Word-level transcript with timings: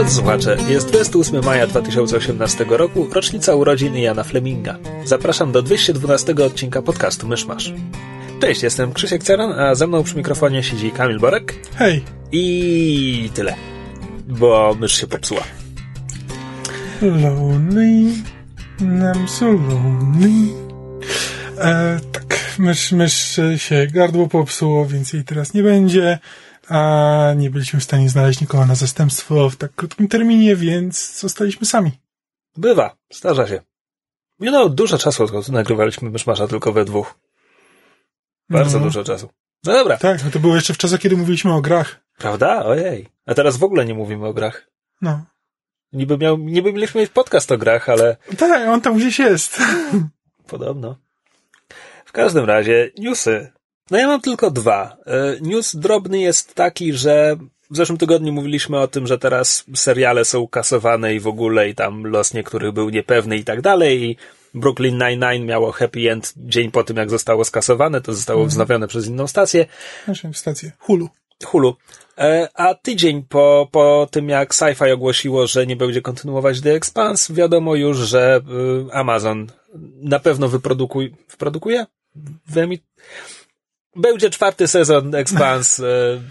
Drodzy 0.00 0.14
słuchacze, 0.14 0.56
jest 0.68 0.88
28 0.88 1.44
maja 1.44 1.66
2018 1.66 2.66
roku, 2.68 3.08
rocznica 3.12 3.54
urodzin 3.54 3.96
Jana 3.96 4.24
Fleminga. 4.24 4.78
Zapraszam 5.04 5.52
do 5.52 5.62
212 5.62 6.34
odcinka 6.46 6.82
podcastu 6.82 7.28
Myszmasz. 7.28 7.72
Cześć, 8.40 8.62
jestem 8.62 8.92
Krzysiek 8.92 9.22
Ceran, 9.22 9.52
a 9.52 9.74
ze 9.74 9.86
mną 9.86 10.02
przy 10.02 10.16
mikrofonie 10.16 10.62
siedzi 10.62 10.90
Kamil 10.90 11.18
Borek. 11.18 11.54
Hej. 11.74 12.04
I 12.32 13.30
tyle. 13.34 13.54
Bo 14.28 14.76
mysz 14.80 15.00
się 15.00 15.06
popsuła. 15.06 15.42
Lonely, 17.02 18.12
I'm 18.80 19.28
so 19.28 19.46
lonely. 19.46 20.54
E, 21.58 22.00
tak, 22.12 22.38
mysz, 22.58 22.92
mysz 22.92 23.40
się 23.56 23.86
gardło 23.86 24.28
popsuło, 24.28 24.86
więc 24.86 25.12
jej 25.12 25.24
teraz 25.24 25.54
nie 25.54 25.62
będzie 25.62 26.18
a 26.70 27.32
nie 27.36 27.50
byliśmy 27.50 27.80
w 27.80 27.84
stanie 27.84 28.08
znaleźć 28.08 28.40
nikogo 28.40 28.66
na 28.66 28.74
zastępstwo 28.74 29.50
w 29.50 29.56
tak 29.56 29.74
krótkim 29.74 30.08
terminie, 30.08 30.56
więc 30.56 31.20
zostaliśmy 31.20 31.66
sami. 31.66 31.90
Bywa, 32.56 32.96
zdarza 33.12 33.46
się. 33.46 33.60
Minęło 34.40 34.68
dużo 34.68 34.98
czasu, 34.98 35.24
odkąd 35.24 35.48
nagrywaliśmy 35.48 36.10
Myszmasza 36.10 36.46
tylko 36.48 36.72
we 36.72 36.84
dwóch. 36.84 37.14
Bardzo 38.50 38.78
no. 38.78 38.84
dużo 38.84 39.04
czasu. 39.04 39.28
No 39.64 39.72
dobra. 39.72 39.96
Tak, 39.96 40.24
no 40.24 40.30
to 40.30 40.38
było 40.38 40.54
jeszcze 40.54 40.74
w 40.74 40.78
czasach, 40.78 41.00
kiedy 41.00 41.16
mówiliśmy 41.16 41.54
o 41.54 41.60
grach. 41.60 42.00
Prawda? 42.18 42.64
Ojej. 42.64 43.08
A 43.26 43.34
teraz 43.34 43.56
w 43.56 43.64
ogóle 43.64 43.84
nie 43.84 43.94
mówimy 43.94 44.26
o 44.26 44.34
grach. 44.34 44.70
No. 45.02 45.24
Niby, 45.92 46.18
miał, 46.18 46.38
niby 46.38 46.72
mieliśmy 46.72 47.00
mieć 47.00 47.10
podcast 47.10 47.52
o 47.52 47.58
grach, 47.58 47.88
ale... 47.88 48.16
Tak, 48.38 48.68
on 48.68 48.80
tam 48.80 48.96
gdzieś 48.96 49.18
jest. 49.18 49.58
Podobno. 50.46 50.96
W 52.04 52.12
każdym 52.12 52.44
razie, 52.44 52.90
newsy. 52.98 53.52
No 53.90 53.98
ja 53.98 54.06
mam 54.06 54.20
tylko 54.20 54.50
dwa. 54.50 54.96
E, 55.06 55.36
news 55.40 55.76
drobny 55.76 56.20
jest 56.20 56.54
taki, 56.54 56.92
że 56.92 57.36
w 57.70 57.76
zeszłym 57.76 57.98
tygodniu 57.98 58.32
mówiliśmy 58.32 58.78
o 58.78 58.88
tym, 58.88 59.06
że 59.06 59.18
teraz 59.18 59.64
seriale 59.74 60.24
są 60.24 60.48
kasowane 60.48 61.14
i 61.14 61.20
w 61.20 61.26
ogóle 61.26 61.68
i 61.68 61.74
tam 61.74 62.06
los 62.06 62.34
niektórych 62.34 62.72
był 62.72 62.90
niepewny 62.90 63.36
i 63.36 63.44
tak 63.44 63.60
dalej 63.60 64.02
i 64.02 64.16
Brooklyn 64.54 64.98
Nine-Nine 64.98 65.44
miało 65.46 65.72
happy 65.72 66.10
end 66.10 66.32
dzień 66.36 66.70
po 66.70 66.84
tym, 66.84 66.96
jak 66.96 67.10
zostało 67.10 67.44
skasowane, 67.44 68.00
to 68.00 68.12
zostało 68.12 68.40
mhm. 68.40 68.50
wznowione 68.50 68.88
przez 68.88 69.06
inną 69.06 69.26
stację. 69.26 69.66
Naszą 70.06 70.32
stację. 70.32 70.72
Hulu. 70.78 71.08
Hulu. 71.44 71.76
E, 72.18 72.48
a 72.54 72.74
tydzień 72.74 73.22
po, 73.28 73.68
po 73.72 74.08
tym, 74.10 74.28
jak 74.28 74.54
Sci-Fi 74.54 74.92
ogłosiło, 74.92 75.46
że 75.46 75.66
nie 75.66 75.76
będzie 75.76 76.02
kontynuować 76.02 76.60
The 76.60 76.74
Expanse, 76.74 77.34
wiadomo 77.34 77.74
już, 77.74 77.96
że 77.98 78.40
y, 78.88 78.92
Amazon 78.92 79.46
na 80.02 80.18
pewno 80.18 80.48
wyprodukuje, 80.48 81.08
wyprodukuje? 81.30 81.86
Wyemit 82.46 82.82
będzie 83.96 84.30
czwarty 84.30 84.68
sezon 84.68 85.14
Expans, 85.14 85.80
e, 85.80 85.84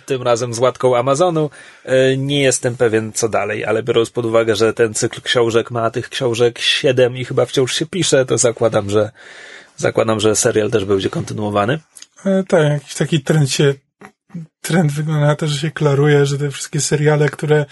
tym 0.05 0.21
razem 0.21 0.53
z 0.53 0.59
łatką 0.59 0.97
Amazonu. 0.97 1.49
E, 1.85 2.17
nie 2.17 2.41
jestem 2.41 2.77
pewien, 2.77 3.13
co 3.13 3.29
dalej, 3.29 3.65
ale 3.65 3.83
biorąc 3.83 4.09
pod 4.09 4.25
uwagę, 4.25 4.55
że 4.55 4.73
ten 4.73 4.93
cykl 4.93 5.21
książek 5.21 5.71
ma 5.71 5.91
tych 5.91 6.09
książek 6.09 6.59
siedem 6.59 7.17
i 7.17 7.25
chyba 7.25 7.45
wciąż 7.45 7.75
się 7.75 7.85
pisze, 7.85 8.25
to 8.25 8.37
zakładam, 8.37 8.89
że 8.89 9.11
zakładam, 9.77 10.19
że 10.19 10.35
serial 10.35 10.71
też 10.71 10.85
będzie 10.85 11.09
kontynuowany. 11.09 11.79
E, 12.25 12.43
tak, 12.43 12.63
jakiś 12.63 12.93
taki 12.95 13.23
trend 13.23 13.51
się, 13.51 13.73
trend 14.61 14.91
wygląda 14.91 15.27
na 15.27 15.35
to, 15.35 15.47
że 15.47 15.59
się 15.59 15.71
klaruje, 15.71 16.25
że 16.25 16.37
te 16.37 16.51
wszystkie 16.51 16.81
seriale, 16.81 17.29
które 17.29 17.65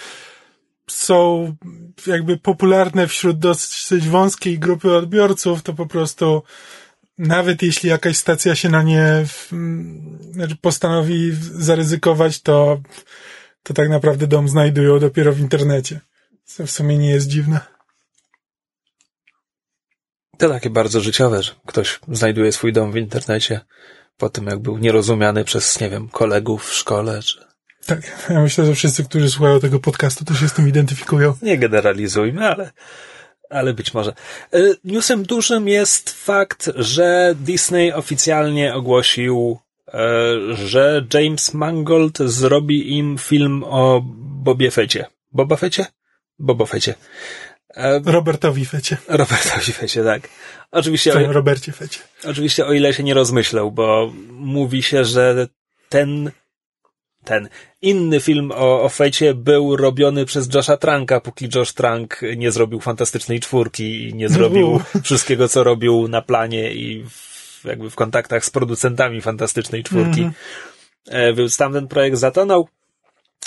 są 0.90 1.56
jakby 2.08 2.38
popularne 2.38 3.08
wśród 3.08 3.40
dosyć 3.40 4.08
wąskiej 4.09 4.59
grupy 4.59 4.96
odbiorców, 4.96 5.64
to 5.64 5.74
po 5.74 5.86
prostu 5.86 6.44
nawet 7.18 7.62
jeśli 7.62 7.90
jakaś 7.90 8.18
stacja 8.18 8.56
się 8.56 8.70
na 8.70 8.84
nie 8.84 9.26
znaczy 10.32 10.56
postanowi 10.62 11.32
zaryzykować, 11.42 12.42
to, 12.42 12.82
to 13.64 13.74
tak 13.74 13.90
naprawdę 13.90 14.28
dom 14.28 14.50
znajdują 14.50 15.00
dopiero 15.00 15.34
w 15.34 15.40
internecie. 15.40 16.00
Co 16.46 16.66
w 16.66 16.72
sumie 16.72 16.98
nie 16.98 17.10
jest 17.10 17.28
dziwne. 17.28 17.60
To 20.38 20.50
takie 20.50 20.70
bardzo 20.70 21.02
życiowe, 21.02 21.44
że 21.44 21.52
ktoś 21.66 22.00
znajduje 22.08 22.52
swój 22.52 22.74
dom 22.74 22.92
w 22.92 22.98
internecie 22.98 23.60
po 24.18 24.30
tym, 24.30 24.46
jak 24.46 24.60
był 24.60 24.78
nierozumiany 24.78 25.44
przez, 25.44 25.80
nie 25.80 25.90
wiem, 25.90 26.10
kolegów 26.10 26.66
w 26.66 26.74
szkole, 26.74 27.22
czy... 27.22 27.48
Tak, 27.86 28.28
ja 28.30 28.42
myślę, 28.42 28.66
że 28.66 28.76
wszyscy, 28.76 29.04
którzy 29.04 29.30
słuchają 29.30 29.60
tego 29.60 29.80
podcastu, 29.80 30.26
to 30.26 30.34
się 30.34 30.50
z 30.50 30.54
tym 30.54 30.68
identyfikują. 30.68 31.34
Nie 31.42 31.58
generalizujmy, 31.58 32.48
ale 32.48 32.72
ale 33.50 33.74
być 33.74 33.94
może. 33.94 34.13
E, 34.53 34.59
newsem 34.84 35.24
dużym 35.24 35.68
jest 35.68 36.09
fakt, 36.09 36.69
że 36.75 37.35
Disney 37.40 37.94
oficjalnie 37.94 38.75
ogłosił, 38.75 39.59
e, 39.88 40.00
że 40.53 41.06
James 41.13 41.53
Mangold 41.53 42.18
zrobi 42.18 42.97
im 42.97 43.18
film 43.18 43.63
o 43.63 44.02
Bobie 44.44 44.72
Fecie. 44.72 45.06
Boba 45.31 45.56
Fecie? 45.56 45.86
Boba 46.40 46.66
Fecie. 46.66 46.94
E, 47.75 48.02
Robertowi 48.06 48.66
Fecie. 48.66 48.97
Robertowi 49.07 49.72
Fecie, 49.72 50.03
tak. 50.03 50.30
Oczywiście. 50.72 51.30
o, 51.30 51.34
Robercie 51.34 51.72
Fecie. 51.72 52.00
Oczywiście 52.24 52.66
o 52.66 52.74
ile 52.74 52.94
się 52.94 53.03
nie 53.03 53.13
rozmyślał, 53.13 53.72
bo 53.72 54.13
mówi 54.30 54.84
się, 54.84 55.06
że 55.06 55.47
ten 55.90 56.31
ten 57.28 57.50
inny 57.82 58.20
film 58.20 58.52
o, 58.52 58.84
o 58.84 58.90
fejcie 58.90 59.34
był 59.34 59.76
robiony 59.76 60.26
przez 60.26 60.54
Josha 60.54 60.78
Tranka, 60.78 61.20
póki 61.20 61.50
Josh 61.56 61.74
Trank 61.74 62.22
nie 62.38 62.52
zrobił 62.52 62.80
fantastycznej 62.80 63.40
czwórki 63.40 64.10
i 64.10 64.14
nie 64.14 64.30
zrobił 64.30 64.80
wszystkiego, 65.04 65.48
co 65.48 65.64
robił 65.64 66.08
na 66.08 66.22
planie 66.22 66.74
i 66.74 67.04
w, 67.10 67.62
jakby 67.66 67.90
w 67.90 67.96
kontaktach 67.96 68.46
z 68.46 68.50
producentami 68.50 69.22
fantastycznej 69.22 69.84
czwórki. 69.84 70.22
Mm. 70.22 71.36
Więc 71.36 71.58
tamten 71.58 71.88
projekt 71.88 72.18
zatonął. 72.18 72.68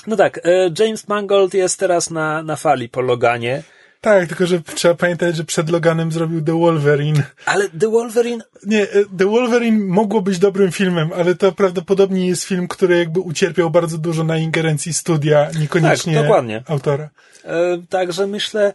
No 0.07 0.17
tak, 0.17 0.41
e, 0.45 0.71
James 0.79 1.09
Mangold 1.09 1.55
jest 1.55 1.81
teraz 1.81 2.11
na, 2.11 2.43
na 2.43 2.57
fali 2.57 2.89
po 2.89 3.01
Loganie. 3.01 3.63
Tak, 4.01 4.29
tylko 4.29 4.47
że 4.47 4.61
trzeba 4.61 4.95
pamiętać, 4.95 5.37
że 5.37 5.45
przed 5.45 5.71
Loganem 5.71 6.13
zrobił 6.13 6.43
The 6.43 6.59
Wolverine. 6.59 7.23
Ale 7.47 7.69
The 7.69 7.91
Wolverine... 7.91 8.45
Nie, 8.67 8.83
e, 8.83 9.05
The 9.19 9.27
Wolverine 9.27 9.87
mogło 9.87 10.23
być 10.23 10.39
dobrym 10.39 10.73
filmem, 10.73 11.11
ale 11.17 11.35
to 11.35 11.53
prawdopodobnie 11.53 12.27
jest 12.27 12.45
film, 12.45 12.69
który 12.69 12.99
jakby 12.99 13.21
ucierpiał 13.21 13.71
bardzo 13.71 13.99
dużo 13.99 14.25
na 14.25 14.39
ingerencji 14.39 14.95
studia, 14.95 15.51
niekoniecznie 15.61 16.15
tak, 16.15 16.23
dokładnie. 16.23 16.63
autora. 16.67 17.11
E, 17.45 17.83
także 17.89 18.27
myślę, 18.27 18.73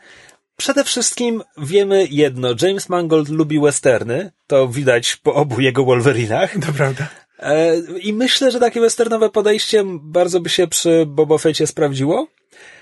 Przede 0.57 0.83
wszystkim 0.83 1.43
wiemy 1.57 2.07
jedno. 2.09 2.49
James 2.61 2.89
Mangold 2.89 3.29
lubi 3.29 3.59
westerny. 3.59 4.31
To 4.47 4.67
widać 4.67 5.15
po 5.15 5.33
obu 5.33 5.61
jego 5.61 5.85
Wolverinach. 5.85 6.53
To 6.65 6.73
prawda. 6.73 7.07
E, 7.39 7.77
I 8.01 8.13
myślę, 8.13 8.51
że 8.51 8.59
takie 8.59 8.81
westernowe 8.81 9.29
podejście 9.29 9.83
bardzo 10.01 10.39
by 10.39 10.49
się 10.49 10.67
przy 10.67 11.05
Boba 11.07 11.37
Fecie 11.37 11.67
sprawdziło. 11.67 12.27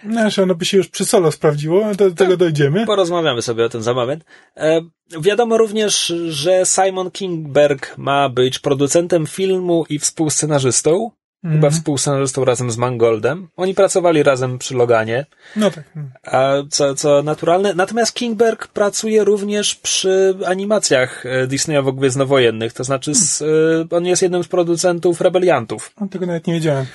Znaczy, 0.09 0.43
ono 0.43 0.55
by 0.55 0.65
się 0.65 0.77
już 0.77 0.87
przy 0.87 1.05
solo 1.05 1.31
sprawdziło, 1.31 1.95
do 1.95 2.11
tego 2.11 2.37
dojdziemy. 2.37 2.85
Porozmawiamy 2.85 3.41
sobie 3.41 3.65
o 3.65 3.69
tym 3.69 3.81
za 3.81 3.93
moment. 3.93 4.23
E, 4.57 4.81
wiadomo 5.21 5.57
również, 5.57 6.13
że 6.29 6.63
Simon 6.65 7.11
Kingberg 7.11 7.97
ma 7.97 8.29
być 8.29 8.59
producentem 8.59 9.27
filmu 9.27 9.85
i 9.89 9.99
współscenarzystą. 9.99 11.11
Mm. 11.43 11.55
Chyba 11.55 11.69
współscenarzystą 11.69 12.45
razem 12.45 12.71
z 12.71 12.77
Mangoldem. 12.77 13.47
Oni 13.55 13.73
pracowali 13.73 14.23
razem 14.23 14.59
przy 14.59 14.75
Loganie. 14.75 15.25
No 15.55 15.71
tak. 15.71 15.83
A 16.23 16.53
co, 16.69 16.95
co 16.95 17.23
naturalne. 17.23 17.73
Natomiast 17.73 18.13
Kingberg 18.13 18.67
pracuje 18.67 19.23
również 19.23 19.75
przy 19.75 20.38
animacjach 20.45 21.25
e, 21.25 21.47
Disneyowo 21.47 21.94
Gwiezdnowojennych. 21.94 22.73
To 22.73 22.83
znaczy, 22.83 23.15
z, 23.15 23.41
mm. 23.41 23.88
on 23.91 24.06
jest 24.06 24.21
jednym 24.21 24.44
z 24.44 24.47
producentów 24.47 25.21
Rebeliantów. 25.21 25.91
On 26.01 26.09
tego 26.09 26.25
nawet 26.25 26.47
nie 26.47 26.53
wiedziałem. 26.53 26.85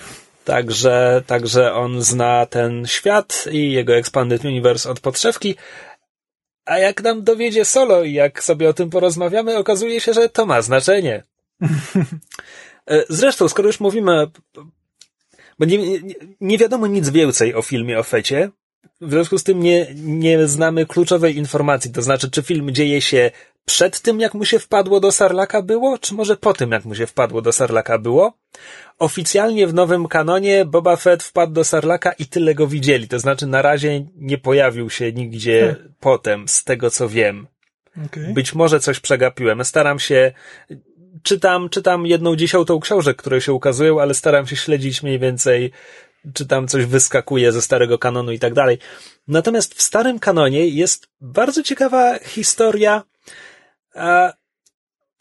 Także, 0.44 1.22
także 1.26 1.74
on 1.74 2.02
zna 2.02 2.46
ten 2.46 2.86
świat 2.86 3.44
i 3.50 3.72
jego 3.72 3.96
Expanded 3.96 4.44
Universe 4.44 4.90
od 4.90 5.00
podszewki. 5.00 5.54
A 6.64 6.78
jak 6.78 7.02
nam 7.02 7.24
dowiedzie 7.24 7.64
solo 7.64 8.02
i 8.02 8.12
jak 8.12 8.42
sobie 8.42 8.68
o 8.68 8.72
tym 8.72 8.90
porozmawiamy, 8.90 9.56
okazuje 9.56 10.00
się, 10.00 10.12
że 10.12 10.28
to 10.28 10.46
ma 10.46 10.62
znaczenie. 10.62 11.22
E, 12.88 13.04
zresztą, 13.08 13.48
skoro 13.48 13.68
już 13.68 13.80
mówimy, 13.80 14.26
bo 15.58 15.64
nie, 15.64 15.78
nie, 15.78 16.14
nie 16.40 16.58
wiadomo 16.58 16.86
nic 16.86 17.10
więcej 17.10 17.54
o 17.54 17.62
filmie 17.62 17.98
o 17.98 18.02
Fecie, 18.02 18.50
w 19.00 19.10
związku 19.10 19.38
z 19.38 19.44
tym 19.44 19.62
nie, 19.62 19.86
nie 19.94 20.46
znamy 20.46 20.86
kluczowej 20.86 21.36
informacji, 21.36 21.92
to 21.92 22.02
znaczy, 22.02 22.30
czy 22.30 22.42
film 22.42 22.74
dzieje 22.74 23.00
się 23.00 23.30
przed 23.64 24.00
tym, 24.00 24.20
jak 24.20 24.34
mu 24.34 24.44
się 24.44 24.58
wpadło 24.58 25.00
do 25.00 25.12
Sarlaka 25.12 25.62
było, 25.62 25.98
czy 25.98 26.14
może 26.14 26.36
po 26.36 26.54
tym, 26.54 26.70
jak 26.72 26.84
mu 26.84 26.94
się 26.94 27.06
wpadło 27.06 27.42
do 27.42 27.52
Sarlaka 27.52 27.98
było? 27.98 28.32
Oficjalnie 28.98 29.66
w 29.66 29.74
nowym 29.74 30.06
kanonie 30.06 30.64
Boba 30.64 30.96
Fett 30.96 31.22
wpadł 31.22 31.52
do 31.52 31.64
Sarlaka 31.64 32.12
i 32.12 32.26
tyle 32.26 32.54
go 32.54 32.66
widzieli. 32.66 33.08
To 33.08 33.18
znaczy 33.18 33.46
na 33.46 33.62
razie 33.62 34.06
nie 34.16 34.38
pojawił 34.38 34.90
się 34.90 35.12
nigdzie 35.12 35.60
Hmm. 35.60 35.94
potem, 36.00 36.48
z 36.48 36.64
tego 36.64 36.90
co 36.90 37.08
wiem. 37.08 37.46
Okej. 38.06 38.34
Być 38.34 38.54
może 38.54 38.80
coś 38.80 39.00
przegapiłem. 39.00 39.64
Staram 39.64 39.98
się, 39.98 40.32
czytam, 41.22 41.68
czytam 41.68 42.06
jedną 42.06 42.36
dziesiątą 42.36 42.80
książek, 42.80 43.16
które 43.16 43.40
się 43.40 43.52
ukazują, 43.52 44.00
ale 44.00 44.14
staram 44.14 44.46
się 44.46 44.56
śledzić 44.56 45.02
mniej 45.02 45.18
więcej, 45.18 45.72
czy 46.34 46.46
tam 46.46 46.68
coś 46.68 46.84
wyskakuje 46.84 47.52
ze 47.52 47.62
starego 47.62 47.98
kanonu 47.98 48.32
i 48.32 48.38
tak 48.38 48.54
dalej. 48.54 48.78
Natomiast 49.28 49.74
w 49.74 49.82
starym 49.82 50.18
kanonie 50.18 50.68
jest 50.68 51.08
bardzo 51.20 51.62
ciekawa 51.62 52.18
historia, 52.18 53.02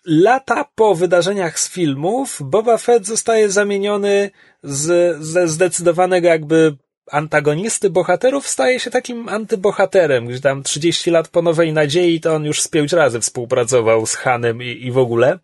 lata 0.06 0.66
po 0.76 0.96
wydarzeniach 0.96 1.60
z 1.60 1.70
filmów 1.70 2.40
Boba 2.44 2.78
Fett 2.78 3.06
zostaje 3.06 3.50
zamieniony 3.50 4.32
z, 4.64 5.18
ze 5.24 5.48
zdecydowanego 5.48 6.28
jakby 6.28 6.76
antagonisty 7.12 7.90
bohaterów 7.90 8.48
staje 8.48 8.80
się 8.80 8.92
takim 8.92 9.30
antybohaterem, 9.30 10.28
gdzie 10.28 10.42
tam 10.42 10.64
30 10.64 11.12
lat 11.12 11.28
po 11.28 11.42
Nowej 11.42 11.74
Nadziei 11.74 12.22
to 12.22 12.36
on 12.36 12.46
już 12.46 12.62
z 12.62 12.68
pięć 12.68 12.94
razy 12.94 13.20
współpracował 13.20 14.06
z 14.06 14.16
Hanem 14.16 14.64
i, 14.64 14.68
i 14.68 14.92
w 14.92 14.98
ogóle. 14.98 15.40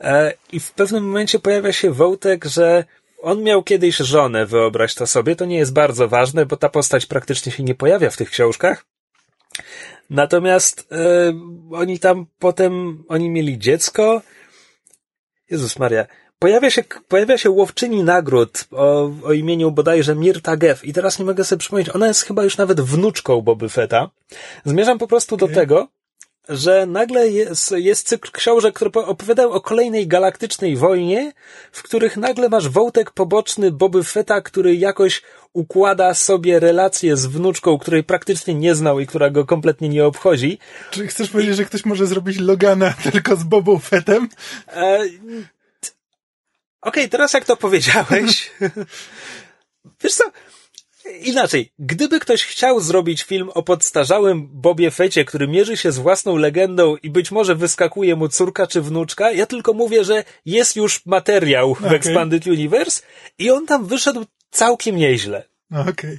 E, 0.00 0.32
I 0.52 0.60
w 0.60 0.72
pewnym 0.72 1.04
momencie 1.04 1.38
pojawia 1.38 1.72
się 1.72 1.90
wątek, 1.90 2.44
że 2.44 2.84
on 3.22 3.42
miał 3.42 3.62
kiedyś 3.62 3.96
żonę, 3.96 4.46
wyobraź 4.46 4.94
to 4.94 5.06
sobie. 5.06 5.36
To 5.36 5.44
nie 5.44 5.58
jest 5.58 5.72
bardzo 5.72 6.08
ważne, 6.08 6.46
bo 6.46 6.56
ta 6.56 6.68
postać 6.68 7.06
praktycznie 7.06 7.52
się 7.52 7.62
nie 7.62 7.74
pojawia 7.74 8.10
w 8.10 8.16
tych 8.16 8.30
książkach. 8.30 8.84
Natomiast 10.10 10.88
e, 10.92 11.32
oni 11.72 11.98
tam 11.98 12.26
potem, 12.38 13.04
oni 13.08 13.30
mieli 13.30 13.58
dziecko. 13.58 14.22
Jezus 15.50 15.78
Maria. 15.78 16.06
Pojawia 16.38 16.70
się, 16.70 16.84
pojawia 17.08 17.38
się 17.38 17.50
łowczyni 17.50 18.02
nagród 18.04 18.64
o, 18.70 19.10
o 19.24 19.32
imieniu 19.32 19.70
bodajże 19.70 20.14
Mirta 20.14 20.56
Geff 20.56 20.84
i 20.84 20.92
teraz 20.92 21.18
nie 21.18 21.24
mogę 21.24 21.44
sobie 21.44 21.58
przypomnieć, 21.58 21.94
ona 21.94 22.06
jest 22.06 22.22
chyba 22.22 22.44
już 22.44 22.56
nawet 22.56 22.80
wnuczką 22.80 23.40
Boby 23.40 23.68
Fetta. 23.68 24.10
Zmierzam 24.64 24.98
po 24.98 25.06
prostu 25.06 25.36
do 25.36 25.48
tego, 25.48 25.88
że 26.50 26.86
nagle 26.86 27.28
jest, 27.28 27.74
jest 27.76 28.08
cykl 28.08 28.30
książek, 28.32 28.74
które 28.74 28.90
po- 28.90 29.06
opowiadają 29.06 29.50
o 29.50 29.60
kolejnej 29.60 30.06
galaktycznej 30.06 30.76
wojnie, 30.76 31.32
w 31.72 31.82
których 31.82 32.16
nagle 32.16 32.48
masz 32.48 32.68
wątek 32.68 33.10
poboczny 33.10 33.70
Boby 33.70 34.04
Fetta, 34.04 34.40
który 34.40 34.76
jakoś 34.76 35.22
układa 35.52 36.14
sobie 36.14 36.60
relacje 36.60 37.16
z 37.16 37.26
wnuczką, 37.26 37.78
której 37.78 38.04
praktycznie 38.04 38.54
nie 38.54 38.74
znał 38.74 39.00
i 39.00 39.06
która 39.06 39.30
go 39.30 39.44
kompletnie 39.44 39.88
nie 39.88 40.06
obchodzi. 40.06 40.58
Czy 40.90 41.06
chcesz 41.06 41.30
powiedzieć, 41.30 41.56
że 41.56 41.64
ktoś 41.64 41.84
może 41.84 42.06
zrobić 42.06 42.38
Logana 42.38 42.94
tylko 43.12 43.36
z 43.36 43.42
Bobą 43.44 43.78
Fettem? 43.78 44.28
E, 44.68 45.00
Okej, 46.82 47.08
teraz 47.08 47.32
jak 47.32 47.44
to 47.44 47.56
powiedziałeś. 47.56 48.50
Wiesz 50.02 50.14
co? 50.14 50.24
Inaczej, 51.22 51.72
gdyby 51.78 52.20
ktoś 52.20 52.44
chciał 52.44 52.80
zrobić 52.80 53.22
film 53.22 53.50
o 53.54 53.62
podstarzałym 53.62 54.48
Bobie 54.52 54.90
Fecie, 54.90 55.24
który 55.24 55.48
mierzy 55.48 55.76
się 55.76 55.92
z 55.92 55.98
własną 55.98 56.36
legendą 56.36 56.96
i 56.96 57.10
być 57.10 57.30
może 57.30 57.54
wyskakuje 57.54 58.16
mu 58.16 58.28
córka 58.28 58.66
czy 58.66 58.80
wnuczka, 58.82 59.32
ja 59.32 59.46
tylko 59.46 59.72
mówię, 59.72 60.04
że 60.04 60.24
jest 60.46 60.76
już 60.76 61.06
materiał 61.06 61.74
w 61.74 61.84
Okej. 61.84 61.96
Expanded 61.96 62.46
Universe 62.46 63.02
i 63.38 63.50
on 63.50 63.66
tam 63.66 63.86
wyszedł 63.86 64.24
całkiem 64.50 64.96
nieźle. 64.96 65.44
Okej. 65.88 66.18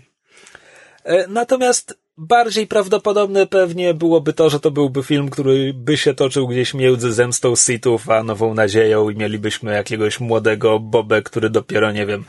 E, 1.03 1.27
Natomiast 1.27 1.97
bardziej 2.17 2.67
prawdopodobne 2.67 3.47
pewnie 3.47 3.93
byłoby 3.93 4.33
to, 4.33 4.49
że 4.49 4.59
to 4.59 4.71
byłby 4.71 5.03
film, 5.03 5.29
który 5.29 5.73
by 5.73 5.97
się 5.97 6.13
toczył 6.13 6.47
gdzieś 6.47 6.73
między 6.73 7.13
Zemstą 7.13 7.55
Sithów 7.55 8.09
a 8.09 8.23
Nową 8.23 8.53
Nadzieją 8.53 9.09
i 9.09 9.15
mielibyśmy 9.15 9.73
jakiegoś 9.73 10.19
młodego 10.19 10.79
Bobę, 10.79 11.21
który 11.21 11.49
dopiero, 11.49 11.91
nie 11.91 12.05
wiem, 12.05 12.25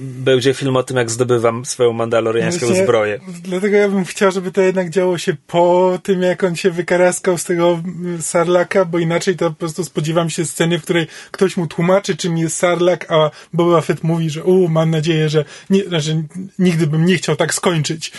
będzie 0.00 0.54
film 0.54 0.76
o 0.76 0.82
tym, 0.82 0.96
jak 0.96 1.10
zdobywam 1.10 1.64
swoją 1.64 1.92
mandaloriańską 1.92 2.66
Właśnie 2.66 2.84
zbroję. 2.84 3.20
Dlatego 3.42 3.76
ja 3.76 3.88
bym 3.88 4.04
chciał, 4.04 4.32
żeby 4.32 4.52
to 4.52 4.60
jednak 4.60 4.90
działo 4.90 5.18
się 5.18 5.36
po 5.46 5.98
tym, 6.02 6.22
jak 6.22 6.44
on 6.44 6.56
się 6.56 6.70
wykaraskał 6.70 7.38
z 7.38 7.44
tego 7.44 7.82
sarlaka, 8.20 8.84
bo 8.84 8.98
inaczej 8.98 9.36
to 9.36 9.50
po 9.50 9.56
prostu 9.56 9.84
spodziewam 9.84 10.30
się 10.30 10.44
sceny, 10.44 10.78
w 10.78 10.82
której 10.82 11.06
ktoś 11.30 11.56
mu 11.56 11.66
tłumaczy, 11.66 12.16
czym 12.16 12.38
jest 12.38 12.56
sarlak, 12.56 13.12
a 13.12 13.30
Boba 13.52 13.80
Fett 13.80 14.04
mówi, 14.04 14.30
że 14.30 14.44
u, 14.44 14.68
mam 14.68 14.90
nadzieję, 14.90 15.28
że 15.28 15.44
nie, 15.70 15.84
znaczy, 15.84 16.22
nigdy 16.58 16.86
bym 16.86 17.04
nie 17.04 17.16
chciał 17.16 17.36
tak 17.36 17.54
skończyć, 17.54 18.12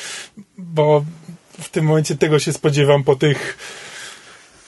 bo 0.57 1.05
w 1.61 1.69
tym 1.69 1.85
momencie 1.85 2.15
tego 2.15 2.39
się 2.39 2.53
spodziewam 2.53 3.03
po 3.03 3.15
tych 3.15 3.57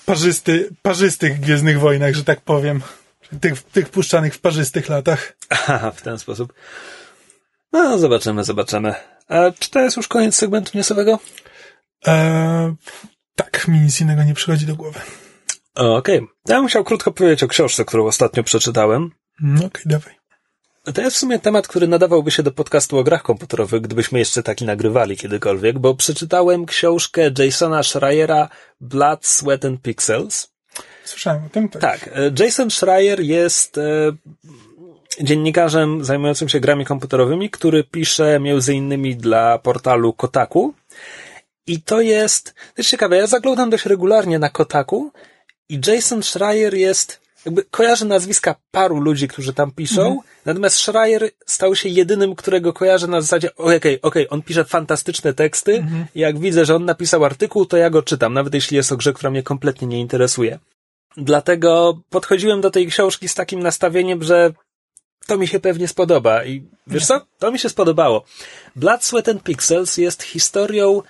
parzysty, 0.06 0.70
parzystych 0.82 1.40
Gwiezdnych 1.40 1.80
Wojnach, 1.80 2.14
że 2.14 2.24
tak 2.24 2.42
powiem. 2.42 2.82
Tych, 3.42 3.64
tych 3.64 3.90
puszczanych 3.90 4.36
w 4.36 4.40
parzystych 4.40 4.90
latach. 4.90 5.38
Aha, 5.50 5.92
w 5.92 6.02
ten 6.02 6.20
sposób. 6.20 6.54
No, 7.72 7.98
zobaczymy, 7.98 8.44
zobaczymy. 8.44 8.96
A 9.28 9.52
czy 9.60 9.70
to 9.70 9.80
jest 9.80 9.98
już 9.98 10.08
koniec 10.08 10.36
segmentu 10.36 10.72
newsowego? 10.78 11.20
Eee, 12.06 12.76
tak, 13.36 13.68
mi 13.68 13.80
nic 13.80 14.02
innego 14.02 14.24
nie 14.24 14.34
przychodzi 14.34 14.66
do 14.66 14.76
głowy. 14.76 15.00
Okej. 15.76 16.22
Ja 16.48 16.58
bym 16.58 16.68
chciał 16.68 16.84
krótko 16.84 17.12
powiedzieć 17.12 17.44
o 17.44 17.48
książce, 17.48 17.86
którą 17.86 18.06
ostatnio 18.06 18.44
przeczytałem. 18.44 19.12
No 19.42 19.66
okej, 19.66 19.84
dawaj. 19.86 20.16
To 20.94 21.02
jest 21.02 21.16
w 21.16 21.20
sumie 21.20 21.40
temat, 21.40 21.68
który 21.68 21.88
nadawałby 21.88 22.32
się 22.32 22.44
do 22.44 22.52
podcastu 22.52 22.98
o 22.98 23.04
grach 23.04 23.24
komputerowych, 23.24 23.82
gdybyśmy 23.82 24.20
jeszcze 24.20 24.44
taki 24.44 24.66
nagrywali 24.66 25.18
kiedykolwiek, 25.18 25.80
bo 25.80 25.96
przeczytałem 25.96 26.66
książkę 26.66 27.32
Jasona 27.38 27.84
Schreiera 27.84 28.50
Blood, 28.82 29.26
Sweat 29.26 29.66
and 29.66 29.82
Pixels. 29.82 30.53
Słyszałem 31.04 31.46
o 31.46 31.50
tym, 31.50 31.70
tak. 31.70 31.82
Tak, 31.82 32.10
e, 32.14 32.32
Jason 32.40 32.72
Schreier 32.72 33.20
jest 33.20 33.78
e, 33.78 33.82
dziennikarzem 35.22 36.06
zajmującym 36.06 36.50
się 36.50 36.60
grami 36.60 36.86
komputerowymi, 36.86 37.50
który 37.50 37.84
pisze 37.84 38.40
między 38.40 38.74
innymi 38.74 39.16
dla 39.16 39.58
portalu 39.58 40.14
Kotaku. 40.14 40.74
I 41.68 41.82
to 41.82 42.02
jest, 42.02 42.54
to 42.54 42.74
jest 42.78 42.90
ciekawe, 42.90 43.18
ja 43.18 43.28
zaglądam 43.28 43.70
dość 43.70 43.86
regularnie 43.86 44.40
na 44.40 44.50
Kotaku 44.50 45.12
i 45.70 45.80
Jason 45.88 46.24
Schreier 46.24 46.74
jest, 46.74 47.20
jakby 47.46 47.64
kojarzę 47.64 48.06
nazwiska 48.06 48.56
paru 48.72 49.00
ludzi, 49.00 49.28
którzy 49.28 49.54
tam 49.54 49.72
piszą, 49.72 50.20
natomiast 50.46 50.76
Schreier 50.76 51.30
stał 51.46 51.76
się 51.76 51.90
jedynym, 51.90 52.36
którego 52.36 52.74
kojarzę 52.74 53.08
na 53.08 53.22
zasadzie, 53.22 53.56
okej, 53.56 53.78
okej, 53.78 54.02
okay, 54.02 54.30
on 54.30 54.42
pisze 54.42 54.66
fantastyczne 54.66 55.34
teksty 55.34 55.86
i 56.16 56.20
jak 56.20 56.40
widzę, 56.40 56.66
że 56.66 56.76
on 56.76 56.86
napisał 56.86 57.26
artykuł, 57.26 57.66
to 57.66 57.78
ja 57.78 57.90
go 57.90 58.04
czytam, 58.04 58.34
nawet 58.34 58.54
jeśli 58.54 58.78
jest 58.78 58.92
o 58.92 58.98
grze, 58.98 59.14
która 59.14 59.30
mnie 59.30 59.44
kompletnie 59.44 59.88
nie 59.88 60.00
interesuje. 60.00 60.60
Dlatego 61.18 62.00
podchodziłem 62.10 62.62
do 62.62 62.72
tej 62.72 62.88
książki 62.88 63.28
z 63.28 63.36
takim 63.36 63.60
nastawieniem, 63.60 64.24
że 64.24 64.54
to 65.28 65.38
mi 65.38 65.48
się 65.48 65.60
pewnie 65.60 65.88
spodoba. 65.88 66.46
I 66.46 66.64
wiesz 66.88 67.06
co? 67.06 67.22
To 67.40 67.52
mi 67.52 67.60
się 67.60 67.70
spodobało. 67.70 68.24
Blood, 68.76 69.04
Sweat 69.04 69.30
and 69.30 69.44
Pixels 69.44 69.98
jest 69.98 70.24
historią. 70.24 71.02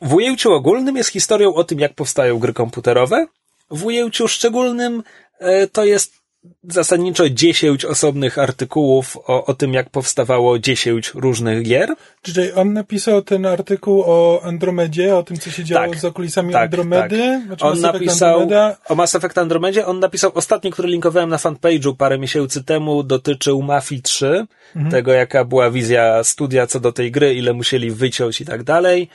W 0.00 0.14
ujęciu 0.14 0.52
ogólnym 0.52 0.96
jest 0.96 1.10
historią 1.10 1.54
o 1.54 1.64
tym, 1.64 1.80
jak 1.80 1.94
powstają 1.94 2.38
gry 2.38 2.52
komputerowe. 2.52 3.26
W 3.70 3.84
ujęciu 3.84 4.28
szczególnym 4.28 5.02
e, 5.38 5.66
to 5.66 5.84
jest 5.84 6.23
zasadniczo 6.68 7.30
10 7.30 7.84
osobnych 7.84 8.38
artykułów 8.38 9.16
o, 9.26 9.44
o 9.46 9.54
tym, 9.54 9.74
jak 9.74 9.90
powstawało 9.90 10.58
10 10.58 11.12
różnych 11.14 11.62
gier. 11.62 11.88
Czyli 12.22 12.52
on 12.52 12.72
napisał 12.72 13.22
ten 13.22 13.46
artykuł 13.46 14.02
o 14.06 14.40
Andromedzie, 14.42 15.16
o 15.16 15.22
tym, 15.22 15.36
co 15.38 15.50
się 15.50 15.64
działo 15.64 15.86
Tak. 15.90 15.98
za 15.98 16.10
kulisami 16.10 16.52
Tak, 16.52 16.62
Andromedy. 16.64 17.18
tak. 17.18 17.46
Znaczy 17.46 17.64
On 17.64 17.80
napisał 17.80 18.40
Andromeda. 18.40 18.76
o 18.88 18.94
Mass 18.94 19.14
Effect 19.14 19.38
Andromedzie, 19.38 19.86
on 19.86 20.00
napisał 20.00 20.30
ostatni, 20.34 20.70
który 20.70 20.88
linkowałem 20.88 21.30
na 21.30 21.36
fanpage'u 21.36 21.96
parę 21.96 22.18
miesięcy 22.18 22.64
temu, 22.64 23.02
dotyczył 23.02 23.62
Mafii 23.62 24.02
3, 24.02 24.46
Mhm. 24.76 24.90
tego 24.92 25.12
jaka 25.12 25.44
była 25.44 25.70
wizja 25.70 26.24
studia 26.24 26.66
co 26.66 26.80
do 26.80 26.92
tej 26.92 27.10
gry, 27.12 27.34
ile 27.34 27.52
musieli 27.52 27.90
wyciąć 27.90 28.40
i 28.40 28.44
tak 28.44 28.62
dalej. 28.62 29.08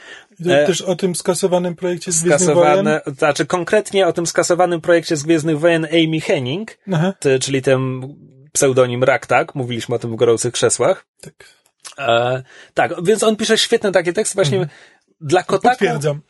E, 0.45 0.65
Też 0.67 0.81
o 0.81 0.95
tym 0.95 1.15
skasowanym 1.15 1.75
projekcie 1.75 2.11
z 2.11 2.23
Gwiezdnych 2.23 2.55
Wojen. 2.55 2.89
Znaczy 3.17 3.45
konkretnie 3.45 4.07
o 4.07 4.13
tym 4.13 4.27
skasowanym 4.27 4.81
projekcie 4.81 5.15
z 5.15 5.23
Gwiezdnych 5.23 5.59
Wojen 5.59 5.85
Amy 5.85 6.21
Henning, 6.21 6.77
ty, 7.19 7.39
czyli 7.39 7.61
ten 7.61 8.01
pseudonim 8.53 9.03
Raktak, 9.03 9.55
mówiliśmy 9.55 9.95
o 9.95 9.99
tym 9.99 10.11
w 10.11 10.15
gorących 10.15 10.53
krzesłach. 10.53 11.05
tak. 11.21 11.33
E, 11.97 12.43
tak, 12.73 13.03
więc 13.03 13.23
on 13.23 13.35
pisze 13.35 13.57
świetne 13.57 13.91
takie 13.91 14.13
teksty 14.13 14.35
właśnie 14.35 14.67
dla 15.21 15.43
Kotaku. 15.43 15.75
Potwierdzam. 15.77 16.21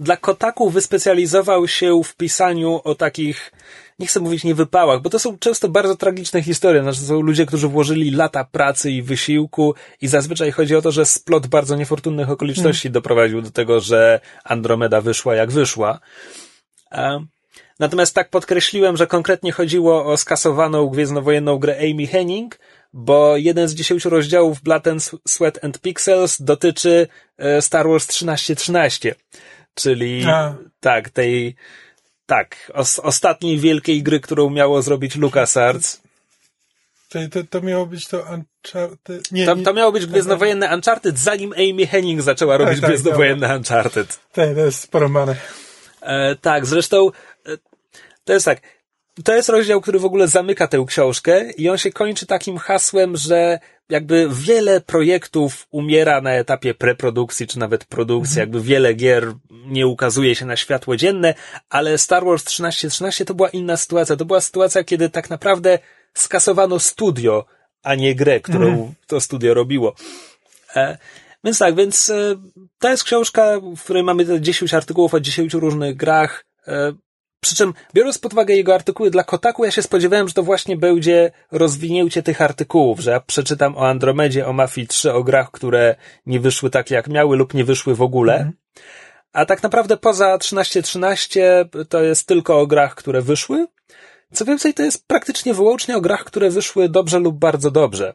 Dla 0.00 0.16
Kotaku 0.16 0.70
wyspecjalizował 0.70 1.68
się 1.68 2.00
w 2.04 2.16
pisaniu 2.16 2.80
o 2.84 2.94
takich, 2.94 3.52
nie 3.98 4.06
chcę 4.06 4.20
mówić 4.20 4.44
niewypałach, 4.44 5.02
bo 5.02 5.10
to 5.10 5.18
są 5.18 5.38
często 5.38 5.68
bardzo 5.68 5.96
tragiczne 5.96 6.42
historie. 6.42 6.82
Znaczy, 6.82 7.00
to 7.00 7.06
są 7.06 7.20
ludzie, 7.20 7.46
którzy 7.46 7.68
włożyli 7.68 8.10
lata 8.10 8.44
pracy 8.44 8.90
i 8.90 9.02
wysiłku 9.02 9.74
i 10.00 10.08
zazwyczaj 10.08 10.50
chodzi 10.50 10.76
o 10.76 10.82
to, 10.82 10.92
że 10.92 11.06
splot 11.06 11.46
bardzo 11.46 11.76
niefortunnych 11.76 12.30
okoliczności 12.30 12.90
doprowadził 12.90 13.42
do 13.42 13.50
tego, 13.50 13.80
że 13.80 14.20
Andromeda 14.44 15.00
wyszła 15.00 15.34
jak 15.34 15.50
wyszła. 15.50 16.00
Natomiast 17.78 18.14
tak 18.14 18.30
podkreśliłem, 18.30 18.96
że 18.96 19.06
konkretnie 19.06 19.52
chodziło 19.52 20.04
o 20.06 20.16
skasowaną 20.16 20.86
gwiezdnowojenną 20.86 21.58
grę 21.58 21.76
Amy 21.78 22.06
Henning, 22.06 22.58
bo 22.92 23.36
jeden 23.36 23.68
z 23.68 23.74
dziesięciu 23.74 24.10
rozdziałów 24.10 24.62
Blood 24.62 24.88
and 24.88 25.10
Sweat 25.28 25.64
and 25.64 25.80
Pixels 25.80 26.42
dotyczy 26.42 27.08
e, 27.38 27.62
Star 27.62 27.88
Wars 27.88 28.06
1313, 28.06 29.14
czyli 29.74 30.24
A. 30.26 30.54
tak, 30.80 31.10
tej 31.10 31.56
tak, 32.28 32.72
os, 32.74 32.98
ostatniej 32.98 33.58
wielkiej 33.58 34.02
gry, 34.02 34.20
którą 34.20 34.50
miało 34.50 34.82
zrobić 34.82 35.16
LucasArts. 35.16 36.00
To, 37.08 37.18
to, 37.30 37.44
to 37.50 37.60
miało 37.60 37.86
być 37.86 38.08
to 38.08 38.18
Uncharted. 38.18 39.32
Nie, 39.32 39.46
to, 39.46 39.54
nie, 39.54 39.64
to 39.64 39.74
miało 39.74 39.92
być 39.92 40.06
Gwiezdnowojenne 40.06 40.74
Uncharted, 40.74 41.18
zanim 41.18 41.52
Amy 41.52 41.86
Henning 41.86 42.22
zaczęła 42.22 42.56
robić 42.56 42.74
tak, 42.74 42.80
tak, 42.80 42.90
Gwiezdnowojenne 42.90 43.56
Uncharted. 43.56 44.20
Tak, 44.32 44.54
to 44.54 44.60
jest 44.60 44.90
poromane. 44.90 45.36
E, 46.00 46.36
tak, 46.36 46.66
zresztą 46.66 47.10
e, 47.46 47.58
to 48.24 48.32
jest 48.32 48.44
tak. 48.44 48.60
To 49.24 49.34
jest 49.34 49.48
rozdział, 49.48 49.80
który 49.80 49.98
w 49.98 50.04
ogóle 50.04 50.28
zamyka 50.28 50.66
tę 50.66 50.84
książkę 50.88 51.50
i 51.50 51.68
on 51.68 51.78
się 51.78 51.90
kończy 51.90 52.26
takim 52.26 52.58
hasłem, 52.58 53.16
że 53.16 53.58
jakby 53.88 54.28
wiele 54.32 54.80
projektów 54.80 55.66
umiera 55.70 56.20
na 56.20 56.32
etapie 56.32 56.74
preprodukcji, 56.74 57.46
czy 57.46 57.58
nawet 57.58 57.84
produkcji, 57.84 58.40
mhm. 58.40 58.40
jakby 58.40 58.68
wiele 58.68 58.94
gier 58.94 59.32
nie 59.50 59.86
ukazuje 59.86 60.34
się 60.34 60.46
na 60.46 60.56
światło 60.56 60.96
dzienne, 60.96 61.34
ale 61.68 61.98
Star 61.98 62.24
Wars 62.24 62.44
1313 62.44 63.24
to 63.24 63.34
była 63.34 63.48
inna 63.48 63.76
sytuacja. 63.76 64.16
To 64.16 64.24
była 64.24 64.40
sytuacja, 64.40 64.84
kiedy 64.84 65.10
tak 65.10 65.30
naprawdę 65.30 65.78
skasowano 66.14 66.78
studio, 66.78 67.44
a 67.82 67.94
nie 67.94 68.14
grę, 68.14 68.40
którą 68.40 68.68
mhm. 68.68 68.94
to 69.06 69.20
studio 69.20 69.54
robiło. 69.54 69.94
E, 70.76 70.98
więc 71.44 71.58
tak, 71.58 71.74
więc 71.74 72.10
e, 72.10 72.36
to 72.78 72.88
jest 72.88 73.04
książka, 73.04 73.60
w 73.76 73.82
której 73.84 74.02
mamy 74.02 74.40
10 74.40 74.74
artykułów 74.74 75.14
o 75.14 75.20
10 75.20 75.54
różnych 75.54 75.96
grach. 75.96 76.44
E, 76.66 76.92
przy 77.40 77.56
czym, 77.56 77.74
biorąc 77.94 78.18
pod 78.18 78.32
uwagę 78.32 78.54
jego 78.54 78.74
artykuły 78.74 79.10
dla 79.10 79.24
Kotaku, 79.24 79.64
ja 79.64 79.70
się 79.70 79.82
spodziewałem, 79.82 80.28
że 80.28 80.34
to 80.34 80.42
właśnie 80.42 80.76
będzie 80.76 81.30
rozwinięcie 81.52 82.22
tych 82.22 82.42
artykułów, 82.42 83.00
że 83.00 83.10
ja 83.10 83.20
przeczytam 83.20 83.76
o 83.76 83.88
Andromedzie, 83.88 84.46
o 84.46 84.52
Mafii 84.52 84.86
3, 84.86 85.12
o 85.12 85.24
grach, 85.24 85.50
które 85.50 85.96
nie 86.26 86.40
wyszły 86.40 86.70
tak 86.70 86.90
jak 86.90 87.08
miały 87.08 87.36
lub 87.36 87.54
nie 87.54 87.64
wyszły 87.64 87.94
w 87.94 88.02
ogóle. 88.02 88.34
Mhm. 88.34 88.52
A 89.32 89.46
tak 89.46 89.62
naprawdę 89.62 89.96
poza 89.96 90.38
1313 90.38 91.68
to 91.88 92.02
jest 92.02 92.28
tylko 92.28 92.60
o 92.60 92.66
grach, 92.66 92.94
które 92.94 93.22
wyszły. 93.22 93.66
Co 94.32 94.44
więcej, 94.44 94.74
to 94.74 94.82
jest 94.82 95.06
praktycznie 95.06 95.54
wyłącznie 95.54 95.96
o 95.96 96.00
grach, 96.00 96.24
które 96.24 96.50
wyszły 96.50 96.88
dobrze 96.88 97.18
lub 97.18 97.38
bardzo 97.38 97.70
dobrze. 97.70 98.14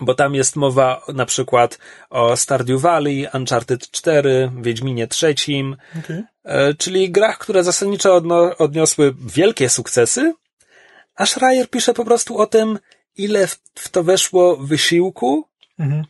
Bo 0.00 0.14
tam 0.14 0.34
jest 0.34 0.56
mowa 0.56 1.02
na 1.14 1.26
przykład 1.26 1.78
o 2.10 2.36
Stardew 2.36 2.80
Valley, 2.80 3.26
Uncharted 3.34 3.90
4, 3.90 4.50
Wiedźminie 4.62 5.08
III, 5.22 5.64
okay. 5.98 6.24
E, 6.44 6.74
czyli 6.74 7.10
grach, 7.10 7.38
które 7.38 7.64
zasadniczo 7.64 8.22
odniosły 8.58 9.14
wielkie 9.20 9.68
sukcesy, 9.68 10.34
a 11.14 11.26
Schreier 11.26 11.70
pisze 11.70 11.94
po 11.94 12.04
prostu 12.04 12.38
o 12.38 12.46
tym, 12.46 12.78
ile 13.16 13.46
w, 13.46 13.60
w 13.74 13.88
to 13.88 14.02
weszło 14.02 14.56
wysiłku 14.56 15.48
mhm. 15.78 16.04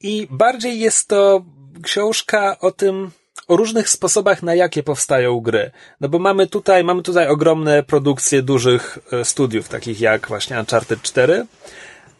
i 0.00 0.28
bardziej 0.30 0.80
jest 0.80 1.08
to 1.08 1.44
książka 1.82 2.58
o 2.60 2.70
tym, 2.70 3.10
o 3.48 3.56
różnych 3.56 3.88
sposobach, 3.88 4.42
na 4.42 4.54
jakie 4.54 4.82
powstają 4.82 5.40
gry. 5.40 5.70
No 6.00 6.08
bo 6.08 6.18
mamy 6.18 6.46
tutaj, 6.46 6.84
mamy 6.84 7.02
tutaj 7.02 7.28
ogromne 7.28 7.82
produkcje 7.82 8.42
dużych 8.42 8.98
e, 9.12 9.24
studiów, 9.24 9.68
takich 9.68 10.00
jak 10.00 10.28
właśnie 10.28 10.58
Uncharted 10.58 11.02
4. 11.02 11.46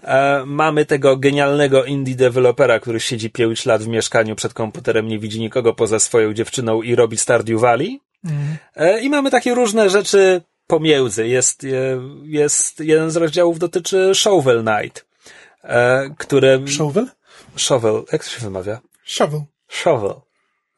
E, 0.04 0.42
mamy 0.46 0.86
tego 0.86 1.16
genialnego 1.16 1.84
indie 1.84 2.14
dewelopera, 2.14 2.80
który 2.80 3.00
siedzi 3.00 3.30
5 3.30 3.66
lat 3.66 3.82
w 3.82 3.88
mieszkaniu 3.88 4.36
przed 4.36 4.54
komputerem, 4.54 5.08
nie 5.08 5.18
widzi 5.18 5.40
nikogo 5.40 5.74
poza 5.74 5.98
swoją 5.98 6.34
dziewczyną 6.34 6.82
i 6.82 6.94
robi 6.94 7.16
Stardew 7.16 7.60
Valley. 7.60 8.00
Mm. 8.24 9.02
I 9.02 9.10
mamy 9.10 9.30
takie 9.30 9.54
różne 9.54 9.90
rzeczy 9.90 10.42
pomiędzy. 10.66 11.28
Jest, 11.28 11.66
jest 12.22 12.80
jeden 12.80 13.10
z 13.10 13.16
rozdziałów 13.16 13.58
dotyczy 13.58 14.12
Shovel 14.14 14.64
Knight, 14.64 15.06
które... 16.18 16.68
Shovel? 16.68 17.06
Shovel. 17.56 18.02
Jak 18.12 18.24
to 18.24 18.30
się 18.30 18.40
wymawia? 18.40 18.80
Shovel. 19.04 19.40
Shovel 19.68 20.14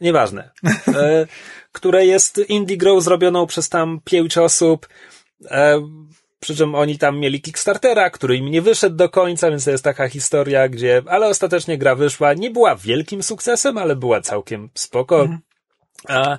nieważne, 0.00 0.50
e, 0.88 1.26
które 1.72 2.06
jest 2.06 2.38
indie 2.48 2.76
grow 2.76 3.04
zrobioną 3.04 3.46
przez 3.46 3.68
tam 3.68 4.00
pięć 4.04 4.38
osób, 4.38 4.88
e, 5.50 5.80
przy 6.40 6.56
czym 6.56 6.74
oni 6.74 6.98
tam 6.98 7.18
mieli 7.18 7.40
Kickstartera, 7.40 8.10
który 8.10 8.36
im 8.36 8.50
nie 8.50 8.62
wyszedł 8.62 8.96
do 8.96 9.08
końca, 9.08 9.50
więc 9.50 9.64
to 9.64 9.70
jest 9.70 9.84
taka 9.84 10.08
historia, 10.08 10.68
gdzie, 10.68 11.02
ale 11.06 11.26
ostatecznie 11.26 11.78
gra 11.78 11.94
wyszła, 11.94 12.34
nie 12.34 12.50
była 12.50 12.76
wielkim 12.76 13.22
sukcesem, 13.22 13.78
ale 13.78 13.96
była 13.96 14.20
całkiem 14.20 14.70
spoko. 14.74 15.20
Mhm. 15.20 15.40
A 16.08 16.38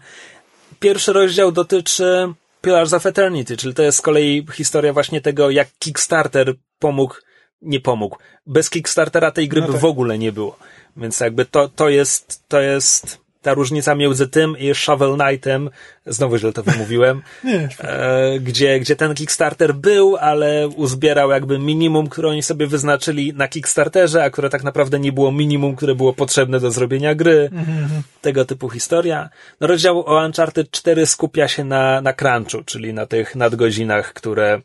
pierwszy 0.80 1.14
rozdział 1.14 1.52
dotyczy 1.52 2.34
Pillars 2.62 2.94
of 2.94 3.06
Eternity, 3.06 3.58
czyli 3.58 3.74
to 3.74 3.84
jest 3.84 3.98
z 3.98 4.02
kolei 4.02 4.46
historia 4.54 4.94
właśnie 4.94 5.22
tego, 5.22 5.50
jak 5.50 5.68
Kickstarter 5.80 6.56
pomógł, 6.80 7.16
nie 7.62 7.80
pomógł. 7.80 8.18
Bez 8.46 8.70
Kickstartera 8.70 9.32
tej 9.32 9.48
gry 9.48 9.62
no 9.62 9.68
tak. 9.68 9.76
by 9.76 9.82
w 9.82 9.86
ogóle 9.86 10.18
nie 10.18 10.32
było. 10.32 10.58
Więc 10.98 11.20
jakby 11.20 11.46
to, 11.46 11.70
to 11.70 11.90
jest, 11.90 12.44
to 12.48 12.62
jest 12.62 13.27
ta 13.48 13.54
różnica 13.54 13.96
między 13.96 14.28
tym 14.28 14.58
i 14.58 14.76
Shovel 14.76 15.18
Knightem, 15.18 15.70
znowu 16.06 16.38
źle 16.38 16.54
to 16.54 16.64
wymówiłem, 16.64 17.22
e, 17.80 18.40
gdzie, 18.40 18.80
gdzie 18.80 18.96
ten 18.96 19.14
Kickstarter 19.16 19.74
był, 19.74 20.18
ale 20.18 20.68
uzbierał 20.68 21.32
jakby 21.32 21.60
minimum, 21.60 22.10
które 22.10 22.30
oni 22.30 22.44
sobie 22.44 22.68
wyznaczyli 22.68 23.34
na 23.34 23.48
Kickstarterze, 23.48 24.24
a 24.24 24.30
które 24.30 24.50
tak 24.50 24.64
naprawdę 24.64 25.00
nie 25.00 25.12
było 25.12 25.32
minimum, 25.32 25.76
które 25.76 25.96
było 25.96 26.14
potrzebne 26.14 26.60
do 26.60 26.72
zrobienia 26.72 27.16
gry. 27.16 27.50
Mm-hmm. 27.54 28.02
Tego 28.22 28.46
typu 28.46 28.70
historia. 28.70 29.30
No 29.62 29.68
rozdział 29.68 30.00
o 30.06 30.26
Uncharted 30.26 30.72
4 30.72 31.06
skupia 31.06 31.48
się 31.48 31.64
na, 31.64 32.02
na 32.02 32.14
crunchu, 32.14 32.64
czyli 32.66 32.94
na 32.94 33.06
tych 33.06 33.36
nadgodzinach, 33.36 34.14
które, 34.14 34.62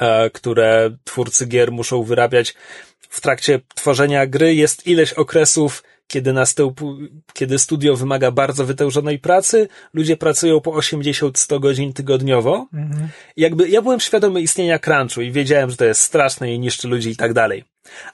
e, 0.00 0.30
które 0.30 0.90
twórcy 1.04 1.46
gier 1.46 1.72
muszą 1.72 2.02
wyrabiać 2.02 2.54
w 3.00 3.20
trakcie 3.20 3.60
tworzenia 3.74 4.26
gry. 4.26 4.54
Jest 4.54 4.86
ileś 4.86 5.12
okresów 5.12 5.82
kiedy 6.06 6.32
następu, 6.32 6.96
kiedy 7.32 7.58
studio 7.58 7.96
wymaga 7.96 8.30
bardzo 8.30 8.66
wytężonej 8.66 9.18
pracy, 9.18 9.68
ludzie 9.94 10.16
pracują 10.16 10.60
po 10.60 10.70
80-100 10.70 11.60
godzin 11.60 11.92
tygodniowo. 11.92 12.68
Mhm. 12.72 13.08
Jakby 13.36 13.68
ja 13.68 13.82
byłem 13.82 14.00
świadomy 14.00 14.40
istnienia 14.40 14.78
crunchu 14.78 15.22
i 15.22 15.32
wiedziałem, 15.32 15.70
że 15.70 15.76
to 15.76 15.84
jest 15.84 16.00
straszne 16.00 16.54
i 16.54 16.58
niszczy 16.58 16.88
ludzi 16.88 17.10
i 17.10 17.16
tak 17.16 17.32
dalej. 17.32 17.64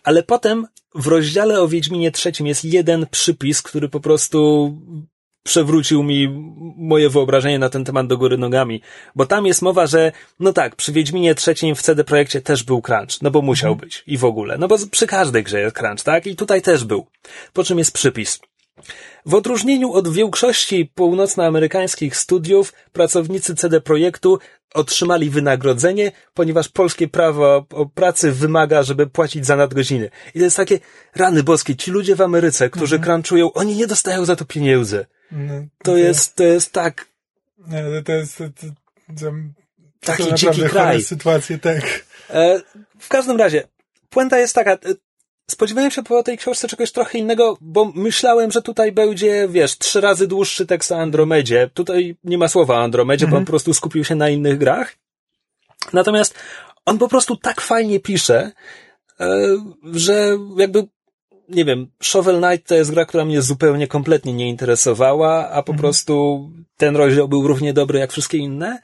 Ale 0.04 0.23
potem 0.23 0.66
w 0.95 1.07
rozdziale 1.07 1.61
o 1.61 1.68
Wiedźminie 1.68 2.12
trzecim 2.12 2.47
jest 2.47 2.64
jeden 2.64 3.07
przypis, 3.11 3.62
który 3.62 3.88
po 3.88 4.00
prostu 4.00 4.71
przewrócił 5.49 6.02
mi 6.02 6.28
moje 6.76 7.11
wyobrażenie 7.11 7.59
na 7.59 7.69
ten 7.69 7.85
temat 7.85 8.07
do 8.07 8.19
góry 8.19 8.38
nogami. 8.38 8.83
Bo 9.14 9.26
tam 9.26 9.47
jest 9.47 9.62
mowa, 9.62 9.87
że 9.87 10.12
no 10.40 10.52
tak, 10.52 10.76
przy 10.76 10.93
Wiedźminie 10.93 11.35
trzecim 11.35 11.75
w 11.75 11.83
CD 11.83 12.05
Projekcie 12.05 12.40
też 12.40 12.62
był 12.62 12.83
crunch, 12.83 13.23
no 13.23 13.31
bo 13.31 13.43
musiał 13.43 13.73
mhm. 13.73 13.88
być 13.88 14.05
i 14.07 14.19
w 14.19 14.25
ogóle. 14.25 14.59
No 14.59 14.69
bo 14.69 14.76
przy 14.90 15.07
każdej 15.07 15.43
grze 15.43 15.61
jest 15.61 15.76
crunch, 15.76 16.05
tak? 16.05 16.26
I 16.26 16.37
tutaj 16.37 16.62
też 16.62 16.85
był. 16.85 17.07
Po 17.52 17.64
czym 17.64 17.78
jest 17.78 17.93
przypis. 17.93 18.40
W 19.26 19.35
odróżnieniu 19.35 19.93
od 19.93 20.09
większości 20.09 20.90
północnoamerykańskich 20.95 22.17
studiów, 22.17 22.73
pracownicy 22.93 23.55
CD 23.55 23.81
Projektu 23.81 24.38
otrzymali 24.75 25.31
wynagrodzenie, 25.31 26.12
ponieważ 26.35 26.69
polskie 26.69 27.09
prawo 27.09 27.67
o 27.73 27.87
pracy 27.87 28.33
wymaga, 28.33 28.83
żeby 28.83 29.07
płacić 29.07 29.47
za 29.47 29.57
nadgodziny. 29.57 30.11
I 30.35 30.38
to 30.38 30.45
jest 30.45 30.57
takie, 30.57 30.78
rany 31.17 31.43
boskie, 31.43 31.76
ci 31.76 31.90
ludzie 31.90 32.17
w 32.17 32.21
Ameryce, 32.21 32.71
którzy 32.71 32.97
mhm. 32.97 33.05
crunchują, 33.05 33.52
oni 33.52 33.76
nie 33.76 33.87
dostają 33.87 34.25
za 34.25 34.37
to 34.37 34.45
pieniędzy. 34.45 35.07
No, 35.32 35.54
to, 35.61 35.85
to 35.85 35.97
jest, 35.97 36.35
to 36.35 36.44
jest 36.44 36.73
tak. 36.73 37.06
Nie, 37.66 38.02
to 38.04 38.12
jest, 38.12 38.38
to, 38.38 38.44
to, 38.44 38.66
to, 39.20 39.32
taki 40.00 40.35
dziki 40.35 40.62
kraj. 40.62 41.02
sytuacje, 41.02 41.58
tak. 41.58 42.04
E, 42.30 42.61
w 42.99 43.08
każdym 43.08 43.37
razie, 43.37 43.68
puenta 44.11 44.38
jest 44.38 44.54
taka, 44.54 44.73
e, 44.73 44.78
spodziewałem 45.50 45.90
się 45.90 46.02
po 46.02 46.23
tej 46.23 46.38
książce 46.38 46.68
czegoś 46.68 46.92
trochę 46.92 47.18
innego, 47.18 47.58
bo 47.61 47.92
myślałem, 47.94 48.50
że 48.50 48.62
tutaj 48.62 48.92
będzie, 48.92 49.49
wiesz, 49.49 49.78
trzy 49.78 50.00
razy 50.00 50.26
dłuższy 50.26 50.66
tekst 50.66 50.92
o 50.92 50.99
Andromedzie. 50.99 51.70
Tutaj 51.75 52.16
nie 52.25 52.38
ma 52.38 52.49
słowa 52.49 52.75
o 52.75 52.82
Andromedzie, 52.82 53.25
mhm. 53.25 53.30
bo 53.30 53.37
on 53.37 53.42
mhm. 53.42 53.47
po 53.47 53.50
prostu 53.50 53.75
skupił 53.75 54.04
się 54.04 54.14
na 54.14 54.28
innych 54.28 54.58
grach. 54.58 54.97
Natomiast 55.92 56.35
on 56.85 56.99
po 56.99 57.08
prostu 57.08 57.37
tak 57.37 57.61
fajnie 57.61 58.00
pisze, 58.00 58.52
e, 59.20 59.28
że 59.92 60.38
jakby 60.56 60.87
nie 61.49 61.64
wiem, 61.64 61.87
Shovel 62.02 62.40
Knight 62.40 62.69
to 62.69 62.75
jest 62.75 62.90
gra, 62.90 63.05
która 63.05 63.25
mnie 63.25 63.43
zupełnie, 63.43 63.87
kompletnie 63.87 64.33
nie 64.33 64.49
interesowała, 64.49 65.50
a 65.50 65.62
po 65.62 65.73
mhm. 65.73 65.78
prostu 65.78 66.45
ten 66.76 66.97
rozdział 66.97 67.28
był 67.28 67.49
równie 67.49 67.73
dobry 67.73 67.99
jak 67.99 68.12
wszystkie 68.12 68.38
inne. 68.38 68.78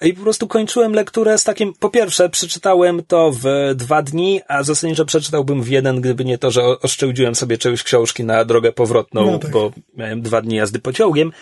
I 0.00 0.14
po 0.14 0.22
prostu 0.22 0.48
kończyłem 0.48 0.92
lekturę 0.92 1.38
z 1.38 1.44
takim, 1.44 1.72
po 1.80 1.90
pierwsze, 1.90 2.28
przeczytałem 2.28 3.02
to 3.06 3.32
w 3.32 3.44
dwa 3.74 4.02
dni, 4.02 4.40
a 4.48 4.62
zasadniczo 4.62 5.04
przeczytałbym 5.04 5.62
w 5.62 5.68
jeden, 5.68 6.00
gdyby 6.00 6.24
nie 6.24 6.38
to, 6.38 6.50
że 6.50 6.62
oszczędziłem 6.64 7.34
sobie 7.34 7.58
czegoś 7.58 7.82
książki 7.82 8.24
na 8.24 8.44
drogę 8.44 8.72
powrotną, 8.72 9.30
no 9.30 9.38
tak. 9.38 9.50
bo 9.50 9.72
miałem 9.96 10.22
dwa 10.22 10.42
dni 10.42 10.56
jazdy 10.56 10.78
pociągiem. 10.78 11.32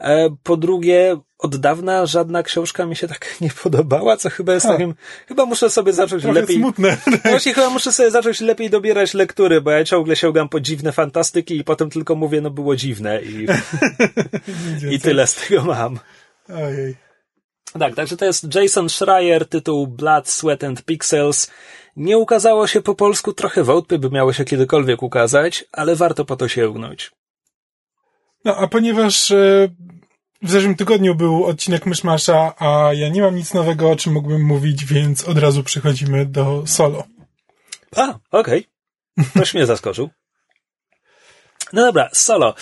E, 0.00 0.28
po 0.42 0.56
drugie, 0.56 1.16
od 1.38 1.56
dawna 1.56 2.06
żadna 2.06 2.42
książka 2.42 2.86
mi 2.86 2.96
się 2.96 3.08
tak 3.08 3.34
nie 3.40 3.50
podobała, 3.62 4.16
co 4.16 4.30
chyba 4.30 4.54
jest 4.54 4.66
takim, 4.66 4.94
chyba 5.28 5.46
muszę 5.46 5.70
sobie 5.70 5.92
zacząć 5.92 6.22
Trochę 6.22 6.40
lepiej. 6.40 6.56
smutne. 6.56 6.96
Właśnie 7.30 7.54
chyba 7.54 7.70
muszę 7.70 7.92
sobie 7.92 8.10
zacząć 8.10 8.40
lepiej 8.40 8.70
dobierać 8.70 9.14
lektury, 9.14 9.60
bo 9.60 9.70
ja 9.70 9.84
ciągle 9.84 10.16
sięgam 10.16 10.48
po 10.48 10.60
dziwne 10.60 10.92
fantastyki 10.92 11.56
i 11.56 11.64
potem 11.64 11.90
tylko 11.90 12.14
mówię, 12.14 12.40
no 12.40 12.50
było 12.50 12.76
dziwne 12.76 13.22
i, 13.22 13.46
i 14.94 15.00
tyle 15.00 15.26
z 15.26 15.34
tego 15.34 15.64
mam. 15.64 15.98
Ojej. 16.48 16.96
Tak, 17.78 17.94
także 17.94 18.16
to 18.16 18.24
jest 18.24 18.54
Jason 18.54 18.88
Schreier, 18.88 19.48
tytuł 19.48 19.86
Blood, 19.86 20.28
Sweat 20.28 20.64
and 20.64 20.82
Pixels. 20.84 21.50
Nie 21.96 22.18
ukazało 22.18 22.66
się 22.66 22.82
po 22.82 22.94
polsku, 22.94 23.32
trochę 23.32 23.64
wątpię, 23.64 23.98
by 23.98 24.10
miało 24.10 24.32
się 24.32 24.44
kiedykolwiek 24.44 25.02
ukazać, 25.02 25.64
ale 25.72 25.96
warto 25.96 26.24
po 26.24 26.36
to 26.36 26.48
sięgnąć. 26.48 27.10
No, 28.44 28.56
a 28.56 28.66
ponieważ 28.66 29.30
e, 29.30 29.68
w 30.46 30.50
zeszłym 30.50 30.74
tygodniu 30.74 31.14
był 31.14 31.44
odcinek 31.44 31.86
Myszmasza, 31.86 32.54
a 32.58 32.92
ja 32.94 33.08
nie 33.08 33.22
mam 33.22 33.36
nic 33.36 33.54
nowego, 33.54 33.90
o 33.90 33.96
czym 33.96 34.12
mógłbym 34.12 34.42
mówić, 34.42 34.84
więc 34.84 35.28
od 35.28 35.38
razu 35.38 35.62
przechodzimy 35.62 36.26
do 36.26 36.62
solo. 36.66 37.04
A, 37.96 38.18
okej. 38.30 38.66
Okay. 39.16 39.30
Ktoś 39.30 39.54
mnie 39.54 39.66
zaskoczył. 39.66 40.10
No 41.72 41.82
dobra, 41.82 42.10
solo. 42.12 42.54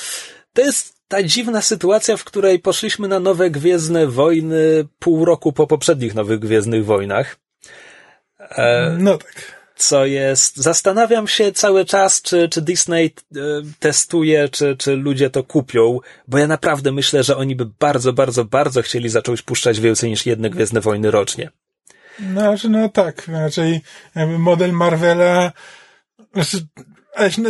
To 0.52 0.62
jest 0.62 0.94
ta 1.08 1.22
dziwna 1.22 1.62
sytuacja, 1.62 2.16
w 2.16 2.24
której 2.24 2.58
poszliśmy 2.58 3.08
na 3.08 3.20
nowe 3.20 3.50
Gwiezdne 3.50 4.06
Wojny 4.06 4.88
pół 4.98 5.24
roku 5.24 5.52
po 5.52 5.66
poprzednich 5.66 6.14
nowych 6.14 6.38
Gwiezdnych 6.38 6.84
Wojnach. 6.84 7.36
E, 8.38 8.96
no 8.98 9.18
tak 9.18 9.63
co 9.76 10.06
jest, 10.06 10.56
zastanawiam 10.56 11.28
się 11.28 11.52
cały 11.52 11.84
czas, 11.84 12.22
czy, 12.22 12.48
czy 12.48 12.62
Disney 12.62 13.06
e, 13.06 13.40
testuje, 13.78 14.48
czy, 14.48 14.76
czy 14.76 14.96
ludzie 14.96 15.30
to 15.30 15.44
kupią, 15.44 16.00
bo 16.28 16.38
ja 16.38 16.46
naprawdę 16.46 16.92
myślę, 16.92 17.22
że 17.22 17.36
oni 17.36 17.56
by 17.56 17.66
bardzo, 17.80 18.12
bardzo, 18.12 18.44
bardzo 18.44 18.82
chcieli 18.82 19.08
zacząć 19.08 19.42
puszczać 19.42 19.80
więcej 19.80 20.10
niż 20.10 20.26
jedne 20.26 20.50
Gwiezdne 20.50 20.80
Wojny 20.80 21.10
rocznie. 21.10 21.50
No, 22.20 22.54
no 22.70 22.88
tak, 22.88 23.28
raczej 23.28 23.80
model 24.38 24.72
Marvela, 24.72 25.52
znaczy, 26.34 26.66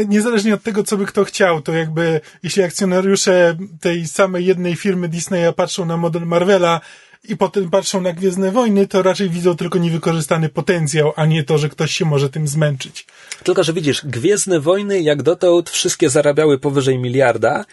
niezależnie 0.08 0.54
od 0.54 0.62
tego, 0.62 0.82
co 0.82 0.96
by 0.96 1.06
kto 1.06 1.24
chciał, 1.24 1.62
to 1.62 1.72
jakby, 1.72 2.20
jeśli 2.42 2.62
akcjonariusze 2.62 3.56
tej 3.80 4.06
samej 4.06 4.46
jednej 4.46 4.76
firmy 4.76 5.08
Disneya 5.08 5.52
patrzą 5.56 5.84
na 5.84 5.96
model 5.96 6.22
Marvela, 6.22 6.80
i 7.28 7.36
potem 7.36 7.70
patrzą 7.70 8.00
na 8.00 8.12
Gwiezdne 8.12 8.52
Wojny, 8.52 8.86
to 8.86 9.02
raczej 9.02 9.30
widzą 9.30 9.56
tylko 9.56 9.78
niewykorzystany 9.78 10.48
potencjał, 10.48 11.12
a 11.16 11.26
nie 11.26 11.44
to, 11.44 11.58
że 11.58 11.68
ktoś 11.68 11.94
się 11.94 12.04
może 12.04 12.30
tym 12.30 12.48
zmęczyć. 12.48 13.06
Tylko, 13.42 13.64
że 13.64 13.72
widzisz, 13.72 14.06
Gwiezdne 14.06 14.60
Wojny 14.60 15.00
jak 15.00 15.22
dotąd 15.22 15.70
wszystkie 15.70 16.10
zarabiały 16.10 16.58
powyżej 16.58 16.98
miliarda. 16.98 17.64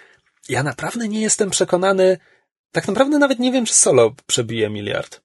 Ja 0.49 0.63
naprawdę 0.63 1.07
nie 1.07 1.21
jestem 1.21 1.49
przekonany, 1.49 2.17
tak 2.71 2.87
naprawdę 2.87 3.19
nawet 3.19 3.39
nie 3.39 3.51
wiem, 3.51 3.65
czy 3.65 3.73
Solo 3.73 4.15
przebije 4.27 4.69
miliard. 4.69 5.21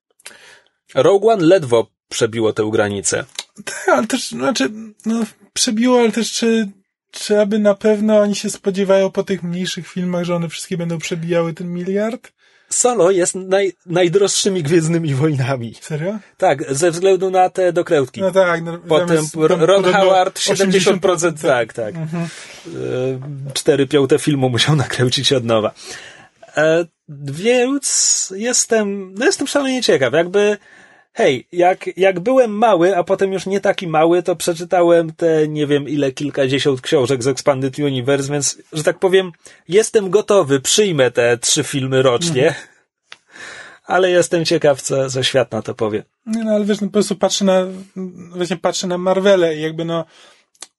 Rogue 0.95 1.30
One 1.30 1.45
ledwo 1.45 1.87
przebiło 2.09 2.52
tę 2.52 2.68
granicę. 2.73 3.25
Tak, 3.64 3.88
ale 3.88 4.06
też, 4.06 4.30
znaczy, 4.30 4.71
no, 5.06 5.25
przebiło, 5.52 5.99
ale 5.99 6.12
też 6.12 6.33
czy, 6.33 6.68
czy 7.11 7.40
aby 7.40 7.59
na 7.59 7.75
pewno 7.75 8.18
oni 8.18 8.35
się 8.35 8.50
spodziewają 8.50 9.11
po 9.11 9.23
tych 9.23 9.42
mniejszych 9.42 9.88
filmach, 9.88 10.25
że 10.25 10.35
one 10.37 10.49
wszystkie 10.49 10.76
będą 10.76 10.99
przebijały 10.99 11.54
ten 11.54 11.73
miliard? 11.73 12.33
Solo 12.68 13.11
jest 13.11 13.35
naj, 13.35 13.73
najdroższymi 13.87 14.62
Gwiezdnymi 14.62 15.14
Wojnami. 15.14 15.75
Serio? 15.80 16.18
Tak, 16.37 16.75
ze 16.75 16.90
względu 16.90 17.30
na 17.30 17.50
te 17.50 17.73
dokrętki. 17.73 18.20
No 18.20 18.30
tak. 18.30 18.62
No, 18.62 18.78
Potem 18.88 19.25
Ron 19.35 19.85
Howard 19.85 20.38
70%, 20.38 21.00
80%, 21.00 21.42
tak, 21.42 21.73
tak. 21.73 21.94
Mhm. 21.94 22.25
E, 22.25 23.52
cztery 23.52 23.87
piąte 23.87 24.18
filmu 24.18 24.50
musiał 24.50 24.76
nakręcić 24.76 25.32
od 25.32 25.44
nowa. 25.44 25.70
E, 26.56 26.85
więc 27.08 28.32
jestem, 28.37 29.14
no 29.14 29.25
jestem 29.25 29.46
szalenie 29.46 29.82
ciekaw, 29.82 30.12
jakby 30.12 30.56
hej, 31.16 31.49
jak, 31.52 31.90
jak 31.96 32.20
byłem 32.20 32.50
mały, 32.50 32.96
a 32.96 33.04
potem 33.04 33.32
już 33.32 33.46
nie 33.46 33.61
taki 33.61 33.87
mały, 33.87 34.23
to 34.23 34.37
przeczytałem 34.37 35.12
te, 35.12 35.49
nie 35.49 35.66
wiem 35.66 35.88
ile, 35.88 36.12
kilkadziesiąt 36.12 36.80
książek 36.80 37.23
z 37.23 37.26
Expanded 37.26 37.78
Universe, 37.78 38.32
więc, 38.32 38.58
że 38.73 38.82
tak 38.82 38.99
powiem, 38.99 39.32
jestem 39.68 40.11
gotowy, 40.11 40.61
przyjmę 40.61 41.11
te 41.11 41.38
trzy 41.38 41.64
filmy 41.64 42.02
rocznie. 42.02 42.49
Mhm. 42.49 42.66
Ale 43.87 44.11
jestem 44.11 44.44
ciekaw, 44.44 44.82
co, 44.82 45.11
co 45.11 45.23
świat 45.23 45.52
na 45.52 45.62
to 45.62 45.75
powie. 45.75 46.04
Nie, 46.26 46.44
no 46.44 46.52
ale 46.52 46.64
wiesz, 46.64 46.80
no, 46.80 46.87
po 46.87 46.92
prostu 46.92 47.16
patrzę 47.16 47.44
na, 47.44 47.66
właśnie 48.30 48.56
patrzę 48.56 48.87
na 48.87 48.99
Marvele 48.99 49.56
i 49.56 49.62
jakby 49.62 49.85
no, 49.85 50.04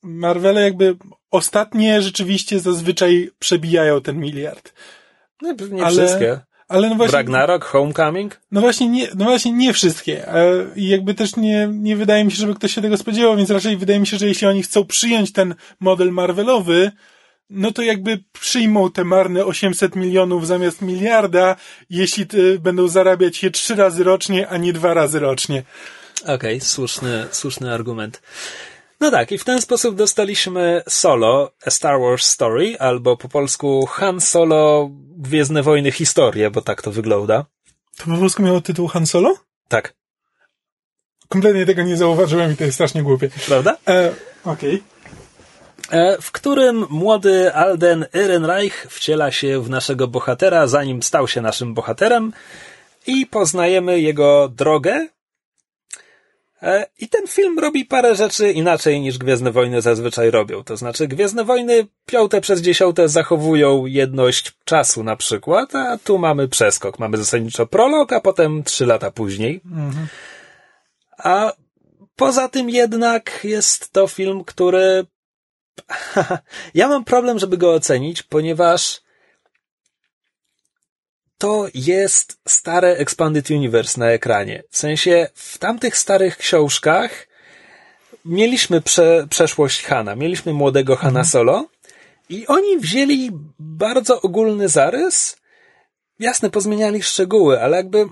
Marvele 0.04 0.62
jakby 0.62 0.96
ostatnie 1.32 2.02
rzeczywiście 2.02 2.60
zazwyczaj 2.60 3.30
przebijają 3.40 4.02
ten 4.02 4.20
miliard. 4.20 4.74
No, 5.42 5.54
nie 5.72 5.86
ale, 5.86 6.08
wszystkie. 6.08 6.40
Ale 6.68 6.90
no 6.90 6.96
właśnie, 6.96 7.18
Ragnarok, 7.18 7.66
Homecoming? 7.66 8.40
No 8.52 8.62
właśnie 8.62 8.88
nie, 8.88 9.08
no 9.16 9.26
właśnie 9.26 9.52
nie 9.52 9.74
wszystkie. 9.74 10.26
I 10.76 10.88
jakby 10.88 11.14
też 11.14 11.36
nie, 11.36 11.70
nie 11.72 11.96
wydaje 11.96 12.24
mi 12.24 12.32
się, 12.32 12.38
żeby 12.38 12.56
ktoś 12.56 12.74
się 12.74 12.82
tego 12.82 12.98
spodziewał, 12.98 13.38
więc 13.38 13.50
raczej 13.50 13.78
wydaje 13.78 14.00
mi 14.00 14.08
się, 14.08 14.18
że 14.18 14.28
jeśli 14.28 14.48
oni 14.48 14.64
chcą 14.64 14.86
przyjąć 14.86 15.32
ten 15.32 15.56
model 15.80 16.12
Marvelowy, 16.12 16.92
no 17.50 17.72
to 17.72 17.82
jakby 17.82 18.24
przyjmą 18.32 18.92
te 18.92 19.04
marne 19.04 19.46
800 19.46 19.96
milionów 19.96 20.48
zamiast 20.48 20.82
miliarda, 20.82 21.56
jeśli 21.90 22.26
będą 22.60 22.88
zarabiać 22.88 23.44
je 23.44 23.52
trzy 23.52 23.76
razy 23.76 24.04
rocznie, 24.04 24.48
a 24.48 24.58
nie 24.58 24.74
dwa 24.74 24.94
razy 24.94 25.20
rocznie. 25.20 25.64
Okej, 26.22 26.36
okay, 26.36 26.62
słuszny, 26.62 27.28
słuszny 27.32 27.74
argument. 27.74 28.22
No 29.00 29.12
tak, 29.12 29.32
i 29.32 29.38
w 29.38 29.44
ten 29.44 29.62
sposób 29.62 29.96
dostaliśmy 29.96 30.84
Solo, 30.88 31.52
A 31.66 31.70
Star 31.70 32.00
Wars 32.00 32.28
Story, 32.28 32.76
albo 32.80 33.18
po 33.18 33.30
polsku 33.30 33.86
Han 33.86 34.22
Solo, 34.22 34.90
Gwiezdne 35.18 35.64
Wojny 35.64 35.92
Historie, 35.92 36.52
bo 36.52 36.62
tak 36.62 36.82
to 36.82 36.92
wygląda. 36.92 37.46
To 37.98 38.06
po 38.06 38.18
polsku 38.18 38.44
miało 38.44 38.62
tytuł 38.62 38.88
Han 38.88 39.08
Solo? 39.08 39.38
Tak. 39.68 39.94
Kompletnie 41.28 41.66
tego 41.66 41.84
nie 41.84 41.98
zauważyłem 41.98 42.54
i 42.54 42.56
to 42.56 42.64
jest 42.64 42.76
strasznie 42.76 43.04
głupie. 43.04 43.30
Prawda? 43.48 43.78
E, 43.88 44.14
Okej. 44.44 44.76
Okay. 44.76 44.98
E, 45.92 46.18
w 46.22 46.32
którym 46.32 46.86
młody 46.90 47.54
Alden 47.54 48.06
Ehrenreich 48.16 48.88
wciela 48.90 49.32
się 49.32 49.62
w 49.62 49.70
naszego 49.70 50.08
bohatera, 50.08 50.68
zanim 50.68 51.04
stał 51.04 51.28
się 51.28 51.42
naszym 51.42 51.74
bohaterem 51.74 52.34
i 53.08 53.26
poznajemy 53.26 54.00
jego 54.00 54.50
drogę, 54.50 55.08
I 57.00 57.10
ten 57.10 57.28
film 57.28 57.60
robi 57.60 57.86
parę 57.86 58.16
rzeczy 58.16 58.52
inaczej 58.52 59.02
niż 59.02 59.18
Gwiezdne 59.18 59.52
Wojny 59.52 59.82
zazwyczaj 59.82 60.32
robią. 60.32 60.64
To 60.64 60.78
znaczy, 60.78 61.08
Gwiezdne 61.08 61.44
Wojny 61.44 61.88
piąte 62.06 62.42
przez 62.42 62.62
dziesiąte 62.62 63.10
zachowują 63.10 63.86
jedność 63.86 64.52
czasu 64.66 65.04
na 65.04 65.16
przykład, 65.16 65.76
a 65.76 65.98
tu 65.98 66.18
mamy 66.18 66.48
przeskok. 66.48 67.00
Mamy 67.00 67.18
zasadniczo 67.18 67.66
prolog, 67.66 68.14
a 68.14 68.22
potem 68.22 68.64
trzy 68.64 68.86
lata 68.86 69.12
później. 69.12 69.62
Mhm. 69.66 70.08
A 71.18 71.54
poza 72.16 72.50
tym 72.50 72.70
jednak 72.70 73.40
jest 73.44 73.92
to 73.92 74.08
film, 74.08 74.44
który 74.44 75.06
ja 76.74 76.88
mam 76.88 77.04
problem, 77.04 77.40
żeby 77.40 77.58
go 77.58 77.74
ocenić, 77.74 78.24
ponieważ 78.24 79.02
to 81.38 81.68
jest 81.74 82.40
stare 82.48 82.88
Expanded 82.98 83.50
Universe 83.52 84.00
na 84.00 84.12
ekranie. 84.12 84.64
W 84.70 84.78
sensie, 84.78 85.28
w 85.34 85.58
tamtych 85.58 85.98
starych 85.98 86.38
książkach 86.38 87.28
mieliśmy 88.26 88.82
prze, 88.82 89.28
przeszłość 89.30 89.84
Hana, 89.84 90.16
mieliśmy 90.16 90.54
młodego 90.54 90.96
Hana 90.96 91.20
mhm. 91.20 91.26
Solo 91.26 91.68
i 92.30 92.48
oni 92.48 92.78
wzięli 92.78 93.32
bardzo 93.60 94.22
ogólny 94.22 94.70
zarys. 94.70 95.38
Jasne, 96.20 96.50
pozmieniali 96.50 97.04
szczegóły, 97.04 97.62
ale 97.62 97.78
jakby 97.78 98.06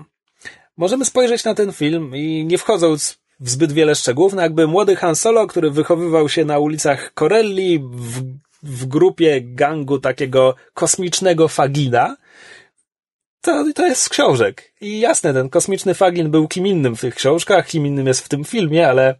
możemy 0.76 1.04
spojrzeć 1.04 1.44
na 1.44 1.54
ten 1.54 1.72
film 1.72 2.16
i 2.16 2.44
nie 2.44 2.58
wchodząc 2.58 3.18
w 3.40 3.50
zbyt 3.50 3.72
wiele 3.72 3.94
szczegółów, 3.94 4.34
no 4.34 4.42
jakby 4.42 4.66
młody 4.66 4.96
Han 4.96 5.16
Solo, 5.16 5.46
który 5.46 5.70
wychowywał 5.70 6.28
się 6.28 6.44
na 6.44 6.58
ulicach 6.58 7.12
Corelli 7.14 7.78
w, 7.78 8.22
w 8.62 8.86
grupie 8.86 9.40
gangu 9.42 9.98
takiego 9.98 10.54
kosmicznego 10.74 11.48
Fagina, 11.48 12.16
to, 13.40 13.64
to 13.74 13.86
jest 13.86 14.02
z 14.02 14.08
książek. 14.08 14.72
I 14.80 15.00
jasne, 15.00 15.34
ten 15.34 15.48
kosmiczny 15.48 15.94
Fagin 15.94 16.30
był 16.30 16.48
kim 16.48 16.66
innym 16.66 16.96
w 16.96 17.00
tych 17.00 17.14
książkach, 17.14 17.66
kim 17.66 17.86
innym 17.86 18.06
jest 18.06 18.20
w 18.20 18.28
tym 18.28 18.44
filmie, 18.44 18.88
ale... 18.88 19.14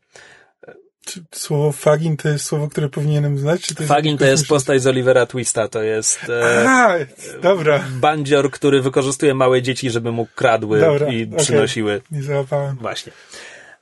Czy 1.05 1.25
słowo 1.35 1.73
Fagin 1.73 2.17
to 2.17 2.29
jest 2.29 2.45
słowo, 2.45 2.69
które 2.69 2.89
powinienem 2.89 3.39
znać? 3.39 3.63
Czy 3.63 3.75
to 3.75 3.83
jest 3.83 3.93
Fagin 3.95 4.19
to 4.19 4.25
jest 4.25 4.47
postać 4.47 4.83
z 4.83 4.87
Olivera 4.87 5.27
Twista, 5.27 5.69
to 5.69 5.83
jest... 5.83 6.19
E, 6.29 6.65
Aha, 6.65 6.95
dobra. 7.43 7.85
Bandzior, 7.91 8.51
który 8.51 8.83
wykorzystuje 8.83 9.35
małe 9.35 9.63
dzieci, 9.63 9.91
żeby 9.91 10.13
mu 10.13 10.27
kradły 10.35 10.81
dobra, 10.81 11.09
i 11.09 11.25
okay. 11.25 11.39
przynosiły. 11.39 12.01
Nie 12.11 12.23
załapałem. 12.23 12.77
Właśnie. 12.77 13.13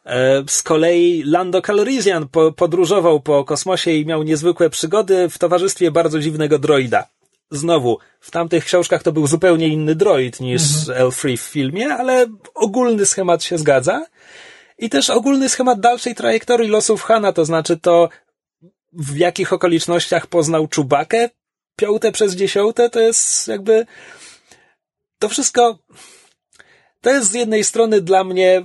E, 0.06 0.44
z 0.46 0.62
kolei 0.62 1.22
Lando 1.26 1.62
Calrissian 1.62 2.28
podróżował 2.56 3.20
po 3.20 3.44
kosmosie 3.44 3.90
i 3.90 4.06
miał 4.06 4.22
niezwykłe 4.22 4.70
przygody 4.70 5.28
w 5.28 5.38
towarzystwie 5.38 5.90
bardzo 5.90 6.20
dziwnego 6.20 6.58
droida 6.58 7.06
znowu, 7.50 7.98
w 8.20 8.30
tamtych 8.30 8.64
książkach 8.64 9.02
to 9.02 9.12
był 9.12 9.26
zupełnie 9.26 9.68
inny 9.68 9.94
droid 9.94 10.40
niż 10.40 10.62
mhm. 10.88 11.08
L3 11.08 11.36
w 11.36 11.40
filmie, 11.40 11.94
ale 11.94 12.26
ogólny 12.54 13.06
schemat 13.06 13.44
się 13.44 13.58
zgadza. 13.58 14.06
I 14.78 14.90
też 14.90 15.10
ogólny 15.10 15.48
schemat 15.48 15.80
dalszej 15.80 16.14
trajektorii 16.14 16.68
losów 16.68 17.02
Hana, 17.02 17.32
to 17.32 17.44
znaczy 17.44 17.76
to, 17.76 18.08
w 18.92 19.16
jakich 19.16 19.52
okolicznościach 19.52 20.26
poznał 20.26 20.68
Czubakę, 20.68 21.30
piąte 21.76 22.12
przez 22.12 22.34
dziesiąte, 22.34 22.90
to 22.90 23.00
jest 23.00 23.48
jakby, 23.48 23.86
to 25.18 25.28
wszystko, 25.28 25.78
to 27.00 27.10
jest 27.10 27.30
z 27.30 27.34
jednej 27.34 27.64
strony 27.64 28.00
dla 28.00 28.24
mnie 28.24 28.64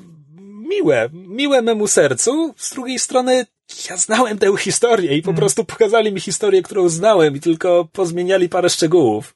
miłe, 0.70 1.10
miłe 1.14 1.62
memu 1.62 1.88
sercu, 1.88 2.54
z 2.58 2.74
drugiej 2.74 3.00
strony 3.00 3.46
ja 3.90 3.98
znałem 3.98 4.38
tę 4.38 4.58
historię 4.58 5.18
i 5.18 5.22
po 5.22 5.26
hmm. 5.26 5.40
prostu 5.40 5.66
pokazali 5.66 6.14
mi 6.14 6.20
historię, 6.20 6.62
którą 6.62 6.90
znałem 6.90 7.36
i 7.36 7.40
tylko 7.40 7.86
pozmieniali 7.94 8.50
parę 8.50 8.70
szczegółów. 8.70 9.36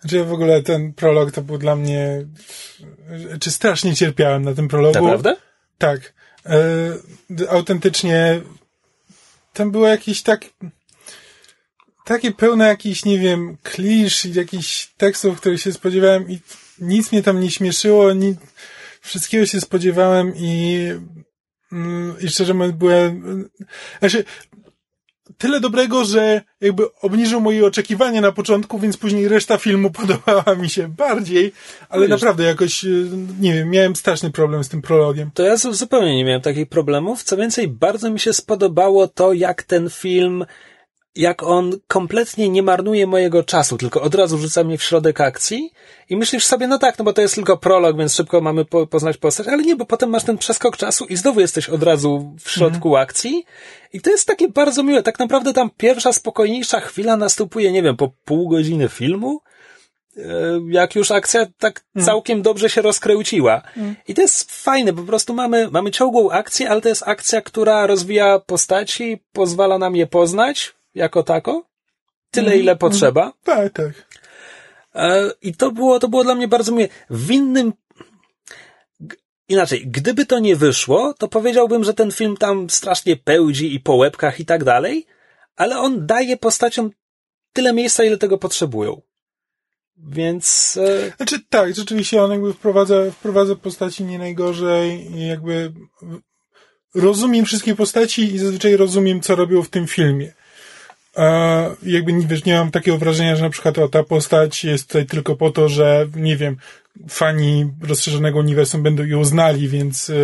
Znaczy 0.00 0.24
w 0.24 0.32
ogóle 0.32 0.62
ten 0.62 0.92
prolog 0.92 1.32
to 1.32 1.42
był 1.42 1.58
dla 1.58 1.76
mnie, 1.76 2.26
czy 3.40 3.50
strasznie 3.50 3.94
cierpiałem 3.94 4.44
na 4.44 4.54
tym 4.54 4.68
prologu. 4.68 4.94
Naprawdę? 4.94 5.36
Tak. 5.78 6.14
E, 6.46 7.48
autentycznie 7.48 8.40
tam 9.52 9.70
było 9.70 9.88
jakiś 9.88 10.22
tak, 10.22 10.44
takie 12.04 12.32
pełne 12.32 12.66
jakichś, 12.66 13.04
nie 13.04 13.18
wiem, 13.18 13.56
klisz 13.62 14.24
i 14.24 14.32
jakichś 14.32 14.86
tekstów, 14.96 15.40
których 15.40 15.60
się 15.60 15.72
spodziewałem 15.72 16.30
i 16.30 16.40
nic 16.78 17.12
mnie 17.12 17.22
tam 17.22 17.40
nie 17.40 17.50
śmieszyło, 17.50 18.12
ni, 18.12 18.36
wszystkiego 19.00 19.46
się 19.46 19.60
spodziewałem 19.60 20.32
i, 20.36 20.84
mm, 20.90 21.24
i 22.20 22.28
szczerze 22.28 22.54
mówiąc 22.54 22.76
byłem, 22.76 23.48
znaczy, 23.98 24.24
tyle 25.38 25.60
dobrego, 25.60 26.04
że 26.04 26.42
jakby 26.60 26.94
obniżył 27.00 27.40
moje 27.40 27.66
oczekiwania 27.66 28.20
na 28.20 28.32
początku, 28.32 28.78
więc 28.78 28.96
później 28.96 29.28
reszta 29.28 29.58
filmu 29.58 29.90
podobała 30.00 30.54
mi 30.54 30.70
się 30.70 30.88
bardziej, 30.88 31.52
ale 31.88 32.02
Wiesz, 32.02 32.10
naprawdę 32.10 32.44
jakoś, 32.44 32.84
y, 32.84 33.08
nie 33.40 33.54
wiem, 33.54 33.70
miałem 33.70 33.96
straszny 33.96 34.30
problem 34.30 34.64
z 34.64 34.68
tym 34.68 34.82
prologiem. 34.82 35.30
To 35.34 35.42
ja 35.42 35.56
zupełnie 35.56 36.16
nie 36.16 36.24
miałem 36.24 36.40
takich 36.40 36.68
problemów. 36.68 37.22
Co 37.22 37.36
więcej, 37.36 37.68
bardzo 37.68 38.10
mi 38.10 38.20
się 38.20 38.32
spodobało 38.32 39.08
to, 39.08 39.32
jak 39.32 39.62
ten 39.62 39.90
film 39.90 40.44
jak 41.18 41.42
on 41.42 41.78
kompletnie 41.88 42.48
nie 42.48 42.62
marnuje 42.62 43.06
mojego 43.06 43.44
czasu, 43.44 43.78
tylko 43.78 44.02
od 44.02 44.14
razu 44.14 44.38
rzuca 44.38 44.64
mnie 44.64 44.78
w 44.78 44.82
środek 44.82 45.20
akcji 45.20 45.72
i 46.08 46.16
myślisz 46.16 46.44
sobie, 46.44 46.66
no 46.66 46.78
tak, 46.78 46.98
no 46.98 47.04
bo 47.04 47.12
to 47.12 47.22
jest 47.22 47.34
tylko 47.34 47.56
prolog, 47.56 47.96
więc 47.96 48.14
szybko 48.14 48.40
mamy 48.40 48.64
po, 48.64 48.86
poznać 48.86 49.16
postać, 49.16 49.48
ale 49.48 49.62
nie, 49.62 49.76
bo 49.76 49.84
potem 49.84 50.10
masz 50.10 50.24
ten 50.24 50.38
przeskok 50.38 50.76
czasu 50.76 51.04
i 51.04 51.16
znowu 51.16 51.40
jesteś 51.40 51.68
od 51.68 51.82
razu 51.82 52.34
w 52.40 52.50
środku 52.50 52.88
mm. 52.88 53.02
akcji 53.02 53.44
i 53.92 54.00
to 54.00 54.10
jest 54.10 54.26
takie 54.26 54.48
bardzo 54.48 54.82
miłe. 54.82 55.02
Tak 55.02 55.18
naprawdę 55.18 55.52
tam 55.52 55.70
pierwsza 55.76 56.12
spokojniejsza 56.12 56.80
chwila 56.80 57.16
następuje, 57.16 57.72
nie 57.72 57.82
wiem, 57.82 57.96
po 57.96 58.10
pół 58.24 58.48
godziny 58.48 58.88
filmu, 58.88 59.40
e, 60.16 60.22
jak 60.70 60.94
już 60.94 61.10
akcja 61.10 61.46
tak 61.58 61.84
mm. 61.94 62.06
całkiem 62.06 62.42
dobrze 62.42 62.70
się 62.70 62.82
rozkręciła. 62.82 63.62
Mm. 63.76 63.94
I 64.08 64.14
to 64.14 64.22
jest 64.22 64.52
fajne, 64.52 64.92
po 64.92 65.02
prostu 65.02 65.34
mamy, 65.34 65.68
mamy 65.70 65.90
ciągłą 65.90 66.30
akcję, 66.30 66.70
ale 66.70 66.80
to 66.80 66.88
jest 66.88 67.02
akcja, 67.06 67.40
która 67.40 67.86
rozwija 67.86 68.38
postaci, 68.38 69.18
pozwala 69.32 69.78
nam 69.78 69.96
je 69.96 70.06
poznać, 70.06 70.77
jako 70.98 71.22
tako. 71.22 71.64
Tyle, 72.30 72.52
mm, 72.52 72.60
ile 72.60 72.76
potrzeba. 72.76 73.22
Mm, 73.22 73.32
tak, 73.44 73.72
tak. 73.72 73.92
E, 74.94 75.30
I 75.42 75.54
to 75.54 75.70
było, 75.72 76.00
to 76.00 76.08
było 76.08 76.24
dla 76.24 76.34
mnie 76.34 76.48
bardzo 76.48 76.72
miłe. 76.72 76.88
W 77.10 77.30
innym, 77.30 77.72
inaczej, 79.48 79.86
gdyby 79.86 80.26
to 80.26 80.38
nie 80.38 80.56
wyszło, 80.56 81.14
to 81.18 81.28
powiedziałbym, 81.28 81.84
że 81.84 81.94
ten 81.94 82.12
film 82.12 82.36
tam 82.36 82.70
strasznie 82.70 83.16
pełdzi 83.16 83.74
i 83.74 83.80
po 83.80 83.94
łebkach 83.94 84.40
i 84.40 84.44
tak 84.44 84.64
dalej, 84.64 85.06
ale 85.56 85.78
on 85.78 86.06
daje 86.06 86.36
postaciom 86.36 86.90
tyle 87.52 87.72
miejsca, 87.72 88.04
ile 88.04 88.18
tego 88.18 88.38
potrzebują. 88.38 89.00
Więc. 89.96 90.78
E... 90.82 91.16
Znaczy, 91.16 91.40
tak, 91.48 91.74
rzeczywiście 91.74 92.22
on 92.22 92.30
jakby 92.30 92.54
wprowadza, 92.54 93.10
wprowadza 93.10 93.56
postaci 93.56 94.04
nie 94.04 94.18
najgorzej 94.18 95.12
i 95.12 95.26
jakby 95.26 95.72
rozumiem 96.94 97.44
wszystkie 97.44 97.74
postaci 97.74 98.34
i 98.34 98.38
zazwyczaj 98.38 98.76
rozumiem, 98.76 99.20
co 99.20 99.36
robią 99.36 99.62
w 99.62 99.70
tym 99.70 99.86
filmie. 99.86 100.32
A 101.18 101.62
jakby 101.82 102.12
wiesz, 102.26 102.44
nie 102.44 102.54
mam 102.54 102.70
takiego 102.70 102.98
wrażenia, 102.98 103.36
że 103.36 103.42
na 103.42 103.50
przykład 103.50 103.78
o, 103.78 103.88
ta 103.88 104.02
postać 104.02 104.64
jest 104.64 104.86
tutaj 104.86 105.06
tylko 105.06 105.36
po 105.36 105.50
to, 105.50 105.68
że 105.68 106.06
nie 106.16 106.36
wiem, 106.36 106.56
fani 107.08 107.70
rozszerzonego 107.82 108.38
uniwersum 108.38 108.82
będą 108.82 109.04
ją 109.04 109.24
znali, 109.24 109.68
więc, 109.68 110.10
e, 110.10 110.14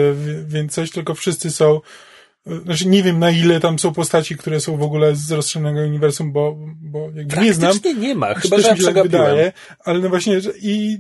więc 0.47 0.73
coś, 0.73 0.91
tylko 0.91 1.15
wszyscy 1.15 1.51
są, 1.51 1.81
e, 2.47 2.61
znaczy 2.65 2.89
nie 2.89 3.03
wiem 3.03 3.19
na 3.19 3.31
ile 3.31 3.61
tam 3.61 3.79
są 3.79 3.93
postaci, 3.93 4.37
które 4.37 4.61
są 4.61 4.77
w 4.77 4.83
ogóle 4.83 5.17
z 5.17 5.33
rozszerzonego 5.33 5.81
uniwersum, 5.81 6.33
bo, 6.33 6.57
bo 6.83 7.11
jakby 7.15 7.37
nie 7.37 7.55
znam. 7.55 7.77
nie 7.99 8.15
ma, 8.15 8.35
chyba 8.35 8.59
że 8.59 8.69
ja 8.69 8.77
tak 8.77 9.03
wydaje, 9.03 9.53
ale 9.85 9.99
no 9.99 10.09
właśnie 10.09 10.41
i, 10.63 10.99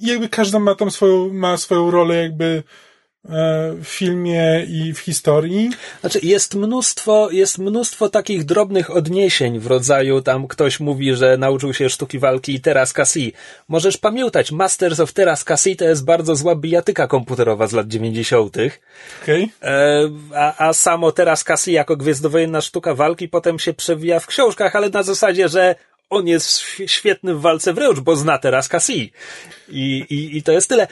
i 0.00 0.06
jakby 0.06 0.28
każda 0.28 0.58
ma 0.58 0.74
tam 0.74 0.90
swoją, 0.90 1.32
ma 1.32 1.56
swoją 1.56 1.90
rolę 1.90 2.16
jakby 2.16 2.62
w 3.28 3.84
filmie 3.84 4.66
i 4.68 4.92
w 4.92 4.98
historii. 4.98 5.70
Znaczy, 6.00 6.20
jest 6.22 6.54
mnóstwo, 6.54 7.30
jest 7.30 7.58
mnóstwo 7.58 8.08
takich 8.08 8.44
drobnych 8.44 8.90
odniesień 8.90 9.58
w 9.58 9.66
rodzaju 9.66 10.22
tam 10.22 10.48
ktoś 10.48 10.80
mówi, 10.80 11.14
że 11.14 11.36
nauczył 11.36 11.74
się 11.74 11.90
sztuki 11.90 12.18
walki 12.18 12.54
i 12.54 12.60
teraz 12.60 12.92
Cassie. 12.92 13.32
Możesz 13.68 13.96
pamiętać, 13.96 14.52
Masters 14.52 15.00
of 15.00 15.12
Teraz 15.12 15.44
Cassie 15.44 15.76
to 15.76 15.84
jest 15.84 16.04
bardzo 16.04 16.36
zła 16.36 16.54
bijatyka 16.56 17.06
komputerowa 17.06 17.66
z 17.66 17.72
lat 17.72 17.88
90. 17.88 18.56
Okay. 19.22 19.48
E, 19.62 20.10
a, 20.34 20.68
a 20.68 20.72
samo 20.72 21.12
teraz 21.12 21.44
Cassie 21.44 21.72
jako 21.72 21.96
gwiezdnowojenna 21.96 22.60
sztuka 22.60 22.94
walki 22.94 23.28
potem 23.28 23.58
się 23.58 23.74
przewija 23.74 24.20
w 24.20 24.26
książkach, 24.26 24.76
ale 24.76 24.90
na 24.90 25.02
zasadzie, 25.02 25.48
że 25.48 25.74
on 26.10 26.28
jest 26.28 26.60
świetny 26.86 27.34
w 27.34 27.40
walce 27.40 27.72
wręcz, 27.72 28.00
bo 28.00 28.16
zna 28.16 28.38
teraz 28.38 28.68
Cassie. 28.68 29.12
I, 29.68 30.06
i, 30.10 30.36
i 30.36 30.42
to 30.42 30.52
jest 30.52 30.68
tyle. 30.68 30.88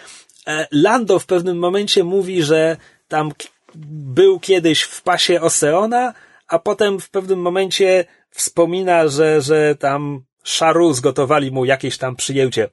E, 0.47 0.67
Lando 0.73 1.19
w 1.19 1.27
pewnym 1.27 1.59
momencie 1.59 2.05
mówi, 2.05 2.43
że 2.43 2.77
tam 3.09 3.33
był 3.75 4.41
kiedyś 4.41 4.83
w 4.83 5.03
pasie 5.03 5.41
Oseona, 5.41 6.15
a 6.49 6.59
potem 6.59 7.01
w 7.01 7.11
pewnym 7.11 7.39
momencie 7.39 8.05
wspomina, 8.31 9.09
że, 9.09 9.41
że 9.41 9.75
tam 9.75 10.25
Szaru 10.45 10.93
zgotowali 10.93 11.51
mu 11.51 11.65
jakieś 11.65 11.99
tam 11.99 12.17
przyjęcie. 12.17 12.69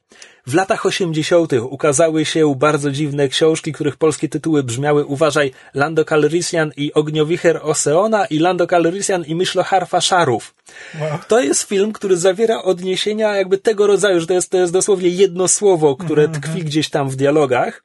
W 0.48 0.54
latach 0.54 0.86
osiemdziesiątych 0.86 1.72
ukazały 1.72 2.26
się 2.26 2.56
bardzo 2.56 2.92
dziwne 2.92 3.28
książki, 3.28 3.74
których 3.74 3.98
polskie 3.98 4.30
tytuły 4.30 4.64
brzmiały 4.64 5.06
Uważaj, 5.06 5.52
Lando 5.74 6.06
Calrissian 6.06 6.72
i 6.78 6.94
Ogniowicher 6.94 7.60
Oseona 7.64 8.26
i 8.26 8.40
Lando 8.40 8.68
Calrissian 8.68 9.26
i 9.26 9.36
Myśloharfa 9.36 10.02
Szarów. 10.02 10.56
Wow. 11.00 11.20
To 11.28 11.40
jest 11.40 11.64
film, 11.64 11.94
który 11.94 12.18
zawiera 12.18 12.64
odniesienia 12.64 13.36
jakby 13.36 13.58
tego 13.58 13.88
rodzaju, 13.88 14.20
że 14.20 14.28
to 14.28 14.34
jest, 14.34 14.50
to 14.50 14.58
jest 14.58 14.74
dosłownie 14.74 15.10
jedno 15.10 15.48
słowo, 15.48 15.96
które 15.96 16.24
mm 16.24 16.36
-hmm. 16.36 16.40
tkwi 16.40 16.64
gdzieś 16.64 16.90
tam 16.90 17.10
w 17.10 17.16
dialogach. 17.16 17.84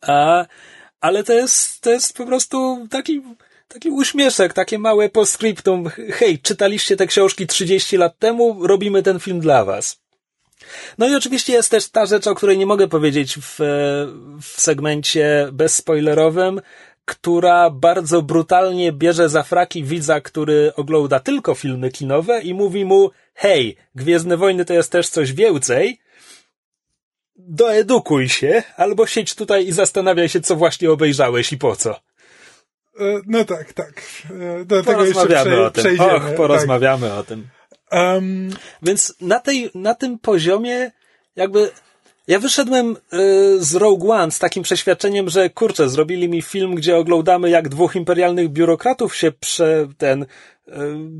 A, 0.00 0.46
ale 1.00 1.24
to 1.24 1.32
jest, 1.32 1.80
to 1.80 1.90
jest 1.90 2.16
po 2.16 2.26
prostu 2.26 2.86
taki 2.90 3.22
taki 3.72 3.90
uśmieszek, 3.90 4.52
takie 4.52 4.78
małe 4.78 5.08
postscriptum. 5.08 5.90
Hej, 6.12 6.38
czytaliście 6.38 6.96
te 6.96 7.06
książki 7.06 7.46
30 7.46 7.96
lat 7.96 8.18
temu, 8.18 8.66
robimy 8.66 9.02
ten 9.02 9.20
film 9.20 9.40
dla 9.40 9.64
was. 9.64 10.02
No 10.98 11.08
i 11.08 11.14
oczywiście 11.14 11.52
jest 11.52 11.70
też 11.70 11.90
ta 11.90 12.06
rzecz, 12.06 12.26
o 12.26 12.34
której 12.34 12.58
nie 12.58 12.66
mogę 12.66 12.88
powiedzieć 12.88 13.38
w, 13.38 13.58
w 14.42 14.60
segmencie 14.60 15.48
bezspoilerowym, 15.52 16.60
która 17.04 17.70
bardzo 17.70 18.22
brutalnie 18.22 18.92
bierze 18.92 19.28
za 19.28 19.42
fraki 19.42 19.84
widza, 19.84 20.20
który 20.20 20.72
ogląda 20.76 21.20
tylko 21.20 21.54
filmy 21.54 21.90
kinowe 21.90 22.40
i 22.40 22.54
mówi 22.54 22.84
mu, 22.84 23.10
hej, 23.34 23.76
Gwiezdne 23.94 24.36
Wojny 24.36 24.64
to 24.64 24.74
jest 24.74 24.92
też 24.92 25.08
coś 25.08 25.32
więcej, 25.32 25.98
doedukuj 27.36 28.28
się, 28.28 28.62
albo 28.76 29.06
siedź 29.06 29.34
tutaj 29.34 29.66
i 29.66 29.72
zastanawiaj 29.72 30.28
się, 30.28 30.40
co 30.40 30.56
właśnie 30.56 30.90
obejrzałeś 30.90 31.52
i 31.52 31.58
po 31.58 31.76
co. 31.76 32.00
E, 33.00 33.20
no 33.26 33.44
tak, 33.44 33.72
tak. 33.72 34.02
E, 34.60 34.64
do 34.64 34.82
tego 34.82 35.04
jeszcze 35.04 35.26
prze, 35.26 35.62
o 35.62 35.70
tym. 35.70 35.84
przejdziemy. 35.84 36.14
Och, 36.14 36.34
porozmawiamy 36.36 37.08
tak. 37.08 37.18
o 37.18 37.22
tym. 37.24 37.48
Um, 37.92 38.50
Więc 38.82 39.14
na, 39.20 39.40
tej, 39.40 39.70
na 39.74 39.94
tym 39.94 40.18
poziomie 40.18 40.90
jakby 41.36 41.70
ja 42.28 42.38
wyszedłem 42.38 42.96
y, 42.96 43.64
z 43.64 43.74
Rogue 43.74 44.12
One 44.12 44.30
z 44.30 44.38
takim 44.38 44.62
przeświadczeniem, 44.62 45.28
że 45.28 45.50
kurczę, 45.50 45.88
zrobili 45.88 46.28
mi 46.28 46.42
film, 46.42 46.74
gdzie 46.74 46.96
oglądamy 46.96 47.50
jak 47.50 47.68
dwóch 47.68 47.96
imperialnych 47.96 48.48
biurokratów 48.48 49.16
się 49.16 49.32
prze, 49.32 49.88
ten, 49.98 50.22
y, 50.22 50.26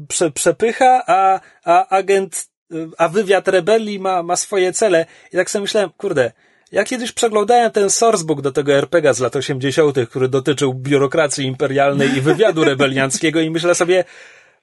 prze, 0.08 0.30
przepycha, 0.30 1.02
a, 1.06 1.40
a 1.64 1.88
agent, 1.88 2.46
y, 2.72 2.88
a 2.98 3.08
wywiad 3.08 3.48
rebelii 3.48 3.98
ma, 3.98 4.22
ma 4.22 4.36
swoje 4.36 4.72
cele. 4.72 5.06
I 5.32 5.36
tak 5.36 5.50
sobie 5.50 5.62
myślałem, 5.62 5.90
kurde, 5.90 6.32
ja 6.72 6.84
kiedyś 6.84 7.12
przeglądałem 7.12 7.70
ten 7.70 7.90
sourcebook 7.90 8.40
do 8.40 8.52
tego 8.52 8.72
RPGa 8.72 9.12
z 9.12 9.20
lat 9.20 9.36
80., 9.36 9.96
który 10.08 10.28
dotyczył 10.28 10.74
biurokracji 10.74 11.46
imperialnej 11.46 12.16
i 12.16 12.20
wywiadu 12.20 12.64
rebelianckiego 12.70 13.40
i 13.40 13.50
myślę 13.50 13.74
sobie, 13.74 14.04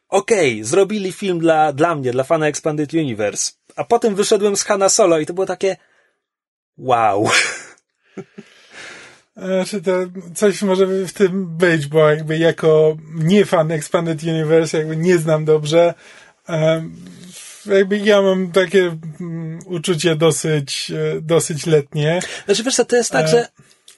okej, 0.09 0.53
okay, 0.53 0.65
zrobili 0.65 1.11
film 1.11 1.39
dla, 1.39 1.73
dla 1.73 1.95
mnie, 1.95 2.11
dla 2.11 2.23
fana 2.23 2.47
Expanded 2.47 2.93
Universe. 2.93 3.51
A 3.75 3.83
potem 3.83 4.15
wyszedłem 4.15 4.55
z 4.55 4.63
Hanna 4.63 4.89
Solo 4.89 5.19
i 5.19 5.25
to 5.25 5.33
było 5.33 5.45
takie 5.45 5.77
wow. 6.77 7.29
Znaczy 9.35 9.81
to 9.81 9.91
coś 10.35 10.61
może 10.61 10.85
w 10.87 11.13
tym 11.13 11.57
być, 11.57 11.87
bo 11.87 12.09
jakby 12.09 12.37
jako 12.37 12.97
nie 13.15 13.45
fan 13.45 13.71
Expanded 13.71 14.23
Universe 14.23 14.77
jakby 14.77 14.97
nie 14.97 15.17
znam 15.17 15.45
dobrze. 15.45 15.93
Um, 16.49 16.95
jakby 17.73 17.97
ja 17.97 18.21
mam 18.21 18.51
takie 18.51 18.97
um, 19.19 19.59
uczucie 19.65 20.15
dosyć, 20.15 20.91
e, 20.91 21.21
dosyć 21.21 21.65
letnie. 21.65 22.19
Znaczy 22.45 22.63
wiesz 22.63 22.75
co, 22.75 22.85
to 22.85 22.95
jest 22.95 23.11
tak, 23.11 23.25
e... 23.25 23.27
że 23.27 23.47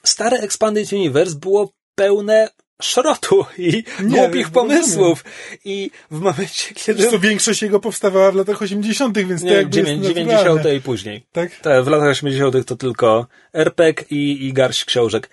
stare 0.04 0.38
Expanded 0.38 0.92
Universe 0.92 1.36
było 1.36 1.72
pełne 1.94 2.48
szrotu 2.82 3.44
i 3.58 3.84
nie, 4.02 4.18
głupich 4.18 4.50
pomysłów. 4.50 5.24
I 5.64 5.90
w 6.10 6.20
momencie, 6.20 6.74
kiedy... 6.74 7.02
Zresztą 7.02 7.18
większość 7.18 7.62
jego 7.62 7.80
powstawała 7.80 8.32
w 8.32 8.34
latach 8.34 8.62
80., 8.62 9.18
więc 9.18 9.42
nie, 9.42 9.50
to 9.50 9.56
jakby 9.56 9.98
90. 10.00 10.62
i 10.76 10.80
później. 10.80 11.26
Tak? 11.32 11.60
tak? 11.60 11.84
W 11.84 11.88
latach 11.88 12.08
80. 12.08 12.66
to 12.66 12.76
tylko 12.76 13.26
RPG 13.52 14.04
i, 14.10 14.46
i 14.46 14.52
garść 14.52 14.84
książek. 14.84 15.30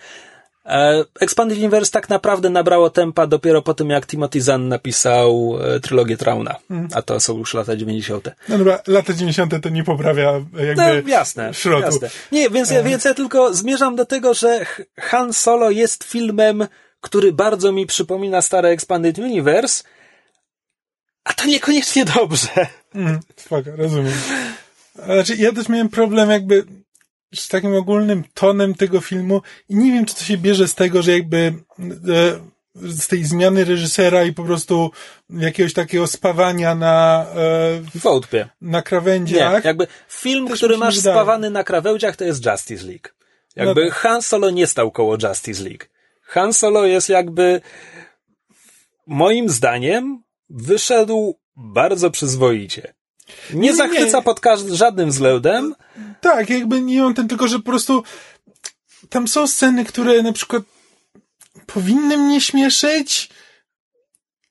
E, 0.70 1.06
Expanded 1.20 1.58
Universe 1.58 1.92
tak 1.92 2.10
naprawdę 2.10 2.50
nabrało 2.50 2.90
tempa 2.90 3.28
dopiero 3.28 3.62
po 3.62 3.74
tym, 3.74 3.90
jak 3.90 4.08
Timothy 4.08 4.42
Zahn 4.42 4.68
napisał 4.68 5.58
e, 5.62 5.80
trylogię 5.80 6.18
Trauna. 6.18 6.56
Mm. 6.70 6.88
A 6.94 7.02
to 7.02 7.20
są 7.20 7.38
już 7.38 7.54
lata 7.54 7.76
90. 7.76 8.30
No 8.50 8.58
dobra, 8.58 8.80
lata 8.88 9.14
90. 9.14 9.54
to 9.62 9.70
nie 9.70 9.84
poprawia 9.84 10.32
jakby 10.54 10.76
no, 10.76 11.10
jasne. 11.10 11.52
Jasne. 11.82 12.10
Nie, 12.32 12.50
więc 12.50 12.72
ja, 12.72 12.80
e. 12.80 12.84
więc 12.84 13.06
ja 13.06 13.14
tylko 13.14 13.54
zmierzam 13.54 13.96
do 13.96 14.06
tego, 14.06 14.34
że 14.34 14.66
Han 15.00 15.34
Solo 15.34 15.70
jest 15.70 16.04
filmem 16.04 16.68
który 17.02 17.34
bardzo 17.34 17.72
mi 17.72 17.86
przypomina 17.86 18.42
stare 18.42 18.70
Expanded 18.70 19.20
Universe, 19.20 19.84
a 21.24 21.34
to 21.34 21.46
niekoniecznie 21.46 22.06
dobrze. 22.06 22.68
Mm, 22.96 23.20
spoko, 23.36 23.70
rozumiem. 23.76 24.14
Znaczy, 25.06 25.36
ja 25.36 25.52
też 25.52 25.70
miałem 25.70 25.90
problem 25.90 26.30
jakby 26.30 26.66
z 27.36 27.48
takim 27.48 27.76
ogólnym 27.76 28.24
tonem 28.34 28.76
tego 28.76 29.02
filmu 29.02 29.42
i 29.70 29.76
nie 29.76 29.92
wiem, 29.92 30.06
czy 30.06 30.16
to 30.16 30.24
się 30.24 30.38
bierze 30.38 30.68
z 30.68 30.76
tego, 30.76 31.02
że 31.02 31.12
jakby 31.12 31.38
e, 31.38 32.40
z 32.76 33.08
tej 33.08 33.24
zmiany 33.24 33.66
reżysera 33.66 34.24
i 34.24 34.34
po 34.34 34.44
prostu 34.44 34.92
jakiegoś 35.30 35.74
takiego 35.74 36.08
spawania 36.08 36.76
na 36.76 37.26
e, 37.36 38.42
na 38.62 38.82
krawędziach. 38.82 39.64
Nie, 39.64 39.68
jakby 39.68 39.88
film, 40.10 40.48
Też 40.48 40.58
który 40.58 40.78
masz 40.78 41.00
spawany 41.00 41.50
na 41.50 41.64
krawędziach, 41.64 42.16
to 42.16 42.24
jest 42.24 42.46
Justice 42.46 42.86
League. 42.86 43.10
Jakby 43.56 43.86
No 43.86 43.90
tak. 43.90 44.00
Han 44.00 44.22
Solo 44.22 44.50
nie 44.50 44.68
stał 44.68 44.92
koło 44.92 45.18
Justice 45.24 45.64
League. 45.64 45.86
Han 46.22 46.54
Solo 46.54 46.86
jest 46.86 47.10
jakby 47.10 47.62
moim 49.08 49.50
zdaniem 49.50 50.24
wyszedł 50.50 51.40
bardzo 51.56 52.12
przyzwoicie. 52.12 52.94
Nie, 53.54 53.60
Nie, 53.60 53.68
nie, 53.70 53.76
zachwyca 53.76 54.18
nie. 54.18 54.24
pod 54.24 54.40
każdym, 54.40 54.76
żadnym 54.76 55.10
względem. 55.10 55.76
Tak, 56.22 56.50
jakby 56.50 56.82
nie 56.82 57.02
mam 57.02 57.14
ten, 57.14 57.28
tylko 57.28 57.48
że 57.48 57.58
po 57.58 57.66
prostu 57.66 58.04
tam 59.10 59.28
są 59.28 59.48
sceny, 59.48 59.86
które 59.86 60.24
na 60.24 60.34
przykład 60.34 60.64
powinny 61.66 62.18
mnie 62.18 62.42
śmieszyć, 62.42 63.30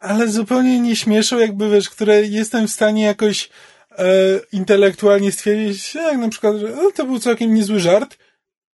ale 0.00 0.28
zupełnie 0.28 0.80
nie 0.80 0.96
śmieszą, 0.96 1.38
jakby 1.38 1.70
wiesz, 1.70 1.90
które 1.90 2.22
jestem 2.22 2.68
w 2.68 2.72
stanie 2.72 3.02
jakoś 3.02 3.48
e, 3.90 4.04
intelektualnie 4.52 5.32
stwierdzić, 5.32 5.94
jak 5.94 6.18
na 6.18 6.28
przykład, 6.28 6.56
że 6.56 6.68
no, 6.68 6.90
to 6.90 7.04
był 7.04 7.18
całkiem 7.18 7.54
niezły 7.54 7.80
żart 7.80 8.18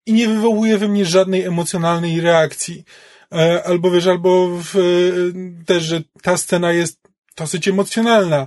i 0.06 0.12
nie 0.12 0.28
wywołuje 0.28 0.78
we 0.78 0.88
mnie 0.88 1.04
żadnej 1.04 1.42
emocjonalnej 1.42 2.20
reakcji. 2.20 2.84
E, 3.32 3.62
albo 3.66 3.90
wiesz, 3.90 4.06
albo 4.06 4.48
w, 4.48 4.76
e, 4.76 5.64
też, 5.64 5.82
że 5.82 6.02
ta 6.22 6.36
scena 6.36 6.72
jest 6.72 7.00
dosyć 7.36 7.68
emocjonalna 7.68 8.46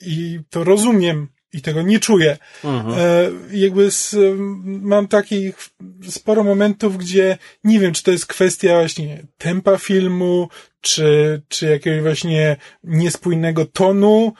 i 0.00 0.40
to 0.50 0.64
rozumiem 0.64 1.28
i 1.52 1.62
tego 1.62 1.82
nie 1.82 2.00
czuję. 2.00 2.38
Mhm. 2.64 2.94
E, 2.98 3.30
jakby 3.52 3.90
z, 3.90 4.16
mam 4.64 5.08
takich 5.08 5.70
sporo 6.08 6.44
momentów, 6.44 6.98
gdzie 6.98 7.38
nie 7.64 7.80
wiem, 7.80 7.92
czy 7.92 8.02
to 8.02 8.10
jest 8.10 8.26
kwestia 8.26 8.74
właśnie 8.74 9.22
tempa 9.38 9.76
filmu, 9.76 10.48
czy, 10.80 11.42
czy 11.48 11.66
jakiegoś 11.66 12.02
właśnie 12.02 12.56
niespójnego 12.84 13.66
tonu, 13.66 14.32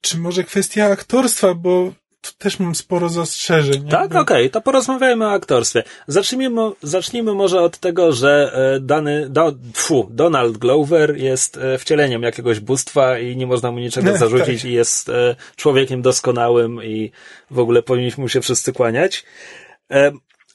czy 0.00 0.18
może 0.18 0.44
kwestia 0.44 0.86
aktorstwa, 0.86 1.54
bo 1.54 1.92
tu 2.20 2.30
też 2.38 2.58
mam 2.58 2.74
sporo 2.74 3.08
zastrzeżeń. 3.08 3.88
Tak, 3.88 4.00
jakby. 4.00 4.18
okej, 4.18 4.50
to 4.50 4.60
porozmawiajmy 4.60 5.26
o 5.26 5.30
aktorstwie. 5.30 5.82
Zacznijmy, 6.06 6.60
zacznijmy 6.82 7.34
może 7.34 7.60
od 7.60 7.78
tego, 7.78 8.12
że 8.12 8.52
e, 8.76 8.80
dany, 8.80 9.28
do, 9.28 9.52
tfu, 9.72 10.08
Donald 10.10 10.58
Glover 10.58 11.16
jest 11.16 11.56
e, 11.56 11.78
wcieleniem 11.78 12.22
jakiegoś 12.22 12.60
bóstwa 12.60 13.18
i 13.18 13.36
nie 13.36 13.46
można 13.46 13.70
mu 13.70 13.78
niczego 13.78 14.10
Tak. 14.10 14.18
zarzucić 14.18 14.64
i 14.64 14.72
jest 14.72 15.08
e, 15.08 15.36
człowiekiem 15.56 16.02
doskonałym 16.02 16.84
i 16.84 17.10
w 17.50 17.58
ogóle 17.58 17.82
powinniśmy 17.82 18.22
mu 18.22 18.28
się 18.28 18.40
wszyscy 18.40 18.72
kłaniać. 18.72 19.24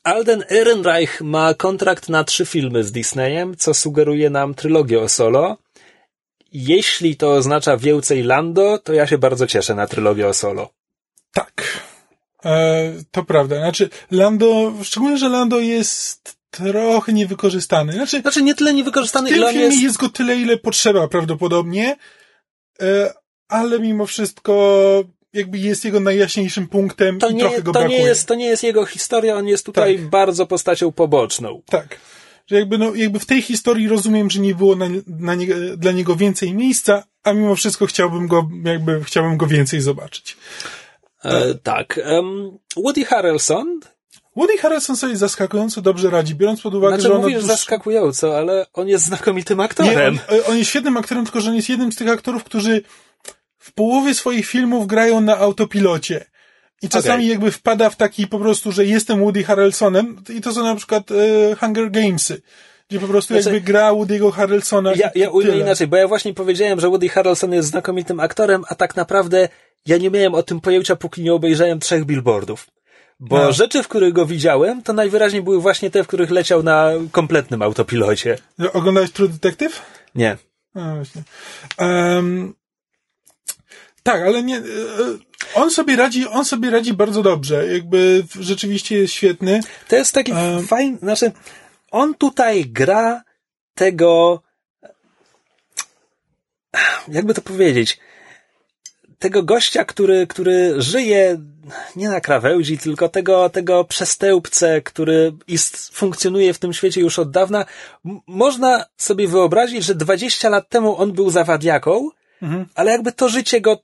Alden 0.04 0.43
Ehrenreich 0.49 1.21
ma 1.21 1.54
kontrakt 1.54 2.10
na 2.10 2.23
trzy 2.23 2.45
filmy 2.45 2.84
z 2.84 2.91
Disneyem, 2.91 3.56
co 3.58 3.73
sugeruje 3.73 4.30
nam 4.30 4.54
trylogię 4.54 4.99
o 4.99 5.10
Solo. 5.10 5.58
Jeśli 6.51 7.15
to 7.15 7.32
oznacza 7.32 7.78
więcej 7.78 8.23
Lando, 8.23 8.78
to 8.78 8.93
ja 8.93 9.08
się 9.08 9.17
bardzo 9.17 9.47
cieszę 9.47 9.75
na 9.75 9.88
trylogię 9.88 10.28
o 10.28 10.34
Solo. 10.34 10.69
Tak. 11.36 11.84
E, 12.45 12.93
to 13.12 13.24
prawda. 13.24 13.56
Znaczy, 13.56 13.89
Lando, 14.12 14.74
szczególnie, 14.84 15.17
że 15.17 15.30
Lando 15.30 15.60
jest 15.60 16.36
trochę 16.50 17.13
niewykorzystany. 17.13 17.93
Znaczy, 17.93 18.21
Znaczy 18.21 18.41
nie 18.41 18.56
tyle 18.56 18.71
w 18.71 18.76
niewykorzystany, 18.76 19.30
tym 19.30 19.38
ile 19.38 19.52
filmie 19.52 19.65
jest... 19.65 19.82
jest... 19.82 19.98
go 19.98 20.10
tyle, 20.10 20.36
ile 20.36 20.58
potrzeba 20.58 21.08
prawdopodobnie, 21.08 21.95
e, 22.82 23.13
ale 23.48 23.80
mimo 23.80 24.06
wszystko 24.06 24.54
jakby 25.34 25.58
jest 25.58 25.86
jego 25.86 26.00
najjaśniejszym 26.00 26.67
punktem 26.67 27.19
to 27.19 27.30
i 27.30 27.34
nie, 27.36 27.39
trochę 27.39 27.62
go 27.62 27.71
to, 27.71 27.80
brakuje. 27.80 28.00
nie 28.00 28.06
jest, 28.06 28.28
to 28.28 28.36
nie 28.36 28.45
jest 28.45 28.63
jego 28.63 28.86
historia, 28.86 29.36
on 29.36 29.48
jest 29.48 29.65
tutaj 29.65 29.98
Tak. 29.98 30.10
bardzo 30.10 30.45
postacią 30.45 30.91
poboczną. 30.91 31.62
Tak. 31.65 31.98
Że 32.48 32.56
jakby, 32.56 32.78
no, 32.78 32.95
jakby 32.95 33.19
w 33.19 33.26
tej 33.26 33.41
historii 33.41 33.88
rozumiem, 33.88 34.30
że 34.30 34.39
nie 34.39 34.56
było 34.56 34.76
na, 34.76 34.86
na 35.08 35.36
nie, 35.36 35.48
dla 35.78 35.91
niego 35.91 36.15
więcej 36.15 36.54
miejsca, 36.54 37.04
a 37.24 37.34
mimo 37.34 37.56
wszystko 37.56 37.86
chciałbym 37.86 38.28
go, 38.28 38.50
jakby 38.63 39.04
chciałbym 39.04 39.38
go 39.38 39.48
więcej 39.48 39.82
zobaczyć. 39.82 40.38
E, 41.26 41.56
tak. 41.64 42.00
Em, 42.04 42.58
Woody 42.78 43.06
Harrelson, 43.06 43.80
Woody 44.36 44.58
Harrelson 44.58 44.96
sobie 44.96 45.18
zaskakująco 45.18 45.82
dobrze 45.82 46.10
radzi, 46.10 46.36
biorąc 46.36 46.62
pod 46.62 46.76
uwagę, 46.76 46.96
znaczy 46.96 47.08
że 47.08 47.16
on 47.16 47.22
mówisz 47.22 47.44
zaskakująco, 47.44 48.38
ale 48.38 48.66
on 48.74 48.88
jest 48.88 49.06
znakomitym 49.06 49.58
Nie, 49.58 49.64
aktorem. 49.64 50.20
on, 50.30 50.38
on 50.48 50.58
jest 50.58 50.70
świetnym 50.70 50.98
aktorem, 50.98 51.24
tylko 51.26 51.42
że 51.42 51.50
on 51.50 51.56
jest 51.56 51.70
jednym 51.70 51.92
z 51.92 51.96
tych 51.96 52.10
aktorów, 52.10 52.44
którzy 52.44 52.82
w 53.58 53.74
połowie 53.74 54.14
swoich 54.14 54.46
filmów 54.48 54.88
grają 54.88 55.22
na 55.22 55.38
autopilocie. 55.38 56.26
I 56.82 56.90
czasami 56.90 57.16
Okej. 57.24 57.28
jakby 57.28 57.52
wpada 57.52 57.90
w 57.90 57.96
taki 57.96 58.28
po 58.28 58.40
prostu, 58.40 58.72
że 58.72 58.86
jestem 58.86 59.20
Woody 59.20 59.44
Harrelsonem 59.44 60.24
i 60.30 60.42
to 60.42 60.54
są 60.54 60.64
na 60.64 60.76
przykład 60.76 61.12
e, 61.12 61.56
Hunger 61.56 61.92
Gamesy, 61.92 62.42
gdzie 62.90 63.00
po 63.00 63.08
prostu 63.08 63.34
Znaczy- 63.34 63.54
jakby 63.54 63.72
gra 63.72 63.92
Woody'ego 63.92 64.32
Harrelsona 64.32 64.94
Ja, 64.96 65.12
ja 65.16 65.30
ujmę 65.30 65.58
inaczej, 65.58 65.88
bo 65.88 65.98
ja 65.98 66.08
właśnie 66.08 66.34
powiedziałem, 66.34 66.80
że 66.80 66.88
Woody 66.90 67.10
Harrelson 67.10 67.54
jest 67.54 67.70
znakomitym 67.70 68.20
aktorem, 68.20 68.64
a 68.68 68.76
tak 68.76 68.96
naprawdę 68.96 69.50
ja 69.86 69.98
nie 69.98 70.10
miałem 70.12 70.36
o 70.36 70.43
tym 70.43 70.62
pojęcia, 70.62 70.95
póki 70.95 71.21
nie 71.24 71.34
obejrzałem 71.34 71.80
trzech 71.80 72.06
billboardów. 72.06 72.67
Bo 73.19 73.38
No. 73.38 73.54
rzeczy, 73.54 73.84
w 73.84 73.88
których 73.88 74.13
go 74.13 74.26
widziałem, 74.26 74.82
to 74.84 74.93
najwyraźniej 74.93 75.41
były 75.41 75.62
właśnie 75.62 75.91
te, 75.91 76.04
w 76.04 76.08
których 76.08 76.32
leciał 76.32 76.63
na 76.63 76.91
kompletnym 77.12 77.62
autopilocie. 77.62 78.38
Oglądałeś 78.74 79.12
True 79.12 79.28
Detective? 79.30 79.82
Nie. 80.15 80.38
A, 80.76 80.95
właśnie. 80.95 81.24
Em, 81.78 82.54
tak, 84.04 84.21
ale 84.21 84.43
nie, 84.43 84.58
e, 84.58 84.62
on 85.54 85.71
sobie 85.71 85.95
radzi, 85.95 86.28
on 86.28 86.45
sobie 86.45 86.69
radzi 86.69 86.93
bardzo 86.93 87.24
dobrze, 87.24 87.74
jakby 87.74 88.24
rzeczywiście 88.39 88.98
jest 88.98 89.13
świetny. 89.13 89.60
To 89.88 89.95
jest 89.95 90.13
taki 90.13 90.32
Em. 90.32 90.67
fajny, 90.67 90.98
znaczy, 90.98 91.32
on 91.91 92.13
tutaj 92.15 92.65
gra 92.65 93.24
tego, 93.74 94.41
jakby 97.08 97.34
to 97.34 97.41
powiedzieć, 97.41 98.00
tego 99.19 99.43
gościa, 99.43 99.86
który, 99.86 100.28
który 100.28 100.82
żyje 100.82 101.38
nie 101.95 102.10
na 102.10 102.21
krawędzi, 102.21 102.78
tylko 102.78 103.10
tego, 103.10 103.49
tego 103.49 103.84
przestępcę, 103.84 104.82
który 104.82 105.34
ist, 105.47 105.89
funkcjonuje 105.93 106.54
w 106.54 106.60
tym 106.60 106.73
świecie 106.73 107.01
już 107.01 107.19
od 107.19 107.32
dawna. 107.32 107.65
M- 108.06 108.19
można 108.28 108.86
sobie 108.97 109.28
wyobrazić, 109.28 109.84
że 109.84 109.95
20 109.95 110.49
lat 110.49 110.69
temu 110.69 110.97
on 110.97 111.12
był 111.13 111.30
zawadiaką, 111.30 112.10
Mhm. 112.41 112.65
ale 112.75 112.91
jakby 112.91 113.12
to 113.12 113.30
życie 113.30 113.62
go 113.62 113.78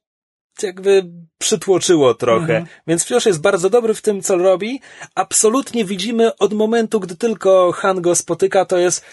jakby 0.64 1.06
przytłoczyło 1.38 2.14
trochę. 2.14 2.58
Mhm. 2.58 2.66
Więc 2.88 3.04
wciąż 3.04 3.26
jest 3.26 3.42
bardzo 3.42 3.70
dobry 3.70 3.94
w 3.94 4.02
tym, 4.02 4.22
co 4.22 4.38
robi. 4.38 4.82
Absolutnie 5.16 5.86
widzimy 5.86 6.36
od 6.38 6.54
momentu, 6.54 7.00
gdy 7.00 7.16
tylko 7.16 7.72
Han 7.72 8.02
go 8.02 8.16
spotyka, 8.16 8.66
to 8.66 8.78
jest 8.78 9.06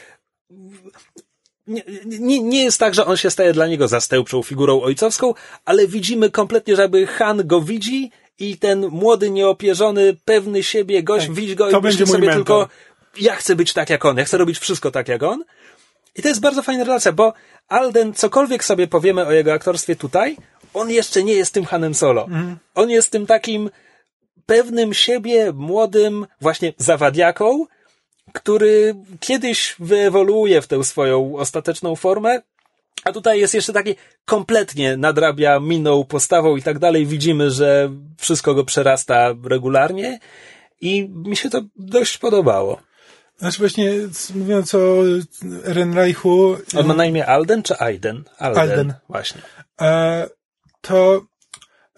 nie, 1.68 1.82
nie, 2.06 2.40
nie 2.40 2.64
jest 2.64 2.78
tak, 2.78 2.94
że 2.94 3.06
on 3.06 3.16
się 3.16 3.30
staje 3.30 3.52
dla 3.52 3.66
niego 3.66 3.88
zastępczą 3.88 4.42
figurą 4.42 4.80
ojcowską, 4.80 5.34
ale 5.64 5.86
widzimy 5.86 6.30
kompletnie, 6.30 6.76
że 6.76 6.82
jakby 6.82 7.06
Han 7.06 7.46
go 7.46 7.60
widzi 7.60 8.10
i 8.38 8.58
ten 8.58 8.88
młody, 8.88 9.30
nieopierzony, 9.30 10.16
pewny 10.24 10.62
siebie 10.62 11.02
gość 11.02 11.26
Tak, 11.26 11.34
widzi 11.34 11.56
go 11.56 11.70
i 11.70 11.82
myśli 11.82 12.06
sobie 12.06 12.26
mentor. 12.26 12.34
tylko 12.34 12.68
ja 13.20 13.36
chcę 13.36 13.56
być 13.56 13.72
tak 13.72 13.90
jak 13.90 14.04
on, 14.04 14.16
ja 14.16 14.24
chcę 14.24 14.38
robić 14.38 14.58
wszystko 14.58 14.90
tak 14.90 15.08
jak 15.08 15.22
on. 15.22 15.44
I 16.16 16.22
to 16.22 16.28
jest 16.28 16.40
bardzo 16.40 16.62
fajna 16.62 16.84
relacja, 16.84 17.12
bo 17.12 17.32
Alden, 17.68 18.14
cokolwiek 18.14 18.64
sobie 18.64 18.86
powiemy 18.86 19.26
o 19.26 19.32
jego 19.32 19.52
aktorstwie 19.52 19.96
tutaj, 19.96 20.36
on 20.74 20.90
jeszcze 20.90 21.22
nie 21.22 21.32
jest 21.32 21.54
tym 21.54 21.64
Hanem 21.64 21.94
Solo. 21.94 22.26
On 22.74 22.90
jest 22.90 23.10
tym 23.10 23.26
takim 23.26 23.70
pewnym 24.46 24.94
siebie, 24.94 25.52
młodym, 25.52 26.26
właśnie 26.40 26.72
zawadiaką, 26.76 27.66
który 28.32 28.94
kiedyś 29.20 29.76
wyewoluuje 29.78 30.62
w 30.62 30.66
tę 30.66 30.84
swoją 30.84 31.36
ostateczną 31.36 31.96
formę, 31.96 32.40
a 33.04 33.12
tutaj 33.12 33.40
jest 33.40 33.54
jeszcze 33.54 33.72
taki 33.72 33.94
kompletnie 34.24 34.96
nadrabia 34.96 35.60
miną, 35.60 36.04
postawą 36.04 36.56
i 36.56 36.62
tak 36.62 36.78
dalej. 36.78 37.06
Widzimy, 37.06 37.50
że 37.50 37.90
wszystko 38.18 38.54
go 38.54 38.64
przerasta 38.64 39.34
regularnie 39.44 40.18
i 40.80 41.08
mi 41.08 41.36
się 41.36 41.50
to 41.50 41.60
dość 41.76 42.18
podobało. 42.18 42.80
Znaczy 43.38 43.58
właśnie, 43.58 43.92
mówiąc 44.34 44.74
o 44.74 45.02
Ehrenreichu, 45.66 46.56
On 46.76 46.86
ma 46.86 46.94
na 46.94 47.06
imię 47.06 47.26
Alden 47.26 47.62
czy 47.62 47.78
Aiden? 47.78 48.24
Alden. 48.38 48.62
Alden. 48.62 48.94
Właśnie. 49.08 49.40
e, 49.80 50.28
to 50.80 51.22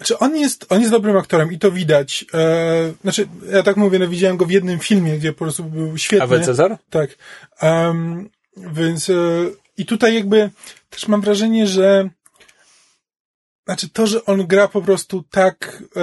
znaczy 0.00 0.18
on 0.18 0.36
jest, 0.36 0.66
on 0.68 0.80
jest 0.80 0.92
dobrym 0.92 1.16
aktorem 1.16 1.52
i 1.52 1.58
to 1.58 1.72
widać. 1.72 2.24
E, 2.34 2.92
znaczy, 3.02 3.28
ja 3.52 3.62
tak 3.62 3.76
mówię, 3.76 3.98
no 3.98 4.08
widziałem 4.08 4.36
go 4.36 4.46
w 4.46 4.50
jednym 4.50 4.78
filmie, 4.78 5.18
gdzie 5.18 5.32
po 5.32 5.38
prostu 5.38 5.64
był 5.64 5.98
świetny. 5.98 6.36
A 6.36 6.40
Cezar? 6.40 6.78
Tak. 6.90 7.10
Um, 7.62 8.30
więc 8.56 9.10
e, 9.10 9.14
i 9.76 9.86
tutaj 9.86 10.14
jakby 10.14 10.50
też 10.90 11.08
mam 11.08 11.20
wrażenie, 11.20 11.66
że 11.66 12.10
znaczy 13.64 13.88
to, 13.88 14.06
że 14.06 14.24
on 14.24 14.46
gra 14.46 14.68
po 14.68 14.82
prostu 14.82 15.24
tak 15.30 15.82
e, 15.96 16.02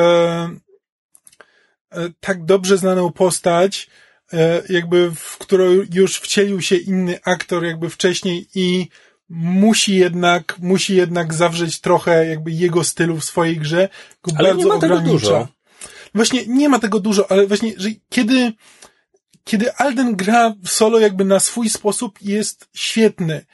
e, 1.92 2.10
tak 2.20 2.46
dobrze 2.46 2.78
znaną 2.78 3.12
postać, 3.12 3.90
e, 4.34 4.62
jakby 4.70 5.12
w 5.16 5.38
którą 5.38 5.66
już 5.94 6.20
wcielił 6.20 6.62
się 6.62 6.76
inny 6.76 7.20
aktor 7.24 7.66
jakby 7.66 7.90
wcześniej 7.90 8.48
i 8.56 8.88
musi 9.30 9.96
jednak, 9.96 10.60
musi 10.60 10.96
jednak 10.96 11.34
zawrzeć 11.34 11.82
trochę 11.82 12.28
jakby 12.28 12.52
jego 12.52 12.84
stylu 12.84 13.18
w 13.18 13.26
swojej 13.26 13.58
grze, 13.58 13.90
go 14.24 14.32
Ale 14.38 14.48
bardzo 14.48 14.64
nie 14.64 14.70
ma 14.74 14.80
tego 14.80 14.94
ogranicza. 14.96 15.14
dużo. 15.14 15.48
Właśnie 16.14 16.48
nie 16.48 16.70
ma 16.70 16.80
tego 16.80 17.00
dużo, 17.00 17.32
ale 17.32 17.48
właśnie, 17.48 17.74
że 17.78 17.90
kiedy, 18.10 18.54
kiedy 19.44 19.74
Alden 19.74 20.16
gra 20.16 20.54
w 20.64 20.70
solo 20.70 21.00
jakby 21.00 21.26
na 21.26 21.40
swój 21.40 21.70
sposób 21.70 22.22
jest 22.22 22.70
świetny. 22.74 23.46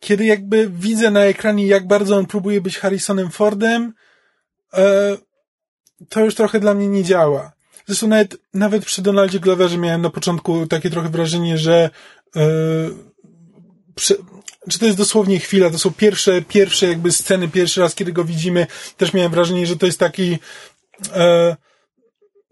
Kiedy 0.00 0.24
jakby 0.24 0.70
widzę 0.70 1.10
na 1.10 1.20
ekranie, 1.20 1.66
jak 1.66 1.86
bardzo 1.86 2.16
on 2.16 2.26
próbuje 2.26 2.60
być 2.60 2.78
Harrisonem 2.78 3.30
Fordem, 3.30 3.92
e, 4.74 5.16
to 6.08 6.24
już 6.24 6.34
trochę 6.34 6.60
dla 6.60 6.74
mnie 6.74 6.88
nie 6.88 7.04
działa. 7.04 7.52
Zresztą 7.86 8.08
nawet, 8.08 8.36
nawet 8.54 8.84
przy 8.84 9.02
Donaldzie 9.02 9.40
Gloverze 9.40 9.78
miałem 9.78 10.02
na 10.02 10.10
początku 10.10 10.66
takie 10.66 10.90
trochę 10.90 11.08
wrażenie, 11.08 11.58
że 11.58 11.90
e, 12.36 12.40
przy, 13.94 14.16
czy 14.70 14.78
to 14.78 14.86
jest 14.86 14.98
dosłownie 14.98 15.38
chwila, 15.38 15.70
to 15.70 15.78
są 15.78 15.92
pierwsze, 15.92 16.42
pierwsze 16.42 16.86
jakby 16.86 17.12
sceny, 17.12 17.48
pierwszy 17.48 17.80
raz, 17.80 17.94
kiedy 17.94 18.12
go 18.12 18.24
widzimy, 18.24 18.66
też 18.96 19.12
miałem 19.12 19.32
wrażenie, 19.32 19.66
że 19.66 19.76
to 19.76 19.86
jest 19.86 19.98
taki 19.98 20.38
e, 21.14 21.56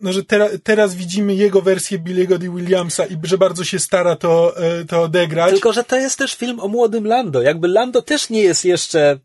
no, 0.03 0.12
że 0.12 0.25
tera, 0.25 0.48
teraz 0.62 0.94
widzimy 0.94 1.35
jego 1.35 1.62
wersję 1.62 1.98
Billy'ego 1.98 2.38
D. 2.38 2.48
Williamsa 2.51 3.07
i 3.07 3.16
że 3.22 3.38
bardzo 3.38 3.64
się 3.64 3.79
stara 3.79 4.16
to, 4.16 4.57
e, 4.57 4.85
to 4.85 5.03
odegrać. 5.03 5.53
Tylko, 5.53 5.72
że 5.72 5.85
to 5.85 5.96
jest 5.96 6.18
też 6.18 6.35
film 6.35 6.61
o 6.61 6.68
młodym 6.68 7.07
Lando. 7.07 7.42
Jakby 7.42 7.68
Lando 7.68 8.03
też 8.03 8.31
nie 8.31 8.42
jest 8.42 8.64
jeszcze 8.64 9.18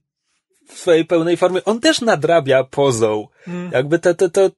w 0.68 0.80
swojej 0.80 1.06
pełnej 1.06 1.38
formie. 1.38 1.64
On 1.64 1.80
też 1.80 2.02
nadrabia 2.02 2.64
pozą. 2.64 3.28
Mm. 3.48 3.72
Jakby 3.72 4.00
te, 4.00 4.16
te, 4.16 4.30
to 4.30 4.50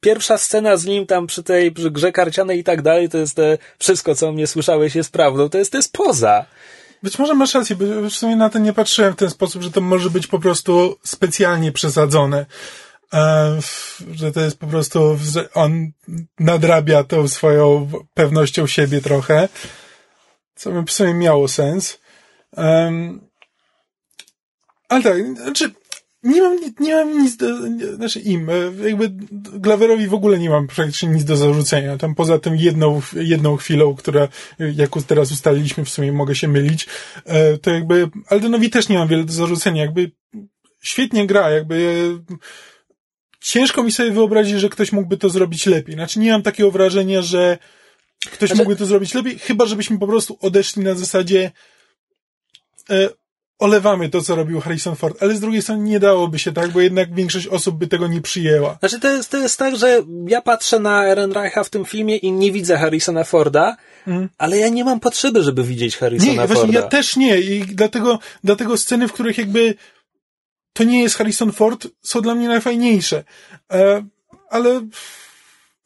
pierwsza 0.00 0.38
scena 0.38 0.76
z 0.76 0.84
nim 0.84 1.06
tam 1.06 1.26
przy 1.26 1.42
tej 1.42 1.72
przy 1.72 1.90
grze 1.90 2.12
karcianej 2.12 2.58
i 2.58 2.64
tak 2.64 2.82
dalej, 2.82 3.08
to 3.08 3.18
jest 3.18 3.36
te, 3.36 3.58
wszystko, 3.78 4.14
co 4.14 4.32
mnie 4.32 4.46
słyszałeś 4.46 4.94
jest 4.94 5.12
prawdą. 5.12 5.48
To 5.48 5.58
jest, 5.58 5.72
to 5.72 5.78
jest 5.78 5.92
poza. 5.92 6.46
Być 7.02 7.18
może 7.18 7.34
masz 7.34 7.54
rację, 7.54 7.76
bo 7.76 8.10
w 8.10 8.12
sumie 8.12 8.36
na 8.36 8.50
to 8.50 8.58
nie 8.58 8.72
patrzyłem 8.72 9.12
w 9.12 9.16
ten 9.16 9.30
sposób, 9.30 9.62
że 9.62 9.70
to 9.70 9.80
może 9.80 10.10
być 10.10 10.26
po 10.26 10.38
prostu 10.38 10.98
specjalnie 11.04 11.72
przesadzone. 11.72 12.46
E, 13.14 13.58
że 14.12 14.32
to 14.32 14.40
jest 14.40 14.58
po 14.58 14.66
prostu, 14.66 15.18
że 15.32 15.52
on 15.52 15.92
nadrabia 16.38 17.04
tą 17.04 17.28
swoją 17.28 17.90
pewnością 18.14 18.66
siebie 18.66 19.00
trochę, 19.00 19.48
co 20.54 20.70
by 20.70 20.82
w 20.82 20.92
sumie 20.92 21.14
miało 21.14 21.48
sens. 21.48 21.98
Ale 24.88 25.02
tak, 25.02 25.36
znaczy, 25.36 25.72
nie 26.26 26.42
mam, 26.42 26.58
nie 26.80 26.94
mam 26.94 27.22
nic 27.22 27.36
do, 27.36 27.68
nie, 27.68 27.86
znaczy 27.86 28.20
im, 28.20 28.50
e, 28.50 28.88
jakby 28.88 29.10
Glaverowi 29.60 30.06
w 30.06 30.14
ogóle 30.14 30.38
nie 30.38 30.50
mam 30.50 30.66
praktycznie 30.66 31.08
nic 31.08 31.24
do 31.24 31.36
zarzucenia. 31.36 31.98
Tam 31.98 32.14
poza 32.14 32.38
tym 32.38 32.56
jedną, 32.56 33.02
jedną 33.12 33.56
chwilą, 33.56 33.94
która, 33.94 34.28
jak 34.58 34.90
teraz 35.06 35.32
ustaliliśmy, 35.32 35.84
w 35.84 35.90
sumie 35.90 36.12
mogę 36.12 36.34
się 36.34 36.48
mylić, 36.48 36.86
e, 37.24 37.58
to 37.58 37.70
jakby 37.70 38.10
Aldenowi 38.28 38.70
też 38.70 38.88
nie 38.88 38.98
mam 38.98 39.08
wiele 39.08 39.24
do 39.24 39.32
zarzucenia. 39.32 39.82
Jakby 39.82 40.10
świetnie 40.82 41.26
gra, 41.26 41.50
jakby 41.50 42.08
ciężko 43.40 43.82
mi 43.82 43.92
sobie 43.92 44.10
wyobrazić, 44.10 44.60
że 44.60 44.68
ktoś 44.68 44.92
mógłby 44.92 45.16
to 45.16 45.28
zrobić 45.28 45.66
lepiej. 45.66 45.94
Znaczy 45.94 46.18
nie 46.18 46.32
mam 46.32 46.42
takiego 46.42 46.70
wrażenia, 46.70 47.22
że 47.22 47.58
ktoś 48.32 48.48
Znaczy- 48.48 48.56
mógłby 48.56 48.76
to 48.76 48.86
zrobić 48.86 49.14
lepiej, 49.14 49.38
chyba 49.38 49.66
żebyśmy 49.66 49.98
po 49.98 50.06
prostu 50.06 50.38
odeszli 50.40 50.82
na 50.82 50.94
zasadzie 50.94 51.50
e, 52.90 53.08
olewamy 53.58 54.08
to, 54.08 54.22
co 54.22 54.36
robił 54.36 54.60
Harrison 54.60 54.96
Ford, 54.96 55.22
ale 55.22 55.34
z 55.36 55.40
drugiej 55.40 55.62
strony 55.62 55.82
nie 55.82 56.00
dałoby 56.00 56.38
się 56.38 56.52
tak, 56.52 56.70
bo 56.70 56.80
jednak 56.80 57.14
większość 57.14 57.46
osób 57.46 57.78
by 57.78 57.86
tego 57.86 58.06
nie 58.08 58.20
przyjęła. 58.20 58.76
Znaczy 58.80 59.00
to 59.00 59.10
jest, 59.10 59.30
to 59.30 59.36
jest 59.36 59.58
tak, 59.58 59.76
że 59.76 60.02
ja 60.28 60.42
patrzę 60.42 60.80
na 60.80 61.06
Ehrenreicha 61.06 61.64
w 61.64 61.70
tym 61.70 61.84
filmie 61.84 62.16
i 62.16 62.32
nie 62.32 62.52
widzę 62.52 62.78
Harrisona 62.78 63.24
Forda, 63.24 63.76
ale 64.38 64.58
ja 64.58 64.68
nie 64.68 64.84
mam 64.84 65.00
potrzeby, 65.00 65.42
żeby 65.42 65.64
widzieć 65.64 65.96
Harrisona 65.96 66.30
Mhm. 66.32 66.48
Nie, 66.48 66.54
Forda. 66.54 66.60
właśnie 66.62 66.80
ja 66.80 66.88
też 66.88 67.16
nie 67.16 67.40
i 67.40 67.60
dlatego, 67.60 68.18
dlatego 68.44 68.76
sceny, 68.76 69.08
w 69.08 69.12
których 69.12 69.38
jakby 69.38 69.74
to 70.72 70.84
nie 70.84 71.02
jest 71.02 71.16
Harrison 71.16 71.52
Ford, 71.52 71.86
są 72.02 72.20
dla 72.20 72.34
mnie 72.34 72.48
najfajniejsze. 72.48 73.24
E, 73.72 74.06
ale, 74.50 74.80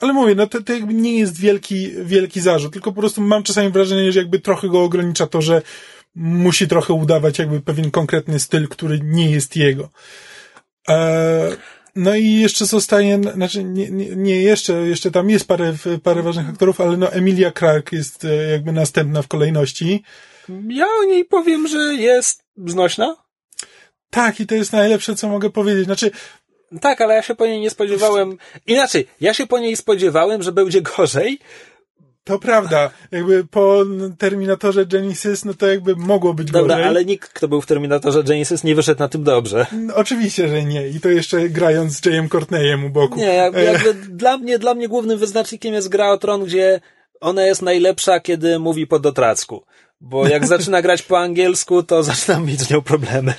ale 0.00 0.12
mówię, 0.12 0.34
no 0.34 0.46
to, 0.46 0.62
to 0.62 0.72
jakby 0.72 0.94
nie 0.94 1.18
jest 1.18 1.40
wielki, 1.40 1.90
wielki 2.04 2.40
zarzut, 2.40 2.72
tylko 2.72 2.92
po 2.92 3.00
prostu 3.00 3.20
mam 3.20 3.42
czasami 3.42 3.70
wrażenie, 3.70 4.12
że 4.12 4.18
jakby 4.20 4.40
trochę 4.40 4.68
go 4.68 4.82
ogranicza 4.82 5.26
to, 5.26 5.42
że 5.42 5.62
musi 6.14 6.68
trochę 6.68 6.92
udawać 6.92 7.38
jakby 7.38 7.60
pewien 7.60 7.90
konkretny 7.90 8.40
styl, 8.40 8.68
który 8.68 9.00
nie 9.02 9.30
jest 9.30 9.56
jego. 9.56 9.90
E, 10.88 11.56
no 11.96 12.14
i 12.14 12.32
jeszcze 12.32 12.66
zostaje, 12.66 13.20
znaczy 13.34 13.64
nie, 13.64 13.90
nie, 13.90 14.16
nie 14.16 14.42
jeszcze, 14.42 14.72
jeszcze 14.72 15.10
tam 15.10 15.30
jest 15.30 15.48
parę, 15.48 15.74
parę 16.02 16.22
ważnych 16.22 16.48
aktorów, 16.48 16.80
ale 16.80 16.96
no 16.96 17.12
Emilia 17.12 17.52
Clarke 17.52 17.96
jest 17.96 18.24
e, 18.24 18.34
jakby 18.34 18.72
następna 18.72 19.22
w 19.22 19.28
kolejności. 19.28 20.02
Ja 20.68 20.86
o 21.00 21.04
niej 21.04 21.24
powiem, 21.24 21.68
że 21.68 21.78
jest 21.94 22.44
znośna. 22.66 23.16
Tak, 24.10 24.40
i 24.40 24.46
to 24.46 24.54
jest 24.54 24.72
najlepsze, 24.72 25.14
co 25.14 25.28
mogę 25.28 25.50
powiedzieć. 25.50 25.84
Znaczy, 25.84 26.10
Tak, 26.80 27.00
ale 27.00 27.14
ja 27.14 27.22
się 27.22 27.34
po 27.34 27.46
niej 27.46 27.60
nie 27.60 27.70
spodziewałem. 27.70 28.38
Inaczej, 28.66 29.06
ja 29.20 29.34
się 29.34 29.46
po 29.46 29.58
niej 29.58 29.76
spodziewałem, 29.76 30.42
że 30.42 30.52
będzie 30.52 30.82
gorzej. 30.82 31.38
To 32.30 32.38
prawda, 32.38 32.90
jakby 33.10 33.44
po 33.44 33.84
Terminatorze 34.18 34.86
Genesis, 34.86 35.44
no 35.44 35.54
to 35.54 35.66
jakby 35.66 35.96
mogło 35.96 36.34
być 36.34 36.50
Dobra, 36.50 36.74
gorzej. 36.74 36.88
ale 36.88 37.04
nikt, 37.04 37.32
kto 37.32 37.48
był 37.48 37.60
w 37.60 37.66
Terminatorze 37.66 38.24
Genesis, 38.24 38.64
nie 38.64 38.74
wyszedł 38.74 38.98
na 39.00 39.08
tym 39.08 39.24
dobrze. 39.24 39.66
No, 39.72 39.94
Oczywiście, 39.94 40.48
że 40.48 40.64
nie. 40.64 40.88
I 40.88 41.00
to 41.00 41.08
jeszcze 41.08 41.48
grając 41.48 41.92
z 41.96 42.06
Jayem 42.06 42.28
Courtneyem 42.28 42.84
u 42.84 42.90
boku. 42.90 43.18
Nie, 43.18 43.34
jakby, 43.34 43.60
E, 43.60 43.64
jakby 43.72 43.94
dla 43.94 44.38
mnie, 44.38 44.58
dla 44.58 44.74
mnie 44.74 44.88
głównym 44.88 45.18
wyznacznikiem 45.18 45.74
jest 45.74 45.88
gra 45.88 46.10
o 46.12 46.18
tron, 46.18 46.44
gdzie 46.44 46.80
ona 47.20 47.42
jest 47.46 47.62
najlepsza, 47.62 48.20
kiedy 48.20 48.58
mówi 48.58 48.86
po 48.86 48.98
dotracku. 48.98 49.64
Bo 50.00 50.28
jak 50.28 50.46
zaczyna 50.54 50.82
grać 50.82 51.02
po 51.02 51.18
angielsku, 51.18 51.82
to 51.82 52.02
zaczynam 52.02 52.46
mieć 52.46 52.60
z 52.60 52.70
nią 52.70 52.82
problemy. 52.82 53.34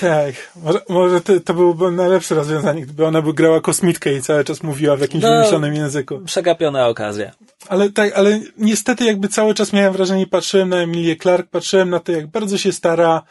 Tak, 0.00 0.34
może, 0.56 0.80
może 0.88 1.20
to, 1.20 1.40
to 1.40 1.54
byłoby 1.54 1.90
najlepsze 1.90 2.34
rozwiązanie, 2.34 2.82
gdyby 2.82 3.06
ona 3.06 3.22
by 3.22 3.34
grała 3.34 3.60
kosmitkę 3.60 4.14
i 4.14 4.22
cały 4.22 4.44
czas 4.44 4.62
mówiła 4.62 4.96
w 4.96 5.00
jakimś 5.00 5.22
No. 5.22 5.30
wymyślonym 5.30 5.74
języku. 5.74 6.20
Przegapiona 6.26 6.88
okazja. 6.88 7.32
Ale 7.68 7.90
tak, 7.90 8.12
ale 8.18 8.40
niestety 8.58 9.04
jakby 9.04 9.28
cały 9.28 9.54
czas 9.54 9.72
miałem 9.72 9.92
wrażenie, 9.92 10.26
patrzyłem 10.26 10.68
na 10.68 10.76
Emilię 10.76 11.16
Clark, 11.16 11.50
patrzyłem 11.50 11.90
na 11.90 12.00
to, 12.00 12.12
jak 12.12 12.26
bardzo 12.26 12.58
się 12.58 12.72
stara 12.72 13.22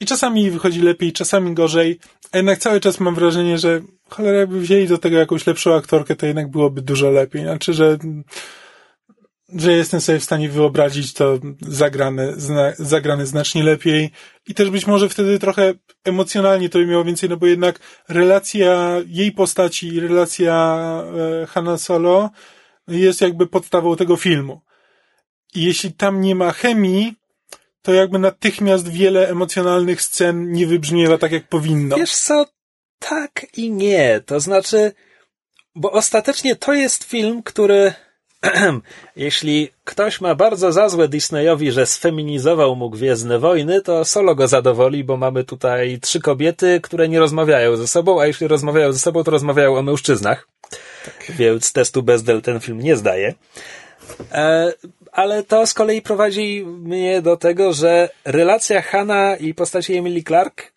i 0.00 0.06
czasami 0.06 0.50
wychodzi 0.50 0.80
lepiej, 0.82 1.12
czasami 1.12 1.54
gorzej, 1.54 1.98
a 2.32 2.36
jednak 2.36 2.58
cały 2.58 2.80
czas 2.80 3.00
mam 3.00 3.14
wrażenie, 3.14 3.58
że 3.58 3.80
cholera, 4.08 4.38
jakby 4.38 4.60
wzięli 4.60 4.88
do 4.88 4.98
tego 4.98 5.16
jakąś 5.16 5.46
lepszą 5.46 5.74
aktorkę, 5.74 6.16
to 6.16 6.26
jednak 6.26 6.48
byłoby 6.50 6.82
dużo 6.82 7.10
lepiej. 7.10 7.42
Znaczy, 7.42 7.72
że 7.72 7.98
że 9.56 9.72
jestem 9.72 10.00
sobie 10.00 10.18
w 10.18 10.24
stanie 10.24 10.48
wyobrazić 10.48 11.12
to 11.12 11.38
zagrane, 11.60 12.32
zna, 12.36 12.72
zagrane 12.78 13.26
znacznie 13.26 13.62
lepiej 13.62 14.10
i 14.46 14.54
też 14.54 14.70
być 14.70 14.86
może 14.86 15.08
wtedy 15.08 15.38
trochę 15.38 15.74
emocjonalnie 16.04 16.68
to 16.68 16.78
by 16.78 16.86
miało 16.86 17.04
więcej, 17.04 17.28
no 17.28 17.36
bo 17.36 17.46
jednak 17.46 17.78
relacja 18.08 18.96
jej 19.06 19.32
postaci 19.32 19.88
i 19.88 20.00
relacja 20.00 20.76
e, 21.42 21.46
Hanna 21.46 21.78
Solo 21.78 22.30
jest 22.88 23.20
jakby 23.20 23.46
podstawą 23.46 23.96
tego 23.96 24.16
filmu. 24.16 24.60
I 25.54 25.62
jeśli 25.62 25.92
tam 25.92 26.20
nie 26.20 26.34
ma 26.34 26.52
chemii, 26.52 27.14
to 27.82 27.92
jakby 27.92 28.18
natychmiast 28.18 28.88
wiele 28.88 29.28
emocjonalnych 29.28 30.02
scen 30.02 30.52
nie 30.52 30.66
wybrzmiewa 30.66 31.18
tak, 31.18 31.32
jak 31.32 31.48
powinno. 31.48 31.96
Wiesz 31.96 32.14
co? 32.14 32.46
Tak 32.98 33.46
i 33.56 33.70
nie. 33.70 34.20
To 34.26 34.40
znaczy, 34.40 34.92
bo 35.74 35.92
ostatecznie 35.92 36.56
to 36.56 36.72
jest 36.72 37.04
film, 37.04 37.42
który 37.42 37.92
jeśli 39.16 39.70
ktoś 39.84 40.20
ma 40.20 40.34
bardzo 40.34 40.72
za 40.72 40.88
złe 40.88 41.08
Disneyowi, 41.08 41.70
że 41.72 41.86
sfeminizował 41.86 42.76
mu 42.76 42.90
Gwiezdne 42.90 43.38
Wojny, 43.38 43.80
to 43.80 44.04
solo 44.04 44.34
go 44.34 44.48
zadowoli, 44.48 45.04
bo 45.04 45.16
mamy 45.16 45.44
tutaj 45.44 45.98
trzy 46.02 46.20
kobiety, 46.20 46.80
które 46.82 47.08
nie 47.08 47.18
rozmawiają 47.18 47.76
ze 47.76 47.86
sobą, 47.86 48.20
a 48.20 48.26
jeśli 48.26 48.48
rozmawiają 48.48 48.92
ze 48.92 48.98
sobą, 48.98 49.24
to 49.24 49.30
rozmawiają 49.30 49.76
o 49.76 49.82
mężczyznach. 49.82 50.48
Więc 51.28 51.72
testu 51.72 52.02
Bezdel 52.02 52.42
ten 52.42 52.60
film 52.60 52.80
nie 52.80 52.96
zdaje. 52.96 53.34
E, 54.32 54.72
ale 55.12 55.42
to 55.42 55.66
z 55.66 55.74
kolei 55.74 56.02
prowadzi 56.02 56.64
mnie 56.66 57.22
do 57.22 57.36
tego, 57.36 57.72
że 57.72 58.08
relacja 58.24 58.82
Hanna 58.82 59.36
i 59.36 59.54
postaci 59.54 59.96
Emily 59.96 60.22
Clark 60.22 60.72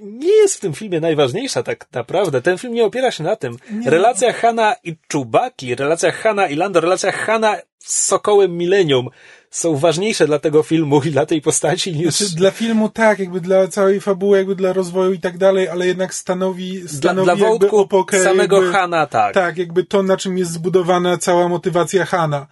nie 0.00 0.32
jest 0.32 0.56
w 0.56 0.60
tym 0.60 0.74
filmie 0.74 1.00
najważniejsza 1.00 1.62
tak 1.62 1.86
naprawdę. 1.92 2.42
Ten 2.42 2.58
film 2.58 2.74
nie 2.74 2.84
opiera 2.84 3.10
się 3.10 3.24
na 3.24 3.36
tym. 3.36 3.56
Relacja 3.86 4.32
Hanna 4.32 4.76
i 4.84 4.96
Czubaki, 5.08 5.74
relacja 5.74 6.12
Hanna 6.12 6.46
i 6.48 6.56
Lando, 6.56 6.80
relacja 6.80 7.12
Hanna 7.12 7.56
z 7.78 8.04
Sokołem 8.04 8.56
Millennium 8.56 9.08
są 9.50 9.76
ważniejsze 9.76 10.26
dla 10.26 10.38
tego 10.38 10.62
filmu 10.62 11.02
i 11.02 11.10
dla 11.10 11.26
tej 11.26 11.42
postaci 11.42 11.92
niż... 11.96 12.16
Znaczy, 12.16 12.36
dla 12.36 12.50
filmu 12.50 12.88
tak, 12.88 13.18
jakby 13.18 13.40
dla 13.40 13.68
całej 13.68 14.00
fabuły, 14.00 14.38
jakby 14.38 14.54
dla 14.54 14.72
rozwoju 14.72 15.12
i 15.12 15.18
tak 15.18 15.38
dalej, 15.38 15.68
ale 15.68 15.86
jednak 15.86 16.14
stanowi, 16.14 16.80
Dla, 16.80 16.88
stanowi 16.88 17.24
dla 17.24 17.32
jakby 17.32 17.48
wątku 17.48 17.78
opokę, 17.78 18.24
samego 18.24 18.56
jakby, 18.56 18.72
Hanna, 18.72 19.06
tak. 19.06 19.34
Tak, 19.34 19.58
jakby 19.58 19.84
to, 19.84 20.02
na 20.02 20.16
czym 20.16 20.38
jest 20.38 20.52
zbudowana 20.52 21.18
cała 21.18 21.48
motywacja 21.48 22.04
Hana. 22.04 22.46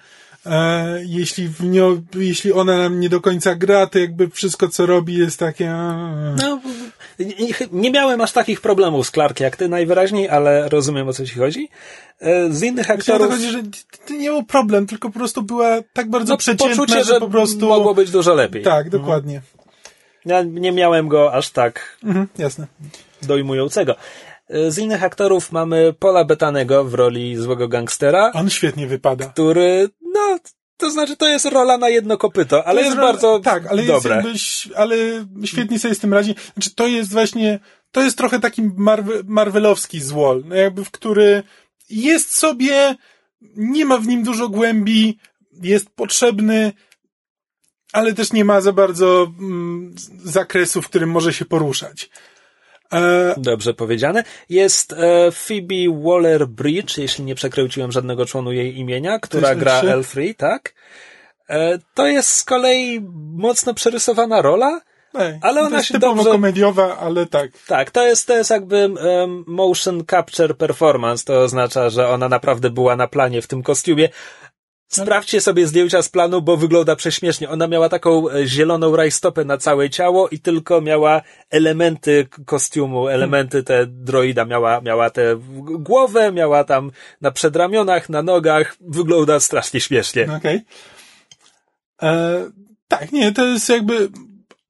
E, 0.47 1.01
jeśli 1.07 1.49
w 1.49 1.61
jeśli 2.14 2.53
ona 2.53 2.78
nam 2.78 3.01
nie 3.01 3.09
do 3.09 3.20
końca 3.20 3.55
gra, 3.55 3.86
to 3.86 3.99
jakby 3.99 4.28
wszystko, 4.30 4.68
co 4.68 4.86
robi, 4.86 5.14
jest 5.14 5.38
takie... 5.38 5.70
No, 6.42 6.61
nie, 7.18 7.55
nie 7.72 7.90
miałem 7.90 8.20
aż 8.20 8.32
takich 8.32 8.61
problemów 8.61 9.07
z 9.07 9.11
Clark 9.11 9.40
jak 9.40 9.57
ty 9.57 9.68
najwyraźniej, 9.68 10.28
ale 10.28 10.68
rozumiem 10.68 11.09
o 11.09 11.12
co 11.12 11.26
ci 11.26 11.34
chodzi. 11.34 11.68
E, 12.20 12.53
Z 12.53 12.62
innych 12.62 12.90
aktorów... 12.90 13.30
chodzi, 13.30 13.51
że 13.51 13.62
nie 14.11 14.30
był 14.30 14.42
problem, 14.44 14.86
tylko 14.86 15.11
po 15.11 15.18
prostu 15.18 15.42
była 15.42 15.78
tak 15.92 16.11
bardzo 16.11 16.32
No, 16.32 16.36
przeciętna, 16.38 16.76
poczucie, 16.76 17.05
że 17.05 17.12
że 17.14 17.20
po 17.20 17.28
prostu... 17.28 17.66
mogło 17.68 17.94
być 17.94 18.11
dużo 18.11 18.34
lepiej. 18.34 18.62
Tak, 18.62 18.90
dokładnie. 18.90 19.40
Ja 20.24 20.42
nie 20.42 20.72
miałem 20.72 21.09
go 21.09 21.32
aż 21.32 21.51
tak 21.51 21.97
Mhm, 22.05 22.26
jasne. 22.38 22.66
dojmującego. 23.22 23.97
E, 24.49 24.70
Z 24.70 24.78
innych 24.78 25.03
aktorów 25.05 25.53
mamy 25.53 25.92
Paula 25.92 26.24
Bettanego 26.24 26.84
w 26.84 26.94
roli 26.94 27.36
złego 27.36 27.68
gangstera, 27.68 28.30
On 28.34 28.51
świetnie 28.51 28.86
wypada. 28.86 29.26
który, 29.26 29.88
no, 30.14 30.38
to 30.76 30.90
znaczy 30.90 31.16
to 31.16 31.28
jest 31.28 31.44
rola 31.47 31.78
na 31.78 31.88
jedno 31.88 32.16
kopyto, 32.18 32.64
ale 32.66 32.82
jest, 32.82 32.97
rola- 32.97 33.12
bardzo 33.12 33.40
tak, 33.40 33.66
ale 33.66 33.82
dobre. 33.82 34.22
Jest 34.32 34.66
jakby, 34.66 34.78
ale 34.78 34.97
świetnie 35.44 35.78
sobie 35.78 35.94
z 35.94 35.99
tym 35.99 36.14
radzi. 36.14 36.34
Znaczy, 36.55 36.74
to 36.74 36.86
jest 36.86 37.12
właśnie, 37.12 37.59
to 37.90 38.03
jest 38.03 38.18
trochę 38.18 38.40
taki 38.40 38.62
Marve, 38.76 39.22
marvelowski 39.24 40.01
złol, 40.01 40.42
no 40.47 40.55
jakby 40.55 40.84
w 40.84 40.90
który 40.90 41.42
jest 41.90 42.36
sobie, 42.38 42.94
nie 43.57 43.84
ma 43.84 43.99
w 43.99 44.07
nim 44.07 44.22
dużo 44.22 44.49
głębi, 44.49 45.18
jest 45.62 45.90
potrzebny, 45.90 46.72
ale 47.92 48.12
też 48.14 48.32
nie 48.32 48.44
ma 48.44 48.61
za 48.61 48.72
bardzo 48.72 49.32
mm, 49.38 49.94
zakresu, 50.24 50.82
w 50.82 50.88
którym 50.88 51.11
może 51.11 51.32
się 51.32 51.44
poruszać. 51.44 52.11
E, 52.93 53.34
Dobrze 53.37 53.74
powiedziane. 53.74 54.24
Jest 54.49 54.93
e, 54.93 54.97
Phoebe 55.32 55.74
Waller-Bridge, 56.05 56.99
jeśli 57.01 57.24
nie 57.24 57.34
przekręciłem 57.34 57.93
żadnego 57.93 58.26
członu 58.26 58.53
jej 58.53 58.78
imienia, 58.78 59.18
która 59.18 59.55
gra 59.55 59.78
trzy. 59.80 59.87
L3, 59.87 60.34
tak? 60.34 60.74
E, 61.49 61.78
to 61.95 62.07
jest 62.07 62.32
z 62.32 62.45
kolei 62.45 63.01
mocno 63.37 63.74
przerysowana 63.74 64.43
rola, 64.43 64.80
ej, 65.14 65.39
Ale 65.43 65.61
ona 65.61 65.70
to 65.70 65.76
jest 65.76 65.89
się 65.89 65.95
typowo 65.95 66.14
dobrze- 66.14 66.30
komediowa, 66.32 66.99
ale 66.99 67.26
tak. 67.26 67.51
Tak, 67.66 67.91
to 67.91 68.07
jest, 68.07 68.26
to 68.26 68.37
jest 68.37 68.51
jakby 68.51 68.76
em, 68.76 69.45
motion 69.47 70.05
capture 70.11 70.57
performance. 70.57 71.24
To 71.24 71.41
oznacza, 71.41 71.91
że 71.91 72.09
ona 72.09 72.28
naprawdę 72.28 72.70
była 72.70 72.97
na 72.97 73.09
planie 73.09 73.43
w 73.43 73.47
tym 73.47 73.62
kostiumie. 73.62 74.09
Sprawdźcie 74.89 75.41
sobie 75.41 75.66
zdjęcia 75.66 76.03
z 76.03 76.09
planu, 76.09 76.43
bo 76.43 76.57
wygląda 76.57 76.97
prześmiesznie. 76.97 77.51
Ona 77.51 77.66
miała 77.68 77.89
taką 77.89 78.30
e, 78.30 78.47
zieloną 78.47 78.97
rajstopę 78.97 79.45
na 79.45 79.59
całe 79.59 79.91
ciało 79.91 80.28
i 80.28 80.39
tylko 80.39 80.80
miała 80.80 81.22
elementy 81.51 82.28
kostiumu, 82.47 83.09
elementy 83.09 83.62
te 83.62 83.87
droida. 83.87 84.45
Miała, 84.45 84.80
miała 84.80 85.11
tę 85.11 85.37
głowę, 85.78 86.32
miała 86.32 86.64
tam 86.64 86.91
na 87.20 87.30
przedramionach, 87.30 88.09
na 88.09 88.22
nogach. 88.22 88.76
Wygląda 88.80 89.41
strasznie 89.41 89.80
śmiesznie. 89.80 90.28
Okej. 90.37 90.61
E, 92.03 92.51
Tak, 92.89 93.12
nie, 93.12 93.32
to 93.32 93.47
jest 93.47 93.68
jakby, 93.68 94.09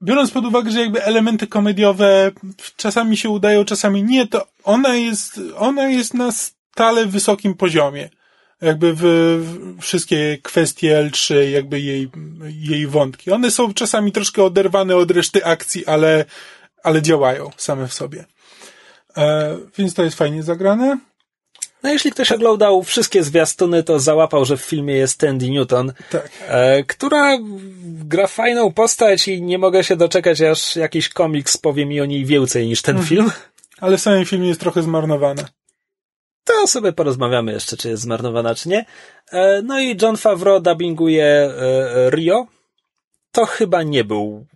biorąc 0.03 0.31
pod 0.31 0.45
uwagę, 0.45 0.71
że 0.71 0.81
jakby 0.81 1.05
elementy 1.05 1.47
komediowe 1.47 2.33
czasami 2.77 3.17
się 3.17 3.31
udają, 3.31 3.65
czasami 3.65 4.03
nie, 4.03 4.27
to 4.27 4.47
ona 4.65 4.95
jest, 4.95 5.41
ona 5.57 5.89
jest 5.89 6.15
na 6.15 6.33
stale 6.33 7.07
wysokim 7.07 7.55
poziomie. 7.55 8.11
Jakby 8.61 8.95
w, 8.95 9.03
w 9.03 9.81
wszystkie 9.83 10.39
kwestie 10.43 11.11
L3, 11.11 11.35
jakby 11.35 11.81
jej, 11.81 12.09
jej 12.51 12.87
wątki. 12.87 13.31
One 13.31 13.51
są 13.51 13.75
czasami 13.75 14.13
troszkę 14.13 14.43
oderwane 14.43 14.97
od 14.97 15.11
reszty 15.11 15.45
akcji, 15.45 15.87
ale, 15.87 16.25
ale 16.83 17.03
działają 17.03 17.51
same 17.57 17.89
w 17.89 17.95
sobie. 17.95 18.25
E, 19.17 19.57
więc 19.79 19.95
to 19.95 20.03
jest 20.03 20.17
fajnie 20.17 20.43
zagrane. 20.43 20.99
No 21.83 21.93
jeśli 21.93 22.11
ktoś 22.11 22.33
oglądał 22.33 22.83
wszystkie 22.83 23.23
zwiastuny, 23.23 23.83
to 23.83 23.99
załapał, 23.99 24.45
że 24.45 24.57
w 24.57 24.61
filmie 24.61 24.95
jest 24.95 25.21
Tandy 25.21 25.51
Newton. 25.51 25.93
Tak. 26.11 26.31
e, 26.49 26.85
która 26.85 27.39
gra 27.85 28.27
fajną 28.27 28.73
postać 28.73 29.29
i 29.29 29.43
nie 29.43 29.59
mogę 29.59 29.85
się 29.85 29.97
doczekać, 29.97 30.43
aż 30.43 30.77
jakiś 30.77 31.09
komiks 31.09 31.57
powie 31.57 31.87
mi 31.87 32.01
o 32.01 32.05
niej 32.05 32.25
więcej 32.25 32.67
niż 32.67 32.83
ten 32.83 33.03
film. 33.03 33.31
Ale 33.81 33.97
w 33.97 34.01
samym 34.01 34.25
filmie 34.25 34.49
jest 34.49 34.61
trochę 34.61 34.83
zmarnowane. 34.83 35.45
To 36.47 36.67
sobie 36.67 36.93
porozmawiamy 36.93 37.53
jeszcze, 37.53 37.77
czy 37.77 37.89
jest 37.89 38.03
zmarnowana, 38.03 38.55
czy 38.55 38.69
nie. 38.69 38.85
E, 39.33 39.63
no 39.63 39.81
i 39.81 39.97
John 40.03 40.17
Favreau 40.17 40.61
dubbinguje 40.61 41.25
e, 41.25 42.11
Rio. 42.11 42.47
To 43.33 43.47
chyba 43.47 43.83
nie 43.83 44.05
był 44.05 44.47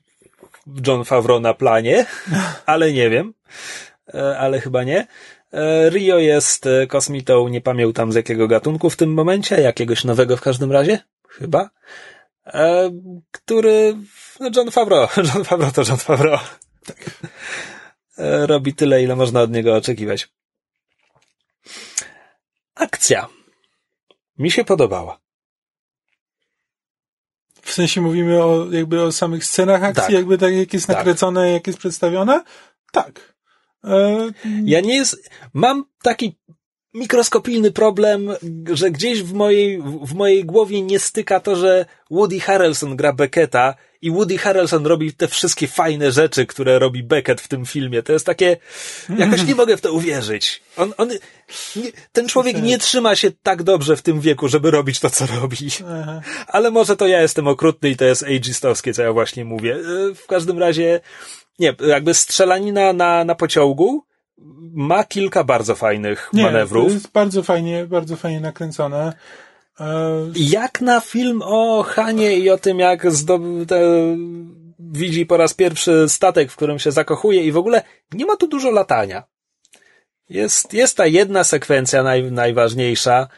John 0.86 1.04
Favreau 1.04 1.40
na 1.40 1.54
planie, 1.54 2.06
ale 2.72 2.92
nie 2.92 3.10
wiem. 3.10 3.34
E, 4.14 4.38
ale 4.38 4.60
chyba 4.60 4.84
nie. 4.84 5.06
Rio 5.88 6.18
jest 6.18 6.68
kosmitą, 6.88 7.48
nie 7.48 7.60
pamiętam 7.60 8.12
z 8.12 8.14
jakiego 8.14 8.48
gatunku 8.48 8.90
w 8.90 8.96
tym 8.96 9.14
momencie, 9.14 9.60
jakiegoś 9.60 10.04
nowego 10.04 10.36
w 10.36 10.40
każdym 10.40 10.72
razie, 10.72 10.98
chyba. 11.28 11.70
Który, 13.30 13.96
no 14.40 14.50
John 14.56 14.70
Favreau, 14.70 15.08
John 15.34 15.44
Favreau 15.44 15.72
to 15.72 15.82
John 15.88 15.98
Favreau. 15.98 16.38
E, 18.18 18.46
Robi 18.46 18.74
tyle, 18.74 19.02
ile 19.02 19.16
można 19.16 19.40
od 19.40 19.50
niego 19.50 19.76
oczekiwać. 19.76 20.28
Akcja. 22.80 23.28
Mi 24.38 24.50
się 24.50 24.64
podobała. 24.64 25.20
W 27.62 27.72
sensie 27.72 28.00
mówimy 28.00 28.42
o, 28.44 28.72
jakby 28.72 29.02
o 29.02 29.12
samych 29.12 29.44
scenach 29.44 29.82
akcji, 29.84 30.02
Tak. 30.02 30.12
jakby 30.14 30.38
tak 30.38 30.54
jak 30.54 30.72
jest 30.72 30.86
Tak. 30.86 30.96
nakręcone, 30.96 31.52
jak 31.52 31.66
jest 31.66 31.78
przedstawione? 31.78 32.44
Tak. 32.92 33.34
E, 33.84 34.18
Ja 34.64 34.80
nie 34.80 34.96
jest, 34.96 35.30
mam 35.54 35.84
taki 36.02 36.38
mikroskopijny 36.94 37.70
problem, 37.70 38.30
że 38.72 38.90
gdzieś 38.90 39.22
w 39.22 39.32
mojej, 39.32 39.82
w 39.82 40.14
mojej 40.14 40.44
głowie 40.44 40.82
nie 40.82 40.98
styka 40.98 41.40
to, 41.40 41.56
że 41.56 41.86
Woody 42.10 42.40
Harrelson 42.40 42.96
gra 42.96 43.12
Becketa 43.12 43.74
i 44.02 44.10
Woody 44.10 44.38
Harrelson 44.38 44.86
robi 44.86 45.12
te 45.12 45.28
wszystkie 45.28 45.68
fajne 45.68 46.12
rzeczy, 46.12 46.46
które 46.46 46.78
robi 46.78 47.02
Beckett 47.02 47.40
w 47.40 47.48
tym 47.48 47.66
filmie. 47.66 48.02
To 48.02 48.12
jest 48.12 48.26
takie, 48.26 48.56
jakoś 49.18 49.44
nie 49.44 49.54
mogę 49.54 49.76
w 49.76 49.80
to 49.80 49.92
uwierzyć. 49.92 50.62
On, 50.76 50.94
on, 50.96 51.08
nie, 51.76 51.92
ten 52.12 52.28
człowiek 52.28 52.62
nie 52.62 52.78
trzyma 52.78 53.16
się 53.16 53.30
tak 53.42 53.62
dobrze 53.62 53.96
w 53.96 54.02
tym 54.02 54.20
wieku, 54.20 54.48
żeby 54.48 54.70
robić 54.70 55.00
to, 55.00 55.10
co 55.10 55.26
robi. 55.26 55.56
Ale 56.46 56.70
może 56.70 56.96
to 56.96 57.06
ja 57.06 57.22
jestem 57.22 57.48
okrutny 57.48 57.90
i 57.90 57.96
to 57.96 58.04
jest 58.04 58.22
ageistowskie, 58.22 58.94
co 58.94 59.02
ja 59.02 59.12
właśnie 59.12 59.44
mówię. 59.44 59.74
E, 59.74 60.14
W 60.14 60.26
każdym 60.26 60.58
razie, 60.58 61.00
nie, 61.58 61.74
jakby 61.86 62.14
strzelanina 62.14 62.92
na, 62.92 63.24
na 63.24 63.34
pociągu 63.34 64.04
ma 64.72 65.04
kilka 65.04 65.44
bardzo 65.44 65.74
fajnych 65.74 66.30
Nie, 66.32 66.42
manewrów. 66.42 66.86
to 66.86 66.92
jest 66.92 67.12
bardzo 67.12 67.42
fajnie, 67.42 67.86
bardzo 67.86 68.16
fajnie 68.16 68.40
nakręcone. 68.40 69.12
E, 69.80 69.86
Jak 70.36 70.80
na 70.80 71.00
film 71.00 71.42
o 71.44 71.82
Hanie 71.82 72.38
i 72.38 72.50
o 72.50 72.58
tym, 72.58 72.78
jak 72.78 73.06
widzi 74.78 75.26
po 75.26 75.36
raz 75.36 75.54
pierwszy 75.54 76.08
statek, 76.08 76.50
w 76.52 76.56
którym 76.56 76.78
się 76.78 76.90
zakochuje 76.92 77.44
i 77.44 77.52
w 77.52 77.56
ogóle 77.56 77.82
nie 78.12 78.26
ma 78.26 78.36
tu 78.36 78.48
dużo 78.48 78.70
latania. 78.70 79.22
Jest, 80.28 80.74
jest 80.74 80.96
ta 80.96 81.06
jedna 81.06 81.44
sekwencja 81.44 82.02
naj, 82.02 82.32
najważniejsza, 82.32 83.28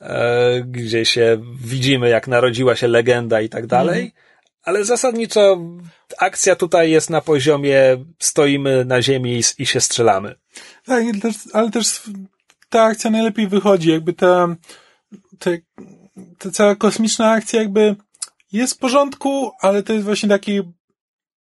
e, 0.00 0.60
gdzie 0.66 1.04
się 1.04 1.38
widzimy, 1.64 2.08
jak 2.08 2.28
narodziła 2.28 2.76
się 2.76 2.88
legenda 2.88 3.40
i 3.40 3.48
tak 3.48 3.66
dalej, 3.66 4.12
ale 4.62 4.84
zasadniczo 4.84 5.58
akcja 6.18 6.56
tutaj 6.56 6.90
jest 6.90 7.10
na 7.10 7.20
poziomie 7.20 8.04
stoimy 8.18 8.84
na 8.84 9.02
ziemi 9.02 9.38
i, 9.38 9.62
i 9.62 9.66
się 9.66 9.80
strzelamy. 9.80 10.34
tak, 11.20 11.32
ale 11.52 11.70
też 11.70 12.02
ta 12.68 12.82
akcja 12.82 13.10
najlepiej 13.10 13.48
wychodzi, 13.48 13.90
jakby 13.90 14.12
ta, 14.12 14.56
te, 15.38 15.58
ta 16.38 16.50
cała 16.50 16.76
kosmiczna 16.76 17.30
akcja 17.30 17.60
jakby 17.62 17.96
jest 18.52 18.74
w 18.74 18.78
porządku, 18.78 19.52
ale 19.60 19.82
to 19.82 19.92
jest 19.92 20.04
właśnie 20.04 20.28
taki 20.28 20.62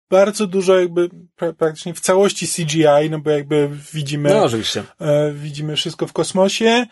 bardzo 0.10 0.48
dużo 0.48 0.80
jakby 0.80 1.10
pra, 1.36 1.54
praktycznie 1.54 1.94
w 1.94 2.00
całości 2.00 2.48
CGI, 2.48 3.10
no 3.10 3.20
bo 3.20 3.30
jakby 3.30 3.70
widzimy 3.94 4.30
No 4.30 4.44
oczywiście. 4.44 4.84
e, 5.00 5.34
widzimy 5.34 5.76
wszystko 5.76 6.08
w 6.08 6.14
kosmosie 6.14 6.86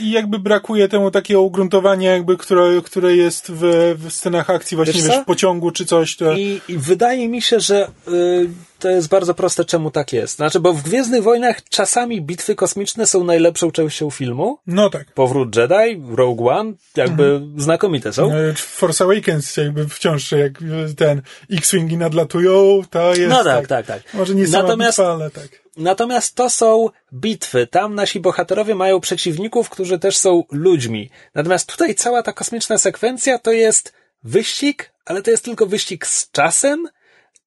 i 0.00 0.10
jakby 0.10 0.38
brakuje 0.38 0.88
temu 0.88 1.10
takiego 1.10 1.42
ugruntowania 1.42 2.12
jakby, 2.12 2.36
które, 2.36 2.82
które 2.84 3.16
jest 3.16 3.52
w, 3.52 3.94
w 3.98 4.12
scenach 4.12 4.50
akcji 4.50 4.76
właśnie 4.76 4.94
Wiesz 4.94 5.08
wiesz, 5.08 5.16
w 5.22 5.24
pociągu 5.24 5.70
czy 5.70 5.86
coś. 5.86 6.16
To... 6.16 6.32
I, 6.32 6.60
I 6.68 6.78
wydaje 6.78 7.28
mi 7.28 7.42
się, 7.42 7.60
że 7.60 7.88
y, 8.08 8.48
to 8.78 8.90
jest 8.90 9.08
bardzo 9.08 9.34
proste, 9.34 9.64
czemu 9.64 9.90
tak 9.90 10.12
jest. 10.12 10.36
Znaczy, 10.36 10.60
bo 10.60 10.72
w 10.72 10.82
Gwiezdnych 10.82 11.22
Wojnach 11.22 11.64
czasami 11.68 12.22
bitwy 12.22 12.54
kosmiczne 12.54 13.06
są 13.06 13.24
najlepszą 13.24 13.70
częścią 13.70 14.10
filmu. 14.10 14.58
No 14.66 14.90
tak. 14.90 15.12
Powrót 15.12 15.56
Jedi, 15.56 16.02
Rogue 16.14 16.48
One, 16.48 16.72
jakby 16.96 17.40
znakomite 17.56 18.12
są. 18.12 18.32
E, 18.32 18.54
Force 18.54 19.04
Awakens 19.04 19.56
jakby 19.56 19.88
wciąż 19.88 20.32
jak 20.32 20.52
ten 20.96 21.22
X-Wingi 21.52 21.96
nadlatują, 21.96 22.82
to 22.90 23.14
jest 23.14 23.28
No 23.30 23.44
tak, 23.44 23.66
tak, 23.66 23.86
tak. 23.86 24.02
Może 24.14 24.34
nie 24.34 24.46
sama 24.46 24.62
Natomiast- 24.62 24.98
bitwa, 24.98 25.12
ale 25.12 25.30
tak. 25.30 25.66
Natomiast 25.76 26.34
to 26.34 26.50
są 26.50 26.88
bitwy. 27.14 27.66
Tam 27.66 27.94
nasi 27.94 28.20
bohaterowie 28.20 28.74
mają 28.74 29.00
przeciwników, 29.00 29.70
którzy 29.70 29.98
też 29.98 30.16
są 30.16 30.44
ludźmi. 30.50 31.10
Natomiast 31.34 31.68
tutaj 31.68 31.94
cała 31.94 32.22
ta 32.22 32.32
kosmiczna 32.32 32.78
sekwencja 32.78 33.38
to 33.38 33.52
jest 33.52 33.92
wyścig, 34.24 34.92
ale 35.04 35.22
to 35.22 35.30
jest 35.30 35.44
tylko 35.44 35.66
wyścig 35.66 36.06
z 36.06 36.30
czasem, 36.30 36.88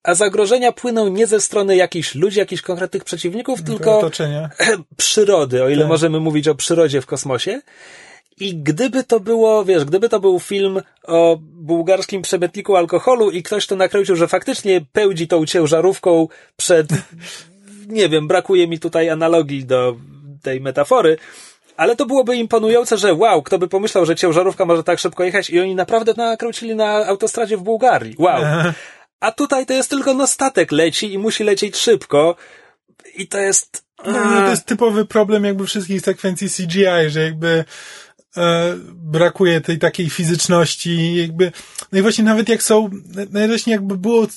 a 0.04 0.14
zagrożenia 0.14 0.72
płyną 0.72 1.08
nie 1.08 1.28
ze 1.28 1.42
strony 1.42 1.76
jakichś 1.76 2.16
ludzi, 2.16 2.40
jakichś 2.40 2.62
konkretnych 2.62 3.04
przeciwników, 3.04 3.64
tylko 3.64 3.98
otoczenie. 3.98 4.50
przyrody, 4.98 5.64
o 5.64 5.70
ile 5.70 5.82
Tak. 5.82 5.90
możemy 5.90 6.20
mówić 6.20 6.48
o 6.48 6.56
przyrodzie 6.56 7.02
w 7.02 7.06
kosmosie. 7.06 7.62
I 8.40 8.56
gdyby 8.56 9.04
to 9.04 9.20
było, 9.20 9.66
wiesz, 9.66 9.86
gdyby 9.86 10.10
to 10.10 10.20
był 10.20 10.40
film 10.40 10.82
o 11.08 11.38
bułgarskim 11.42 12.22
przemytniku 12.22 12.76
alkoholu 12.76 13.32
i 13.32 13.44
ktoś 13.44 13.68
to 13.68 13.76
nakręcił, 13.76 14.16
że 14.16 14.28
faktycznie 14.28 14.82
pełdzi 14.94 15.28
tą 15.28 15.46
ciężarówką 15.46 16.28
przed, 16.58 16.88
nie 17.88 18.10
wiem, 18.10 18.28
brakuje 18.28 18.68
mi 18.68 18.80
tutaj 18.80 19.10
analogii 19.10 19.66
do 19.66 19.96
tej 20.44 20.62
metafory, 20.62 21.18
ale 21.78 21.96
to 21.96 22.06
byłoby 22.06 22.36
imponujące, 22.36 22.98
że 22.98 23.14
wow, 23.14 23.44
kto 23.44 23.60
by 23.60 23.68
pomyślał, 23.68 24.06
że 24.06 24.16
ciężarówka 24.16 24.66
może 24.66 24.84
tak 24.84 25.00
szybko 25.00 25.24
jechać 25.24 25.50
i 25.50 25.60
oni 25.60 25.76
naprawdę 25.76 26.14
nakręcili 26.18 26.76
na 26.76 27.06
autostradzie 27.06 27.58
w 27.58 27.62
Bułgarii. 27.62 28.16
Wow. 28.20 28.44
A 29.20 29.32
tutaj 29.32 29.66
to 29.66 29.74
jest 29.74 29.90
tylko 29.90 30.14
no 30.14 30.28
statek 30.28 30.72
leci 30.72 31.14
i 31.14 31.18
musi 31.18 31.44
lecieć 31.44 31.78
szybko. 31.78 32.36
I 33.16 33.28
to 33.28 33.38
jest... 33.38 33.84
No, 34.06 34.12
no, 34.12 34.42
to 34.42 34.50
jest 34.50 34.66
typowy 34.66 35.06
problem 35.06 35.44
jakby 35.44 35.66
wszystkich 35.66 36.02
sekwencji 36.02 36.50
CGI, 36.50 37.10
że 37.10 37.24
jakby 37.24 37.66
e, 38.38 38.76
brakuje 38.94 39.62
tej 39.62 39.80
takiej 39.80 40.10
fizyczności, 40.10 41.16
jakby, 41.16 41.52
no 41.92 42.00
i 42.00 42.02
właśnie 42.02 42.24
nawet 42.24 42.50
jak 42.50 42.64
są, 42.64 42.90
najlepiej 43.32 43.72
jakby 43.72 43.98
było 43.98 44.28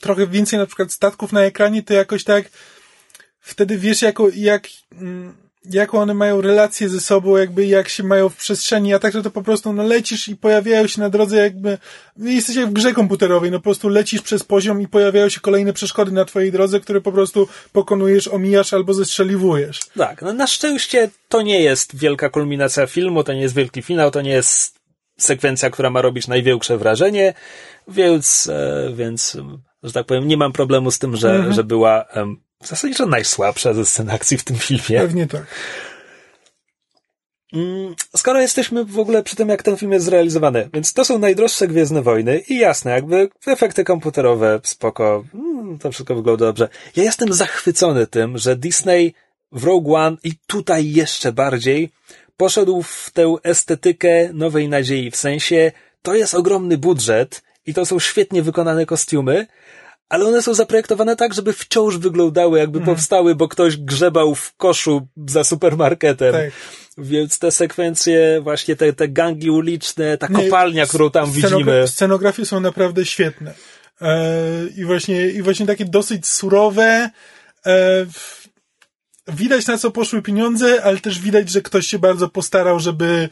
trochę 0.00 0.26
więcej 0.26 0.58
na 0.58 0.66
przykład 0.66 0.92
statków 0.92 1.32
na 1.32 1.40
ekranie, 1.42 1.82
to 1.82 1.94
jakoś 1.94 2.24
tak 2.24 2.50
wtedy 3.40 3.78
wiesz 3.78 4.02
jako, 4.02 4.28
jak, 4.34 4.68
mm, 4.92 5.36
jaką 5.70 6.00
one 6.00 6.14
mają 6.14 6.40
relację 6.40 6.88
ze 6.88 7.00
sobą, 7.00 7.36
jakby 7.36 7.66
jak 7.66 7.88
się 7.88 8.02
mają 8.02 8.28
w 8.28 8.36
przestrzeni, 8.36 8.94
a 8.94 8.98
także 8.98 9.22
to 9.22 9.30
po 9.30 9.42
prostu 9.42 9.72
no 9.72 9.82
lecisz 9.82 10.28
i 10.28 10.36
pojawiają 10.36 10.86
się 10.86 11.00
na 11.00 11.10
drodze 11.10 11.36
jakby, 11.36 11.78
no 12.16 12.30
jesteś 12.30 12.56
jak 12.56 12.68
w 12.68 12.72
grze 12.72 12.92
komputerowej, 12.92 13.50
no 13.50 13.58
po 13.58 13.62
prostu 13.62 13.88
lecisz 13.88 14.22
przez 14.22 14.42
poziom 14.42 14.80
i 14.80 14.88
pojawiają 14.88 15.28
się 15.28 15.40
kolejne 15.40 15.72
przeszkody 15.72 16.12
na 16.12 16.24
twojej 16.24 16.52
drodze, 16.52 16.80
które 16.80 17.00
po 17.00 17.12
prostu 17.12 17.48
pokonujesz, 17.72 18.28
omijasz 18.28 18.72
albo 18.72 18.94
zestrzeliwujesz. 18.94 19.80
Tak, 19.96 20.22
no 20.22 20.32
na 20.32 20.46
szczęście 20.46 21.10
to 21.28 21.42
nie 21.42 21.62
jest 21.62 21.96
wielka 21.96 22.28
kulminacja 22.28 22.86
filmu, 22.86 23.24
to 23.24 23.32
nie 23.32 23.42
jest 23.42 23.54
wielki 23.54 23.82
finał, 23.82 24.10
to 24.10 24.22
nie 24.22 24.30
jest 24.30 24.76
sekwencja, 25.18 25.70
która 25.70 25.90
ma 25.90 26.02
robić 26.02 26.28
największe 26.28 26.78
wrażenie, 26.78 27.34
więc, 27.88 28.48
e, 28.52 28.92
więc, 28.94 29.36
że 29.82 29.92
tak 29.92 30.06
powiem, 30.06 30.28
nie 30.28 30.36
mam 30.36 30.52
problemu 30.52 30.90
z 30.90 30.98
tym, 30.98 31.16
że, 31.16 31.34
mhm. 31.34 31.52
że 31.52 31.64
była 31.64 32.04
w 32.62 32.68
zasadzie 32.68 33.06
najsłabsza 33.06 33.74
ze 33.74 33.86
scen 33.86 34.10
akcji 34.10 34.38
w 34.38 34.44
tym 34.44 34.56
filmie. 34.56 35.00
Pewnie 35.00 35.26
tak. 35.26 35.46
Mm, 37.52 37.94
skoro 38.16 38.40
jesteśmy 38.40 38.84
w 38.84 38.98
ogóle 38.98 39.22
przy 39.22 39.36
tym, 39.36 39.48
jak 39.48 39.62
ten 39.62 39.76
film 39.76 39.92
jest 39.92 40.04
zrealizowany, 40.04 40.68
więc 40.74 40.92
to 40.92 41.04
są 41.04 41.18
najdroższe 41.18 41.68
Gwiezdne 41.68 42.02
Wojny 42.02 42.38
i 42.38 42.58
jasne, 42.58 42.90
jakby 42.90 43.28
efekty 43.46 43.84
komputerowe, 43.84 44.60
spoko, 44.62 45.24
mm, 45.34 45.78
to 45.78 45.92
wszystko 45.92 46.14
wygląda 46.14 46.46
dobrze. 46.46 46.68
Ja 46.96 47.02
jestem 47.02 47.32
zachwycony 47.32 48.06
tym, 48.06 48.38
że 48.38 48.56
Disney 48.56 49.14
w 49.52 49.64
Rogue 49.64 49.94
One 49.94 50.16
i 50.24 50.32
tutaj 50.46 50.92
jeszcze 50.92 51.32
bardziej 51.32 51.90
poszedł 52.36 52.82
w 52.82 53.10
tę 53.10 53.34
estetykę 53.42 54.30
nowej 54.32 54.68
nadziei, 54.68 55.10
w 55.10 55.16
sensie 55.16 55.72
to 56.02 56.14
jest 56.14 56.34
ogromny 56.34 56.78
budżet 56.78 57.42
i 57.66 57.74
to 57.74 57.86
są 57.86 57.98
świetnie 57.98 58.42
wykonane 58.42 58.86
kostiumy, 58.86 59.46
ale 60.08 60.24
one 60.24 60.42
są 60.42 60.54
zaprojektowane 60.54 61.16
tak, 61.16 61.34
żeby 61.34 61.52
wciąż 61.52 61.96
wyglądały, 61.96 62.58
jakby 62.58 62.78
mhm. 62.78 62.96
powstały, 62.96 63.34
bo 63.34 63.48
ktoś 63.48 63.76
grzebał 63.76 64.34
w 64.34 64.56
koszu 64.56 65.08
za 65.26 65.44
supermarketem. 65.44 66.32
Tak. 66.32 66.50
Więc 66.98 67.38
te 67.38 67.50
sekwencje, 67.50 68.40
właśnie 68.42 68.76
te, 68.76 68.92
te 68.92 69.08
gangi 69.08 69.50
uliczne, 69.50 70.18
ta 70.18 70.28
kopalnia, 70.28 70.82
Nie, 70.82 70.88
którą 70.88 71.10
tam 71.10 71.30
scenogra 71.30 71.58
widzimy. 71.58 71.88
Scenografie 71.88 72.46
są 72.46 72.60
naprawdę 72.60 73.04
świetne. 73.04 73.54
E, 74.00 74.32
I 74.76 74.84
właśnie, 74.84 75.26
i 75.26 75.42
właśnie 75.42 75.66
takie 75.66 75.84
dosyć 75.84 76.26
surowe. 76.26 77.10
E, 77.66 78.06
widać 79.28 79.66
na 79.66 79.78
co 79.78 79.90
poszły 79.90 80.22
pieniądze, 80.22 80.84
ale 80.84 80.98
też 80.98 81.20
widać, 81.20 81.50
że 81.50 81.62
ktoś 81.62 81.86
się 81.86 81.98
bardzo 81.98 82.28
postarał, 82.28 82.80
żeby 82.80 83.28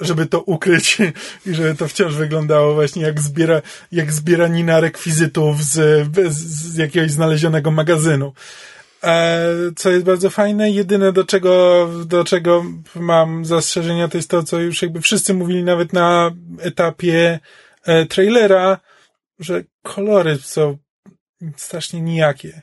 żeby 0.00 0.26
to 0.26 0.40
ukryć 0.40 0.98
i 1.46 1.54
żeby 1.54 1.74
to 1.74 1.88
wciąż 1.88 2.14
wyglądało 2.14 2.74
właśnie 2.74 3.02
jak 3.02 3.20
zbiera, 3.20 3.62
jak 3.92 4.12
zbieranina 4.12 4.80
rekwizytów 4.80 5.64
z, 5.64 6.06
z 6.30 6.76
jakiegoś 6.76 7.10
znalezionego 7.10 7.70
magazynu. 7.70 8.32
E, 9.04 9.48
co 9.76 9.90
jest 9.90 10.04
bardzo 10.04 10.30
fajne. 10.30 10.70
Jedyne 10.70 11.12
do 11.12 11.24
czego, 11.24 11.88
do 12.06 12.24
czego 12.24 12.64
mam 12.94 13.44
zastrzeżenia 13.44 14.08
to 14.08 14.18
jest 14.18 14.30
to, 14.30 14.42
co 14.42 14.60
już 14.60 14.82
jakby 14.82 15.00
wszyscy 15.00 15.34
mówili 15.34 15.64
nawet 15.64 15.92
na 15.92 16.30
etapie 16.60 17.40
e, 17.84 18.06
trailera, 18.06 18.80
że 19.38 19.64
kolory 19.82 20.38
są 20.38 20.78
strasznie 21.56 22.00
nijakie. 22.00 22.62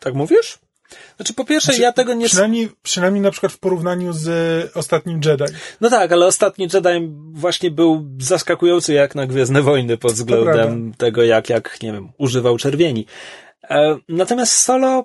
Tak 0.00 0.14
mówisz? 0.14 0.58
Znaczy, 1.16 1.34
po 1.34 1.44
pierwsze, 1.44 1.66
znaczy, 1.66 1.82
ja 1.82 1.92
tego 1.92 2.14
nie... 2.14 2.26
Przynajmniej, 2.26 2.70
przynajmniej 2.82 3.22
na 3.22 3.30
przykład 3.30 3.52
w 3.52 3.58
porównaniu 3.58 4.12
z 4.12 4.26
ostatnim 4.76 5.20
Jedi. 5.24 5.44
No 5.80 5.90
tak, 5.90 6.12
ale 6.12 6.26
ostatni 6.26 6.68
Jedi 6.74 7.12
właśnie 7.32 7.70
był 7.70 8.06
zaskakujący 8.18 8.92
jak 8.92 9.14
na 9.14 9.26
Gwiezdne 9.26 9.62
Wojny 9.62 9.96
pod 9.96 10.12
względem 10.12 10.94
tego, 10.94 11.22
jak, 11.22 11.48
jak, 11.48 11.82
nie 11.82 11.92
wiem, 11.92 12.12
używał 12.18 12.56
czerwieni. 12.56 13.06
E, 13.70 13.98
natomiast 14.08 14.52
Solo 14.52 15.04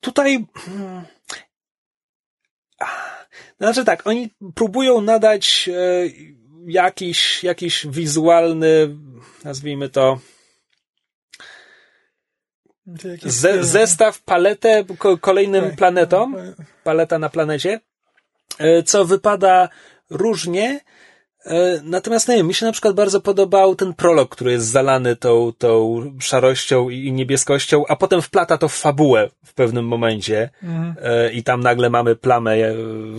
tutaj... 0.00 0.46
Hmm, 0.54 1.04
znaczy 3.60 3.84
tak, 3.84 4.06
oni 4.06 4.30
próbują 4.54 5.00
nadać 5.00 5.68
e, 5.68 5.72
jakiś, 6.66 7.44
jakiś 7.44 7.86
wizualny, 7.86 8.96
nazwijmy 9.44 9.88
to, 9.88 10.18
ze, 13.22 13.64
zestaw, 13.64 14.22
paletę 14.22 14.84
kolejnym 15.20 15.64
tak. 15.64 15.76
planetom, 15.76 16.36
paleta 16.84 17.18
na 17.18 17.28
planecie, 17.28 17.80
e, 18.58 18.82
co 18.82 19.04
wypada 19.04 19.68
różnie. 20.10 20.80
E, 21.44 21.80
natomiast 21.84 22.28
nie 22.28 22.36
wiem, 22.36 22.46
mi 22.46 22.54
się 22.54 22.66
na 22.66 22.72
przykład 22.72 22.94
bardzo 22.94 23.20
podobał 23.20 23.74
ten 23.74 23.94
prolog, 23.94 24.28
który 24.28 24.52
jest 24.52 24.66
zalany 24.66 25.16
tą, 25.16 25.52
tą 25.58 26.02
szarością 26.20 26.90
i 26.90 27.12
niebieskością, 27.12 27.84
a 27.88 27.96
potem 27.96 28.22
wplata 28.22 28.58
to 28.58 28.68
w 28.68 28.76
fabułę 28.76 29.30
w 29.44 29.54
pewnym 29.54 29.86
momencie 29.88 30.50
mhm. 30.62 30.94
E, 31.02 31.32
i 31.32 31.42
tam 31.42 31.60
nagle 31.60 31.90
mamy 31.90 32.16
plamę 32.16 32.56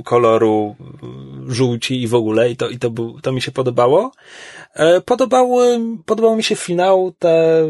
koloru 0.03 0.75
żółci 1.47 2.01
i 2.01 2.07
w 2.07 2.15
ogóle 2.15 2.49
i 2.49 2.55
to, 2.55 2.69
i 2.69 2.77
to, 2.79 2.89
był, 2.89 3.21
to 3.21 3.31
mi 3.31 3.41
się 3.41 3.51
podobało. 3.51 4.11
Podobało, 5.05 5.63
podobał 6.05 6.35
mi 6.35 6.43
się 6.43 6.55
finał, 6.55 7.13
te, 7.19 7.63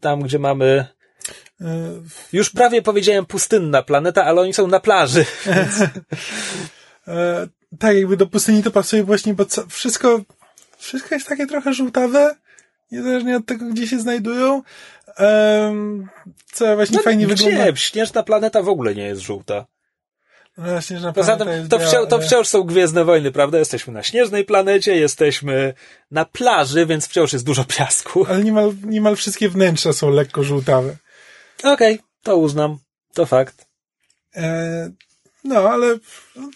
tam 0.00 0.22
gdzie 0.22 0.38
mamy 0.38 0.86
już 2.32 2.50
prawie 2.50 2.82
powiedziałem 2.82 3.26
pustynna 3.26 3.82
planeta, 3.82 4.24
ale 4.24 4.40
oni 4.40 4.54
są 4.54 4.66
na 4.66 4.80
plaży. 4.80 5.24
Więc... 5.46 5.80
E, 7.08 7.46
tak, 7.78 7.96
jakby 7.96 8.16
do 8.16 8.26
pustyni 8.26 8.62
to 8.62 8.70
pasuje 8.70 9.04
właśnie, 9.04 9.34
bo 9.34 9.44
co, 9.44 9.66
wszystko, 9.66 10.20
wszystko 10.78 11.14
jest 11.14 11.28
takie 11.28 11.46
trochę 11.46 11.74
żółtawe, 11.74 12.36
niezależnie 12.92 13.36
od 13.36 13.46
tego, 13.46 13.66
gdzie 13.66 13.86
się 13.86 14.00
znajdują. 14.00 14.62
Um, 15.18 16.08
co 16.52 16.76
właśnie 16.76 16.96
no, 16.96 17.02
fajnie 17.02 17.26
gdzie? 17.26 17.44
wygląda. 17.44 17.76
Śnieżna 17.76 18.22
planeta 18.22 18.62
w 18.62 18.68
ogóle 18.68 18.94
nie 18.94 19.06
jest 19.06 19.20
żółta. 19.20 19.66
No, 20.58 20.80
śnieżna 20.80 21.12
Poza 21.12 21.36
tym, 21.36 21.68
to, 21.68 21.78
wciąż, 21.78 22.08
to 22.08 22.18
wciąż 22.18 22.48
są 22.48 22.62
Gwiezdne 22.62 23.04
Wojny, 23.04 23.32
prawda? 23.32 23.58
Jesteśmy 23.58 23.92
na 23.92 24.02
śnieżnej 24.02 24.44
planecie, 24.44 24.96
jesteśmy 24.96 25.74
na 26.10 26.24
plaży, 26.24 26.86
więc 26.86 27.08
wciąż 27.08 27.32
jest 27.32 27.44
dużo 27.44 27.64
piasku. 27.64 28.26
Ale 28.28 28.44
niemal, 28.44 28.72
niemal 28.84 29.16
wszystkie 29.16 29.48
wnętrza 29.48 29.92
są 29.92 30.10
lekko 30.10 30.42
żółtawe. 30.42 30.96
Okej, 31.58 31.94
okay, 31.94 31.98
to 32.22 32.36
uznam. 32.36 32.78
To 33.14 33.26
fakt. 33.26 33.66
E, 34.36 34.90
no, 35.44 35.56
ale, 35.56 35.98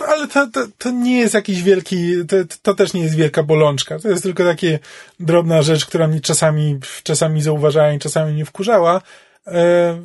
ale 0.09 0.29
to, 0.29 0.47
to, 0.47 0.61
to, 0.79 0.91
nie 0.91 1.19
jest 1.19 1.35
jakiś 1.35 1.63
wielki, 1.63 2.13
to, 2.29 2.37
to 2.63 2.75
też 2.75 2.93
nie 2.93 3.03
jest 3.03 3.15
wielka 3.15 3.43
bolączka. 3.43 3.99
To 3.99 4.09
jest 4.09 4.23
tylko 4.23 4.45
takie 4.45 4.79
drobna 5.21 5.63
rzecz, 5.63 5.87
która 5.87 6.09
mnie 6.09 6.21
czasami, 6.21 6.79
czasami 7.03 7.43
zauważała 7.43 7.93
i 7.93 7.99
czasami 7.99 8.35
nie 8.35 8.45
wkurzała. 8.45 9.03
E, 9.47 10.01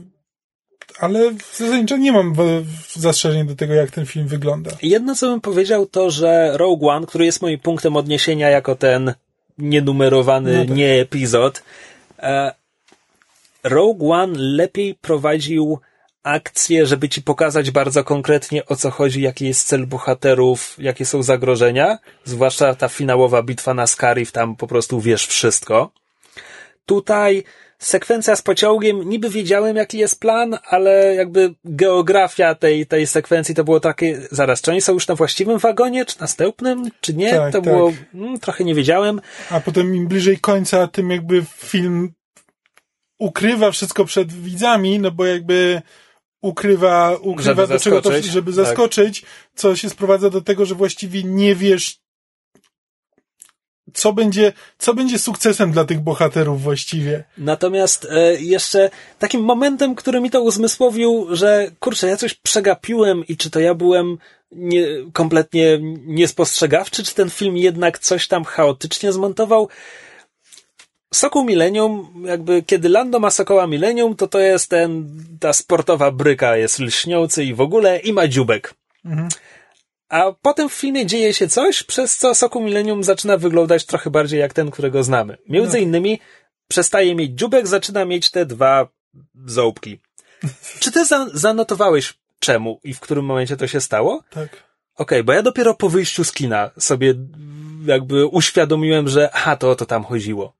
ale 0.99 1.19
zasadniczo 1.57 1.97
nie 1.97 2.11
mam 2.11 2.35
zastrzeżeń 2.93 3.47
do 3.47 3.55
tego, 3.55 3.73
jak 3.73 3.91
ten 3.91 4.05
film 4.05 4.27
wygląda. 4.27 4.71
Jedno, 4.81 5.15
co 5.15 5.29
bym 5.29 5.41
powiedział, 5.41 5.85
to, 5.85 6.11
że 6.11 6.51
Rogue 6.53 6.89
One, 6.89 7.07
który 7.07 7.25
jest 7.25 7.41
moim 7.41 7.59
punktem 7.59 7.97
odniesienia 7.97 8.49
jako 8.49 8.75
ten 8.75 9.13
nienumerowany 9.57 10.57
no 10.57 10.65
tak. 10.65 10.75
nie 10.75 11.01
epizod, 11.01 11.63
e, 12.19 12.53
Rogue 13.65 14.11
One 14.11 14.33
lepiej 14.37 14.95
prowadził 14.95 15.79
akcję, 16.23 16.85
żeby 16.85 17.09
ci 17.09 17.21
pokazać 17.21 17.71
bardzo 17.71 18.03
konkretnie 18.03 18.65
o 18.65 18.75
co 18.75 18.91
chodzi, 18.91 19.21
jaki 19.21 19.45
jest 19.45 19.67
cel 19.67 19.87
bohaterów, 19.87 20.75
jakie 20.77 21.05
są 21.05 21.23
zagrożenia, 21.23 21.97
zwłaszcza 22.23 22.75
ta 22.75 22.87
finałowa 22.87 23.43
bitwa 23.43 23.73
na 23.73 23.87
Scarif, 23.87 24.31
tam 24.31 24.55
po 24.55 24.67
prostu 24.67 24.99
wiesz 24.99 25.27
wszystko. 25.27 25.91
Tutaj 26.85 27.43
sekwencja 27.79 28.35
z 28.35 28.41
pociągiem, 28.41 29.09
niby 29.09 29.29
wiedziałem 29.29 29.75
jaki 29.75 29.97
jest 29.97 30.19
plan, 30.19 30.57
ale 30.69 31.15
jakby 31.15 31.53
geografia 31.65 32.55
tej, 32.55 32.85
tej 32.85 33.07
sekwencji 33.07 33.55
to 33.55 33.63
było 33.63 33.79
takie, 33.79 34.21
zaraz, 34.31 34.61
czy 34.61 34.71
oni 34.71 34.81
są 34.81 34.93
już 34.93 35.07
na 35.07 35.15
właściwym 35.15 35.57
wagonie, 35.57 36.05
czy 36.05 36.21
następnym, 36.21 36.89
czy 37.01 37.13
nie? 37.13 37.31
Tak, 37.31 37.51
to 37.51 37.61
tak. 37.61 37.73
było, 37.73 37.93
mm, 38.13 38.39
trochę 38.39 38.63
nie 38.63 38.75
wiedziałem. 38.75 39.21
A 39.49 39.59
potem 39.59 39.95
im 39.95 40.07
bliżej 40.07 40.37
końca, 40.37 40.87
tym 40.87 41.11
jakby 41.11 41.45
film 41.57 42.13
ukrywa 43.19 43.71
wszystko 43.71 44.05
przed 44.05 44.33
widzami, 44.33 44.99
no 44.99 45.11
bo 45.11 45.25
jakby 45.25 45.81
ukrywa, 46.41 47.17
ukrywa 47.21 47.61
żeby 47.61 47.73
do 47.73 47.79
czego 47.79 48.01
to, 48.01 48.21
żeby 48.21 48.51
tak. 48.51 48.65
zaskoczyć, 48.65 49.21
tak. 49.21 49.29
co 49.55 49.75
się 49.75 49.89
sprowadza 49.89 50.29
do 50.29 50.41
tego, 50.41 50.65
że 50.65 50.75
właściwie 50.75 51.23
nie 51.23 51.55
wiesz, 51.55 51.99
co 53.93 54.13
będzie, 54.13 54.53
co 54.77 54.93
będzie 54.93 55.19
sukcesem 55.19 55.71
dla 55.71 55.85
tych 55.85 55.99
bohaterów 55.99 56.61
właściwie. 56.61 57.23
Natomiast 57.37 58.07
e, 58.11 58.41
jeszcze 58.41 58.89
takim 59.19 59.41
momentem, 59.41 59.95
który 59.95 60.21
mi 60.21 60.29
to 60.29 60.41
uzmysłowił, 60.41 61.27
że 61.31 61.71
kurczę, 61.79 62.07
ja 62.07 62.17
coś 62.17 62.33
przegapiłem 62.33 63.27
i 63.27 63.37
czy 63.37 63.49
to 63.49 63.59
ja 63.59 63.73
byłem 63.73 64.17
nie, 64.51 64.87
kompletnie 65.13 65.79
niespostrzegawczy, 66.05 67.03
czy 67.03 67.15
ten 67.15 67.29
film 67.29 67.57
jednak 67.57 67.99
coś 67.99 68.27
tam 68.27 68.43
chaotycznie 68.43 69.13
zmontował, 69.13 69.69
Sokół 71.13 71.43
Millennium, 71.45 72.23
jakby 72.27 72.63
kiedy 72.63 72.89
Lando 72.89 73.19
ma 73.19 73.29
Sokoła 73.29 73.67
Millennium, 73.67 74.15
to 74.15 74.27
to 74.27 74.39
jest 74.39 74.69
ten, 74.69 75.09
ta 75.39 75.53
sportowa 75.53 76.11
bryka, 76.11 76.57
jest 76.57 76.79
lśniący 76.79 77.43
i 77.43 77.53
w 77.53 77.61
ogóle 77.61 77.99
i 77.99 78.13
ma 78.13 78.27
dziubek. 78.27 78.73
A 80.09 80.31
potem 80.41 80.69
w 80.69 80.73
filmie 80.73 81.05
dzieje 81.05 81.33
się 81.33 81.47
coś, 81.47 81.83
przez 81.83 82.17
co 82.17 82.35
Sokół 82.35 82.61
Millennium 82.63 83.03
zaczyna 83.03 83.37
wyglądać 83.37 83.85
trochę 83.85 84.09
bardziej 84.09 84.39
jak 84.39 84.53
ten, 84.53 84.71
którego 84.71 85.03
znamy. 85.03 85.37
Między 85.49 85.79
innymi 85.79 86.19
przestaje 86.67 87.15
mieć 87.15 87.31
dziubek, 87.31 87.67
zaczyna 87.67 88.05
mieć 88.05 88.31
te 88.31 88.45
dwa 88.45 88.87
ząbki. 89.45 89.99
Czy 90.79 90.91
ty 90.91 91.05
za- 91.05 91.29
zanotowałeś 91.33 92.13
czemu 92.39 92.79
i 92.83 92.93
w 92.93 92.99
którym 92.99 93.25
momencie 93.25 93.57
to 93.57 93.67
się 93.67 93.81
stało? 93.81 94.23
Tak. 94.29 94.63
Okej, 94.97 95.23
bo 95.23 95.33
ja 95.33 95.41
dopiero 95.41 95.73
po 95.73 95.89
wyjściu 95.89 96.23
z 96.23 96.31
kina 96.31 96.71
sobie 96.79 97.13
jakby 97.85 98.25
uświadomiłem, 98.25 99.09
że 99.09 99.29
aha, 99.33 99.55
to 99.55 99.69
o 99.69 99.75
to 99.75 99.85
tam 99.85 100.03
chodziło. 100.03 100.53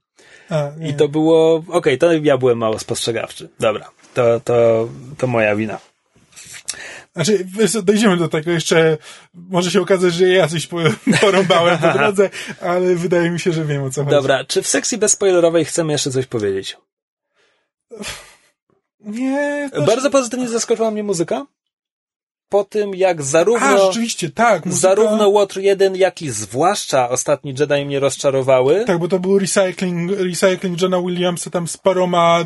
A. 0.50 0.72
I 0.84 0.93
to 0.93 1.08
było, 1.08 1.64
okej, 1.70 1.98
to 1.98 2.14
ja 2.14 2.38
byłem 2.38 2.58
mało 2.58 2.80
spostrzegawczy. 2.80 3.50
Dobra, 3.60 3.89
to, 4.14 4.39
to, 4.39 4.88
to 5.18 5.28
moja 5.28 5.56
wina. 5.56 5.80
Znaczy, 7.16 7.48
dojdziemy 7.84 8.18
do 8.18 8.28
tego 8.28 8.52
jeszcze, 8.52 8.98
może 9.34 9.72
się 9.72 9.82
okazać, 9.82 10.14
że 10.14 10.28
ja 10.30 10.48
coś 10.48 10.68
po- 10.68 10.78
porąbałem 11.22 11.78
po 11.78 11.93
drodze, 11.98 12.30
ale 12.62 12.96
wydaje 12.96 13.30
mi 13.30 13.39
się, 13.39 13.52
że 13.52 13.66
wiem 13.66 13.84
o 13.84 13.89
co 13.89 14.04
chodzi. 14.04 14.16
Dobra, 14.16 14.46
czy 14.46 14.62
w 14.62 14.68
sekcji 14.68 14.98
bezspoilerowej 14.98 15.66
chcemy 15.66 15.91
jeszcze 15.93 16.12
coś 16.12 16.26
powiedzieć? 16.26 16.78
Nie. 19.00 19.70
Bardzo 19.86 20.10
pozytywnie 20.10 20.50
zaskoczyła 20.50 20.91
mnie 20.91 21.04
muzyka. 21.04 21.46
Po 22.50 22.64
tym, 22.64 22.96
jak 22.96 23.20
A, 23.20 23.24
zarówno, 23.24 23.86
rzeczywiście, 23.88 24.30
tak. 24.30 24.66
muzyka- 24.66 24.72
zarówno 24.76 25.32
Water 25.32 25.64
1, 25.64 25.96
jak 25.96 26.22
i 26.22 26.30
zwłaszcza 26.30 27.10
ostatni 27.10 27.54
Jedi 27.60 27.86
mnie 27.86 28.00
rozczarowały. 28.00 28.84
Tak, 28.86 29.00
bo 29.00 29.08
to 29.08 29.20
był 29.20 29.39
recycling, 29.39 30.12
recycling 30.12 30.82
Johna 30.82 31.02
Williamsa 31.02 31.50
tam 31.50 31.68
z 31.68 31.78
paroma, 31.78 32.46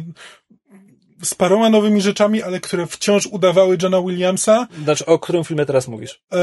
z 1.24 1.34
paroma 1.36 1.70
nowymi 1.70 2.02
rzeczami, 2.02 2.44
ale 2.44 2.60
które 2.60 2.88
wciąż 2.88 3.28
udawały 3.28 3.78
Johna 3.82 4.02
Williamsa. 4.02 4.68
Znaczy, 4.84 5.06
o 5.06 5.20
którym 5.20 5.44
filmie 5.44 5.66
teraz 5.66 5.88
mówisz? 5.88 6.22
E, 6.34 6.38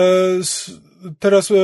teraz, 1.18 1.50
e, 1.50 1.54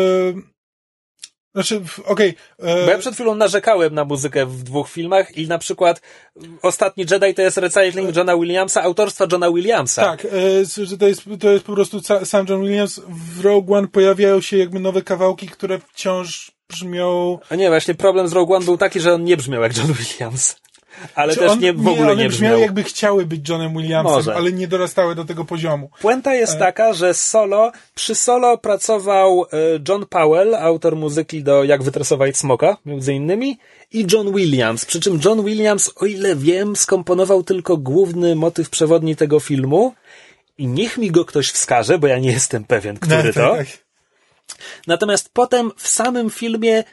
znaczy, 1.55 1.83
okej, 2.05 2.35
e, 2.59 2.85
Bo 2.85 2.91
ja 2.91 2.99
przed 2.99 3.15
chwilą 3.15 3.35
narzekałem 3.35 3.95
na 3.95 4.05
muzykę 4.05 4.47
w 4.47 4.63
dwóch 4.63 4.89
filmach 4.89 5.37
i 5.37 5.49
na 5.49 5.59
przykład 5.59 6.01
ostatni 6.63 7.05
Jedi 7.11 7.35
to 7.35 7.43
jest 7.43 7.57
recycling 7.57 8.17
Johna 8.17 8.37
Williamsa, 8.37 8.83
autorstwa 8.83 9.27
Johna 9.33 9.51
Williamsa. 9.51 10.03
Tak, 10.03 10.25
e, 10.25 10.29
to 10.99 11.07
jest, 11.09 11.23
to 11.41 11.51
jest 11.51 11.65
po 11.65 11.73
prostu 11.73 12.01
sam 12.25 12.47
John 12.49 12.63
Williams. 12.63 13.01
W 13.09 13.41
Rogue 13.41 13.75
One 13.75 13.89
pojawiają 13.89 14.41
się 14.41 14.57
jakby 14.57 14.81
nowe 14.81 15.03
kawałki, 15.03 15.49
które 15.49 15.79
wciąż 15.79 16.53
brzmią... 16.69 17.39
A 17.51 17.55
nie, 17.57 17.69
właśnie 17.69 17.95
problem 17.95 18.29
z 18.29 18.33
Rogue 18.33 18.55
One 18.55 18.65
był 18.65 18.79
taki, 18.79 19.01
że 19.01 19.15
on 19.15 19.25
nie 19.25 19.37
brzmiał 19.37 19.63
jak 19.63 19.77
John 19.77 19.93
Williams. 19.93 20.57
Ale 21.15 21.33
Czy 21.35 21.39
też 21.41 21.51
on- 21.51 21.59
nie, 21.59 21.73
w 21.73 21.89
ogóle 21.89 22.13
one 22.13 22.23
nie 22.23 22.29
brzmiały 22.29 22.55
brzmiał. 22.55 22.61
jakby 22.61 22.83
chciały 22.83 23.27
być 23.27 23.49
Johnem 23.49 23.73
Williamsem, 23.73 24.15
Może. 24.15 24.35
ale 24.35 24.53
nie 24.53 24.69
dorastały 24.69 25.15
do 25.15 25.25
tego 25.25 25.45
poziomu. 25.45 25.91
Puenta 26.01 26.35
jest 26.35 26.59
taka, 26.59 26.93
że 26.93 27.15
solo, 27.15 27.73
przy 27.95 28.15
solo 28.15 28.59
pracował 28.59 29.43
e, 29.45 29.47
John 29.89 30.07
Powell, 30.07 30.55
autor 30.55 30.97
muzyki 30.97 31.43
do 31.43 31.65
Jak 31.65 31.83
wytresować 31.83 32.37
smoka, 32.37 32.77
między 32.87 33.15
innymi, 33.15 33.59
i 33.93 34.07
John 34.13 34.33
Williams. 34.35 34.85
Przy 34.85 35.01
czym 35.01 35.21
John 35.25 35.45
Williams, 35.45 35.91
o 35.97 36.07
ile 36.07 36.37
wiem, 36.37 36.77
skomponował 36.77 37.43
tylko 37.43 37.77
główny 37.77 38.37
motyw 38.37 38.71
przewodni 38.71 39.17
tego 39.17 39.41
filmu 39.41 39.95
i 40.59 40.67
niech 40.67 40.99
mi 40.99 41.11
go 41.11 41.25
ktoś 41.25 41.51
wskaże, 41.51 41.99
bo 41.99 42.07
ja 42.07 42.19
nie 42.19 42.31
jestem 42.33 42.65
pewien, 42.65 42.97
który 43.01 43.23
Tak, 43.23 43.35
to. 43.35 43.57
tak. 43.57 43.67
Natomiast 44.87 45.31
potem 45.33 45.71
w 45.77 45.89
samym 45.89 46.31
filmie 46.31 46.85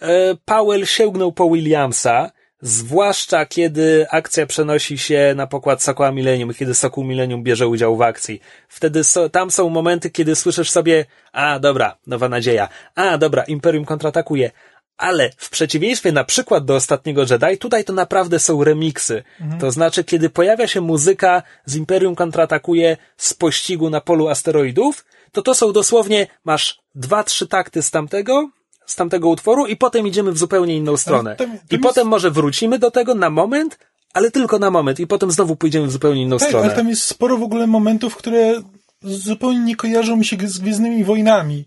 e, 0.00 0.34
Powell 0.44 0.86
sięgnął 0.86 1.32
po 1.32 1.50
Williamsa, 1.50 2.30
zwłaszcza 2.60 3.46
kiedy 3.46 4.06
akcja 4.10 4.46
przenosi 4.46 4.98
się 4.98 5.32
na 5.36 5.46
pokład 5.46 5.82
Sokoła 5.82 6.12
Millennium, 6.12 6.54
kiedy 6.54 6.74
Sokół 6.74 7.04
Millennium 7.04 7.42
bierze 7.42 7.68
udział 7.68 7.96
w 7.96 8.02
akcji. 8.02 8.40
Wtedy 8.68 9.04
so, 9.04 9.28
tam 9.28 9.50
są 9.50 9.68
momenty, 9.68 10.10
kiedy 10.10 10.36
słyszysz 10.36 10.70
sobie, 10.70 11.04
a 11.32 11.58
dobra, 11.58 11.96
nowa 12.06 12.28
nadzieja, 12.28 12.68
a 12.94 13.18
dobra, 13.18 13.42
Imperium 13.42 13.84
kontratakuje. 13.84 14.50
Ale 14.96 15.30
w 15.36 15.50
przeciwieństwie 15.50 16.12
na 16.12 16.24
przykład 16.24 16.64
do 16.64 16.74
ostatniego 16.74 17.22
Jedi, 17.30 17.58
tutaj 17.58 17.84
to 17.84 17.92
naprawdę 17.92 18.38
są 18.38 18.64
remiksy. 18.64 19.22
To 19.60 19.70
znaczy, 19.70 20.04
kiedy 20.04 20.30
pojawia 20.30 20.66
się 20.66 20.80
muzyka 20.80 21.42
z 21.64 21.76
Imperium 21.76 22.14
kontratakuje 22.14 22.96
z 23.16 23.34
pościgu 23.34 23.90
na 23.90 24.00
polu 24.00 24.28
asteroidów, 24.28 25.04
to 25.32 25.42
to 25.42 25.54
są 25.54 25.72
dosłownie, 25.72 26.26
masz 26.44 26.78
dwa, 26.94 27.24
trzy 27.24 27.46
takty 27.46 27.82
z 27.82 27.90
tamtego, 27.90 28.50
z 28.86 28.96
tamtego 28.96 29.28
utworu 29.28 29.66
i 29.66 29.76
potem 29.76 30.06
idziemy 30.06 30.32
w 30.32 30.38
zupełnie 30.38 30.76
inną 30.76 30.96
stronę. 30.96 31.36
tam- 31.36 31.46
tam 31.46 31.56
I 31.56 31.74
jest- 31.74 31.82
potem 31.82 32.08
może 32.08 32.30
wrócimy 32.30 32.78
do 32.78 32.90
tego 32.90 33.14
na 33.14 33.30
moment, 33.30 33.78
ale 34.14 34.30
tylko 34.30 34.58
na 34.58 34.70
moment 34.70 35.00
i 35.00 35.06
potem 35.06 35.30
znowu 35.30 35.56
pójdziemy 35.56 35.86
w 35.86 35.90
zupełnie 35.92 36.22
inną 36.22 36.38
Tak, 36.38 36.48
stronę. 36.48 36.66
ale 36.66 36.76
tam 36.76 36.88
jest 36.88 37.02
sporo 37.02 37.36
w 37.38 37.42
ogóle 37.42 37.66
momentów, 37.66 38.16
które 38.16 38.62
zupełnie 39.02 39.58
nie 39.60 39.76
kojarzą 39.76 40.16
mi 40.16 40.24
się 40.24 40.36
z 40.44 40.58
Gwiezdnymi 40.58 41.04
Wojnami. 41.04 41.64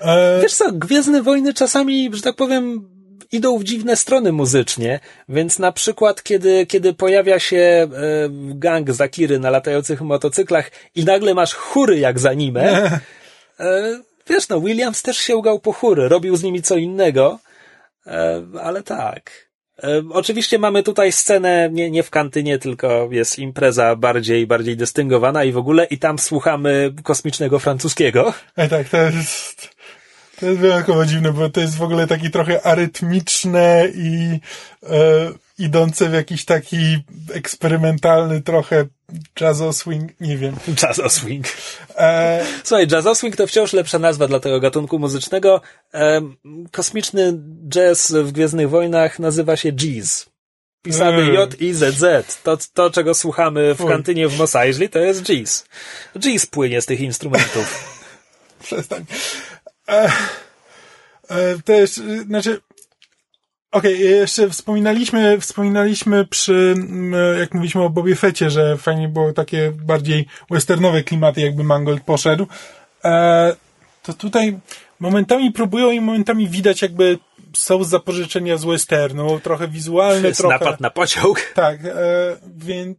E, 0.00 0.40
Wiesz 0.42 0.54
co, 0.54 0.72
Gwiezdne 0.72 1.22
Wojny 1.22 1.54
czasami, 1.54 2.10
że 2.12 2.22
tak 2.22 2.36
powiem, 2.36 2.88
idą 3.32 3.58
w 3.58 3.64
dziwne 3.64 3.96
strony 3.96 4.32
muzycznie, 4.32 5.00
więc 5.28 5.58
na 5.58 5.72
przykład, 5.72 6.22
kiedy, 6.22 6.66
kiedy 6.66 6.94
pojawia 6.94 7.38
się 7.38 7.56
e, 7.56 7.88
gang 8.54 8.90
Zakiry 8.92 9.38
na 9.38 9.50
latających 9.50 10.00
motocyklach 10.00 10.70
i 10.94 11.04
nagle 11.04 11.34
masz 11.34 11.54
chóry 11.54 11.98
jak 11.98 12.18
z 12.18 12.26
anime, 12.26 12.90
e, 13.60 14.00
wiesz 14.30 14.48
no, 14.48 14.60
Williams 14.60 15.02
też 15.02 15.18
sięgał 15.18 15.60
po 15.60 15.72
chóry, 15.72 16.08
robił 16.08 16.36
z 16.36 16.42
nimi 16.42 16.62
co 16.62 16.76
innego, 16.76 17.38
e, 18.06 18.42
ale 18.62 18.82
tak. 18.82 19.50
E, 19.82 20.02
oczywiście 20.10 20.58
mamy 20.58 20.82
tutaj 20.82 21.12
scenę 21.12 21.68
nie, 21.72 21.90
nie 21.90 22.02
w 22.02 22.10
kantynie, 22.10 22.58
tylko 22.58 23.08
jest 23.10 23.38
impreza 23.38 23.96
bardziej, 23.96 24.46
bardziej 24.46 24.76
dystyngowana 24.76 25.44
i 25.44 25.52
w 25.52 25.56
ogóle 25.56 25.84
i 25.84 25.98
tam 25.98 26.18
słuchamy 26.18 26.92
kosmicznego 27.02 27.58
francuskiego. 27.58 28.34
e, 28.56 28.68
tak, 28.68 28.88
to 28.88 28.96
jest, 28.96 29.68
to 30.40 30.46
jest 30.46 30.58
wyjątkowo 30.58 31.06
dziwne, 31.06 31.32
bo 31.32 31.50
to 31.50 31.60
jest 31.60 31.76
w 31.76 31.82
ogóle 31.82 32.06
taki 32.06 32.30
trochę 32.30 32.66
arytmiczne 32.66 33.88
i 33.94 34.40
e, 34.82 34.88
idące 35.60 36.08
w 36.08 36.12
jakiś 36.12 36.44
taki 36.44 36.98
eksperymentalny 37.32 38.42
trochę 38.42 38.86
jazzo 39.40 39.72
swing, 39.72 40.20
nie 40.20 40.36
wiem. 40.36 40.56
Jazz 40.74 41.12
swing. 41.12 41.46
E, 41.96 42.46
Słuchaj, 42.64 42.86
jazz 42.86 43.18
swing 43.18 43.36
to 43.36 43.46
wciąż 43.46 43.72
lepsza 43.72 43.98
nazwa 43.98 44.28
dla 44.28 44.40
tego 44.40 44.60
gatunku 44.60 44.98
muzycznego. 44.98 45.60
Em, 45.92 46.36
kosmiczny 46.72 47.32
jazz 47.68 48.12
w 48.12 48.32
Gwiezdnych 48.32 48.70
Wojnach 48.70 49.18
nazywa 49.18 49.56
się 49.56 49.72
Jizz. 49.72 50.30
Pisany 50.82 51.22
Mm. 51.22 51.34
J-I-Z-Z. 51.34 52.42
To, 52.42 52.58
to, 52.74 52.90
czego 52.90 53.14
słuchamy 53.14 53.74
w 53.74 53.86
kantynie 53.86 54.28
w 54.28 54.38
Mos 54.38 54.56
Eisley, 54.56 54.88
to 54.88 54.98
jest 54.98 55.22
Jizz. 55.22 55.64
Jizz 56.18 56.46
płynie 56.46 56.80
z 56.80 56.86
tych 56.86 57.00
instrumentów. 57.00 58.00
przestań. 58.62 59.04
E, 59.88 60.12
e, 61.28 61.58
to 61.64 61.72
jest, 61.72 61.98
y, 61.98 62.22
znaczy, 62.22 62.60
okej, 63.72 64.00
jeszcze 64.00 64.50
wspominaliśmy, 64.50 65.40
wspominaliśmy 65.40 66.26
przy, 66.26 66.74
mm, 66.76 67.38
jak 67.38 67.54
mówiliśmy 67.54 67.82
o 67.82 67.90
Bobie 67.90 68.16
Fecie, 68.16 68.50
że 68.50 68.76
fajnie 68.76 69.08
było 69.08 69.32
takie 69.32 69.72
bardziej 69.84 70.26
westernowe 70.50 71.02
klimaty, 71.02 71.40
jakby 71.40 71.64
Mangold 71.64 72.02
poszedł. 72.02 72.46
E, 73.04 73.56
to 74.02 74.12
tutaj 74.12 74.58
momentami 75.00 75.52
próbują 75.52 75.90
i 75.90 76.00
momentami 76.00 76.48
widać 76.48 76.82
jakby 76.82 77.18
są 77.52 77.84
zapożyczenia 77.84 78.56
z 78.56 78.64
westernu, 78.64 79.40
trochę 79.40 79.68
wizualne, 79.68 80.28
jest 80.28 80.40
trochę... 80.40 80.58
napad 80.58 80.80
na 80.80 80.90
pociąg. 80.90 81.40
Tak, 81.54 81.84
e, 81.84 82.36
więc. 82.56 82.98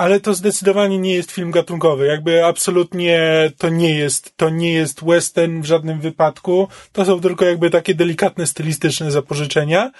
Ale 0.00 0.20
to 0.20 0.34
zdecydowanie 0.34 0.98
nie 0.98 1.14
jest 1.14 1.30
film 1.30 1.50
gatunkowy. 1.50 2.06
Jakby 2.06 2.44
absolutnie 2.44 3.50
to 3.58 3.68
nie 3.68 3.94
jest, 3.94 4.36
to 4.36 4.50
nie 4.50 4.72
jest 4.72 5.04
western 5.04 5.60
w 5.60 5.64
żadnym 5.64 6.00
wypadku. 6.00 6.68
To 6.92 7.04
są 7.04 7.20
tylko 7.20 7.44
jakby 7.44 7.70
takie 7.70 7.94
delikatne, 7.94 8.46
stylistyczne 8.46 9.10
zapożyczenia. 9.10 9.90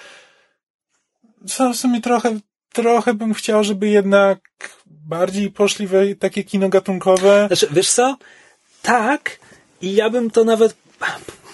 Co 1.47 1.73
w 1.73 1.75
sumie 1.75 2.01
trochę, 2.01 2.39
trochę 2.73 3.13
bym 3.13 3.33
chciał, 3.33 3.63
żeby 3.63 3.89
jednak 3.89 4.39
bardziej 4.85 5.51
poszli 5.51 5.87
w 5.87 5.93
takie 6.19 6.43
kino 6.43 6.69
gatunkowe. 6.69 7.47
Znaczy, 7.47 7.67
wiesz 7.71 7.91
co? 7.91 8.17
Tak, 8.81 9.39
i 9.81 9.93
ja 9.93 10.09
bym 10.09 10.31
to 10.31 10.43
nawet, 10.43 10.75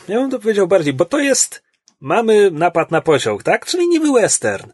ja 0.08 0.20
bym 0.20 0.32
to 0.32 0.40
powiedział 0.40 0.68
bardziej, 0.68 0.94
bo 0.94 1.06
to 1.06 1.20
jest, 1.20 1.64
mamy 2.00 2.52
napad 2.52 2.92
na 2.92 3.02
pociąg, 3.02 3.44
tak? 3.44 3.66
Czyli 3.66 3.88
niby 3.88 4.12
western. 4.12 4.72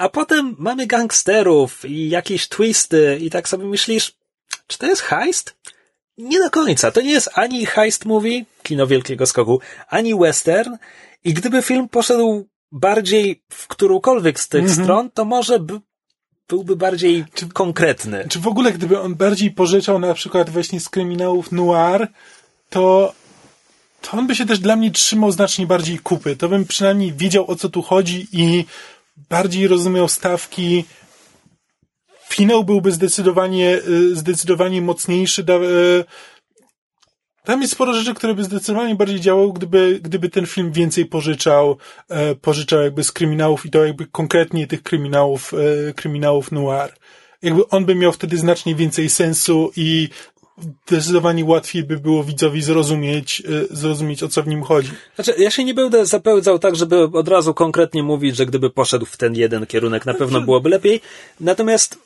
A 0.00 0.08
potem 0.08 0.56
mamy 0.58 0.86
gangsterów 0.86 1.84
i 1.84 2.08
jakieś 2.08 2.48
twisty 2.48 3.18
i 3.20 3.30
tak 3.30 3.48
sobie 3.48 3.64
myślisz, 3.64 4.12
czy 4.66 4.78
to 4.78 4.86
jest 4.86 5.02
heist? 5.02 5.56
Nie 6.18 6.38
do 6.38 6.50
końca. 6.50 6.90
To 6.90 7.00
nie 7.00 7.10
jest 7.10 7.30
ani 7.34 7.66
heist 7.66 8.04
movie, 8.04 8.44
kino 8.62 8.86
wielkiego 8.86 9.26
skoku, 9.26 9.60
ani 9.88 10.14
western. 10.14 10.76
I 11.24 11.34
gdyby 11.34 11.62
film 11.62 11.88
poszedł 11.88 12.48
bardziej 12.72 13.42
w 13.52 13.68
którąkolwiek 13.68 14.40
z 14.40 14.48
tych 14.48 14.70
stron, 14.70 15.10
to 15.10 15.24
może 15.24 15.58
by, 15.58 15.80
byłby 16.48 16.76
bardziej 16.76 17.24
konkretny. 17.52 18.26
Czy 18.28 18.38
w 18.38 18.46
ogóle 18.46 18.72
gdyby 18.72 19.00
on 19.00 19.14
bardziej 19.14 19.50
pożyczał 19.50 19.98
na 19.98 20.14
przykład 20.14 20.50
właśnie 20.50 20.80
z 20.80 20.88
kryminałów 20.88 21.52
noir, 21.52 22.08
to, 22.70 23.14
to 24.00 24.10
on 24.12 24.26
by 24.26 24.34
się 24.34 24.46
też 24.46 24.58
dla 24.58 24.76
mnie 24.76 24.90
trzymał 24.90 25.32
znacznie 25.32 25.66
bardziej 25.66 25.98
kupy. 25.98 26.36
To 26.36 26.48
bym 26.48 26.64
przynajmniej 26.64 27.12
wiedział 27.12 27.50
o 27.50 27.56
co 27.56 27.68
tu 27.68 27.82
chodzi 27.82 28.26
i 28.32 28.64
bardziej 29.28 29.68
rozumiał 29.68 30.08
stawki. 30.08 30.84
Finał 32.28 32.64
byłby 32.64 32.92
zdecydowanie, 32.92 33.80
y, 33.88 34.16
zdecydowanie 34.16 34.82
mocniejszy. 34.82 35.42
Y, 35.42 36.04
tam 37.44 37.60
jest 37.60 37.72
sporo 37.72 37.92
rzeczy, 37.92 38.14
które 38.14 38.34
by 38.34 38.44
zdecydowanie 38.44 38.94
bardziej 38.94 39.20
działały, 39.20 39.52
gdyby, 39.52 40.00
gdyby 40.02 40.28
ten 40.28 40.46
film 40.46 40.72
więcej 40.72 41.06
pożyczał, 41.06 41.76
e, 42.08 42.34
pożyczał 42.34 42.80
jakby 42.82 43.04
z 43.04 43.12
kryminałów 43.12 43.66
i 43.66 43.70
to 43.70 43.84
jakby 43.84 44.06
konkretnie 44.06 44.66
tych 44.66 44.82
kryminałów, 44.82 45.54
e, 45.54 45.92
kryminałów 45.94 46.52
noir. 46.52 46.94
Jakby 47.42 47.68
on 47.68 47.84
by 47.84 47.94
miał 47.94 48.12
wtedy 48.12 48.38
znacznie 48.38 48.74
więcej 48.74 49.10
sensu 49.10 49.72
i 49.76 50.08
zdecydowanie 50.86 51.44
łatwiej 51.44 51.84
by 51.84 51.96
było 51.96 52.24
widzowi 52.24 52.62
zrozumieć, 52.62 53.42
e, 53.70 53.76
zrozumieć 53.76 54.22
o 54.22 54.28
co 54.28 54.42
w 54.42 54.48
nim 54.48 54.62
chodzi. 54.62 54.90
Znaczy, 55.14 55.34
ja 55.38 55.50
się 55.50 55.64
nie 55.64 55.74
będę 55.74 56.06
zapełdzał 56.06 56.58
tak, 56.58 56.76
żeby 56.76 57.02
od 57.02 57.28
razu 57.28 57.54
konkretnie 57.54 58.02
mówić, 58.02 58.36
że 58.36 58.46
gdyby 58.46 58.70
poszedł 58.70 59.06
w 59.06 59.16
ten 59.16 59.34
jeden 59.34 59.66
kierunek, 59.66 60.06
na 60.06 60.14
pewno 60.14 60.40
byłoby 60.40 60.68
lepiej. 60.68 61.00
Natomiast 61.40 61.98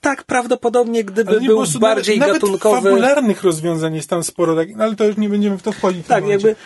tak 0.00 0.24
prawdopodobnie, 0.24 1.04
gdyby 1.04 1.40
był 1.40 1.64
bardziej 1.80 2.18
nawet 2.18 2.34
gatunkowy. 2.34 2.82
fabularnych 2.82 3.42
rozwiązań 3.42 3.94
jest 3.94 4.10
tam 4.10 4.24
sporo, 4.24 4.56
tak, 4.56 4.68
ale 4.78 4.96
to 4.96 5.04
już 5.04 5.16
nie 5.16 5.28
będziemy 5.28 5.58
w 5.58 5.62
to 5.62 5.72
wchodzić. 5.72 6.06
Tak, 6.06 6.28
jakby, 6.28 6.56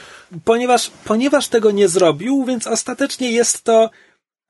ponieważ, 0.45 0.91
ponieważ 1.05 1.49
tego 1.49 1.70
nie 1.70 1.89
zrobił, 1.89 2.45
więc 2.45 2.66
ostatecznie 2.66 3.31
jest 3.31 3.62
to 3.62 3.91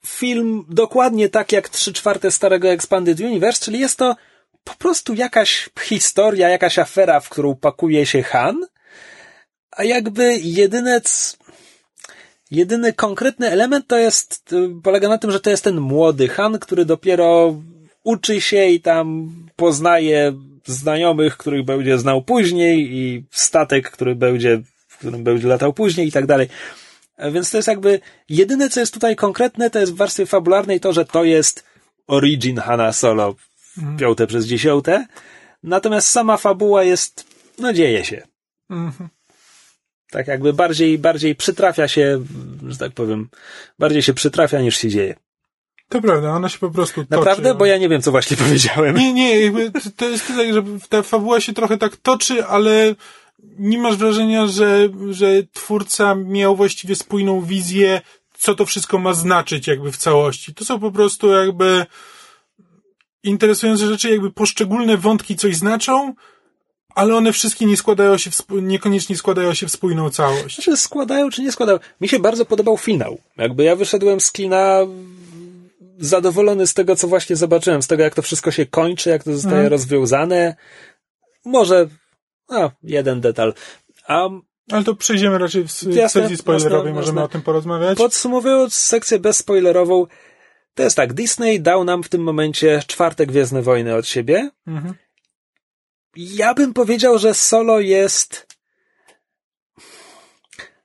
film 0.07 0.65
dokładnie 0.69 1.29
tak 1.29 1.53
jak 1.53 1.69
trzy 1.69 1.93
czwarte 1.93 2.31
starego 2.31 2.69
Expanded 2.69 3.21
Universe, 3.21 3.65
czyli 3.65 3.79
jest 3.79 3.99
to 3.99 4.17
po 4.65 4.75
prostu 4.75 5.15
jakaś 5.15 5.71
historia, 5.81 6.49
jakaś 6.49 6.79
afera, 6.79 7.21
w 7.21 7.29
którą 7.29 7.55
pakuje 7.55 8.07
się 8.07 8.23
Han, 8.23 8.67
a 9.71 9.85
jakby 9.85 10.39
jedyne, 10.43 11.01
jedyny 12.51 12.93
konkretny 12.93 13.51
element 13.51 13.87
to 13.87 13.99
jest, 13.99 14.55
polega 14.83 15.09
na 15.09 15.19
tym, 15.19 15.31
że 15.31 15.41
to 15.41 15.51
jest 15.51 15.65
ten 15.65 15.81
młody 15.81 16.29
Han, 16.29 16.59
który 16.59 16.85
dopiero 16.85 17.55
uczy 18.05 18.41
się 18.41 18.67
i 18.67 18.81
tam 18.81 19.33
poznaje 19.57 20.33
znajomych, 20.67 21.37
których 21.37 21.65
będzie 21.65 21.99
znał 21.99 22.23
później 22.23 22.97
i 22.97 23.25
statek, 23.31 23.91
który 23.91 24.15
będzie, 24.15 24.63
w 24.89 24.99
którym 24.99 25.25
będzie 25.25 25.49
latał 25.49 25.73
później 25.73 26.09
i 26.09 26.13
tak 26.13 26.27
dalej. 26.27 26.49
Więc 27.33 27.51
to 27.51 27.59
jest 27.59 27.69
jakby 27.69 28.01
jedyne, 28.29 28.71
co 28.71 28.81
jest 28.81 28.95
tutaj 28.95 29.17
konkretne, 29.17 29.71
to 29.71 29.79
jest 29.79 29.93
w 29.93 29.97
warstwie 29.97 30.27
fabularnej 30.27 30.81
to, 30.81 30.93
że 30.93 31.05
to 31.05 31.25
jest 31.25 31.65
origin 32.07 32.57
Hanna 32.57 32.93
Solo 32.93 33.35
mhm. 33.79 33.97
piąte 33.97 34.27
przez 34.27 34.47
dziesiąte. 34.47 35.07
Natomiast 35.63 36.09
sama 36.09 36.37
fabuła 36.37 36.85
jest, 36.85 37.27
no 37.59 37.73
dzieje 37.73 38.05
się. 38.05 38.23
Mhm. 38.71 39.09
Tak 40.11 40.29
jakby 40.29 40.53
bardziej, 40.53 40.99
bardziej 40.99 41.35
przytrafia 41.35 41.89
się, 41.89 42.25
że 42.69 42.79
tak 42.79 42.93
powiem, 42.93 43.29
bardziej 43.79 44.03
się 44.03 44.15
przytrafia 44.15 44.61
niż 44.61 44.77
się 44.77 44.89
dzieje. 44.89 45.15
To 45.89 46.01
prawda, 46.01 46.31
ona 46.31 46.49
się 46.49 46.59
po 46.59 46.71
prostu 46.71 47.05
toczy. 47.05 47.11
Naprawdę? 47.11 47.55
Bo 47.55 47.67
ja 47.67 47.79
nie 47.79 47.89
wiem, 47.89 48.03
co 48.03 48.11
właśnie 48.11 48.37
powiedziałem. 48.47 48.97
Nie, 48.97 49.13
nie, 49.13 49.53
to 49.97 50.09
jest 50.09 50.27
tak, 50.27 50.53
że 50.53 50.63
ta 50.89 51.03
fabuła 51.03 51.41
się 51.41 51.53
trochę 51.53 51.79
tak 51.79 51.97
toczy, 51.97 52.47
ale 52.47 52.95
nie 53.59 53.79
masz 53.79 53.97
wrażenia, 53.97 54.47
że, 54.47 54.89
że 55.11 55.27
twórca 55.53 56.15
miał 56.15 56.57
właściwie 56.57 56.97
spójną 56.97 57.41
wizję, 57.41 58.01
co 58.39 58.55
to 58.55 58.67
wszystko 58.67 58.99
ma 58.99 59.15
znaczyć 59.15 59.67
jakby 59.67 59.93
w 59.93 59.97
całości. 59.97 60.55
To 60.55 60.65
są 60.65 60.81
po 60.81 60.91
prostu 60.91 61.29
jakby 61.29 61.87
interesujące 63.23 63.87
rzeczy, 63.87 64.11
jakby 64.11 64.31
poszczególne 64.31 64.97
wątki 64.97 65.37
coś 65.37 65.57
znaczą, 65.57 66.15
ale 66.95 67.17
one 67.17 67.33
wszystkie 67.33 67.67
nie 67.67 67.77
składają 67.77 68.19
się, 68.19 68.31
w, 68.31 68.45
niekoniecznie 68.51 69.17
składają 69.17 69.55
się 69.55 69.67
w 69.67 69.71
spójną 69.71 70.11
całość. 70.11 70.63
Czy 70.63 70.77
składają, 70.77 71.31
czy 71.31 71.43
nie 71.43 71.53
składają? 71.53 71.79
Mi 72.01 72.09
się 72.09 72.19
bardzo 72.19 72.45
podobał 72.45 72.77
finał. 72.77 73.19
Jakby 73.37 73.65
ja 73.65 73.77
wyszedłem 73.77 74.21
z 74.21 74.33
kina 74.33 74.79
zadowolony 75.99 76.67
z 76.67 76.75
tego, 76.75 76.97
co 76.97 77.09
właśnie 77.09 77.37
zobaczyłem, 77.37 77.83
z 77.83 77.87
tego, 77.87 78.03
jak 78.03 78.15
to 78.15 78.23
wszystko 78.23 78.51
się 78.51 78.67
kończy, 78.67 79.11
jak 79.11 79.25
to 79.25 79.33
zostaje 79.33 79.55
mhm. 79.55 79.71
rozwiązane. 79.71 80.57
Może, 81.45 81.89
no, 82.51 82.71
jeden 82.83 83.21
detal. 83.21 83.55
Um, 84.09 84.43
ale 84.71 84.85
to 84.85 84.95
przejdziemy 84.95 85.39
raczej 85.39 85.63
w, 85.63 85.67
w 85.67 86.11
sekcji 86.11 86.37
spoilerowej, 86.37 86.93
możemy 86.93 87.13
można. 87.13 87.25
o 87.25 87.29
tym 87.29 87.43
porozmawiać. 87.43 87.99
Podsumowując 87.99 88.75
sekcję 88.75 89.19
bezspoilerową, 89.19 90.07
to 90.75 90.83
jest 90.83 90.97
tak, 90.97 91.13
Disney 91.13 91.61
dał 91.61 91.85
nam 91.85 92.03
w 92.03 92.09
tym 92.09 92.23
momencie 92.23 92.83
czwarte 92.87 93.27
Gwiezdne 93.27 93.63
Wojny 93.63 93.95
od 93.95 94.07
siebie. 94.07 94.51
Mhm. 94.67 94.95
Ja 96.17 96.55
bym 96.55 96.75
powiedział, 96.75 97.19
że 97.19 97.35
Solo 97.35 97.81
jest... 97.81 98.47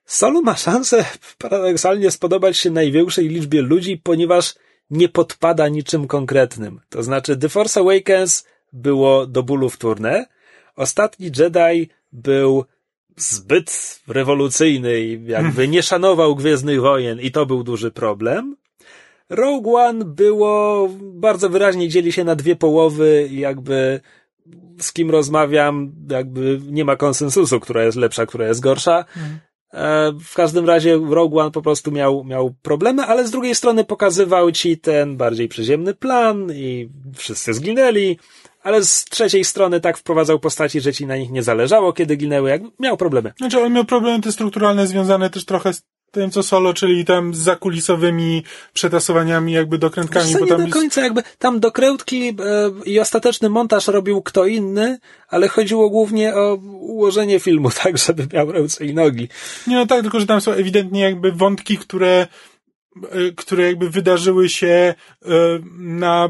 Solo 0.05 0.41
ma 0.41 0.55
szansę 0.55 1.05
paradoksalnie 1.37 2.11
spodobać 2.11 2.57
się 2.57 2.69
największej 2.69 3.27
liczbie 3.27 3.61
ludzi, 3.61 3.97
ponieważ 3.97 4.55
nie 4.89 5.09
podpada 5.09 5.67
niczym 5.67 6.07
konkretnym. 6.07 6.81
To 6.89 7.03
znaczy, 7.03 7.37
The 7.37 7.49
Force 7.49 7.79
Awakens 7.79 8.45
było 8.73 9.27
do 9.27 9.43
bólu 9.43 9.69
wtórne, 9.69 10.25
Ostatni 10.77 11.31
Jedi 11.37 11.89
był 12.11 12.65
zbyt 13.17 13.99
rewolucyjny 14.07 14.99
i 14.99 15.25
jakby 15.25 15.67
nie 15.73 15.83
szanował 15.83 16.35
Gwiezdnych 16.35 16.81
Wojen 16.81 17.19
i 17.21 17.31
to 17.31 17.45
był 17.45 17.63
duży 17.63 17.91
problem. 17.91 18.57
Rogue 19.29 19.75
One 19.75 20.05
było, 20.05 20.89
bardzo 20.99 21.49
wyraźnie 21.49 21.89
dzieli 21.89 22.11
się 22.11 22.23
na 22.23 22.35
dwie 22.35 22.55
połowy 22.55 23.27
i 23.31 23.39
jakby 23.39 24.01
z 24.79 24.93
kim 24.93 25.11
rozmawiam, 25.11 25.91
jakby 26.09 26.59
nie 26.69 26.85
ma 26.85 26.95
konsensusu, 26.95 27.59
która 27.59 27.83
jest 27.83 27.97
lepsza, 27.97 28.25
która 28.25 28.47
jest 28.47 28.59
gorsza. 28.59 28.97
Mhm. 28.97 29.39
E, 29.73 30.11
w 30.23 30.33
każdym 30.35 30.65
razie 30.65 30.99
Rogue 31.09 31.39
One 31.39 31.51
po 31.51 31.61
prostu 31.61 31.91
miał, 31.91 32.23
miał 32.23 32.53
problemy, 32.61 33.03
ale 33.03 33.27
z 33.27 33.31
drugiej 33.31 33.55
strony 33.55 33.83
pokazywał 33.83 34.51
ci 34.51 34.77
ten 34.77 35.17
bardziej 35.17 35.47
przyziemny 35.47 35.93
plan 35.93 36.51
i 36.53 36.89
wszyscy 37.15 37.53
zginęli, 37.53 38.17
ale 38.63 38.83
z 38.83 39.05
trzeciej 39.05 39.43
strony 39.43 39.79
tak 39.79 39.97
wprowadzał 39.97 40.39
postaci, 40.39 40.81
że 40.81 40.93
ci 40.93 41.05
na 41.05 41.17
nich 41.17 41.31
nie 41.31 41.43
zależało, 41.43 41.93
kiedy 41.93 42.15
ginęły, 42.15 42.49
jak 42.49 42.61
miał 42.79 42.97
problemy. 42.97 43.33
Znaczy 43.37 43.61
on 43.61 43.73
miał 43.73 43.85
problemy 43.85 44.21
te 44.21 44.31
strukturalne 44.31 44.87
związane 44.87 45.29
też 45.29 45.45
trochę 45.45 45.73
z 45.73 45.81
tym, 46.11 46.31
co 46.31 46.43
solo, 46.43 46.73
czyli 46.73 47.05
tam 47.05 47.33
z 47.33 47.37
zakulisowymi 47.37 48.43
przetasowaniami, 48.73 49.53
jakby 49.53 49.77
dokrętkami. 49.77 50.33
Bo 50.39 50.47
tam 50.47 50.61
nie 50.61 50.67
do 50.67 50.73
końca, 50.73 51.01
jakby 51.01 51.23
tam 51.39 51.59
dokrętki 51.59 52.29
e, 52.29 52.33
i 52.85 52.99
ostateczny 52.99 53.49
montaż 53.49 53.87
robił 53.87 54.21
kto 54.21 54.45
inny, 54.45 54.99
ale 55.29 55.47
chodziło 55.47 55.89
głównie 55.89 56.35
o 56.35 56.55
ułożenie 56.71 57.39
filmu 57.39 57.69
tak, 57.83 57.97
żeby 57.97 58.27
miał 58.33 58.51
ręce 58.51 58.85
i 58.85 58.93
nogi. 58.93 59.27
Nie, 59.67 59.75
no 59.75 59.85
tak, 59.85 60.01
tylko 60.01 60.19
że 60.19 60.25
tam 60.25 60.41
są 60.41 60.51
ewidentnie 60.51 61.01
jakby 61.01 61.31
wątki, 61.31 61.77
które 61.77 62.27
które 63.35 63.63
jakby 63.63 63.89
wydarzyły 63.89 64.49
się 64.49 64.67
e, 65.25 65.29
na, 65.77 66.29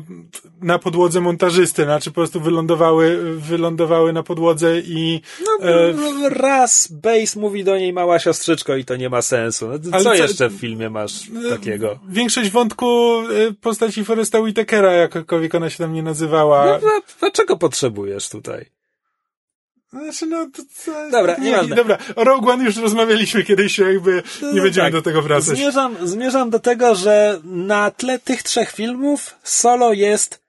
na 0.62 0.80
podłodze 0.80 1.22
montażysty, 1.22 1.84
znaczy 1.84 2.10
po 2.10 2.16
prostu 2.16 2.40
wylądowały, 2.42 3.36
wylądowały 3.36 4.14
na 4.14 4.24
podłodze 4.24 4.80
i... 4.80 5.22
No, 5.46 5.70
e, 5.70 6.30
raz 6.30 6.88
Base 6.92 7.40
mówi 7.40 7.64
do 7.64 7.78
niej 7.78 7.94
mała 7.94 8.20
siostrzyczko 8.20 8.76
i 8.76 8.86
to 8.86 8.96
nie 8.96 9.10
ma 9.10 9.22
sensu. 9.22 9.68
No, 9.68 9.80
co, 9.80 10.04
co 10.04 10.14
jeszcze 10.14 10.50
w 10.50 10.54
filmie 10.54 10.90
masz 10.90 11.14
takiego? 11.50 12.00
Większość 12.10 12.50
wątku 12.50 13.18
postaci 13.62 14.06
Foresta 14.06 14.40
Whitakera, 14.40 14.94
jakkolwiek 14.94 15.56
ona 15.56 15.70
się 15.70 15.78
tam 15.78 15.94
nie 15.94 16.04
nazywała. 16.04 16.80
No, 16.84 17.02
dlaczego 17.20 17.58
potrzebujesz 17.58 18.30
tutaj? 18.30 18.66
Znaczy, 19.90 20.26
no, 20.26 20.50
to 20.54 20.62
co, 20.76 21.10
Dobra, 21.12 21.38
nie, 21.38 21.52
nie 21.52 21.76
Dobra, 21.76 21.98
o 22.16 22.24
Rogue 22.24 22.50
One 22.50 22.64
już 22.64 22.78
rozmawialiśmy 22.78 23.44
kiedyś, 23.44 23.78
jakby 23.78 24.24
nie 24.42 24.54
no, 24.54 24.64
będziemy 24.64 24.86
tak. 24.86 24.94
do 24.94 25.02
tego 25.02 25.22
wracać. 25.22 25.58
Zmierzam, 25.58 26.08
zmierzam 26.08 26.50
do 26.50 26.60
tego, 26.60 26.96
że 26.96 27.40
na 27.44 27.92
tle 27.92 28.20
tych 28.20 28.44
trzech 28.44 28.72
filmów 28.72 29.36
Solo 29.44 29.94
jest 29.94 30.42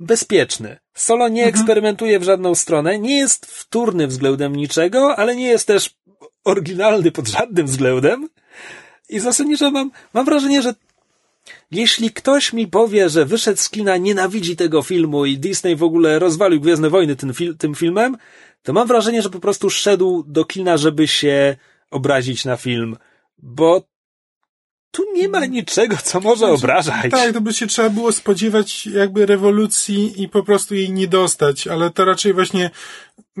bezpieczny. 0.00 0.78
Solo 0.94 1.28
nie 1.28 1.44
mhm. 1.44 1.48
eksperymentuje 1.48 2.20
w 2.20 2.22
żadną 2.22 2.54
stronę, 2.54 2.98
nie 2.98 3.18
jest 3.18 3.46
wtórny 3.46 4.06
względem 4.06 4.56
niczego, 4.56 5.16
ale 5.16 5.36
nie 5.36 5.46
jest 5.46 5.66
też 5.66 5.90
oryginalny 6.44 7.12
pod 7.12 7.28
żadnym 7.28 7.66
względem. 7.66 8.28
I 9.08 9.20
zasadniczo 9.20 9.70
mam, 9.70 9.90
mam 10.14 10.24
wrażenie, 10.24 10.62
że 10.62 10.74
jeśli 11.70 12.10
ktoś 12.10 12.52
mi 12.52 12.66
powie, 12.66 13.08
że 13.08 13.24
wyszedł 13.24 13.60
z 13.60 13.70
kina, 13.70 13.96
nienawidzi 13.96 14.56
tego 14.56 14.82
filmu 14.82 15.26
i 15.26 15.38
Disney 15.38 15.76
w 15.76 15.82
ogóle 15.82 16.18
rozwalił 16.18 16.60
Gwiezdne 16.60 16.90
Wojny 16.90 17.16
tym, 17.16 17.34
fil 17.34 17.56
tym 17.56 17.74
filmem, 17.74 18.16
to 18.64 18.72
mam 18.72 18.88
wrażenie, 18.88 19.22
że 19.22 19.30
po 19.30 19.40
prostu 19.40 19.70
szedł 19.70 20.24
do 20.26 20.44
kina, 20.44 20.76
żeby 20.76 21.08
się 21.08 21.56
obrazić 21.90 22.44
na 22.44 22.56
film, 22.56 22.96
bo 23.38 23.82
tu 24.90 25.02
nie 25.14 25.28
ma 25.28 25.46
niczego, 25.46 25.96
co 25.96 26.20
może 26.20 26.38
znaczy, 26.38 26.54
obrażać. 26.54 27.10
Tak, 27.10 27.32
to 27.32 27.40
by 27.40 27.52
się 27.52 27.66
trzeba 27.66 27.90
było 27.90 28.12
spodziewać 28.12 28.86
jakby 28.86 29.26
rewolucji 29.26 30.22
i 30.22 30.28
po 30.28 30.42
prostu 30.42 30.74
jej 30.74 30.92
nie 30.92 31.08
dostać, 31.08 31.66
ale 31.66 31.90
to 31.90 32.04
raczej 32.04 32.32
właśnie, 32.32 32.70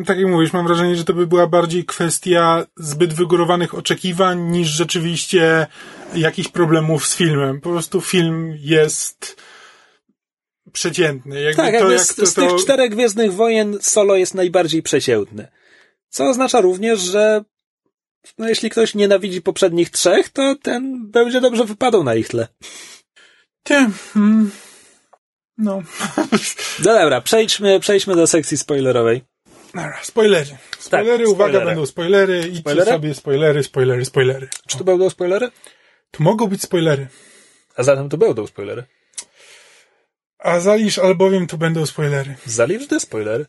tak 0.06 0.18
jak 0.18 0.26
mówisz, 0.26 0.52
mam 0.52 0.66
wrażenie, 0.66 0.96
że 0.96 1.04
to 1.04 1.14
by 1.14 1.26
była 1.26 1.46
bardziej 1.46 1.84
kwestia 1.84 2.66
zbyt 2.76 3.12
wygórowanych 3.12 3.74
oczekiwań 3.74 4.40
niż 4.40 4.68
rzeczywiście 4.68 5.66
jakichś 6.14 6.48
problemów 6.48 7.06
z 7.06 7.16
filmem. 7.16 7.60
Po 7.60 7.70
prostu 7.70 8.00
film 8.00 8.54
jest 8.60 9.36
przeciętny. 10.72 11.40
Jakby 11.40 11.56
tak, 11.62 11.78
to, 11.78 11.90
jak 11.90 12.00
z, 12.00 12.14
to, 12.14 12.26
z 12.26 12.34
tych 12.34 12.54
czterech 12.60 12.90
Gwiezdnych 12.90 13.32
Wojen 13.32 13.78
solo 13.80 14.16
jest 14.16 14.34
najbardziej 14.34 14.82
przeciętny. 14.82 15.48
Co 16.08 16.24
oznacza 16.28 16.60
również, 16.60 17.00
że 17.00 17.44
no 18.38 18.48
jeśli 18.48 18.70
ktoś 18.70 18.94
nienawidzi 18.94 19.42
poprzednich 19.42 19.90
trzech, 19.90 20.28
to 20.28 20.54
ten 20.62 21.10
będzie 21.10 21.40
dobrze 21.40 21.64
wypadał 21.64 22.04
na 22.04 22.14
ich 22.14 22.28
tle. 22.28 22.48
Ty, 23.62 23.74
mm, 24.16 24.50
no. 25.58 25.82
No 26.84 26.94
dobra, 26.94 27.20
przejdźmy, 27.20 27.80
przejdźmy 27.80 28.16
do 28.16 28.26
sekcji 28.26 28.58
spoilerowej. 28.58 29.22
Dobra, 29.74 29.98
spoilery. 30.02 30.56
Spoilery, 30.78 31.24
Tak, 31.24 31.28
uwaga, 31.32 31.50
spoilery. 31.50 31.66
będą 31.66 31.86
spoilery. 31.86 32.38
Idźcie 32.48 32.60
Spoilery? 32.60 32.90
sobie 32.90 33.14
spoilery, 33.14 33.62
spoilery, 33.62 34.04
spoilery. 34.04 34.48
Czy 34.68 34.78
to 34.78 34.84
będą 34.84 35.10
spoilery? 35.10 35.50
Tu 36.10 36.22
mogą 36.22 36.46
być 36.46 36.62
spoilery. 36.62 37.06
A 37.76 37.82
zatem 37.82 38.08
to 38.08 38.16
będą 38.18 38.46
spoilery. 38.46 38.84
A 40.44 40.60
zalisz 40.60 40.98
albowiem 40.98 41.46
tu 41.46 41.58
będą 41.58 41.86
spoilery. 41.86 42.34
Zalicz 42.46 42.86
te 42.88 43.00
spoilery. 43.00 43.46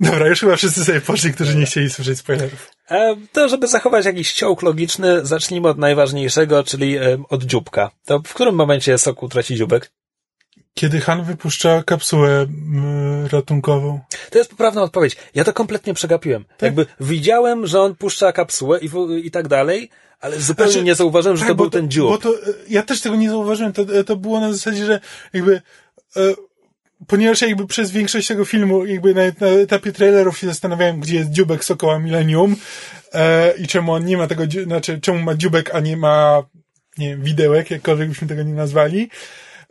Dobra, 0.00 0.28
już 0.28 0.40
chyba 0.40 0.56
wszyscy 0.56 0.84
sobie 0.84 1.00
poszli, 1.00 1.32
którzy 1.32 1.56
nie 1.56 1.66
chcieli 1.66 1.90
słyszeć 1.90 2.18
spoilerów. 2.18 2.70
E, 2.90 3.16
to, 3.32 3.48
żeby 3.48 3.66
zachować 3.66 4.04
jakiś 4.06 4.32
ciąg 4.32 4.62
logiczny, 4.62 5.26
zacznijmy 5.26 5.68
od 5.68 5.78
najważniejszego, 5.78 6.64
czyli 6.64 6.96
e, 6.96 7.22
od 7.28 7.42
dzióbka. 7.42 7.90
To 8.04 8.18
w 8.18 8.34
którym 8.34 8.54
momencie 8.54 8.98
Sokół 8.98 9.28
traci 9.28 9.56
dzióbek? 9.56 9.92
Kiedy 10.74 11.00
Han 11.00 11.24
wypuszcza 11.24 11.82
kapsułę 11.82 12.46
ratunkową. 13.32 14.00
To 14.30 14.38
jest 14.38 14.50
poprawna 14.50 14.82
odpowiedź. 14.82 15.16
Ja 15.34 15.44
to 15.44 15.52
kompletnie 15.52 15.94
przegapiłem. 15.94 16.44
Jakby 16.62 16.86
widziałem, 17.00 17.66
że 17.66 17.80
on 17.80 17.94
puszcza 17.94 18.32
kapsułę 18.32 18.78
i, 18.80 18.90
i 19.26 19.30
tak 19.30 19.48
dalej, 19.48 19.90
ale 20.20 20.40
zupełnie 20.40 20.72
Znaczy, 20.72 20.84
nie 20.84 20.94
zauważyłem, 20.94 21.36
że 21.36 21.40
tak, 21.40 21.48
to 21.48 21.54
był 21.54 21.70
ten 21.70 21.90
dziób. 21.90 22.10
Bo 22.10 22.18
to, 22.18 22.30
e, 22.30 22.52
ja 22.68 22.82
też 22.82 23.00
tego 23.00 23.16
nie 23.16 23.30
zauważyłem. 23.30 23.72
To, 23.72 23.82
e, 23.82 24.04
to 24.04 24.16
było 24.16 24.40
na 24.40 24.52
zasadzie, 24.52 24.86
że 24.86 25.00
jakby, 25.32 25.62
e, 26.16 26.20
ponieważ 27.06 27.42
jakby 27.42 27.66
przez 27.66 27.90
większość 27.90 28.28
tego 28.28 28.44
filmu, 28.44 28.86
jakby 28.86 29.14
na, 29.14 29.22
na 29.40 29.46
etapie 29.46 29.92
trailerów 29.92 30.38
się 30.38 30.46
zastanawiałem, 30.46 31.00
gdzie 31.00 31.16
jest 31.16 31.30
dziubek 31.30 31.64
Sokoła 31.64 31.98
Millennium 31.98 32.56
e, 33.12 33.52
i 33.56 33.66
czemu 33.66 33.92
on 33.92 34.04
nie 34.04 34.16
ma 34.16 34.26
tego, 34.26 34.44
znaczy 34.64 35.00
czemu 35.00 35.18
ma 35.18 35.34
dziubek, 35.34 35.74
a 35.74 35.80
nie 35.80 35.96
ma, 35.96 36.42
nie 36.98 37.08
wiem, 37.08 37.22
widełek, 37.22 37.70
jakkolwiek 37.70 38.08
byśmy 38.08 38.28
tego 38.28 38.42
nie 38.42 38.54
nazwali. 38.54 39.10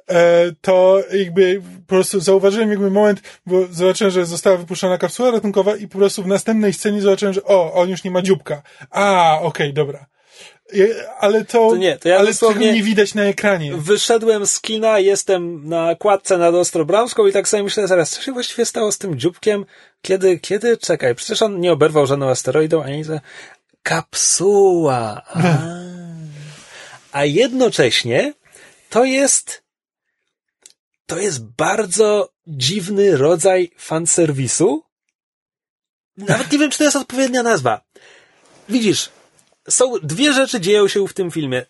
E, 0.10 0.52
to 0.62 1.04
jakby 1.14 1.62
po 1.86 1.90
prostu 1.90 2.20
zauważyłem 2.20 2.70
jakby 2.70 2.92
moment, 2.92 3.22
bo 3.46 3.68
zobaczyłem, 3.72 4.12
że 4.12 4.26
została 4.26 4.58
wypuszczona 4.58 4.98
kapsuła 4.98 5.32
ratunkowa 5.32 5.76
i 5.76 5.88
po 5.88 5.98
prostu 5.98 6.24
w 6.24 6.28
następnej 6.28 6.74
scenie 6.74 7.02
zobaczyłem, 7.02 7.34
że 7.34 7.44
o, 7.44 7.74
on 7.74 7.90
już 7.90 8.04
nie 8.04 8.12
ma 8.12 8.22
dzióbka. 8.22 8.62
A, 8.90 9.40
okej, 9.42 9.74
dobra. 9.74 10.06
Ale 11.20 11.46
to, 11.46 11.70
To 11.70 11.78
nie, 11.78 11.98
to 11.98 12.10
ja 12.10 12.18
ale 12.18 12.34
tego 12.34 12.54
nie 12.54 12.84
widać 12.84 13.14
na 13.14 13.24
ekranie. 13.24 13.76
Wyszedłem 13.76 14.46
z 14.46 14.62
kina, 14.62 15.00
jestem 15.00 15.70
na 15.70 15.96
kładce 15.96 16.38
nad 16.38 16.56
Ostrobramską 16.56 17.28
i 17.28 17.34
tak 17.34 17.48
sobie 17.48 17.64
myślę 17.64 17.88
zaraz, 17.88 18.10
co 18.10 18.22
się 18.22 18.32
właściwie 18.32 18.66
stało 18.66 18.92
z 18.92 18.98
tym 18.98 19.20
dzióbkiem? 19.20 19.66
Kiedy, 20.02 20.40
kiedy? 20.40 20.78
Czekaj, 20.78 21.16
przecież 21.16 21.42
on 21.42 21.60
nie 21.60 21.72
oberwał 21.72 22.06
żadną 22.06 22.30
asteroidą, 22.30 22.84
ani 22.84 22.98
nic. 22.98 23.08
Kapsuła. 23.84 25.22
A. 25.26 25.58
A 27.12 27.26
jednocześnie 27.26 28.34
to 28.90 29.06
jest, 29.06 29.64
to 31.06 31.20
jest 31.20 31.46
bardzo 31.46 32.30
dziwny 32.48 33.18
rodzaj 33.18 33.72
fanserwisu. 33.78 34.84
Nawet 36.18 36.52
nie 36.52 36.60
wiem, 36.60 36.72
czy 36.72 36.78
to 36.78 36.84
jest 36.84 36.96
odpowiednia 36.96 37.44
nazwa. 37.44 37.82
Widzisz, 38.70 39.10
są 39.70 39.94
dwie 40.04 40.34
rzeczy 40.34 40.60
dzieją 40.62 40.88
się 40.88 41.08
w 41.08 41.14
tym 41.14 41.32
filmie. 41.32 41.66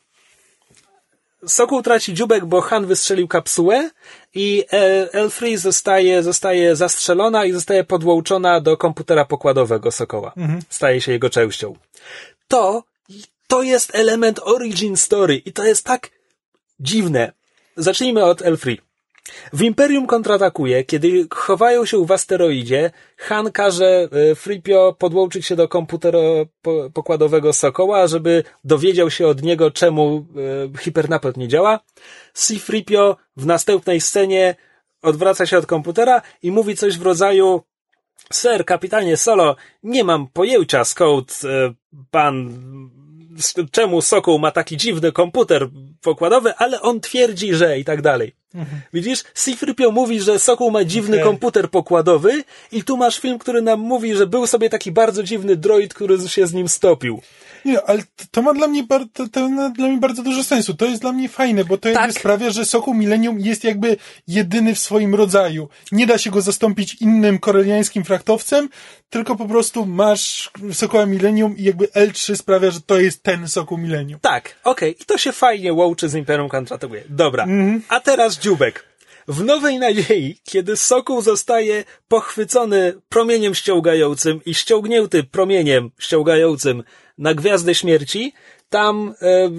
Sokół 1.47 1.81
traci 1.81 2.13
dziubek, 2.13 2.45
bo 2.45 2.61
Han 2.61 2.85
wystrzelił 2.85 3.27
kapsułę 3.27 3.89
i 4.35 4.63
e, 4.73 5.13
Elfrey 5.13 5.57
zostaje, 5.57 6.23
zostaje 6.23 6.75
zastrzelona 6.75 7.45
i 7.45 7.51
zostaje 7.51 7.83
podłączona 7.83 8.61
do 8.61 8.77
komputera 8.77 9.25
pokładowego 9.25 9.91
Sokoła. 9.91 10.33
Staje 10.69 11.01
się 11.01 11.11
jego 11.11 11.29
częścią. 11.29 11.75
To, 12.47 12.83
to 13.47 13.61
jest 13.61 13.95
element 13.95 14.39
origin 14.43 14.97
story 14.97 15.35
i 15.35 15.53
to 15.53 15.63
jest 15.63 15.85
tak 15.85 16.09
dziwne. 16.79 17.31
Zacznijmy 17.77 18.23
od 18.23 18.41
Elfrey. 18.41 18.86
W 19.53 19.61
Imperium 19.61 20.07
kontratakuje, 20.07 20.83
kiedy 20.83 21.27
chowają 21.31 21.85
się 21.85 22.05
w 22.05 22.11
asteroidzie, 22.11 22.91
Han 23.17 23.51
każe 23.51 24.09
e, 24.11 24.35
Fripio 24.35 24.95
podłączyć 24.99 25.45
się 25.45 25.55
do 25.55 25.67
komputera 25.67 26.19
po- 26.61 26.89
pokładowego 26.93 27.53
Sokoła, 27.53 28.07
żeby 28.07 28.43
dowiedział 28.63 29.09
się 29.09 29.27
od 29.27 29.43
niego, 29.43 29.71
czemu 29.71 30.25
e, 30.75 30.79
hipernapęd 30.79 31.37
nie 31.37 31.47
działa. 31.47 31.79
C-Fripio 32.33 33.17
w 33.37 33.45
następnej 33.45 34.01
scenie 34.01 34.55
odwraca 35.01 35.45
się 35.45 35.57
od 35.57 35.65
komputera 35.65 36.21
i 36.43 36.51
mówi 36.51 36.75
coś 36.75 36.97
w 36.97 37.01
rodzaju 37.01 37.61
Sir, 38.33 38.65
kapitanie 38.65 39.17
Solo, 39.17 39.55
nie 39.83 40.03
mam 40.03 40.27
pojęcia 40.27 40.83
skąd 40.83 41.41
e, 41.43 41.73
pan 42.11 42.49
czemu 43.71 44.01
Sokół 44.01 44.39
ma 44.39 44.51
taki 44.51 44.77
dziwny 44.77 45.11
komputer 45.11 45.69
pokładowy, 46.01 46.55
ale 46.55 46.81
on 46.81 46.99
twierdzi, 46.99 47.53
że 47.53 47.79
i 47.79 47.85
tak 47.85 48.01
dalej. 48.01 48.35
Widzisz? 48.93 49.23
Sifrypio 49.35 49.91
mówi, 49.91 50.19
że 50.21 50.39
Sokół 50.39 50.71
ma 50.71 50.83
dziwny 50.83 51.15
Okej. 51.15 51.25
komputer 51.25 51.69
pokładowy 51.69 52.43
i 52.71 52.83
tu 52.83 52.97
masz 52.97 53.19
film, 53.19 53.39
który 53.39 53.61
nam 53.61 53.79
mówi, 53.79 54.15
że 54.15 54.27
był 54.27 54.47
sobie 54.47 54.69
taki 54.69 54.91
bardzo 54.91 55.23
dziwny 55.23 55.55
droid, 55.55 55.93
który 55.93 56.29
się 56.29 56.47
z 56.47 56.53
nim 56.53 56.69
stopił. 56.69 57.21
Nie, 57.65 57.81
ale 57.81 58.03
to- 58.31 58.41
ma 58.41 58.53
dla 58.53 58.67
mnie, 58.67 58.83
bar, 58.83 59.01
to, 59.31 59.49
ma 59.49 59.69
dla 59.69 59.87
mnie 59.87 59.97
bardzo 59.97 60.23
dużo 60.23 60.43
sensu. 60.43 60.73
To 60.73 60.85
jest 60.85 61.01
dla 61.01 61.11
mnie 61.11 61.29
fajne, 61.29 61.65
bo 61.65 61.77
to 61.77 61.89
jakby 61.89 62.03
Tak. 62.13 62.19
sprawia, 62.19 62.49
że 62.49 62.65
Sokół 62.65 62.93
Millennium 62.93 63.39
jest 63.39 63.63
jakby 63.63 63.97
jedyny 64.27 64.75
w 64.75 64.79
swoim 64.79 65.15
rodzaju. 65.15 65.69
Nie 65.91 66.07
da 66.07 66.17
się 66.17 66.29
go 66.31 66.41
zastąpić 66.41 66.93
innym 67.01 67.39
koreliańskim 67.39 68.03
frachtowcem, 68.03 68.69
tylko 69.09 69.35
po 69.35 69.45
prostu 69.45 69.85
masz 69.85 70.51
Sokoła 70.73 71.05
Millennium 71.05 71.57
i 71.57 71.63
jakby 71.63 71.85
L3 71.87 72.35
sprawia, 72.35 72.71
że 72.71 72.81
to 72.81 72.99
jest 72.99 73.23
ten 73.23 73.47
Sokół 73.47 73.77
Millennium. 73.77 74.19
Tak, 74.19 74.55
okej, 74.63 74.95
i 75.01 75.05
to 75.05 75.17
się 75.17 75.31
fajnie 75.31 75.73
łączy 75.73 76.09
z 76.09 76.15
Imperium 76.15 76.49
Kontratakuje. 76.49 77.03
Dobra, 77.09 77.47
a 77.89 77.99
teraz 77.99 78.37
W 79.27 79.43
Nowej 79.43 79.79
Nadziei, 79.79 80.39
kiedy 80.43 80.77
Sokół 80.77 81.21
zostaje 81.21 81.83
pochwycony 82.07 82.93
promieniem 83.09 83.55
ściągającym 83.55 84.41
i 84.45 84.53
ściągnięty 84.53 85.23
promieniem 85.23 85.91
ściągającym 85.99 86.83
na 87.17 87.33
Gwiazdę 87.33 87.75
Śmierci, 87.75 88.33
tam 88.69 89.13
e, 89.21 89.49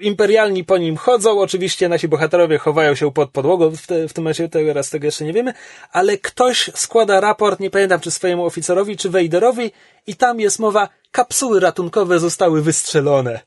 imperialni 0.00 0.64
po 0.64 0.78
nim 0.78 0.96
chodzą, 0.96 1.40
oczywiście 1.40 1.88
nasi 1.88 2.08
bohaterowie 2.08 2.58
chowają 2.58 2.94
się 2.94 3.12
pod 3.12 3.30
podłogą, 3.30 3.70
w, 3.70 3.86
te, 3.86 4.08
w 4.08 4.12
tym 4.12 4.24
momencie 4.24 4.48
teraz 4.48 4.90
tego 4.90 5.06
jeszcze 5.06 5.24
nie 5.24 5.32
wiemy, 5.32 5.52
ale 5.92 6.18
ktoś 6.18 6.70
składa 6.74 7.20
raport, 7.20 7.60
nie 7.60 7.70
pamiętam 7.70 8.00
czy 8.00 8.10
swojemu 8.10 8.44
oficerowi, 8.44 8.96
czy 8.96 9.10
Wejderowi 9.10 9.70
i 10.06 10.14
tam 10.14 10.40
jest 10.40 10.58
mowa, 10.58 10.88
kapsuły 11.10 11.60
ratunkowe 11.60 12.18
zostały 12.18 12.62
wystrzelone. 12.62 13.40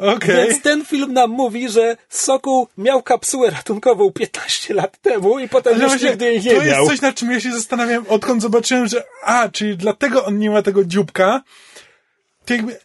Okej. 0.00 0.36
Więc 0.36 0.62
ten 0.62 0.84
film 0.84 1.12
nam 1.12 1.30
mówi, 1.30 1.68
że 1.68 1.96
Sokół 2.08 2.68
miał 2.78 3.02
kapsułę 3.02 3.50
ratunkową 3.50 4.12
15 4.12 4.74
lat 4.74 4.98
temu 5.00 5.38
i 5.38 5.48
potem 5.48 5.74
Ale 5.74 5.82
już 5.82 5.92
właśnie, 5.92 6.08
nigdy 6.08 6.24
jej 6.24 6.42
to 6.42 6.48
nie 6.48 6.52
jest 6.54 6.66
miał. 6.66 6.86
coś, 6.86 7.00
nad 7.00 7.14
czym 7.14 7.30
ja 7.30 7.40
się 7.40 7.52
zastanawiam, 7.52 8.04
odkąd 8.08 8.42
zobaczyłem, 8.42 8.86
że 8.86 9.04
a, 9.24 9.48
czyli 9.48 9.76
dlatego 9.76 10.24
on 10.24 10.38
nie 10.38 10.50
ma 10.50 10.62
tego 10.62 10.84
dzióbka. 10.84 11.42
To 12.44 12.54
jakby, 12.54 12.78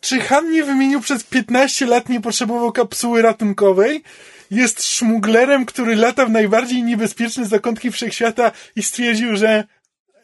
czy 0.00 0.20
Han 0.20 0.50
nie 0.50 0.64
wymienił 0.64 1.00
przez 1.00 1.24
15 1.24 1.86
lat, 1.86 2.08
nie 2.08 2.20
potrzebował 2.20 2.72
kapsuły 2.72 3.22
ratunkowej? 3.22 4.02
Jest 4.50 4.82
szmuglerem, 4.82 5.66
który 5.66 5.96
lata 5.96 6.26
w 6.26 6.30
najbardziej 6.30 6.82
niebezpieczne 6.82 7.46
zakątki 7.46 7.90
wszechświata 7.90 8.52
i 8.76 8.82
stwierdził, 8.82 9.36
że 9.36 9.64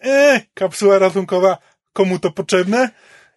e, 0.00 0.40
kapsuła 0.54 0.98
ratunkowa, 0.98 1.58
komu 1.92 2.18
to 2.18 2.30
potrzebne? 2.30 2.90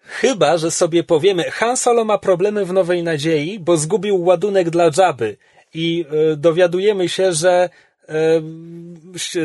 Chyba, 0.08 0.58
że 0.58 0.72
sobie 0.72 1.03
powiemy, 1.03 1.43
Han 1.43 1.78
Solo 1.78 2.05
ma 2.05 2.18
problemy 2.18 2.66
w 2.66 2.74
Nowej 2.74 3.03
Nadziei, 3.03 3.60
bo 3.60 3.78
zgubił 3.78 4.24
ładunek 4.24 4.70
dla 4.70 4.89
Jabby 4.97 5.38
i 5.74 6.05
e, 6.32 6.36
dowiadujemy 6.36 7.10
się, 7.10 7.34
że 7.34 7.70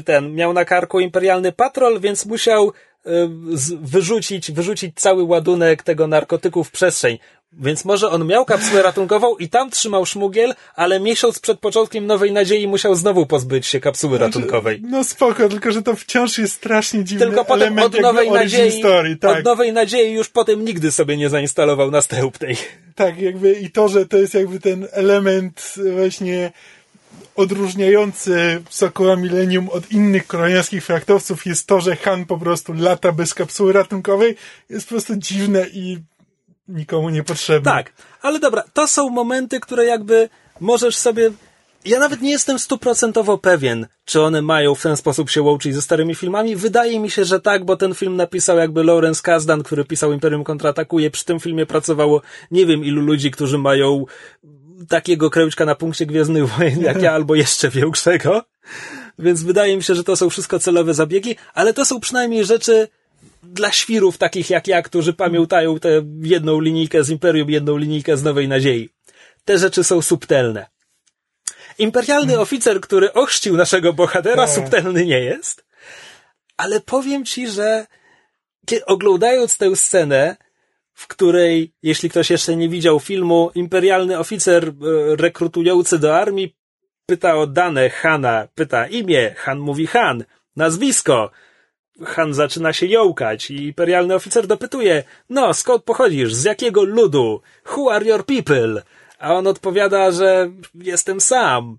ten 0.04 0.34
miał 0.34 0.52
na 0.52 0.64
karku 0.64 1.00
imperialny 1.00 1.52
patrol, 1.52 2.00
więc 2.00 2.26
musiał 2.26 2.72
wyrzucić, 3.80 4.52
wyrzucić 4.52 4.94
cały 4.96 5.22
ładunek 5.22 5.82
tego 5.82 6.06
narkotyku 6.06 6.64
w 6.64 6.70
przestrzeń. 6.70 7.18
Więc 7.60 7.84
może 7.84 8.10
on 8.10 8.26
miał 8.26 8.44
kapsułę 8.44 8.82
ratunkową 8.82 9.36
i 9.36 9.48
tam 9.48 9.70
trzymał 9.70 10.06
szmugiel, 10.06 10.54
ale 10.74 11.00
miesiąc 11.00 11.38
przed 11.38 11.60
początkiem 11.60 12.06
Nowej 12.06 12.32
Nadziei 12.32 12.68
musiał 12.68 12.94
znowu 12.94 13.26
pozbyć 13.26 13.66
się 13.66 13.80
kapsuły 13.80 14.18
ratunkowej. 14.18 14.82
No 14.84 15.04
spoko, 15.04 15.48
tylko 15.48 15.72
że 15.72 15.82
to 15.82 15.96
wciąż 15.96 16.38
jest 16.38 16.54
strasznie 16.54 17.04
dziwny 17.04 17.26
Tylko 17.26 17.44
potem 17.44 17.62
element 17.62 17.94
od 17.94 18.00
nowej, 18.00 18.30
nadziei, 18.30 18.72
story, 18.72 19.16
tak. 19.16 19.38
od 19.38 19.44
nowej 19.44 19.72
nadziei 19.72 20.12
już 20.12 20.28
potem 20.28 20.64
nigdy 20.64 20.92
sobie 20.92 21.16
nie 21.16 21.28
zainstalował 21.28 21.90
następnej. 21.90 22.56
Tak, 22.94 23.18
jakby 23.18 23.52
i 23.52 23.70
to, 23.70 23.88
że 23.88 24.06
to 24.06 24.16
jest 24.16 24.34
jakby 24.34 24.60
ten 24.60 24.88
element 24.92 25.74
właśnie 25.92 26.52
odróżniający 27.36 28.62
Sokoła 28.70 29.16
Millennium 29.16 29.68
od 29.68 29.92
innych 29.92 30.26
koreańskich 30.26 30.84
fraktowców 30.84 31.46
jest 31.46 31.66
to, 31.66 31.80
że 31.80 31.96
Han 31.96 32.24
po 32.24 32.38
prostu 32.38 32.72
lata 32.72 33.12
bez 33.12 33.34
kapsuły 33.34 33.72
ratunkowej, 33.72 34.36
jest 34.68 34.86
po 34.86 34.90
prostu 34.90 35.16
dziwne 35.16 35.66
i 35.72 35.98
nikomu 36.68 37.10
niepotrzebne. 37.10 37.72
Tak, 37.72 37.92
ale 38.22 38.38
dobra, 38.38 38.64
to 38.72 38.88
są 38.88 39.08
momenty, 39.08 39.60
które 39.60 39.84
jakby 39.84 40.28
możesz 40.60 40.96
sobie. 40.96 41.30
Ja 41.84 41.98
nawet 41.98 42.20
nie 42.22 42.30
jestem 42.30 42.58
stuprocentowo 42.58 43.38
pewien, 43.38 43.86
czy 44.04 44.20
one 44.22 44.42
mają 44.42 44.74
w 44.74 44.82
ten 44.82 44.96
sposób 44.96 45.30
się 45.30 45.42
łączyć 45.42 45.74
ze 45.74 45.82
starymi 45.82 46.14
filmami. 46.14 46.56
Wydaje 46.56 47.00
mi 47.00 47.10
się, 47.10 47.24
że 47.24 47.40
tak, 47.40 47.64
bo 47.64 47.76
ten 47.76 47.94
film 47.94 48.16
napisał 48.16 48.58
jakby 48.58 48.84
Lawrence 48.84 49.22
Kasdan, 49.22 49.62
który 49.62 49.84
pisał 49.84 50.12
Imperium 50.12 50.44
Kontratakuje. 50.44 51.10
Przy 51.10 51.24
tym 51.24 51.40
filmie 51.40 51.66
pracowało 51.66 52.22
nie 52.50 52.66
wiem 52.66 52.84
ilu 52.84 53.02
ludzi, 53.02 53.30
którzy 53.30 53.58
mają 53.58 54.04
takiego 54.88 55.30
kręczka 55.30 55.64
na 55.64 55.74
punkcie 55.74 56.06
Gwiezdnych 56.06 56.48
Wojen 56.48 56.82
jak 56.82 57.02
ja, 57.02 57.12
albo 57.12 57.34
jeszcze 57.34 57.70
większego. 57.70 58.44
Więc 59.18 59.42
wydaje 59.42 59.76
mi 59.76 59.82
się, 59.82 59.94
że 59.94 60.04
to 60.04 60.16
są 60.16 60.30
wszystko 60.30 60.58
celowe 60.58 60.94
zabiegi, 60.94 61.36
ale 61.54 61.74
to 61.74 61.84
są 61.84 62.00
przynajmniej 62.00 62.44
rzeczy 62.44 62.88
dla 63.42 63.72
świrów 63.72 64.18
takich 64.18 64.50
jak 64.50 64.68
ja, 64.68 64.82
którzy 64.82 65.12
pamiętają 65.12 65.78
tę 65.78 66.02
jedną 66.22 66.60
linijkę 66.60 67.04
z 67.04 67.10
Imperium, 67.10 67.50
jedną 67.50 67.76
linijkę 67.76 68.16
z 68.16 68.22
Nowej 68.22 68.48
Nadziei. 68.48 68.88
Te 69.44 69.58
rzeczy 69.58 69.84
są 69.84 70.02
subtelne. 70.02 70.66
Imperialny 71.78 72.40
oficer, 72.40 72.80
który 72.80 73.12
ochrzcił 73.12 73.56
naszego 73.56 73.92
bohatera, 73.92 74.46
Tak. 74.46 74.54
subtelny 74.54 75.04
nie 75.06 75.20
jest. 75.20 75.64
Ale 76.56 76.80
powiem 76.80 77.24
ci, 77.24 77.48
że 77.48 77.86
oglądając 78.86 79.56
tę 79.56 79.76
scenę, 79.76 80.36
w 80.94 81.06
której, 81.06 81.72
jeśli 81.82 82.10
ktoś 82.10 82.30
jeszcze 82.30 82.56
nie 82.56 82.68
widział 82.68 83.00
filmu, 83.00 83.50
imperialny 83.54 84.18
oficer 84.18 84.68
e, 84.68 84.72
rekrutujący 85.16 85.98
do 85.98 86.16
armii 86.16 86.56
pyta 87.06 87.36
o 87.36 87.46
dane 87.46 87.90
Hana, 87.90 88.48
pyta 88.54 88.86
imię, 88.86 89.34
Han 89.38 89.58
mówi 89.58 89.86
Han, 89.86 90.24
nazwisko. 90.56 91.30
Han 92.04 92.34
zaczyna 92.34 92.72
się 92.72 92.86
jąkać 92.86 93.50
i 93.50 93.56
imperialny 93.66 94.14
oficer 94.14 94.46
dopytuje, 94.46 95.04
no, 95.30 95.54
skąd 95.54 95.84
pochodzisz, 95.84 96.34
z 96.34 96.44
jakiego 96.44 96.84
ludu, 96.84 97.42
who 97.66 97.92
are 97.92 98.04
your 98.04 98.24
people? 98.26 98.82
A 99.18 99.34
on 99.34 99.46
odpowiada, 99.46 100.10
że 100.12 100.50
jestem 100.74 101.20
sam. 101.20 101.78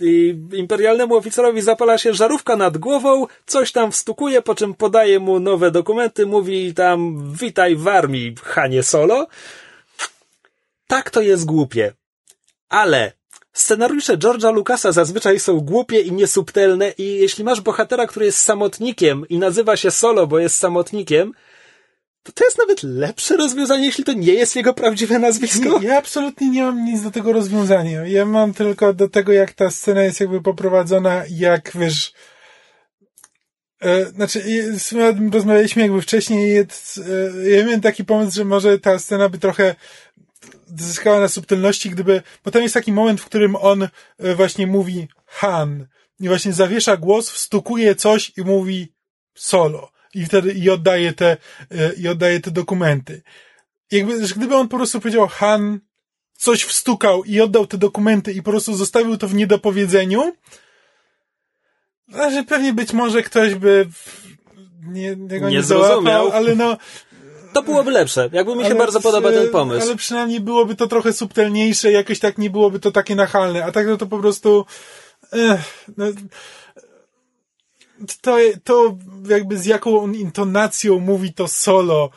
I 0.00 0.36
imperialnemu 0.52 1.16
oficerowi 1.16 1.62
zapala 1.62 1.98
się 1.98 2.14
żarówka 2.14 2.56
nad 2.56 2.78
głową, 2.78 3.26
coś 3.46 3.72
tam 3.72 3.92
wstukuje, 3.92 4.42
po 4.42 4.54
czym 4.54 4.74
podaje 4.74 5.20
mu 5.20 5.40
nowe 5.40 5.70
dokumenty, 5.70 6.26
mówi 6.26 6.74
tam 6.74 7.32
witaj 7.32 7.76
w 7.76 7.88
armii, 7.88 8.34
Hanie 8.42 8.82
Solo. 8.82 9.26
Tak 10.86 11.10
to 11.10 11.20
jest 11.20 11.44
głupie. 11.44 11.92
Ale 12.68 13.12
scenariusze 13.52 14.16
George'a 14.16 14.54
Lucasa 14.54 14.92
zazwyczaj 14.92 15.40
są 15.40 15.60
głupie 15.60 16.00
i 16.00 16.12
niesubtelne 16.12 16.94
i 16.98 17.14
jeśli 17.14 17.44
masz 17.44 17.60
bohatera, 17.60 18.06
który 18.06 18.26
jest 18.26 18.38
samotnikiem 18.38 19.28
i 19.28 19.38
nazywa 19.38 19.76
się 19.76 19.90
Solo, 19.90 20.26
bo 20.26 20.38
jest 20.38 20.56
samotnikiem, 20.58 21.32
to 22.22 22.32
to 22.32 22.44
jest 22.44 22.58
nawet 22.58 22.82
lepsze 22.82 23.36
rozwiązanie, 23.36 23.86
jeśli 23.86 24.04
to 24.04 24.12
nie 24.12 24.34
jest 24.34 24.56
jego 24.56 24.74
prawdziwe 24.74 25.18
nazwisko. 25.18 25.78
Nie, 25.78 25.86
ja 25.86 25.98
absolutnie 25.98 26.50
nie 26.50 26.62
mam 26.62 26.84
nic 26.84 27.02
do 27.02 27.10
tego 27.10 27.32
rozwiązania. 27.32 28.06
Ja 28.06 28.24
mam 28.24 28.54
tylko 28.54 28.92
do 28.92 29.08
tego, 29.08 29.32
jak 29.32 29.52
ta 29.52 29.70
scena 29.70 30.02
jest 30.02 30.20
jakby 30.20 30.42
poprowadzona, 30.42 31.22
jak 31.30 31.72
wiesz. 31.74 32.12
E, 33.80 34.04
znaczy, 34.04 34.42
rozmawialiśmy 35.32 35.82
jakby 35.82 36.02
wcześniej. 36.02 36.58
E, 36.58 36.66
ja 37.50 37.64
miałem 37.64 37.80
taki 37.80 38.04
pomysł, 38.04 38.36
że 38.36 38.44
może 38.44 38.78
ta 38.78 38.98
scena 38.98 39.28
by 39.28 39.38
trochę 39.38 39.74
zyskała 40.78 41.20
na 41.20 41.28
subtelności, 41.28 41.90
gdyby. 41.90 42.22
Bo 42.44 42.50
tam 42.50 42.62
jest 42.62 42.74
taki 42.74 42.92
moment, 42.92 43.20
w 43.20 43.24
którym 43.24 43.56
on 43.56 43.82
e, 43.82 44.34
właśnie 44.34 44.66
mówi 44.66 45.08
Han 45.26 45.86
i 46.20 46.28
właśnie 46.28 46.52
zawiesza 46.52 46.96
głos, 46.96 47.30
wstukuje 47.30 47.94
coś 47.94 48.32
i 48.36 48.40
mówi 48.40 48.92
solo. 49.34 49.92
I 50.14 50.24
wtedy 50.24 50.52
i 50.52 50.70
oddaje 50.70 51.12
te, 51.12 51.36
e, 51.70 51.92
i 51.92 52.08
oddaje 52.08 52.40
te 52.40 52.50
dokumenty 52.50 53.22
jakby, 53.92 54.26
że 54.26 54.34
gdyby 54.34 54.56
on 54.56 54.68
po 54.68 54.76
prostu 54.76 55.00
powiedział 55.00 55.28
Han, 55.28 55.80
coś 56.38 56.62
wstukał 56.62 57.24
i 57.24 57.40
oddał 57.40 57.66
te 57.66 57.78
dokumenty 57.78 58.32
i 58.32 58.42
po 58.42 58.50
prostu 58.50 58.74
zostawił 58.74 59.16
to 59.16 59.28
w 59.28 59.34
niedopowiedzeniu, 59.34 60.32
że 62.08 62.44
pewnie 62.44 62.72
być 62.72 62.92
może 62.92 63.22
ktoś 63.22 63.54
by 63.54 63.88
nie, 64.82 65.16
tego 65.28 65.48
nie, 65.48 65.56
Nie 65.56 65.62
załapał, 65.62 66.32
ale 66.32 66.54
no... 66.54 66.76
To 67.52 67.62
byłoby 67.62 67.90
lepsze. 67.90 68.30
Jakby 68.32 68.56
mi 68.56 68.60
się 68.60 68.66
ale 68.66 68.74
bardzo 68.74 69.00
podoba 69.00 69.30
ten 69.30 69.48
pomysł. 69.48 69.86
Ale 69.86 69.96
przynajmniej 69.96 70.40
byłoby 70.40 70.74
to 70.74 70.86
trochę 70.86 71.12
subtelniejsze, 71.12 71.92
jakoś 71.92 72.18
tak 72.18 72.38
nie 72.38 72.50
byłoby 72.50 72.80
to 72.80 72.92
takie 72.92 73.14
nachalne, 73.14 73.64
a 73.64 73.72
tak 73.72 73.86
to, 73.86 73.96
to 73.96 74.06
po 74.06 74.18
prostu... 74.18 74.66
Ech, 75.32 75.86
no, 75.96 76.06
to, 78.20 78.36
to 78.64 78.96
jakby 79.28 79.58
z 79.58 79.66
jaką 79.66 80.00
on 80.00 80.14
intonacją 80.14 80.98
mówi 80.98 81.34
to 81.34 81.48
solo, 81.48 82.10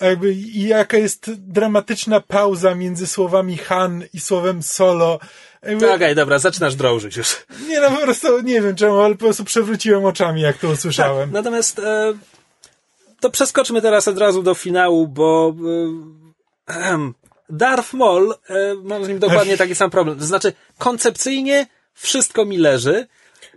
jakby 0.00 0.32
i 0.32 0.68
jaka 0.68 0.96
jest 0.96 1.30
dramatyczna 1.34 2.20
pauza 2.20 2.74
między 2.74 3.06
słowami 3.06 3.56
Han 3.56 4.04
i 4.12 4.20
słowem 4.20 4.62
solo. 4.62 5.18
Jakby, 5.62 5.92
Okej, 5.92 6.14
dobra, 6.14 6.38
zaczynasz 6.38 6.74
drążyć 6.74 7.16
już. 7.16 7.36
Nie 7.68 7.80
no, 7.80 7.90
po 7.90 7.96
prostu 7.96 8.40
nie 8.40 8.62
wiem 8.62 8.76
czemu, 8.76 8.98
ale 8.98 9.14
po 9.14 9.24
prostu 9.24 9.44
przewróciłem 9.44 10.04
oczami, 10.04 10.40
jak 10.40 10.58
to 10.58 10.68
usłyszałem. 10.68 11.32
Natomiast 11.32 11.78
e, 11.78 12.14
to 13.20 13.30
przeskoczmy 13.30 13.82
teraz 13.82 14.08
od 14.08 14.18
razu 14.18 14.42
do 14.42 14.54
finału, 14.54 15.08
bo 15.08 15.54
e, 16.68 17.12
Darth 17.50 17.92
Maul, 17.92 18.32
e, 18.32 18.74
mam 18.82 19.04
z 19.04 19.08
nim 19.08 19.18
dokładnie 19.18 19.56
taki 19.66 19.74
sam 19.74 19.90
problem. 19.90 20.18
To 20.18 20.24
znaczy, 20.24 20.52
koncepcyjnie 20.78 21.66
wszystko 21.94 22.44
mi 22.44 22.58
leży. 22.58 23.06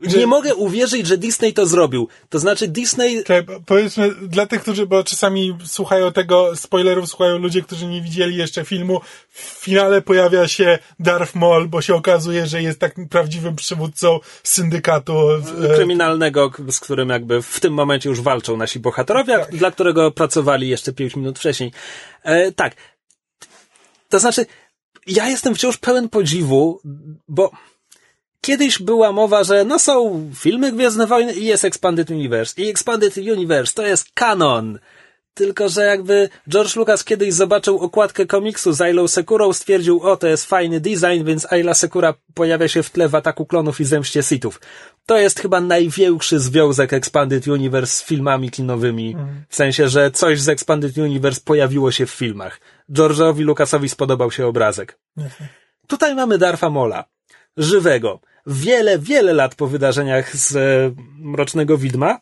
Nie 0.02 0.28
mogę 0.28 0.56
uwierzyć, 0.56 1.08
że 1.08 1.18
Disney 1.18 1.54
to 1.54 1.66
zrobił. 1.66 2.08
To 2.30 2.40
znaczy, 2.40 2.68
Disney 2.68 3.18
Czekaj, 3.24 3.44
po- 3.44 3.62
powiedzmy, 3.66 4.12
dla 4.16 4.46
tych, 4.46 4.62
którzy, 4.62 4.86
bo 4.86 5.04
czasami 5.04 5.58
słuchają 5.66 6.12
tego, 6.12 6.56
spoilerów 6.56 7.10
słuchają 7.10 7.38
ludzie, 7.38 7.62
którzy 7.62 7.86
nie 7.88 8.02
widzieli 8.02 8.36
jeszcze 8.36 8.66
filmu, 8.66 9.02
w 9.30 9.40
finale 9.42 10.02
pojawia 10.02 10.48
się 10.48 10.80
Darth 11.00 11.36
Maul, 11.36 11.68
bo 11.68 11.82
się 11.82 11.96
okazuje, 11.96 12.48
że 12.48 12.62
jest 12.62 12.80
takim 12.80 13.10
prawdziwym 13.10 13.56
przywódcą 13.56 14.20
syndykatu. 14.44 15.30
e, 15.32 15.76
kryminalnego, 15.76 16.52
z 16.72 16.80
którym 16.80 17.10
jakby 17.10 17.42
w 17.42 17.60
tym 17.60 17.74
momencie 17.74 18.10
już 18.10 18.22
walczą 18.22 18.58
nasi 18.58 18.80
bohaterowie, 18.80 19.40
Tak. 19.40 19.56
dla 19.56 19.72
którego 19.72 20.12
pracowali 20.12 20.70
jeszcze 20.70 20.94
pięć 20.94 21.16
minut 21.16 21.40
wcześniej. 21.40 21.72
E, 22.24 22.52
tak. 22.52 22.76
To 24.10 24.20
znaczy, 24.20 24.46
ja 25.08 25.28
jestem 25.30 25.56
wciąż 25.56 25.78
pełen 25.78 26.10
podziwu, 26.10 26.82
bo 27.28 27.52
kiedyś 28.50 28.80
była 28.80 29.12
mowa, 29.12 29.44
że 29.44 29.66
no 29.66 29.80
są 29.80 30.26
filmy 30.36 30.72
Gwiezdne 30.72 31.08
Wojny 31.08 31.34
i 31.34 31.46
jest 31.46 31.66
Expanded 31.66 32.10
Universe. 32.10 32.62
I 32.62 32.70
Expanded 32.70 33.18
Universe 33.18 33.74
to 33.74 33.86
jest 33.86 34.08
kanon. 34.14 34.80
Tylko, 35.34 35.70
że 35.70 35.86
jakby 35.86 36.30
George 36.50 36.76
Lucas 36.76 37.04
kiedyś 37.04 37.34
zobaczył 37.34 37.78
okładkę 37.80 38.26
komiksu 38.26 38.74
z 38.74 38.82
Ailą 38.82 39.08
Sekurą, 39.08 39.54
stwierdził, 39.54 40.02
o, 40.02 40.18
to 40.18 40.28
jest 40.28 40.46
fajny 40.46 40.80
design, 40.80 41.24
więc 41.26 41.52
Ayla 41.52 41.74
Sekura 41.74 42.14
pojawia 42.34 42.68
się 42.68 42.84
w 42.84 42.90
tle 42.90 43.10
w 43.10 43.16
Ataku 43.16 43.46
Klonów 43.46 43.82
i 43.82 43.86
Zemście 43.86 44.24
Sithów. 44.24 44.62
To 45.06 45.18
jest 45.18 45.40
chyba 45.40 45.62
największy 45.62 46.40
związek 46.40 46.94
Expanded 46.94 47.48
Universe 47.48 47.94
z 47.94 48.04
filmami 48.04 48.52
kinowymi. 48.52 49.16
W 49.50 49.56
sensie, 49.56 49.90
że 49.90 50.12
coś 50.12 50.42
z 50.42 50.50
Expanded 50.50 50.98
Universe 50.98 51.42
pojawiło 51.46 51.92
się 51.92 52.06
w 52.06 52.12
filmach. 52.12 52.60
George'owi 52.92 53.42
Lucasowi 53.42 53.90
spodobał 53.90 54.32
się 54.32 54.48
obrazek. 54.48 55.00
Tutaj 55.88 56.16
mamy 56.16 56.38
Darfa 56.38 56.70
Mola. 56.70 57.06
Żywego. 57.58 58.20
Wiele, 58.48 59.00
wiele 59.00 59.34
lat 59.34 59.56
po 59.56 59.68
wydarzeniach 59.68 60.36
z 60.38 60.56
e, 60.56 60.60
Mrocznego 61.18 61.78
Widma. 61.78 62.20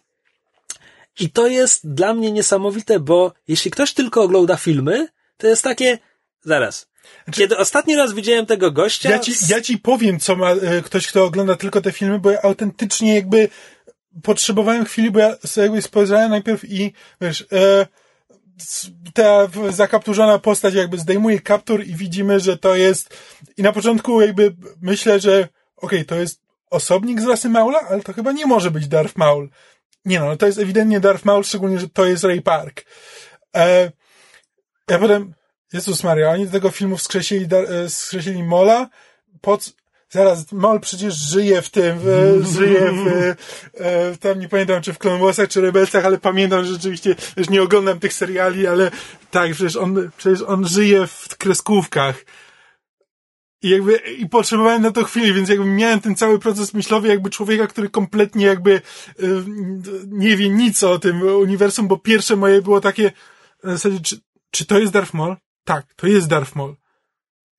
I 1.20 1.30
to 1.30 1.47
jest 1.47 1.93
dla 1.93 2.13
mnie 2.13 2.32
niesamowite, 2.32 2.99
bo 2.99 3.34
jeśli 3.47 3.72
ktoś 3.72 3.93
tylko 3.93 4.24
ogląda 4.24 4.57
filmy, 4.57 5.07
to 5.38 5.47
jest 5.47 5.63
takie, 5.63 5.97
zaraz. 6.41 6.88
Kiedy 7.32 7.57
ostatni 7.57 7.95
raz 7.95 8.13
widziałem 8.13 8.45
tego 8.45 8.72
gościa, 8.72 9.09
Ja 9.09 9.20
ci, 9.20 9.32
ja 9.49 9.61
ci 9.61 9.78
powiem, 9.78 10.20
co 10.20 10.36
ma 10.36 10.51
e, 10.51 10.82
ktoś, 10.82 11.07
kto 11.07 11.26
ogląda 11.26 11.55
tylko 11.55 11.82
te 11.82 11.91
filmy, 11.91 12.20
bo 12.20 12.32
ja 12.32 12.41
autentycznie 12.41 13.15
jakby 13.15 13.49
potrzebowałem 14.24 14.86
chwili, 14.86 15.11
bo 15.11 15.20
ja 15.20 15.36
sobie 15.45 15.82
spojrzałem 15.82 16.30
najpierw 16.30 16.65
i 16.72 16.93
wiesz, 17.22 17.45
e, 17.51 17.88
ta 19.13 19.47
zakapturzona 19.70 20.39
postać 20.39 20.74
jakby 20.74 20.97
zdejmuje 20.97 21.39
kaptur 21.39 21.84
i 21.84 21.95
widzimy, 21.95 22.39
że 22.39 22.57
to 22.57 22.76
jest 22.76 23.18
i 23.57 23.63
na 23.63 23.72
początku 23.72 24.22
jakby 24.22 24.55
myślę, 24.82 25.20
że 25.20 25.47
okej, 25.78 26.05
to 26.05 26.15
jest 26.15 26.41
osobnik 26.69 27.21
z 27.21 27.25
rasy 27.28 27.49
Maula, 27.49 27.80
ale 27.89 28.01
to 28.01 28.13
chyba 28.13 28.32
nie 28.32 28.45
może 28.45 28.71
być 28.71 28.88
Darth 28.88 29.17
Maul. 29.17 29.49
Nie 30.05 30.19
no, 30.19 30.38
to 30.38 30.45
jest 30.45 30.59
ewidentnie 30.59 30.99
Darth 30.99 31.25
Maul, 31.25 31.43
szczególnie, 31.43 31.80
że 31.80 31.89
to 31.89 32.05
jest 32.05 32.23
Ray 32.23 32.41
Park. 32.41 32.86
E, 33.55 33.91
ja 34.89 34.99
potem, 34.99 35.34
Jezus 35.73 36.03
Maria, 36.03 36.30
oni 36.32 36.45
do 36.45 36.51
tego 36.51 36.69
filmu 36.69 36.97
wskrzesili, 36.97 37.47
e, 37.55 37.89
wskrzesili 37.89 38.43
Mola, 38.43 38.89
po 39.41 39.57
c- 39.57 39.71
zaraz, 40.09 40.51
Mol 40.51 40.80
przecież 40.80 41.13
żyje 41.13 41.61
w 41.61 41.69
tym, 41.69 41.99
w, 41.99 42.45
żyje 42.57 42.91
w, 42.91 43.07
e, 43.78 44.17
tam 44.17 44.39
nie 44.39 44.49
pamiętam, 44.49 44.82
czy 44.82 44.93
w 44.93 44.97
Clone 44.97 45.23
Warsach, 45.23 45.49
czy 45.49 45.61
Rebelsach, 45.61 46.05
ale 46.05 46.17
pamiętam, 46.17 46.65
że 46.65 46.73
rzeczywiście, 46.73 47.15
już 47.38 47.49
nie 47.49 47.61
oglądam 47.61 47.99
tych 47.99 48.13
seriali, 48.13 48.67
ale 48.67 48.91
tak, 49.32 49.51
przecież 49.51 49.75
on, 49.75 50.11
przecież 50.17 50.41
on 50.41 50.67
żyje 50.67 51.07
w 51.07 51.38
kreskówkach. 51.38 52.25
I 53.62 53.70
jakby, 53.70 53.95
i 53.95 54.30
potrzebowałem 54.30 54.82
na 54.82 54.91
to 54.91 55.03
chwili, 55.03 55.34
więc 55.34 55.49
jakby 55.49 55.66
miałem 55.66 55.99
ten 55.99 56.16
cały 56.16 56.39
proces 56.39 56.74
myślowy 56.74 57.08
jakby 57.08 57.30
człowieka, 57.30 57.68
który 57.68 57.89
kompletnie 57.89 58.45
jakby 58.45 58.72
y, 58.72 59.43
nie 60.08 60.38
wie 60.38 60.49
nic 60.49 60.84
o 60.84 60.99
tym 60.99 61.22
uniwersum, 61.22 61.88
bo 61.88 61.97
pierwsze 61.97 62.36
moje 62.36 62.62
było 62.62 62.82
takie, 62.82 63.12
na 63.64 63.72
zasadzie, 63.72 63.99
czy, 63.99 64.20
czy 64.51 64.66
to 64.66 64.80
jest 64.80 64.93
Darth 64.93 65.14
Maul? 65.14 65.36
Tak, 65.64 65.93
to 65.95 66.08
jest 66.08 66.28
Darth 66.28 66.55
Maul. 66.55 66.76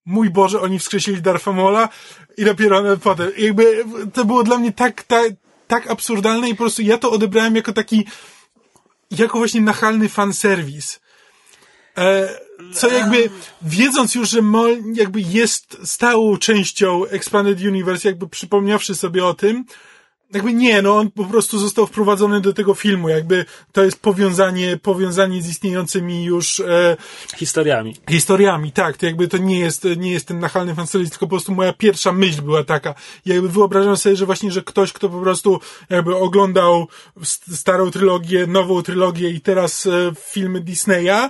Mój 0.09 0.29
Boże, 0.29 0.61
oni 0.61 0.79
wskrzesili 0.79 1.21
Dartha 1.21 1.51
Maula 1.51 1.89
i 2.37 2.45
dopiero 2.45 2.97
potem. 2.97 3.35
I 3.37 3.43
jakby 3.43 3.85
to 4.13 4.25
było 4.25 4.43
dla 4.43 4.57
mnie 4.57 4.71
tak, 4.71 5.03
tak, 5.03 5.33
tak 5.67 5.91
absurdalne 5.91 6.49
i 6.49 6.55
po 6.55 6.63
prostu 6.63 6.81
ja 6.81 6.97
to 6.97 7.11
odebrałem 7.11 7.55
jako 7.55 7.73
taki, 7.73 8.05
jako 9.11 9.37
właśnie 9.37 9.61
nachalny 9.61 10.09
fanserwis. 10.09 10.99
E, 11.99 12.29
co 12.73 12.87
jakby, 12.87 13.29
wiedząc 13.61 14.15
już, 14.15 14.29
że 14.29 14.41
MOL 14.41 14.77
jakby 14.93 15.21
jest 15.21 15.77
stałą 15.83 16.37
częścią 16.37 17.05
Expanded 17.05 17.61
Universe, 17.61 18.07
jakby 18.07 18.27
przypomniawszy 18.27 18.95
sobie 18.95 19.25
o 19.25 19.33
tym, 19.33 19.65
jakby 20.33 20.53
nie, 20.53 20.81
no 20.81 20.97
on 20.97 21.11
po 21.11 21.25
prostu 21.25 21.59
został 21.59 21.87
wprowadzony 21.87 22.41
do 22.41 22.53
tego 22.53 22.73
filmu, 22.73 23.09
jakby 23.09 23.45
to 23.71 23.83
jest 23.83 23.99
powiązanie, 23.99 24.77
powiązanie 24.77 25.41
z 25.41 25.49
istniejącymi 25.49 26.23
już 26.23 26.59
e, 26.59 26.97
historiami. 27.37 27.95
Historiami, 28.09 28.71
tak, 28.71 28.97
to 28.97 29.05
jakby 29.05 29.27
to 29.27 29.37
nie 29.37 29.59
jest, 29.59 29.87
nie 29.97 30.11
jest 30.11 30.27
ten 30.27 30.39
nachalny 30.39 30.75
fanserwis, 30.75 31.09
tylko 31.09 31.25
po 31.25 31.29
prostu 31.29 31.51
moja 31.51 31.73
pierwsza 31.73 32.11
myśl 32.11 32.41
była 32.41 32.63
taka. 32.63 32.95
Jakby 33.25 33.49
wyobrażam 33.49 33.97
sobie, 33.97 34.15
że 34.15 34.25
właśnie, 34.25 34.51
że 34.51 34.61
ktoś, 34.61 34.93
kto 34.93 35.09
po 35.09 35.21
prostu 35.21 35.59
jakby 35.89 36.15
oglądał 36.15 36.87
starą 37.51 37.91
trylogię, 37.91 38.47
nową 38.47 38.83
trylogię 38.83 39.29
i 39.29 39.41
teraz 39.41 39.85
e, 39.85 40.11
filmy 40.31 40.59
Disneya, 40.59 41.29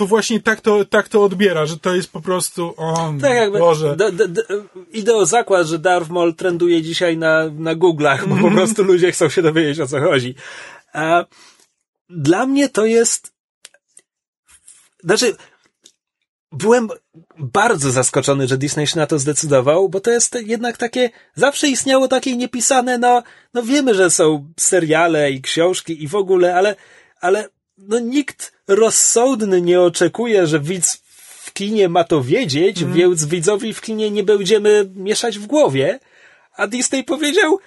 to 0.00 0.06
właśnie 0.06 0.40
tak 0.40 0.60
to, 0.60 0.84
tak 0.84 1.08
to 1.08 1.24
odbiera, 1.24 1.66
że 1.66 1.78
to 1.78 1.94
jest 1.94 2.12
po 2.12 2.20
prostu, 2.20 2.74
o 2.76 3.14
tak 3.20 3.34
jakby, 3.34 3.58
Boże. 3.58 3.96
D, 3.96 4.12
d, 4.12 4.28
d, 4.28 4.42
idę 4.92 5.16
o 5.16 5.26
zakład, 5.26 5.66
że 5.66 5.78
Darth 5.78 6.10
Maul 6.10 6.34
trenduje 6.34 6.82
dzisiaj 6.82 7.16
na, 7.16 7.48
na 7.48 7.76
Google'ach, 7.76 8.20
bo 8.20 8.28
po 8.28 8.34
mhm. 8.34 8.54
prostu 8.54 8.84
ludzie 8.84 9.12
chcą 9.12 9.28
się 9.28 9.42
dowiedzieć 9.42 9.80
o 9.80 9.86
co 9.86 10.00
chodzi. 10.00 10.34
A 10.92 11.24
dla 12.08 12.46
mnie 12.46 12.68
to 12.68 12.86
jest, 12.86 13.32
znaczy, 15.04 15.36
byłem 16.52 16.88
bardzo 17.38 17.90
zaskoczony, 17.90 18.48
że 18.48 18.58
Disney 18.58 18.86
się 18.86 18.98
na 18.98 19.06
to 19.06 19.18
zdecydował, 19.18 19.88
bo 19.88 20.00
to 20.00 20.10
jest 20.10 20.36
jednak 20.46 20.76
takie, 20.76 21.10
zawsze 21.34 21.68
istniało 21.68 22.08
takie 22.08 22.36
niepisane, 22.36 22.98
no, 22.98 23.22
no 23.54 23.62
wiemy, 23.62 23.94
że 23.94 24.10
są 24.10 24.52
seriale 24.58 25.30
i 25.30 25.42
książki 25.42 26.04
i 26.04 26.08
w 26.08 26.14
ogóle, 26.14 26.54
ale, 26.54 26.76
ale 27.20 27.48
no 27.88 27.98
nikt 27.98 28.52
rozsądny 28.68 29.62
nie 29.62 29.80
oczekuje, 29.80 30.46
że 30.46 30.60
widz 30.60 31.02
w 31.20 31.52
kinie 31.52 31.88
ma 31.88 32.04
to 32.04 32.22
wiedzieć, 32.22 32.82
mm. 32.82 32.94
więc 32.94 33.24
widzowi 33.24 33.74
w 33.74 33.80
kinie 33.80 34.10
nie 34.10 34.22
będziemy 34.22 34.90
mieszać 34.94 35.38
w 35.38 35.46
głowie. 35.46 36.00
A 36.56 36.66
Disney 36.66 37.04
powiedział, 37.04 37.58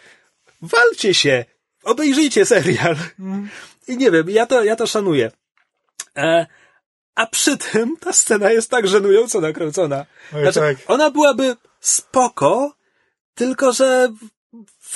walcie 0.62 1.14
się, 1.14 1.46
obejrzyjcie 1.84 2.46
serial. 2.46 2.96
Mm. 3.20 3.50
I 3.88 3.98
nie 3.98 4.12
wiem, 4.12 4.30
ja 4.30 4.46
to, 4.46 4.64
ja 4.64 4.76
to 4.76 4.88
szanuję. 4.88 5.32
E, 6.18 6.46
a 7.16 7.28
przy 7.28 7.58
tym 7.58 7.98
ta 7.98 8.14
scena 8.14 8.52
jest 8.52 8.70
tak 8.70 8.88
żenująco 8.88 9.42
nakręcona. 9.42 10.06
Znaczy, 10.32 10.60
tak. 10.60 10.78
Ona 10.88 11.10
byłaby 11.10 11.56
spoko, 11.80 12.76
tylko 13.36 13.74
że 13.74 14.14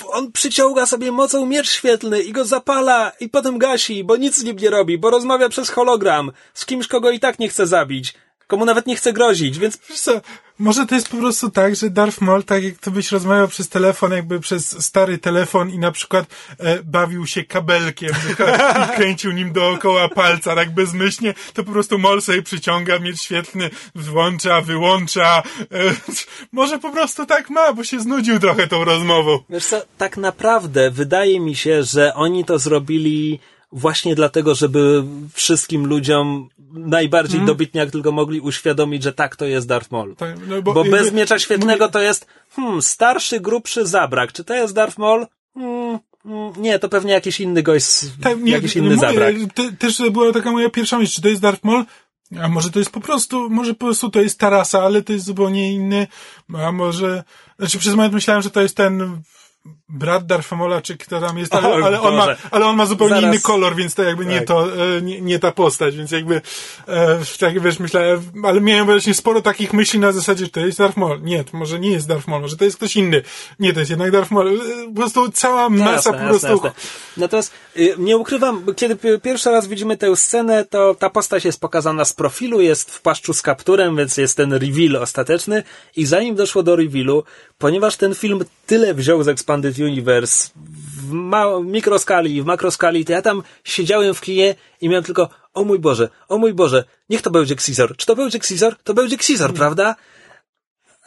on 0.08 0.32
przyciąga 0.32 0.86
sobie 0.86 1.12
mocą 1.12 1.46
miecz 1.46 1.70
świetlny 1.70 2.22
i 2.22 2.32
go 2.32 2.44
zapala 2.44 3.12
i 3.20 3.28
potem 3.28 3.58
gasi, 3.58 4.04
bo 4.04 4.16
nic 4.16 4.36
z 4.36 4.44
nim 4.44 4.56
nie 4.56 4.70
robi, 4.70 4.98
bo 4.98 5.10
rozmawia 5.10 5.48
przez 5.48 5.70
hologram. 5.70 6.32
Z 6.54 6.66
kimś, 6.66 6.86
kogo 6.86 7.10
i 7.10 7.20
tak 7.20 7.38
nie 7.38 7.48
chce 7.48 7.66
zabić 7.66 8.14
komu 8.48 8.64
nawet 8.64 8.86
nie 8.86 8.96
chce 8.96 9.12
grozić, 9.12 9.58
więc... 9.58 9.78
Wiesz 9.88 10.00
co, 10.00 10.20
może 10.58 10.86
to 10.86 10.94
jest 10.94 11.08
po 11.08 11.16
prostu 11.16 11.50
tak, 11.50 11.76
że 11.76 11.90
Darth 11.90 12.20
Maul, 12.20 12.44
tak 12.44 12.64
jak 12.64 12.78
to 12.78 12.90
byś 12.90 13.12
rozmawiał 13.12 13.48
przez 13.48 13.68
telefon, 13.68 14.12
jakby 14.12 14.40
przez 14.40 14.84
stary 14.84 15.18
telefon 15.18 15.70
i 15.70 15.78
na 15.78 15.92
przykład 15.92 16.26
e, 16.58 16.82
bawił 16.82 17.26
się 17.26 17.44
kabelkiem 17.44 18.10
i 18.10 18.34
kręcił 18.96 19.32
nim 19.32 19.52
dookoła 19.52 20.08
palca, 20.08 20.54
tak 20.54 20.74
bezmyślnie, 20.74 21.34
to 21.54 21.64
po 21.64 21.72
prostu 21.72 21.98
Maul 21.98 22.22
sobie 22.22 22.42
przyciąga 22.42 22.98
miecz 22.98 23.22
świetny, 23.22 23.70
włącza, 23.94 24.60
wyłącza. 24.60 25.42
E, 25.60 26.22
może 26.52 26.78
po 26.78 26.90
prostu 26.90 27.26
tak 27.26 27.50
ma, 27.50 27.72
bo 27.72 27.84
się 27.84 28.00
znudził 28.00 28.38
trochę 28.38 28.66
tą 28.66 28.84
rozmową. 28.84 29.38
Wiesz 29.50 29.66
co, 29.66 29.82
tak 29.98 30.16
naprawdę 30.16 30.90
wydaje 30.90 31.40
mi 31.40 31.56
się, 31.56 31.82
że 31.82 32.14
oni 32.14 32.44
to 32.44 32.58
zrobili 32.58 33.40
właśnie 33.72 34.14
dlatego, 34.14 34.54
żeby 34.54 35.04
wszystkim 35.32 35.86
ludziom 35.86 36.48
najbardziej 36.72 37.36
mm. 37.36 37.46
dobitnie 37.46 37.80
jak 37.80 37.90
tylko 37.90 38.12
mogli 38.12 38.40
uświadomić, 38.40 39.02
że 39.02 39.12
tak 39.12 39.36
to 39.36 39.44
jest 39.44 39.66
Darth 39.66 39.90
Maul. 39.90 40.16
Tak, 40.16 40.36
no 40.48 40.62
bo, 40.62 40.72
bo 40.72 40.84
bez 40.84 41.12
miecza 41.12 41.38
świetnego 41.38 41.84
mówię... 41.84 41.92
to 41.92 42.00
jest 42.00 42.26
hmm, 42.50 42.82
starszy, 42.82 43.40
grubszy 43.40 43.86
zabrak. 43.86 44.32
Czy 44.32 44.44
to 44.44 44.54
jest 44.54 44.74
Darth 44.74 44.98
Maul? 44.98 45.26
Hmm, 45.54 45.98
hmm, 46.22 46.52
nie, 46.56 46.78
to 46.78 46.88
pewnie 46.88 47.12
jakiś 47.12 47.40
inny 47.40 47.62
gość, 47.62 47.86
tak, 48.22 48.40
nie, 48.40 48.52
jakiś 48.52 48.76
inny 48.76 48.96
mówię, 48.96 49.00
zabrak. 49.00 49.34
Te, 49.54 49.72
też 49.72 50.02
była 50.10 50.32
taka 50.32 50.52
moja 50.52 50.70
pierwsza 50.70 50.98
myśl, 50.98 51.14
czy 51.14 51.22
to 51.22 51.28
jest 51.28 51.42
Darth 51.42 51.64
Maul? 51.64 51.84
A 52.42 52.48
może 52.48 52.70
to 52.70 52.78
jest 52.78 52.90
po 52.90 53.00
prostu, 53.00 53.50
może 53.50 53.74
po 53.74 53.86
prostu 53.86 54.10
to 54.10 54.20
jest 54.20 54.38
Tarasa, 54.38 54.82
ale 54.82 55.02
to 55.02 55.12
jest 55.12 55.24
zupełnie 55.24 55.72
inny, 55.72 56.06
a 56.54 56.72
może, 56.72 57.24
znaczy 57.58 57.78
przez 57.78 57.94
moment 57.94 58.14
myślałem, 58.14 58.42
że 58.42 58.50
to 58.50 58.60
jest 58.60 58.76
ten 58.76 59.22
brat 59.88 60.26
Darfamola, 60.26 60.82
czy 60.82 60.96
kto 60.96 61.20
tam 61.20 61.38
jest, 61.38 61.54
ale, 61.54 61.84
ale, 61.84 62.00
on, 62.00 62.14
ma, 62.14 62.26
ale 62.50 62.66
on 62.66 62.76
ma 62.76 62.86
zupełnie 62.86 63.14
Zaraz. 63.14 63.30
inny 63.30 63.40
kolor, 63.40 63.76
więc 63.76 63.94
to 63.94 64.02
jakby 64.02 64.26
nie 64.26 64.36
tak. 64.36 64.46
to, 64.46 64.84
e, 64.96 65.02
nie, 65.02 65.20
nie, 65.20 65.38
ta 65.38 65.52
postać, 65.52 65.96
więc 65.96 66.10
jakby, 66.10 66.40
e, 66.88 67.18
tak 67.40 67.60
wiesz, 67.60 67.78
myślałem, 67.78 68.22
ale 68.44 68.60
miałem 68.60 68.86
właśnie 68.86 69.14
sporo 69.14 69.42
takich 69.42 69.72
myśli 69.72 69.98
na 69.98 70.12
zasadzie, 70.12 70.44
że 70.44 70.50
to 70.50 70.60
jest 70.60 70.78
Darth 70.78 70.96
Maul. 70.96 71.22
Nie, 71.22 71.44
to 71.44 71.56
może 71.56 71.80
nie 71.80 71.90
jest 71.90 72.08
Darth 72.08 72.28
Maul, 72.28 72.42
może 72.42 72.56
to 72.56 72.64
jest 72.64 72.76
ktoś 72.76 72.96
inny. 72.96 73.22
Nie, 73.58 73.72
to 73.72 73.78
jest 73.78 73.90
jednak 73.90 74.10
Darth 74.10 74.30
Maul. 74.30 74.48
E, 74.48 74.86
po 74.86 74.94
prostu 74.94 75.32
cała 75.32 75.70
masa 75.70 75.92
jasne, 75.92 76.12
po 76.12 76.18
prostu. 76.18 76.46
Jasne, 76.46 76.68
jasne. 76.68 76.72
Natomiast 77.16 77.52
y, 77.76 77.94
nie 77.98 78.16
ukrywam, 78.16 78.64
kiedy 78.76 79.20
pierwszy 79.22 79.50
raz 79.50 79.66
widzimy 79.66 79.96
tę 79.96 80.16
scenę, 80.16 80.64
to 80.64 80.94
ta 80.94 81.10
postać 81.10 81.44
jest 81.44 81.60
pokazana 81.60 82.04
z 82.04 82.12
profilu, 82.12 82.60
jest 82.60 82.90
w 82.90 83.02
płaszczu 83.02 83.34
z 83.34 83.42
kapturem, 83.42 83.96
więc 83.96 84.16
jest 84.16 84.36
ten 84.36 84.52
reveal 84.52 84.96
ostateczny 84.96 85.62
i 85.96 86.06
zanim 86.06 86.34
doszło 86.34 86.62
do 86.62 86.76
revealu, 86.76 87.24
ponieważ 87.58 87.96
ten 87.96 88.14
film 88.14 88.44
tyle 88.66 88.94
wziął 88.94 89.22
z 89.22 89.28
Expanded 89.28 89.78
Universe 89.78 90.50
w 90.56 91.10
ma- 91.10 91.60
mikroskali 91.60 92.36
i 92.36 92.42
w 92.42 92.44
makroskali, 92.44 93.04
to 93.04 93.12
ja 93.12 93.22
tam 93.22 93.42
siedziałem 93.64 94.14
w 94.14 94.20
kinie 94.20 94.54
i 94.80 94.88
miałem 94.88 95.04
tylko, 95.04 95.28
o 95.54 95.64
mój 95.64 95.78
Boże, 95.78 96.08
o 96.28 96.38
mój 96.38 96.54
Boże, 96.54 96.84
niech 97.08 97.22
to 97.22 97.30
będzie 97.30 97.54
Xizor. 97.54 97.96
Czy 97.96 98.06
to 98.06 98.16
będzie 98.16 98.38
Xizor? 98.38 98.76
To 98.84 98.94
będzie 98.94 99.16
Xizor, 99.16 99.54
prawda? 99.54 99.96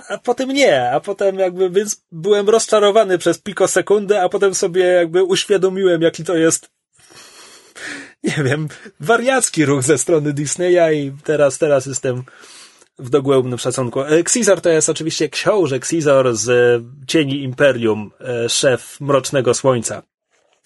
A 0.10 0.18
potem 0.18 0.50
nie, 0.50 0.92
a 0.92 1.00
potem 1.00 1.40
jakby, 1.40 1.70
więc 1.70 2.02
byłem 2.12 2.50
rozczarowany 2.50 3.18
przez 3.18 3.38
pikosekundę, 3.40 4.22
a 4.22 4.30
potem 4.30 4.56
sobie 4.56 4.84
jakby 4.84 5.24
uświadomiłem, 5.24 6.02
jaki 6.02 6.24
to 6.24 6.36
jest 6.36 6.70
nie 8.24 8.44
wiem, 8.44 8.68
wariacki 9.00 9.66
ruch 9.66 9.84
ze 9.84 9.98
strony 9.98 10.34
Disneya 10.34 10.94
i 10.94 11.12
teraz, 11.24 11.58
teraz 11.58 11.86
jestem 11.86 12.24
w 13.00 13.10
dogłębnym 13.10 13.60
szacunku. 13.60 14.02
E, 14.02 14.20
Xizor 14.20 14.62
to 14.62 14.70
jest 14.70 14.90
oczywiście 14.90 15.30
książę 15.30 15.76
Xizor 15.76 16.36
z 16.36 16.50
e, 16.50 17.06
Cieni 17.08 17.44
Imperium, 17.44 18.12
e, 18.20 18.50
szef 18.50 19.02
Mrocznego 19.02 19.54
Słońca. 19.54 20.02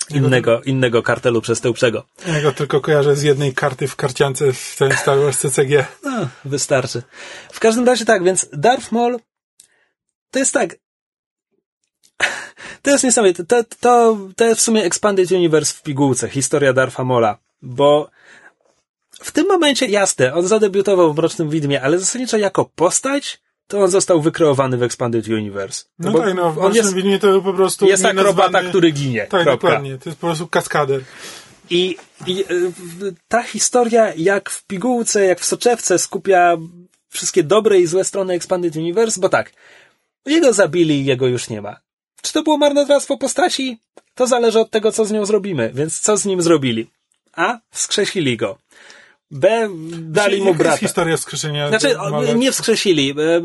Innego, 0.09 0.61
innego 0.61 1.03
kartelu 1.03 1.41
przestępczego. 1.41 2.05
Ja 2.27 2.41
go 2.41 2.51
tylko 2.51 2.81
kojarzę 2.81 3.15
z 3.15 3.23
jednej 3.23 3.53
karty 3.53 3.87
w 3.87 3.95
karciance 3.95 4.53
w 4.53 4.75
tym 4.79 4.91
Star 4.91 5.19
Wars 5.19 5.39
CCG. 5.39 5.85
No, 6.03 6.27
wystarczy. 6.45 7.03
W 7.51 7.59
każdym 7.59 7.85
razie 7.85 8.05
tak, 8.05 8.23
więc 8.23 8.49
Darth 8.53 8.91
Maul 8.91 9.19
to 10.31 10.39
jest 10.39 10.53
tak. 10.53 10.75
To 12.81 12.91
jest 12.91 13.03
niesamowite. 13.03 13.45
To, 13.45 13.63
to, 13.79 14.17
to 14.35 14.45
jest 14.45 14.61
w 14.61 14.63
sumie 14.63 14.83
Expanded 14.83 15.31
Universe 15.31 15.73
w 15.73 15.81
pigułce, 15.81 16.29
historia 16.29 16.73
Dartha 16.73 17.03
Mola, 17.03 17.37
bo 17.61 18.09
w 19.25 19.31
tym 19.31 19.47
momencie, 19.47 19.85
jasne, 19.85 20.33
on 20.33 20.47
zadebiutował 20.47 21.13
w 21.13 21.17
Mrocznym 21.17 21.49
Widmie, 21.49 21.81
ale 21.81 21.99
zasadniczo 21.99 22.37
jako 22.37 22.65
postać, 22.65 23.41
to 23.67 23.83
on 23.83 23.89
został 23.89 24.21
wykreowany 24.21 24.77
w 24.77 24.83
Expanded 24.83 25.27
Universe. 25.27 25.83
No, 25.99 26.11
no 26.11 26.19
tak, 26.19 26.35
no, 26.35 26.51
w 26.51 26.75
jest, 26.75 26.93
Widmie 26.93 27.19
to 27.19 27.41
po 27.41 27.53
prostu... 27.53 27.87
Jest 27.87 28.05
akrobata, 28.05 28.63
który 28.63 28.91
ginie. 28.91 29.21
Tak, 29.21 29.29
kropka. 29.29 29.51
dokładnie. 29.51 29.97
To 29.97 30.09
jest 30.09 30.19
po 30.19 30.27
prostu 30.27 30.47
kaskader. 30.47 31.01
I, 31.69 31.97
I 32.27 32.41
e, 32.41 32.45
ta 33.27 33.43
historia, 33.43 34.13
jak 34.17 34.49
w 34.49 34.63
pigułce, 34.63 35.25
jak 35.25 35.39
w 35.39 35.45
soczewce, 35.45 35.99
skupia 35.99 36.57
wszystkie 37.09 37.43
dobre 37.43 37.79
i 37.79 37.87
złe 37.87 38.03
strony 38.03 38.33
Expanded 38.33 38.75
Universe, 38.75 39.21
bo 39.21 39.29
tak, 39.29 39.51
jego 40.25 40.53
zabili, 40.53 41.05
jego 41.05 41.27
już 41.27 41.49
nie 41.49 41.61
ma. 41.61 41.79
Czy 42.21 42.33
to 42.33 42.43
było 42.43 42.57
marnotrawstwo 42.57 43.17
postaci? 43.17 43.79
To 44.15 44.27
zależy 44.27 44.59
od 44.59 44.71
tego, 44.71 44.91
co 44.91 45.05
z 45.05 45.11
nią 45.11 45.25
zrobimy. 45.25 45.71
Więc 45.73 45.99
co 45.99 46.17
z 46.17 46.25
nim 46.25 46.41
zrobili? 46.41 46.87
A. 47.33 47.59
Wskrzesili 47.71 48.37
go. 48.37 48.57
B. 49.31 49.69
Dali 49.91 50.41
mu 50.41 50.53
brata. 50.53 50.69
jest 50.69 50.79
historia 50.79 51.17
wskrzeszenia? 51.17 51.69
Znaczy, 51.69 51.95
nie 52.35 52.51
wskrzesili. 52.51 53.15
E, 53.19 53.35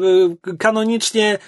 e, 0.51 0.57
kanonicznie 0.57 1.39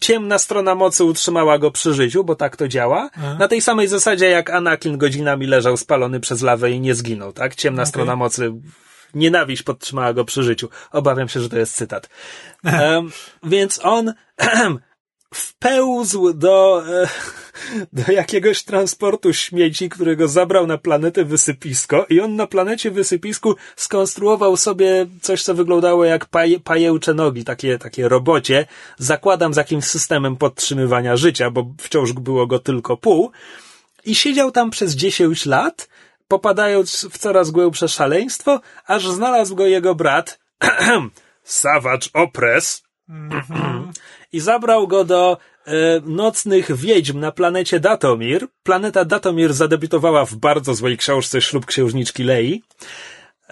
ciemna 0.00 0.38
strona 0.38 0.74
mocy 0.74 1.04
utrzymała 1.04 1.58
go 1.58 1.70
przy 1.70 1.94
życiu, 1.94 2.24
bo 2.24 2.34
tak 2.34 2.56
to 2.56 2.68
działa. 2.68 3.10
Na 3.38 3.48
tej 3.48 3.60
samej 3.60 3.88
zasadzie 3.88 4.28
jak 4.30 4.50
Anakin 4.50 4.98
godzinami 4.98 5.46
leżał 5.46 5.76
spalony 5.76 6.20
przez 6.20 6.42
lawę 6.42 6.70
i 6.70 6.80
nie 6.80 6.94
zginął, 6.94 7.32
tak? 7.32 7.54
Ciemna 7.54 7.82
okay. 7.82 7.90
strona 7.90 8.16
mocy 8.16 8.52
nienawiść 9.14 9.62
podtrzymała 9.62 10.12
go 10.12 10.24
przy 10.24 10.42
życiu. 10.42 10.68
Obawiam 10.92 11.28
się, 11.28 11.40
że 11.40 11.48
to 11.48 11.58
jest 11.58 11.76
cytat. 11.76 12.08
Um, 12.64 13.12
więc 13.42 13.80
on 13.82 14.14
wpełzł 15.34 16.32
do, 16.32 16.82
e, 17.02 17.08
do 17.92 18.12
jakiegoś 18.12 18.62
transportu 18.62 19.32
śmieci, 19.32 19.88
którego 19.88 20.28
zabrał 20.28 20.66
na 20.66 20.78
planetę 20.78 21.24
wysypisko 21.24 22.06
i 22.08 22.20
on 22.20 22.36
na 22.36 22.46
planecie 22.46 22.90
wysypisku 22.90 23.56
skonstruował 23.76 24.56
sobie 24.56 25.06
coś, 25.22 25.42
co 25.42 25.54
wyglądało 25.54 26.04
jak 26.04 26.26
paj, 26.26 26.60
pajęcze 26.60 27.14
nogi, 27.14 27.44
takie, 27.44 27.78
takie 27.78 28.08
robocie. 28.08 28.66
Zakładam 28.98 29.54
z 29.54 29.56
jakimś 29.56 29.84
systemem 29.84 30.36
podtrzymywania 30.36 31.16
życia, 31.16 31.50
bo 31.50 31.74
wciąż 31.80 32.12
było 32.12 32.46
go 32.46 32.58
tylko 32.58 32.96
pół. 32.96 33.30
I 34.04 34.14
siedział 34.14 34.50
tam 34.50 34.70
przez 34.70 34.94
10 34.94 35.46
lat, 35.46 35.88
popadając 36.28 37.06
w 37.10 37.18
coraz 37.18 37.50
głębsze 37.50 37.88
szaleństwo, 37.88 38.60
aż 38.86 39.08
znalazł 39.08 39.54
go 39.56 39.66
jego 39.66 39.94
brat, 39.94 40.38
Savage 41.44 42.08
Opress, 42.14 42.82
i 44.32 44.40
zabrał 44.40 44.88
go 44.88 45.04
do 45.04 45.38
e, 45.66 45.72
nocnych 46.04 46.76
wiedźm 46.76 47.20
na 47.20 47.32
planecie 47.32 47.80
Datomir. 47.80 48.46
Planeta 48.62 49.04
Datomir 49.04 49.52
zadebiutowała 49.52 50.24
w 50.24 50.34
bardzo 50.34 50.74
złej 50.74 50.96
książce 50.96 51.40
Ślub 51.40 51.66
Księżniczki 51.66 52.24
Lei. 52.24 52.62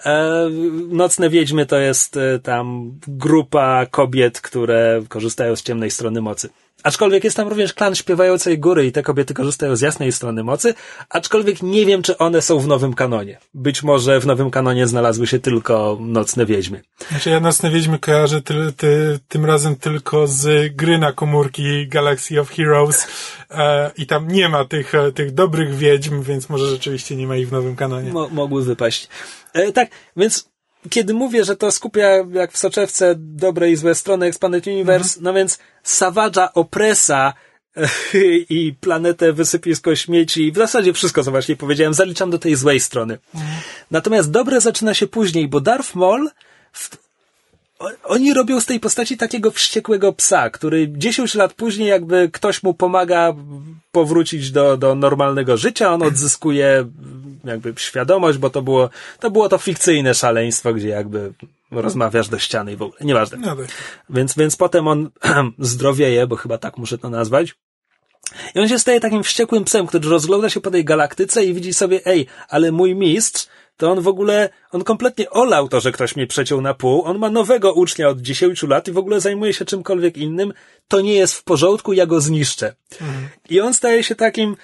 E, 0.05 0.49
Nocne 0.89 1.29
Wiedźmy 1.29 1.65
to 1.65 1.77
jest 1.77 2.17
e, 2.17 2.39
tam 2.39 2.91
grupa 3.07 3.85
kobiet, 3.85 4.41
które 4.41 5.01
korzystają 5.09 5.55
z 5.55 5.63
ciemnej 5.63 5.91
strony 5.91 6.21
mocy. 6.21 6.49
Aczkolwiek 6.83 7.23
jest 7.23 7.37
tam 7.37 7.47
również 7.47 7.73
klan 7.73 7.95
śpiewającej 7.95 8.59
góry 8.59 8.85
i 8.85 8.91
te 8.91 9.03
kobiety 9.03 9.33
korzystają 9.33 9.75
z 9.75 9.81
jasnej 9.81 10.11
strony 10.11 10.43
mocy, 10.43 10.73
aczkolwiek 11.09 11.63
nie 11.63 11.85
wiem, 11.85 12.01
czy 12.01 12.17
one 12.17 12.41
są 12.41 12.59
w 12.59 12.67
nowym 12.67 12.93
kanonie. 12.93 13.37
Być 13.53 13.83
może 13.83 14.19
w 14.19 14.25
nowym 14.25 14.51
kanonie 14.51 14.87
znalazły 14.87 15.27
się 15.27 15.39
tylko 15.39 15.97
Nocne 16.01 16.45
Wiedźmy. 16.45 16.81
Znaczy 17.09 17.29
ja 17.29 17.39
Nocne 17.39 17.71
Wiedźmy 17.71 17.99
kojarzę 17.99 18.41
ty, 18.41 18.73
ty, 18.77 19.19
tym 19.27 19.45
razem 19.45 19.75
tylko 19.75 20.27
z 20.27 20.75
gry 20.75 20.97
na 20.97 21.13
komórki 21.13 21.87
Galaxy 21.87 22.39
of 22.39 22.49
Heroes 22.49 23.07
e, 23.51 23.91
i 23.97 24.05
tam 24.05 24.27
nie 24.27 24.49
ma 24.49 24.65
tych, 24.65 24.95
e, 24.95 25.11
tych 25.11 25.33
dobrych 25.33 25.75
wiedźm, 25.75 26.21
więc 26.21 26.49
może 26.49 26.67
rzeczywiście 26.67 27.15
nie 27.15 27.27
ma 27.27 27.35
ich 27.35 27.49
w 27.49 27.51
nowym 27.51 27.75
kanonie. 27.75 28.11
Mo 28.11 28.29
mogły 28.29 28.63
wypaść. 28.63 29.09
E, 29.57 29.71
tak, 29.71 29.89
więc 30.17 30.49
kiedy 30.89 31.13
mówię, 31.13 31.43
że 31.43 31.55
to 31.55 31.71
skupia 31.71 32.07
jak 32.33 32.51
w 32.51 32.57
soczewce 32.57 33.15
dobre 33.17 33.71
i 33.71 33.75
złe 33.75 33.95
strony 33.95 34.25
Expanded 34.25 34.67
Universe, 34.67 35.19
no 35.21 35.33
więc 35.33 35.59
Savage'a 35.85 36.47
Opresa 36.53 37.33
i 38.49 38.73
planetę 38.81 39.33
wysypisko 39.33 39.95
śmieci, 39.95 40.51
w 40.51 40.55
zasadzie 40.57 40.93
wszystko, 40.93 41.23
co 41.23 41.31
właśnie 41.31 41.55
powiedziałem, 41.55 41.93
zaliczam 41.93 42.29
do 42.29 42.39
tej 42.39 42.55
złej 42.55 42.79
strony. 42.79 43.17
Natomiast 43.91 44.31
dobre 44.31 44.61
zaczyna 44.61 44.93
się 44.93 45.07
później, 45.07 45.47
bo 45.47 45.61
Darth 45.61 45.95
Maul 45.95 46.29
w, 46.73 46.97
oni 48.03 48.33
robią 48.33 48.61
z 48.61 48.65
tej 48.65 48.79
postaci 48.79 49.17
takiego 49.17 49.51
wściekłego 49.51 50.13
psa, 50.13 50.49
który 50.49 50.87
10 50.91 51.35
lat 51.35 51.53
później 51.53 51.89
jakby 51.89 52.29
ktoś 52.33 52.63
mu 52.63 52.73
pomaga 52.73 53.33
powrócić 53.91 54.51
do, 54.51 54.77
do 54.77 54.95
normalnego 54.95 55.57
życia, 55.57 55.93
on 55.93 56.03
odzyskuje 56.03 56.85
jakby 57.47 57.73
świadomość, 57.77 58.37
bo 58.37 58.49
to 58.49 58.61
było, 58.61 58.89
to 59.19 59.31
było 59.31 59.49
to 59.49 59.57
fikcyjne 59.57 60.13
szaleństwo, 60.13 60.73
gdzie 60.73 60.87
jakby 60.87 61.33
rozmawiasz 61.71 62.29
do 62.29 62.39
ściany 62.39 62.73
i 62.73 62.75
w 62.75 62.81
ogóle, 62.81 62.99
nieważne. 63.01 63.37
No 63.37 63.55
tak. 63.55 63.67
Więc, 64.09 64.35
więc 64.35 64.55
potem 64.55 64.87
on 64.87 65.09
zdrowieje, 65.59 66.27
bo 66.27 66.35
chyba 66.35 66.57
tak 66.57 66.77
muszę 66.77 66.97
to 66.97 67.09
nazwać. 67.09 67.55
I 68.55 68.59
on 68.59 68.67
się 68.67 68.79
staje 68.79 68.99
takim 68.99 69.23
wściekłym 69.23 69.63
psem, 69.63 69.87
który 69.87 70.09
rozgląda 70.09 70.49
się 70.49 70.61
po 70.61 70.71
tej 70.71 70.85
galaktyce 70.85 71.45
i 71.45 71.53
widzi 71.53 71.73
sobie, 71.73 72.01
ej, 72.05 72.27
ale 72.49 72.71
mój 72.71 72.95
mistrz, 72.95 73.47
to 73.77 73.91
on 73.91 74.01
w 74.01 74.07
ogóle, 74.07 74.49
on 74.71 74.83
kompletnie 74.83 75.29
olał 75.29 75.69
to, 75.69 75.79
że 75.79 75.91
ktoś 75.91 76.15
mnie 76.15 76.27
przeciął 76.27 76.61
na 76.61 76.73
pół. 76.73 77.03
On 77.03 77.17
ma 77.17 77.29
nowego 77.29 77.73
ucznia 77.73 78.09
od 78.09 78.21
10 78.21 78.63
lat 78.63 78.87
i 78.87 78.91
w 78.91 78.97
ogóle 78.97 79.21
zajmuje 79.21 79.53
się 79.53 79.65
czymkolwiek 79.65 80.17
innym. 80.17 80.53
To 80.87 81.01
nie 81.01 81.13
jest 81.13 81.33
w 81.33 81.43
porządku, 81.43 81.93
ja 81.93 82.05
go 82.05 82.21
zniszczę. 82.21 82.75
I 83.49 83.61
on 83.61 83.73
staje 83.73 84.03
się 84.03 84.15
takim, 84.15 84.55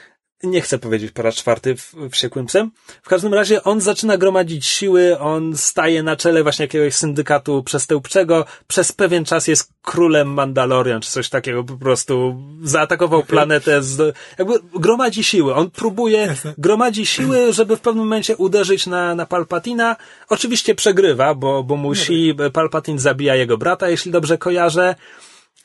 nie 0.44 0.62
chcę 0.62 0.80
powiedzieć 0.80 1.12
po 1.12 1.22
raz 1.22 1.36
czwarty 1.36 1.76
w- 1.76 1.96
wściekłym 2.12 2.46
psem. 2.46 2.72
W 3.04 3.10
każdym 3.10 3.34
razie 3.34 3.64
on 3.64 3.82
zaczyna 3.82 4.18
gromadzić 4.18 4.66
siły, 4.66 5.20
on 5.20 5.58
staje 5.58 6.04
na 6.04 6.16
czele 6.16 6.44
właśnie 6.44 6.64
jakiegoś 6.64 6.96
syndykatu 6.96 7.64
przestępczego, 7.64 8.46
przez 8.68 8.92
pewien 8.92 9.26
czas 9.26 9.48
jest 9.48 9.74
królem 9.82 10.34
Mandalorian, 10.34 11.02
czy 11.02 11.12
coś 11.12 11.30
takiego, 11.30 11.64
po 11.64 11.78
prostu 11.78 12.36
zaatakował 12.64 13.24
planetę, 13.34 13.84
z, 13.84 14.16
jakby 14.38 14.54
gromadzi 14.80 15.24
siły. 15.24 15.56
On 15.56 15.72
próbuje, 15.72 16.36
gromadzi 16.58 17.06
siły, 17.06 17.54
żeby 17.54 17.78
w 17.78 17.82
pewnym 17.82 18.04
momencie 18.04 18.38
uderzyć 18.38 18.88
na, 18.88 19.16
na 19.16 19.26
Palpatina. 19.26 19.96
Oczywiście 20.30 20.76
przegrywa, 20.76 21.36
bo, 21.36 21.64
bo 21.64 21.76
musi, 21.76 22.36
Palpatine 22.54 23.00
zabija 23.00 23.36
jego 23.36 23.58
brata, 23.58 23.90
jeśli 23.90 24.12
dobrze 24.12 24.38
kojarzę. 24.38 24.96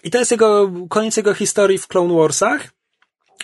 I 0.05 0.10
to 0.10 0.18
jest 0.18 0.30
jego, 0.30 0.70
koniec 0.88 1.16
jego 1.16 1.34
historii 1.34 1.78
w 1.78 1.86
Clone 1.86 2.14
Warsach. 2.14 2.77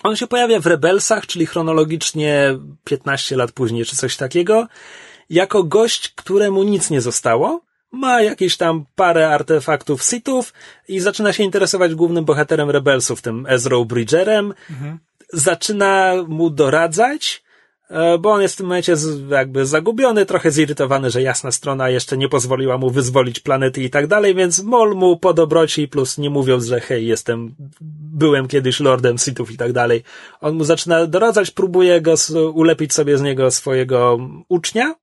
On 0.02 0.16
się 0.16 0.26
pojawia 0.26 0.60
w 0.60 0.66
Rebelsach, 0.66 1.26
czyli 1.26 1.46
chronologicznie 1.46 2.58
15 2.84 3.36
lat 3.36 3.52
później, 3.52 3.84
czy 3.84 3.96
coś 3.96 4.16
takiego, 4.16 4.68
jako 5.30 5.64
gość, 5.64 6.08
któremu 6.08 6.62
nic 6.62 6.90
nie 6.90 7.00
zostało. 7.00 7.60
Ma 7.92 8.22
jakieś 8.22 8.56
tam 8.56 8.84
parę 8.94 9.28
artefaktów 9.28 10.02
Sithów 10.02 10.52
i 10.88 11.00
zaczyna 11.00 11.32
się 11.32 11.42
interesować 11.42 11.94
głównym 11.94 12.24
bohaterem 12.24 12.70
Rebelsów, 12.70 13.22
tym 13.22 13.46
Ezra 13.48 13.76
Bridgerem. 13.84 14.54
Zaczyna 15.32 16.12
mu 16.28 16.50
doradzać, 16.50 17.43
bo 18.20 18.32
on 18.32 18.42
jest 18.42 18.54
w 18.54 18.56
tym 18.56 18.66
momencie 18.66 18.94
jakby 19.30 19.66
zagubiony, 19.66 20.26
trochę 20.26 20.50
zirytowany, 20.50 21.10
że 21.10 21.22
jasna 21.22 21.52
strona 21.52 21.90
jeszcze 21.90 22.16
nie 22.16 22.28
pozwoliła 22.28 22.78
mu 22.78 22.90
wyzwolić 22.90 23.40
planety 23.40 23.82
i 23.82 23.90
tak 23.90 24.06
dalej, 24.06 24.34
więc 24.34 24.62
mol 24.62 24.94
mu 24.94 25.16
po 25.16 25.34
dobroci, 25.34 25.88
plus 25.88 26.18
nie 26.18 26.30
mówiąc, 26.30 26.64
że 26.64 26.80
hej, 26.80 27.06
jestem, 27.06 27.54
byłem 28.14 28.48
kiedyś 28.48 28.80
lordem 28.80 29.18
Sithów 29.18 29.50
i 29.50 29.56
tak 29.56 29.72
dalej. 29.72 30.02
On 30.40 30.54
mu 30.54 30.64
zaczyna 30.64 31.06
doradzać, 31.06 31.50
próbuje 31.50 32.00
go 32.00 32.14
ulepić 32.54 32.92
sobie 32.92 33.18
z 33.18 33.22
niego 33.22 33.50
swojego 33.50 34.18
ucznia. 34.48 34.94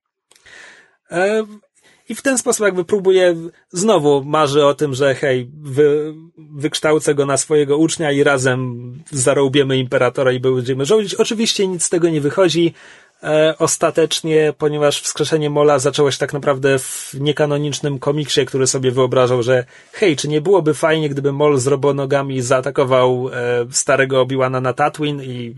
I 2.08 2.14
w 2.14 2.22
ten 2.22 2.38
sposób 2.38 2.66
jakby 2.66 2.84
próbuje, 2.84 3.36
znowu 3.70 4.24
marzy 4.24 4.66
o 4.66 4.74
tym, 4.74 4.94
że 4.94 5.14
hej, 5.14 5.50
wy, 5.62 6.14
wykształcę 6.38 7.14
go 7.14 7.26
na 7.26 7.36
swojego 7.36 7.76
ucznia 7.76 8.12
i 8.12 8.22
razem 8.22 8.92
zarobiemy 9.10 9.78
imperatora 9.78 10.32
i 10.32 10.40
będziemy 10.40 10.84
rządzić. 10.84 11.14
Oczywiście 11.14 11.66
nic 11.66 11.84
z 11.84 11.88
tego 11.88 12.08
nie 12.08 12.20
wychodzi. 12.20 12.74
E, 13.22 13.54
ostatecznie, 13.58 14.52
ponieważ 14.58 15.00
wskrzeszenie 15.00 15.50
Mola 15.50 15.78
zaczęło 15.78 16.10
się 16.10 16.18
tak 16.18 16.32
naprawdę 16.32 16.78
w 16.78 17.14
niekanonicznym 17.20 17.98
komiksie, 17.98 18.46
który 18.46 18.66
sobie 18.66 18.90
wyobrażał, 18.90 19.42
że 19.42 19.64
hej, 19.92 20.16
czy 20.16 20.28
nie 20.28 20.40
byłoby 20.40 20.74
fajnie, 20.74 21.08
gdyby 21.08 21.32
Mol 21.32 21.58
z 21.58 21.66
robonogami 21.66 22.42
zaatakował 22.42 23.30
e, 23.32 23.66
starego 23.70 24.20
Obi-Wana 24.20 24.60
na 24.60 24.72
Tatooine 24.72 25.24
i 25.24 25.54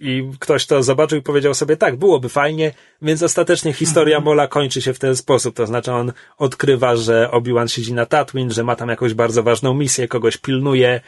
i 0.00 0.30
ktoś 0.38 0.66
to 0.66 0.82
zobaczył 0.82 1.18
i 1.18 1.22
powiedział 1.22 1.54
sobie, 1.54 1.76
tak, 1.76 1.96
byłoby 1.96 2.28
fajnie, 2.28 2.72
więc 3.02 3.22
ostatecznie 3.22 3.72
historia 3.72 4.20
Mola 4.20 4.48
kończy 4.48 4.82
się 4.82 4.94
w 4.94 4.98
ten 4.98 5.16
sposób. 5.16 5.56
To 5.56 5.66
znaczy 5.66 5.92
on 5.92 6.12
odkrywa, 6.38 6.96
że 6.96 7.30
Obi-Wan 7.30 7.68
siedzi 7.68 7.94
na 7.94 8.06
Tatooine, 8.06 8.50
że 8.50 8.64
ma 8.64 8.76
tam 8.76 8.88
jakąś 8.88 9.14
bardzo 9.14 9.42
ważną 9.42 9.74
misję, 9.74 10.08
kogoś 10.08 10.36
pilnuje. 10.36 11.00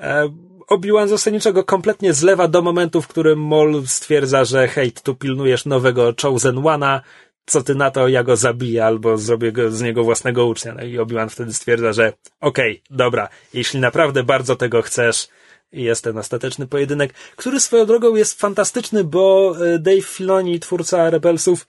E, 0.00 0.28
Obi-Wan 0.68 1.08
zasadniczo 1.08 1.64
kompletnie 1.64 2.12
zlewa 2.12 2.48
do 2.48 2.62
momentu, 2.62 3.02
w 3.02 3.08
którym 3.08 3.38
Mol 3.38 3.82
stwierdza, 3.86 4.44
że 4.44 4.68
hej, 4.68 4.92
tu 4.92 5.14
pilnujesz 5.14 5.66
nowego 5.66 6.14
Chosen 6.22 6.56
One'a, 6.56 7.00
co 7.46 7.62
ty 7.62 7.74
na 7.74 7.90
to, 7.90 8.08
ja 8.08 8.24
go 8.24 8.36
zabiję 8.36 8.84
albo 8.84 9.18
zrobię 9.18 9.52
go, 9.52 9.70
z 9.70 9.82
niego 9.82 10.04
własnego 10.04 10.46
ucznia. 10.46 10.74
No 10.74 10.84
i 10.84 10.98
Obi-Wan 10.98 11.28
wtedy 11.28 11.52
stwierdza, 11.52 11.92
że 11.92 12.12
okej, 12.40 12.82
dobra, 12.90 13.28
jeśli 13.54 13.80
naprawdę 13.80 14.22
bardzo 14.22 14.56
tego 14.56 14.82
chcesz, 14.82 15.28
i 15.72 15.82
jest 15.82 16.04
ten 16.04 16.18
ostateczny 16.18 16.66
pojedynek, 16.66 17.12
który 17.12 17.60
swoją 17.60 17.86
drogą 17.86 18.14
jest 18.14 18.40
fantastyczny, 18.40 19.04
bo 19.04 19.54
e, 19.66 19.78
Dave 19.78 20.06
Filoni, 20.06 20.60
twórca 20.60 21.10
Rebelsów, 21.10 21.66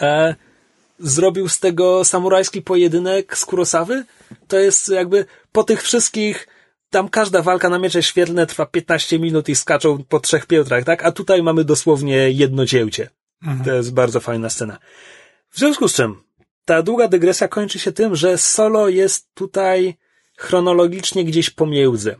e, 0.00 0.34
zrobił 0.98 1.48
z 1.48 1.58
tego 1.58 2.04
samurajski 2.04 2.62
pojedynek 2.62 3.38
z 3.38 3.44
Kurosawy. 3.44 4.04
To 4.48 4.58
jest 4.58 4.88
jakby 4.88 5.24
po 5.52 5.64
tych 5.64 5.82
wszystkich 5.82 6.48
tam 6.90 7.08
każda 7.08 7.42
walka 7.42 7.68
na 7.68 7.78
miecze 7.78 8.02
świetlne 8.02 8.46
trwa 8.46 8.66
15 8.66 9.18
minut 9.18 9.48
i 9.48 9.54
skaczą 9.54 10.04
po 10.08 10.20
trzech 10.20 10.46
piętrach, 10.46 10.84
tak? 10.84 11.04
A 11.04 11.12
tutaj 11.12 11.42
mamy 11.42 11.64
dosłownie 11.64 12.30
jedno 12.30 12.66
cięcie. 12.66 13.10
To 13.64 13.74
jest 13.74 13.92
bardzo 13.92 14.20
fajna 14.20 14.50
scena. 14.50 14.78
W 15.50 15.58
związku 15.58 15.88
z 15.88 15.94
czym 15.94 16.22
ta 16.64 16.82
długa 16.82 17.08
dygresja 17.08 17.48
kończy 17.48 17.78
się 17.78 17.92
tym, 17.92 18.16
że 18.16 18.38
Solo 18.38 18.88
jest 18.88 19.34
tutaj 19.34 19.94
chronologicznie 20.38 21.24
gdzieś 21.24 21.50
pomiędzy. 21.50 22.16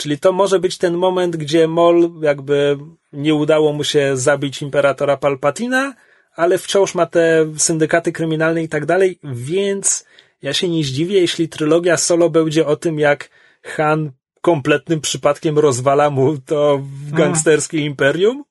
Czyli 0.00 0.18
to 0.18 0.32
może 0.32 0.58
być 0.58 0.78
ten 0.78 0.94
moment, 0.96 1.36
gdzie 1.36 1.68
Mol 1.68 2.10
jakby 2.22 2.78
nie 3.12 3.34
udało 3.34 3.72
mu 3.72 3.84
się 3.84 4.16
zabić 4.16 4.62
imperatora 4.62 5.16
Palpatina, 5.16 5.94
ale 6.34 6.58
wciąż 6.58 6.94
ma 6.94 7.06
te 7.06 7.46
syndykaty 7.56 8.12
kryminalne 8.12 8.62
i 8.62 8.68
tak 8.68 8.86
dalej, 8.86 9.18
więc 9.24 10.04
ja 10.42 10.52
się 10.52 10.68
nie 10.68 10.84
zdziwię, 10.84 11.20
jeśli 11.20 11.48
trylogia 11.48 11.96
Solo 11.96 12.30
będzie 12.30 12.66
o 12.66 12.76
tym, 12.76 12.98
jak 12.98 13.30
Han 13.62 14.12
kompletnym 14.40 15.00
przypadkiem 15.00 15.58
rozwala 15.58 16.10
mu 16.10 16.38
to 16.38 16.80
gangsterskie 17.12 17.78
imperium. 17.78 18.44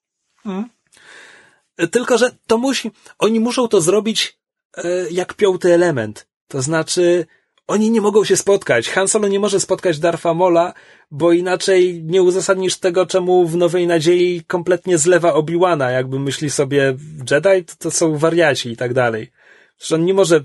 Tylko, 1.92 2.18
że 2.18 2.32
to 2.48 2.58
musi, 2.58 2.92
oni 3.20 3.40
muszą 3.40 3.68
to 3.68 3.82
zrobić 3.82 4.38
e, 4.78 5.10
jak 5.12 5.34
piąty 5.34 5.74
element. 5.74 6.28
To 6.48 6.62
znaczy, 6.62 7.26
oni 7.68 7.92
nie 7.92 8.02
mogą 8.02 8.24
się 8.24 8.38
spotkać. 8.38 8.90
Han 8.90 9.08
Solo 9.08 9.28
nie 9.28 9.40
może 9.40 9.60
spotkać 9.60 10.00
Darfa 10.00 10.34
Mola, 10.34 10.74
bo 11.12 11.32
inaczej 11.32 12.04
nie 12.04 12.22
uzasadnisz 12.24 12.78
tego, 12.78 13.06
czemu 13.06 13.48
w 13.48 13.56
Nowej 13.56 13.88
Nadziei 13.88 14.44
kompletnie 14.48 14.98
zlewa 14.98 15.34
Obi-Wana. 15.34 15.90
Jakby 15.90 16.20
myśli 16.20 16.50
sobie 16.50 16.96
Jedi, 17.32 17.66
to, 17.66 17.74
to 17.80 17.92
są 17.92 18.18
wariaci 18.18 18.72
i 18.72 18.78
tak 18.78 18.94
dalej. 18.94 19.32
Że 19.80 19.96
on 19.96 20.06
nie 20.06 20.14
może, 20.14 20.44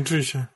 Oczywiście. 0.00 0.46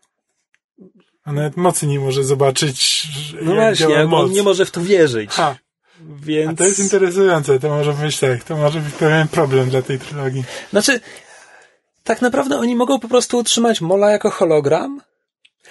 A 1.25 1.33
nawet 1.33 1.57
mocy 1.57 1.87
nie 1.87 2.01
może 2.01 2.25
zobaczyć, 2.25 3.09
no 3.43 3.55
właśnie, 3.55 4.01
on 4.01 4.09
moc. 4.09 4.33
nie 4.33 4.43
może 4.43 4.65
w 4.67 4.71
to 4.71 4.81
wierzyć. 4.81 5.31
Ha. 5.31 5.57
Więc... 6.01 6.51
A 6.51 6.55
to 6.55 6.65
jest 6.65 6.79
interesujące, 6.79 7.61
to 7.61 7.69
może 7.69 7.93
być 7.93 8.19
tak, 8.19 8.45
to 8.45 8.57
może 8.57 8.81
być 8.81 8.95
pewien 8.95 9.29
problem 9.29 9.71
dla 9.71 9.83
tej 9.83 9.99
trylogii. 9.99 10.45
Znaczy, 10.71 11.01
tak 12.05 12.23
naprawdę 12.23 12.59
oni 12.59 12.77
mogą 12.77 13.01
po 13.01 13.09
prostu 13.09 13.39
utrzymać 13.39 13.81
Mola 13.81 14.11
jako 14.11 14.31
hologram. 14.31 15.01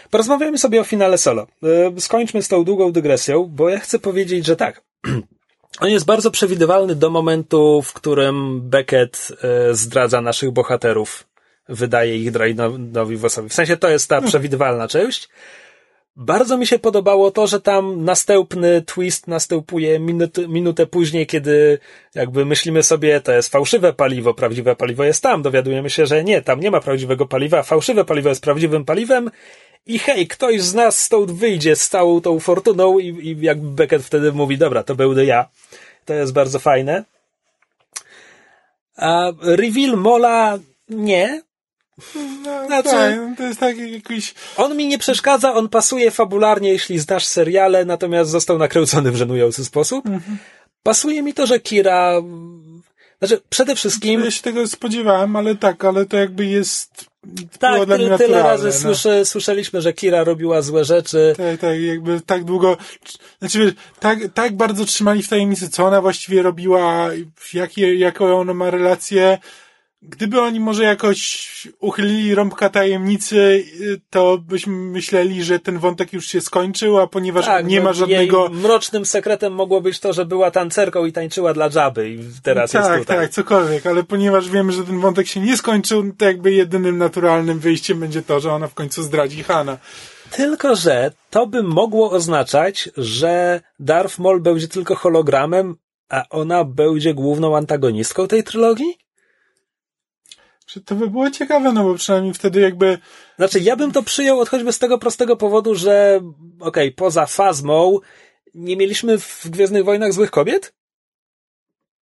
Porozmawiamy 0.09 0.57
sobie 0.57 0.81
o 0.81 0.83
finale 0.83 1.17
solo. 1.17 1.47
E, 1.97 2.01
skończmy 2.01 2.41
z 2.43 2.47
tą 2.47 2.63
długą 2.63 2.91
dygresją, 2.91 3.45
bo 3.45 3.69
ja 3.69 3.79
chcę 3.79 3.99
powiedzieć, 3.99 4.45
że 4.45 4.55
tak. 4.55 4.81
On 5.81 5.89
jest 5.89 6.05
bardzo 6.05 6.31
przewidywalny 6.31 6.95
do 6.95 7.09
momentu, 7.09 7.81
w 7.81 7.93
którym 7.93 8.61
Beckett 8.69 9.31
e, 9.43 9.73
zdradza 9.73 10.21
naszych 10.21 10.51
bohaterów. 10.51 11.27
Wydaje 11.69 12.17
ich 12.17 12.31
Drainowi 12.31 13.17
Wossowi. 13.17 13.49
W 13.49 13.53
sensie 13.53 13.77
to 13.77 13.89
jest 13.89 14.09
ta 14.09 14.21
przewidywalna 14.21 14.87
część. 14.87 15.29
Bardzo 16.15 16.57
mi 16.57 16.67
się 16.67 16.79
podobało 16.79 17.31
to, 17.31 17.47
że 17.47 17.61
tam 17.61 18.05
następny 18.05 18.81
twist 18.81 19.27
następuje 19.27 19.99
minut, 19.99 20.37
minutę 20.47 20.85
później, 20.85 21.27
kiedy 21.27 21.79
jakby 22.15 22.45
myślimy 22.45 22.83
sobie, 22.83 23.21
to 23.21 23.31
jest 23.31 23.51
fałszywe 23.51 23.93
paliwo, 23.93 24.33
prawdziwe 24.33 24.75
paliwo 24.75 25.03
jest 25.03 25.23
tam. 25.23 25.41
Dowiadujemy 25.41 25.89
się, 25.89 26.05
że 26.05 26.23
nie, 26.23 26.41
tam 26.41 26.59
nie 26.59 26.71
ma 26.71 26.79
prawdziwego 26.79 27.25
paliwa, 27.25 27.63
fałszywe 27.63 28.05
paliwo 28.05 28.29
jest 28.29 28.43
prawdziwym 28.43 28.85
paliwem. 28.85 29.31
I 29.89 29.99
hej, 29.99 30.27
ktoś 30.27 30.61
z 30.61 30.73
nas 30.73 31.03
stąd 31.03 31.31
wyjdzie 31.31 31.75
z 31.75 31.89
całą 31.89 32.21
tą 32.21 32.39
fortuną 32.39 32.99
i, 32.99 33.07
i 33.07 33.41
jakby 33.41 33.67
Beckett 33.69 34.03
wtedy 34.03 34.31
mówi, 34.31 34.57
dobra, 34.57 34.83
to 34.83 34.95
będę 34.95 35.25
ja. 35.25 35.49
To 36.05 36.13
jest 36.13 36.33
bardzo 36.33 36.59
fajne. 36.59 37.03
A 38.95 39.31
reveal 39.41 39.97
Mola 39.97 40.59
nie, 40.89 41.41
no, 42.45 42.65
znaczy, 42.67 42.89
tak, 42.89 43.37
to 43.37 43.43
jest 43.43 43.59
taki 43.59 43.91
jakiś... 43.91 44.33
On 44.57 44.77
mi 44.77 44.87
nie 44.87 44.97
przeszkadza, 44.97 45.53
on 45.53 45.69
pasuje 45.69 46.11
fabularnie, 46.11 46.69
jeśli 46.69 46.99
znasz 46.99 47.25
seriale, 47.25 47.85
natomiast 47.85 48.31
został 48.31 48.57
nakręcony 48.57 49.11
w 49.11 49.15
żenujący 49.15 49.65
sposób. 49.65 50.05
Mhm. 50.05 50.37
Pasuje 50.83 51.23
mi 51.23 51.33
to, 51.33 51.47
że 51.47 51.59
Kira... 51.59 52.21
Znaczy, 53.19 53.41
przede 53.49 53.75
wszystkim... 53.75 54.23
Ja 54.23 54.31
się 54.31 54.41
tego 54.41 54.67
spodziewałem, 54.67 55.35
ale 55.35 55.55
tak, 55.55 55.85
ale 55.85 56.05
to 56.05 56.17
jakby 56.17 56.45
jest... 56.45 57.08
Tak, 57.59 57.85
tyle, 57.85 58.17
tyle 58.17 58.43
razy 58.43 58.65
no. 58.65 58.73
słyszy, 58.73 59.25
słyszeliśmy, 59.25 59.81
że 59.81 59.93
Kira 59.93 60.23
robiła 60.23 60.61
złe 60.61 60.85
rzeczy. 60.85 61.33
Tak, 61.37 61.59
tak, 61.59 61.81
jakby 61.81 62.21
tak 62.21 62.43
długo, 62.43 62.77
znaczy 63.39 63.59
wiesz, 63.59 63.73
tak, 63.99 64.19
tak 64.33 64.55
bardzo 64.55 64.85
trzymali 64.85 65.23
w 65.23 65.29
tajemnicy, 65.29 65.69
co 65.69 65.85
ona 65.85 66.01
właściwie 66.01 66.41
robiła, 66.41 67.09
jakie, 67.53 67.95
jaką 67.95 68.39
ona 68.39 68.53
ma 68.53 68.69
relacje, 68.69 69.37
Gdyby 70.01 70.41
oni 70.41 70.59
może 70.59 70.83
jakoś 70.83 71.67
uchylili 71.79 72.35
rąbka 72.35 72.69
tajemnicy, 72.69 73.65
to 74.09 74.37
byśmy 74.37 74.73
myśleli, 74.73 75.43
że 75.43 75.59
ten 75.59 75.79
wątek 75.79 76.13
już 76.13 76.27
się 76.27 76.41
skończył, 76.41 76.99
a 76.99 77.07
ponieważ 77.07 77.45
tak, 77.45 77.67
nie 77.67 77.81
ma 77.81 77.93
żadnego... 77.93 78.49
Mrocznym 78.49 79.05
sekretem 79.05 79.53
mogło 79.53 79.81
być 79.81 79.99
to, 79.99 80.13
że 80.13 80.25
była 80.25 80.51
tancerką 80.51 81.05
i 81.05 81.11
tańczyła 81.11 81.53
dla 81.53 81.69
Jabby 81.75 82.09
i 82.09 82.19
teraz 82.43 82.71
tak, 82.71 82.81
jest 82.81 82.99
tutaj. 82.99 83.17
Tak, 83.17 83.25
tak, 83.25 83.29
cokolwiek, 83.33 83.85
ale 83.85 84.03
ponieważ 84.03 84.49
wiemy, 84.49 84.71
że 84.71 84.83
ten 84.83 84.99
wątek 84.99 85.27
się 85.27 85.39
nie 85.39 85.57
skończył, 85.57 86.13
to 86.17 86.25
jakby 86.25 86.51
jedynym 86.51 86.97
naturalnym 86.97 87.59
wyjściem 87.59 87.99
będzie 87.99 88.21
to, 88.21 88.39
że 88.39 88.53
ona 88.53 88.67
w 88.67 88.73
końcu 88.73 89.03
zdradzi 89.03 89.43
Hana. 89.43 89.77
Tylko, 90.31 90.75
że 90.75 91.11
to 91.29 91.47
by 91.47 91.63
mogło 91.63 92.11
oznaczać, 92.11 92.89
że 92.97 93.61
Darth 93.79 94.19
Maul 94.19 94.41
będzie 94.41 94.67
tylko 94.67 94.95
hologramem, 94.95 95.75
a 96.09 96.23
ona 96.29 96.63
będzie 96.63 97.13
główną 97.13 97.57
antagonistką 97.57 98.27
tej 98.27 98.43
trylogii? 98.43 99.08
To 100.85 100.95
by 100.95 101.09
było 101.09 101.31
ciekawe, 101.31 101.73
no 101.73 101.83
bo 101.83 101.95
przynajmniej 101.95 102.33
wtedy 102.33 102.61
jakby... 102.61 102.97
Znaczy, 103.37 103.59
ja 103.59 103.75
bym 103.75 103.91
to 103.91 104.03
przyjął 104.03 104.39
od 104.39 104.49
choćby 104.49 104.73
z 104.73 104.79
tego 104.79 104.97
prostego 104.97 105.35
powodu, 105.35 105.75
że 105.75 106.21
okej, 106.59 106.87
okay, 106.87 106.91
poza 106.91 107.25
fazmą 107.25 107.99
nie 108.55 108.77
mieliśmy 108.77 109.17
w 109.17 109.49
Gwiezdnych 109.49 109.85
Wojnach 109.85 110.13
złych 110.13 110.31
kobiet? 110.31 110.73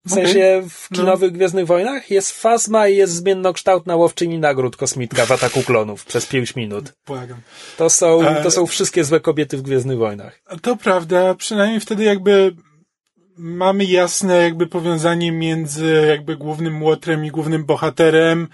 W 0.06 0.12
sensie 0.12 0.64
w 0.70 0.88
no. 0.92 0.98
kinowych 0.98 1.32
no. 1.32 1.38
Gwiezdnych 1.38 1.66
Wojnach 1.66 2.12
jest 2.12 2.42
fazma 2.42 2.88
i 2.88 2.96
jest 2.96 3.14
zmiennokształtna 3.14 3.96
łowczyni 3.96 4.40
nagród 4.40 4.78
kosmitka 4.78 5.26
w 5.26 5.32
ataku 5.32 5.64
klonów 5.64 6.06
przez 6.06 6.26
pięć 6.26 6.56
minut. 6.56 6.94
Błagam. 7.08 7.38
To 7.78 7.90
są, 7.90 8.22
to 8.44 8.52
są 8.52 8.66
wszystkie 8.66 9.04
złe 9.04 9.20
kobiety 9.20 9.58
w 9.58 9.62
Gwiezdnych 9.62 9.98
Wojnach. 9.98 10.40
To 10.62 10.76
prawda, 10.76 11.36
przynajmniej 11.36 11.80
wtedy 11.80 12.04
jakby 12.04 12.56
mamy 13.38 13.86
jasne 13.86 14.42
jakby 14.42 14.68
powiązanie 14.68 15.32
między 15.32 16.06
jakby 16.08 16.38
głównym 16.38 16.84
łotrem 16.84 17.26
i 17.26 17.32
głównym 17.32 17.66
bohaterem, 17.66 18.48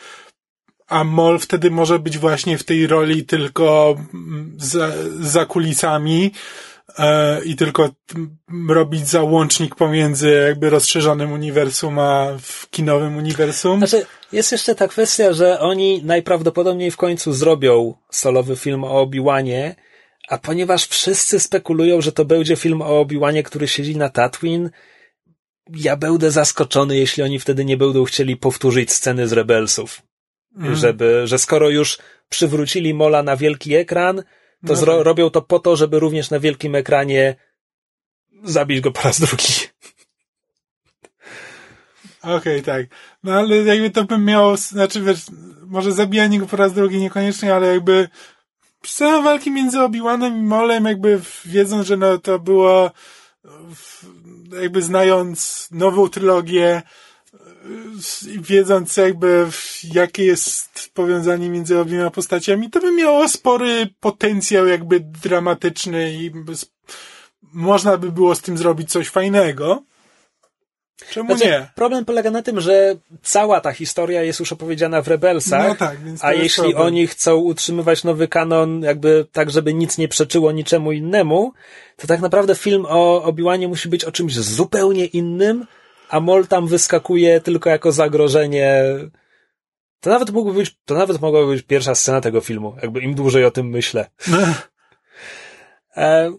a 0.87 1.03
Mol 1.03 1.39
wtedy 1.39 1.71
może 1.71 1.99
być 1.99 2.17
właśnie 2.17 2.57
w 2.57 2.63
tej 2.63 2.87
roli 2.87 3.25
tylko 3.25 3.95
za, 4.57 4.91
za 5.19 5.45
kulisami 5.45 6.31
e, 6.97 7.43
i 7.43 7.55
tylko 7.55 7.89
robić 8.69 9.07
załącznik 9.07 9.75
pomiędzy 9.75 10.29
jakby 10.47 10.69
rozszerzonym 10.69 11.31
uniwersum 11.31 11.99
a 11.99 12.27
w 12.41 12.69
kinowym 12.69 13.17
uniwersum. 13.17 13.77
Znaczy, 13.77 14.05
jest 14.31 14.51
jeszcze 14.51 14.75
ta 14.75 14.87
kwestia, 14.87 15.33
że 15.33 15.59
oni 15.59 16.01
najprawdopodobniej 16.03 16.91
w 16.91 16.97
końcu 16.97 17.33
zrobią 17.33 17.93
solowy 18.11 18.55
film 18.55 18.83
o 18.83 19.01
Obi-Wanie, 19.01 19.75
a 20.27 20.37
ponieważ 20.37 20.85
wszyscy 20.85 21.39
spekulują, 21.39 22.01
że 22.01 22.11
to 22.11 22.25
będzie 22.25 22.55
film 22.55 22.81
o 22.81 22.99
Obi-Wanie, 22.99 23.43
który 23.43 23.67
siedzi 23.67 23.97
na 23.97 24.09
Tatooine, 24.09 24.69
ja 25.69 25.95
będę 25.95 26.31
zaskoczony, 26.31 26.97
jeśli 26.97 27.23
oni 27.23 27.39
wtedy 27.39 27.65
nie 27.65 27.77
będą 27.77 28.03
chcieli 28.03 28.37
powtórzyć 28.37 28.93
sceny 28.93 29.27
z 29.27 29.33
Rebelsów. 29.33 30.01
Mm. 30.57 30.75
Żeby, 30.75 31.27
że 31.27 31.39
skoro 31.39 31.69
już 31.69 31.97
przywrócili 32.29 32.93
Mola 32.93 33.23
na 33.23 33.35
wielki 33.37 33.75
ekran, 33.75 34.23
to 34.65 34.73
no 34.73 34.85
tak. 34.85 35.05
robią 35.05 35.29
to 35.29 35.41
po 35.41 35.59
to, 35.59 35.75
żeby 35.75 35.99
również 35.99 36.29
na 36.29 36.39
wielkim 36.39 36.75
ekranie 36.75 37.35
zabić 38.43 38.81
go 38.81 38.91
po 38.91 39.01
raz 39.01 39.19
drugi. 39.19 39.53
Okej, 42.21 42.37
okay, 42.37 42.61
tak. 42.61 42.85
No 43.23 43.33
ale 43.33 43.57
jakby 43.57 43.89
to 43.89 44.03
by 44.03 44.17
miało, 44.17 44.57
znaczy 44.57 45.01
wiesz, 45.01 45.25
może 45.67 45.91
zabijanie 45.91 46.39
go 46.39 46.45
po 46.45 46.57
raz 46.57 46.73
drugi 46.73 46.97
niekoniecznie, 46.97 47.55
ale 47.55 47.67
jakby 47.67 48.09
scena 48.85 49.21
walki 49.21 49.51
między 49.51 49.77
Obi-Wanem 49.77 50.37
i 50.37 50.41
Molem, 50.41 50.85
jakby 50.85 51.21
wiedząc, 51.45 51.87
że 51.87 51.97
no 51.97 52.17
to 52.17 52.39
było 52.39 52.91
jakby 54.61 54.81
znając 54.81 55.67
nową 55.71 56.09
trylogię 56.09 56.81
wiedząc 58.25 58.97
jakby 58.97 59.47
jakie 59.93 60.25
jest 60.25 60.89
powiązanie 60.93 61.49
między 61.49 61.79
obiema 61.79 62.09
postaciami, 62.09 62.69
to 62.69 62.79
by 62.79 62.91
miało 62.91 63.27
spory 63.27 63.89
potencjał 63.99 64.67
jakby 64.67 64.99
dramatyczny 64.99 66.13
i 66.13 66.31
można 67.53 67.97
by 67.97 68.11
było 68.11 68.35
z 68.35 68.41
tym 68.41 68.57
zrobić 68.57 68.91
coś 68.91 69.09
fajnego. 69.09 69.83
Czemu 71.09 71.37
znaczy, 71.37 71.51
nie? 71.51 71.67
Problem 71.75 72.05
polega 72.05 72.31
na 72.31 72.41
tym, 72.41 72.61
że 72.61 72.95
cała 73.21 73.61
ta 73.61 73.71
historia 73.71 74.23
jest 74.23 74.39
już 74.39 74.53
opowiedziana 74.53 75.01
w 75.01 75.07
Rebelsach, 75.07 75.67
no 75.67 75.75
tak, 75.75 75.97
a 76.21 76.33
jeśli 76.33 76.63
problem. 76.63 76.87
oni 76.87 77.07
chcą 77.07 77.35
utrzymywać 77.35 78.03
nowy 78.03 78.27
kanon 78.27 78.81
jakby 78.81 79.25
tak, 79.31 79.51
żeby 79.51 79.73
nic 79.73 79.97
nie 79.97 80.07
przeczyło 80.07 80.51
niczemu 80.51 80.91
innemu, 80.91 81.53
to 81.97 82.07
tak 82.07 82.21
naprawdę 82.21 82.55
film 82.55 82.85
o 82.89 83.23
Obiłanie 83.23 83.67
musi 83.67 83.89
być 83.89 84.05
o 84.05 84.11
czymś 84.11 84.35
zupełnie 84.35 85.05
innym, 85.05 85.65
a 86.09 86.19
Mol 86.19 86.47
tam 86.47 86.67
wyskakuje 86.67 87.41
tylko 87.41 87.69
jako 87.69 87.91
zagrożenie. 87.91 88.83
To 89.99 90.09
nawet 90.09 90.29
mógłby 90.29 90.59
być, 90.59 90.75
to 90.85 90.95
nawet 90.95 91.21
mogłaby 91.21 91.47
być 91.47 91.61
pierwsza 91.61 91.95
scena 91.95 92.21
tego 92.21 92.41
filmu, 92.41 92.75
jakby 92.81 92.99
im 92.99 93.15
dłużej 93.15 93.45
o 93.45 93.51
tym 93.51 93.69
myślę. 93.69 94.09
e, 95.97 96.31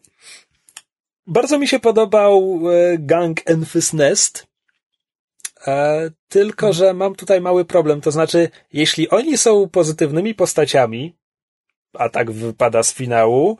bardzo 1.26 1.58
mi 1.58 1.68
się 1.68 1.78
podobał 1.78 2.60
e, 2.70 2.98
Gang 2.98 3.40
Enfys 3.50 3.92
Nest, 3.92 4.46
e, 5.66 6.10
tylko 6.28 6.72
że 6.72 6.94
mam 6.94 7.14
tutaj 7.14 7.40
mały 7.40 7.64
problem, 7.64 8.00
to 8.00 8.10
znaczy, 8.10 8.48
jeśli 8.72 9.10
oni 9.10 9.38
są 9.38 9.68
pozytywnymi 9.68 10.34
postaciami, 10.34 11.16
a 11.94 12.08
tak 12.08 12.30
wypada 12.30 12.82
z 12.82 12.92
finału, 12.92 13.58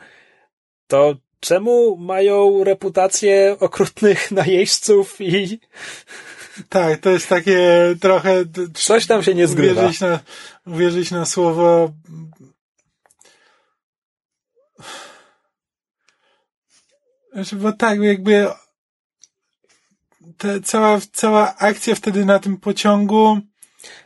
to 0.86 1.14
czemu 1.40 1.96
mają 1.96 2.64
reputację 2.64 3.56
okrutnych 3.60 4.30
najeźdźców 4.40 5.20
i... 5.20 5.60
Tak, 6.68 7.00
to 7.00 7.10
jest 7.10 7.28
takie 7.28 7.94
trochę... 8.00 8.44
Coś 8.74 9.06
tam 9.06 9.22
się 9.22 9.34
nie 9.34 9.46
zgrywa. 9.46 9.80
Uwierzyć 9.80 10.00
na, 10.00 10.20
uwierzyć 10.66 11.10
na 11.10 11.24
słowo... 11.24 11.92
Znaczy, 17.34 17.56
bo 17.56 17.72
tak, 17.72 18.00
jakby 18.00 18.48
te, 20.38 20.60
cała, 20.60 21.00
cała 21.12 21.56
akcja 21.56 21.94
wtedy 21.94 22.24
na 22.24 22.38
tym 22.38 22.56
pociągu... 22.56 23.38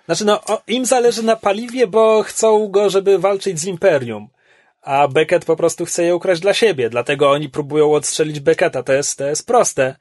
Znaczy, 0.04 0.24
no, 0.24 0.40
im 0.66 0.86
zależy 0.86 1.22
na 1.22 1.36
paliwie, 1.36 1.86
bo 1.86 2.22
chcą 2.22 2.68
go, 2.68 2.90
żeby 2.90 3.18
walczyć 3.18 3.58
z 3.58 3.64
Imperium 3.64 4.28
a 4.88 5.08
Beckett 5.08 5.44
po 5.44 5.56
prostu 5.56 5.84
chce 5.84 6.04
je 6.04 6.16
ukraść 6.16 6.40
dla 6.40 6.54
siebie, 6.54 6.90
dlatego 6.90 7.30
oni 7.30 7.48
próbują 7.48 7.92
odstrzelić 7.92 8.40
Becketta, 8.40 8.82
to 8.82 8.92
jest, 8.92 9.18
to 9.18 9.26
jest 9.26 9.46
proste. 9.46 9.96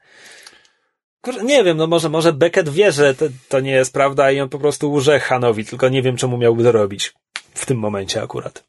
Nie 1.42 1.64
wiem, 1.64 1.76
no 1.76 1.86
może, 1.86 2.08
może 2.08 2.32
Beckett 2.32 2.68
wie, 2.68 2.92
że 2.92 3.14
to, 3.14 3.26
to 3.48 3.60
nie 3.60 3.70
jest 3.70 3.92
prawda 3.92 4.30
i 4.30 4.40
on 4.40 4.48
po 4.48 4.58
prostu 4.58 4.92
łże 4.92 5.20
Hanowi, 5.20 5.64
tylko 5.64 5.88
nie 5.88 6.02
wiem, 6.02 6.16
czemu 6.16 6.38
miałby 6.38 6.62
to 6.62 6.72
robić. 6.72 7.14
W 7.54 7.66
tym 7.66 7.78
momencie 7.78 8.22
akurat. 8.22 8.64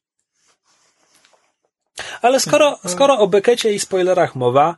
Ale 2.22 2.40
skoro, 2.40 2.80
skoro 2.88 3.18
o 3.18 3.28
Beckecie 3.28 3.74
i 3.74 3.80
spoilerach 3.80 4.36
mowa, 4.36 4.76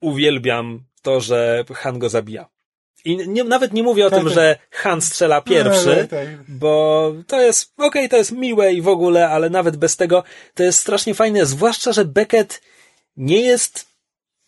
uwielbiam 0.00 0.84
to, 1.02 1.20
że 1.20 1.64
Han 1.74 1.98
go 1.98 2.08
zabija. 2.08 2.48
I 3.04 3.16
nie, 3.28 3.44
nawet 3.44 3.72
nie 3.72 3.82
mówię 3.82 4.06
o 4.06 4.10
Tak, 4.10 4.18
tym, 4.18 4.28
tak. 4.28 4.34
że 4.34 4.58
Han 4.70 5.00
strzela 5.00 5.40
pierwszy, 5.40 5.96
Tak, 5.96 6.10
tak. 6.10 6.28
bo 6.48 7.12
to 7.26 7.40
jest, 7.40 7.72
okej, 7.78 8.08
to 8.08 8.16
jest 8.16 8.32
miłe 8.32 8.72
i 8.72 8.82
w 8.82 8.88
ogóle, 8.88 9.28
ale 9.28 9.50
nawet 9.50 9.76
bez 9.76 9.96
tego 9.96 10.24
to 10.54 10.62
jest 10.62 10.78
strasznie 10.78 11.14
fajne, 11.14 11.46
zwłaszcza, 11.46 11.92
że 11.92 12.04
Beckett 12.04 12.62
nie 13.16 13.40
jest 13.40 13.86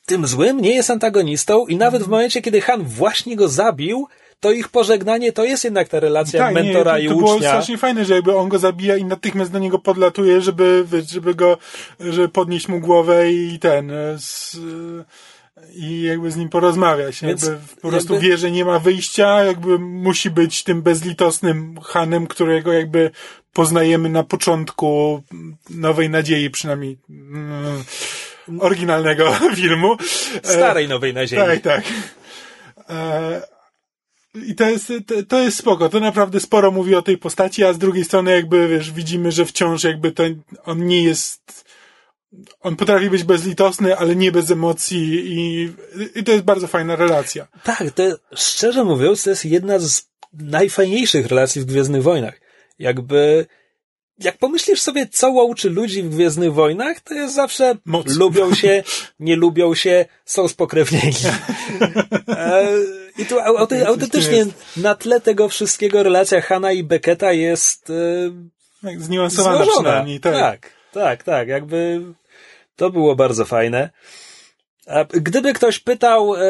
tym 0.07 0.27
złym, 0.27 0.61
nie 0.61 0.75
jest 0.75 0.91
antagonistą 0.91 1.67
i 1.67 1.77
nawet 1.77 2.03
w 2.03 2.09
momencie, 2.09 2.43
kiedy 2.43 2.61
Han 2.61 2.83
właśnie 2.83 3.37
go 3.37 3.49
zabił, 3.49 4.09
to 4.43 4.53
ich 4.53 4.69
pożegnanie 4.69 5.33
to 5.33 5.45
jest 5.45 5.65
jednak 5.65 5.89
ta 5.89 6.01
relacja 6.01 6.41
Tak, 6.45 6.55
mentora 6.55 6.99
nie, 6.99 7.05
i 7.05 7.09
to, 7.09 7.15
to 7.15 7.19
było 7.21 7.35
ucznia. 7.35 7.49
strasznie 7.49 7.79
fajne, 7.79 8.05
że 8.05 8.15
jakby 8.15 8.37
on 8.37 8.49
go 8.49 8.59
zabija 8.59 8.97
i 8.97 9.05
natychmiast 9.05 9.53
do 9.53 9.59
niego 9.59 9.79
podlatuje, 9.79 10.41
żeby, 10.41 10.85
żeby 11.09 11.35
go, 11.35 11.59
żeby 12.01 12.29
podnieść 12.29 12.69
mu 12.69 12.81
głowę 12.81 13.33
i 13.33 13.59
ten, 13.59 13.91
e, 13.91 14.19
z, 14.19 14.57
i 15.75 16.03
jakby 16.03 16.31
z 16.31 16.37
nim 16.37 16.49
porozmawiać. 16.49 17.21
Więc 17.23 17.43
jakby 17.43 17.59
po 17.83 17.89
prostu 17.89 18.13
jakby- 18.15 18.29
wie, 18.29 18.37
że 18.37 18.51
nie 18.51 18.65
ma 18.65 18.79
wyjścia, 18.79 19.45
jakby 19.45 19.79
musi 19.79 20.31
być 20.31 20.65
tym 20.65 20.83
bezlitosnym 20.83 21.75
Hanem, 21.83 22.27
którego 22.27 22.73
jakby 22.73 23.11
poznajemy 23.53 24.09
na 24.09 24.23
początku 24.23 25.23
Nowej 25.71 26.11
Nadziei, 26.11 26.51
przynajmniej 26.51 26.99
mm, 27.11 27.85
oryginalnego 28.61 29.33
filmu. 29.57 29.97
E, 30.45 30.49
Starej 30.53 30.89
Nowej 30.89 31.15
Nadziei. 31.15 31.39
tak, 31.39 31.61
tak. 31.61 31.83
I 34.35 34.55
to 34.55 34.71
jest, 34.71 34.93
to, 35.07 35.23
to 35.29 35.41
jest 35.41 35.59
spoko. 35.59 35.89
To 35.89 36.01
naprawdę 36.01 36.41
sporo 36.41 36.71
mówi 36.71 36.95
o 36.95 37.03
tej 37.03 37.19
postaci, 37.19 37.65
a 37.65 37.73
z 37.73 37.79
drugiej 37.79 38.05
strony 38.05 38.31
jakby, 38.31 38.69
wiesz, 38.69 38.93
widzimy, 38.93 39.33
że 39.33 39.45
wciąż 39.45 39.85
jakby 39.85 40.13
to, 40.13 40.23
on 40.65 40.87
nie 40.87 41.03
jest, 41.03 41.65
on 42.61 42.77
potrafi 42.77 43.11
być 43.11 43.25
bezlitosny, 43.25 43.97
ale 43.97 44.17
nie 44.17 44.33
bez 44.33 44.51
emocji 44.51 45.33
i, 45.33 45.73
i 46.15 46.25
to 46.25 46.33
jest 46.33 46.45
bardzo 46.45 46.67
fajna 46.67 46.97
relacja. 46.97 47.49
Tak, 47.65 47.91
to 47.91 48.03
szczerze 48.35 48.85
mówiąc, 48.85 49.25
to 49.25 49.31
jest 49.31 49.45
jedna 49.45 49.79
z 49.79 50.13
najfajniejszych 50.33 51.27
relacji 51.27 51.63
w 51.63 51.65
Gwiezdnych 51.65 52.03
Wojnach. 52.03 52.41
Jakby, 52.79 53.47
jak 54.25 54.39
pomyślisz 54.39 54.81
sobie, 54.81 55.07
co 55.07 55.31
łączy 55.31 55.71
ludzi 55.71 56.03
w 56.03 56.09
Gwiezdnych 56.11 56.53
Wojnach, 56.55 57.01
to 57.01 57.15
jest 57.15 57.35
zawsze 57.35 57.75
Moc. 57.85 58.17
lubią 58.17 58.55
się, 58.55 58.83
nie 59.21 59.37
lubią 59.37 59.75
się, 59.75 60.05
są 60.25 60.49
spokrewnieni. 60.49 61.13
E, 62.29 62.69
I 63.19 63.27
tu 63.27 63.41
autentycznie 63.87 64.47
na 64.77 64.95
tle 64.95 65.21
tego 65.21 65.49
wszystkiego 65.49 66.03
relacja 66.03 66.41
Hanna 66.41 66.73
i 66.73 66.85
Becketa 66.85 67.33
jest 67.33 67.91
e, 67.91 67.95
Tak, 68.83 69.01
Zniuansowana 69.03 69.57
złożona. 69.57 69.75
przynajmniej, 69.91 70.21
tak. 70.21 70.35
tak, 70.35 70.73
tak, 70.93 71.23
tak. 71.23 71.49
Jakby 71.49 72.01
to 72.77 72.91
było 72.91 73.17
bardzo 73.17 73.45
fajne. 73.45 73.91
A 74.87 75.05
gdyby 75.05 75.53
ktoś 75.53 75.79
pytał, 75.79 76.35
e, 76.35 76.41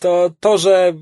to 0.00 0.30
to, 0.40 0.58
że 0.58 0.92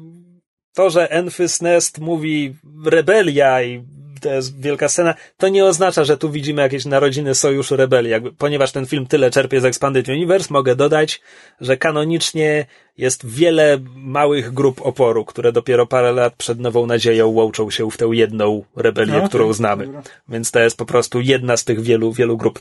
to, 0.75 0.91
że 0.91 1.11
Enfys 1.11 1.63
Nest 1.63 1.99
mówi 1.99 2.57
rebelia 2.87 3.63
i 3.63 3.85
to 4.21 4.29
jest 4.35 4.61
wielka 4.61 4.89
scena, 4.89 5.15
to 5.37 5.49
nie 5.49 5.65
oznacza, 5.65 6.05
że 6.05 6.17
tu 6.17 6.31
widzimy 6.31 6.63
jakieś 6.63 6.85
narodziny 6.85 7.35
sojuszu 7.35 7.77
rebelii. 7.77 8.11
Jakby, 8.11 8.33
ponieważ 8.33 8.73
ten 8.73 8.87
film 8.87 9.07
tyle 9.07 9.31
czerpie 9.31 9.61
z 9.61 9.65
Expanded 9.65 10.09
Universe, 10.09 10.49
mogę 10.51 10.77
dodać, 10.77 11.21
że 11.61 11.77
kanonicznie 11.77 12.67
jest 12.99 13.27
wiele 13.27 13.79
małych 13.95 14.53
grup 14.53 14.81
oporu, 14.83 15.25
które 15.25 15.53
dopiero 15.53 15.87
parę 15.87 16.13
lat 16.13 16.35
przed 16.37 16.61
Nową 16.61 16.87
Nadzieją 16.87 17.27
łączą 17.29 17.71
się 17.71 17.91
w 17.91 17.97
tę 17.97 18.09
jedną 18.13 18.65
rebelię, 18.77 19.13
No, 19.23 19.29
którą 19.29 19.53
znamy. 19.53 19.87
dobra. 19.87 20.03
Więc 20.29 20.51
to 20.51 20.61
jest 20.61 20.77
po 20.77 20.87
prostu 20.87 21.21
jedna 21.21 21.57
z 21.57 21.65
tych 21.65 21.81
wielu, 21.81 22.13
wielu 22.13 22.37
grup. 22.37 22.61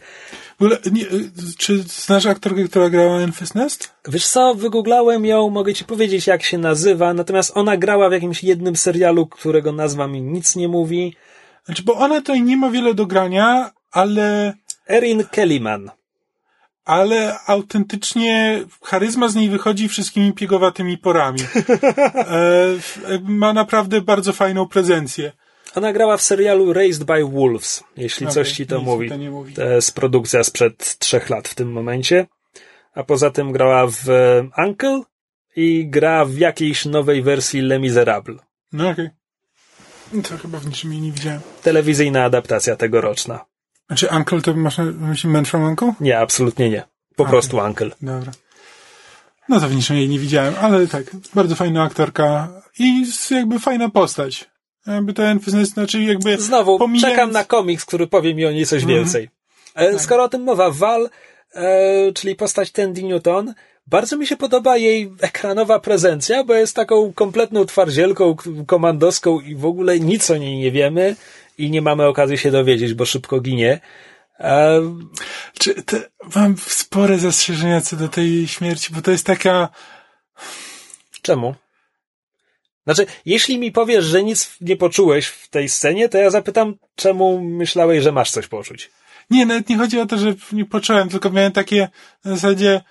Ogóle, 0.60 0.78
nie, 0.92 1.06
czy 1.58 1.84
znasz 1.84 2.26
aktorkę, 2.26 2.64
która 2.64 2.90
grała 2.90 3.20
Enfys 3.20 3.56
Nest? 3.56 3.92
Wiesz 4.08 4.28
co, 4.28 4.56
wygooglałem 4.56 5.26
ją, 5.26 5.50
mogę 5.50 5.74
ci 5.74 5.86
powiedzieć 5.86 6.28
jak 6.28 6.44
się 6.44 6.58
nazywa, 6.58 7.14
natomiast 7.14 7.52
ona 7.56 7.78
grała 7.78 8.10
w 8.10 8.12
jakimś 8.12 8.44
jednym 8.44 8.76
serialu, 8.76 9.28
którego 9.28 9.72
nazwa 9.72 10.08
mi 10.08 10.22
nic 10.22 10.56
nie 10.56 10.68
mówi. 10.68 11.16
Znaczy, 11.70 11.84
bo 11.84 11.94
ona 11.96 12.16
tutaj 12.16 12.42
nie 12.42 12.58
ma 12.58 12.70
wiele 12.70 12.94
do 12.94 13.06
grania, 13.06 13.72
ale 13.92 14.54
Erin 14.90 15.24
Kellyman. 15.32 15.92
ale 16.86 17.40
autentycznie 17.48 18.64
charyzma 18.84 19.28
z 19.28 19.36
niej 19.36 19.50
wychodzi 19.50 19.88
wszystkimi 19.88 20.34
piegowatymi 20.34 20.98
porami. 20.98 21.40
E, 23.10 23.20
ma 23.24 23.54
naprawdę 23.54 24.02
bardzo 24.02 24.34
fajną 24.34 24.68
prezencję. 24.68 25.32
Ona 25.76 25.94
grała 25.94 26.18
w 26.18 26.22
serialu 26.22 26.74
Raised 26.74 27.04
by 27.04 27.24
Wolves, 27.26 27.84
jeśli 27.98 28.26
Okej, 28.26 28.34
coś 28.34 28.52
ci 28.52 28.66
to 28.68 28.82
mówi. 28.82 29.10
to 29.10 29.18
mówi. 29.18 29.54
To 29.54 29.64
jest 29.64 29.96
produkcja 29.96 30.44
sprzed 30.44 30.98
trzech 31.00 31.30
lat 31.30 31.48
w 31.48 31.56
tym 31.56 31.72
momencie. 31.72 32.28
A 32.94 33.04
poza 33.04 33.30
tym 33.32 33.52
grała 33.52 33.88
w 33.88 34.10
e, 34.10 34.50
Uncle 34.66 35.02
i 35.56 35.88
gra 35.90 36.26
w 36.26 36.38
jakiejś 36.38 36.86
nowej 36.86 37.22
wersji 37.22 37.62
Les 37.62 37.82
Miserables. 37.82 38.42
No 38.74 38.90
okej. 38.90 39.06
No 39.06 39.19
To 40.30 40.38
chyba 40.38 40.60
w 40.60 40.66
niczym 40.68 40.92
jej 40.94 41.02
nie 41.02 41.12
widziałem. 41.12 41.40
Telewizyjna 41.64 42.24
adaptacja 42.24 42.76
tegoroczna. 42.76 43.46
Znaczy 43.88 44.08
Uncle 44.16 44.42
to 44.42 44.54
masz 44.54 44.78
na 44.78 44.84
myśli 44.84 45.30
Man 45.30 45.46
from 45.46 45.64
Uncle? 45.64 45.94
Nie, 46.00 46.20
absolutnie 46.20 46.70
nie. 46.70 46.84
Po 47.16 47.24
Okej. 47.24 47.32
prostu 47.32 47.58
Uncle. 47.58 47.90
Dobra. 48.02 48.32
No 49.50 49.60
to 49.60 49.68
w 49.68 49.76
niczym 49.76 49.96
jej 49.96 50.10
nie 50.10 50.20
widziałem, 50.20 50.54
ale 50.62 50.88
tak, 50.88 51.04
bardzo 51.34 51.56
fajna 51.56 51.84
aktorka 51.84 52.48
i 52.80 53.06
jakby 53.32 53.60
fajna 53.60 53.90
postać. 53.90 54.50
Jakby 54.88 55.14
Nest, 55.54 55.74
znaczy 55.74 56.02
jakby... 56.04 56.38
Znowu, 56.38 56.80
pomijając- 56.80 57.16
czekam 57.16 57.32
na 57.32 57.44
komiks, 57.44 57.86
który 57.86 58.08
powie 58.08 58.36
mi 58.36 58.46
o 58.46 58.52
niej 58.52 58.66
coś 58.66 58.82
Mhm. 58.84 59.00
więcej. 59.00 59.30
E, 59.76 60.00
Skoro 60.00 60.24
o 60.24 60.30
tym 60.30 60.44
mowa, 60.44 60.72
Val, 60.72 61.10
e, 61.54 62.12
czyli 62.14 62.36
postać 62.36 62.72
Tandy 62.72 63.04
Newton, 63.04 63.54
bardzo 63.90 64.18
mi 64.18 64.28
się 64.28 64.38
podoba 64.38 64.78
jej 64.78 65.12
ekranowa 65.22 65.80
prezencja, 65.80 66.44
bo 66.44 66.54
jest 66.54 66.76
taką 66.76 67.14
kompletną 67.14 67.66
twardzielką, 67.66 68.36
k- 68.36 68.44
komandoską 68.68 69.40
i 69.40 69.56
w 69.56 69.66
ogóle 69.66 70.00
nic 70.00 70.32
o 70.32 70.38
niej 70.38 70.58
nie 70.58 70.72
wiemy 70.72 71.16
i 71.58 71.70
nie 71.70 71.82
mamy 71.82 72.08
okazji 72.08 72.38
się 72.38 72.52
dowiedzieć, 72.52 72.94
bo 72.94 73.06
szybko 73.06 73.40
ginie. 73.40 73.80
Czy 75.60 75.84
te, 75.84 76.10
mam 76.36 76.58
spore 76.58 77.20
zastrzeżenia 77.20 77.82
co 77.82 77.96
do 77.96 78.08
tej 78.08 78.48
śmierci, 78.48 78.94
bo 78.94 79.02
to 79.02 79.12
jest 79.12 79.26
taka... 79.26 79.70
czemu? 81.22 81.56
Znaczy, 82.86 83.06
jeśli 83.26 83.60
mi 83.60 83.72
powiesz, 83.72 84.06
że 84.06 84.24
nic 84.24 84.56
nie 84.62 84.76
poczułeś 84.78 85.28
w 85.28 85.50
tej 85.50 85.70
scenie, 85.70 86.10
to 86.10 86.18
ja 86.18 86.30
zapytam, 86.30 86.76
czemu 86.96 87.42
myślałeś, 87.42 88.04
że 88.04 88.12
masz 88.12 88.32
coś 88.32 88.48
poczuć? 88.48 88.92
Nie, 89.30 89.46
nawet 89.46 89.70
nie 89.70 89.78
chodzi 89.78 90.00
o 90.00 90.06
to, 90.06 90.18
że 90.18 90.34
nie 90.52 90.66
poczułem, 90.66 91.10
tylko 91.10 91.30
miałem 91.30 91.52
takie 91.52 91.90
na 92.26 92.32
zasadzie, 92.32 92.82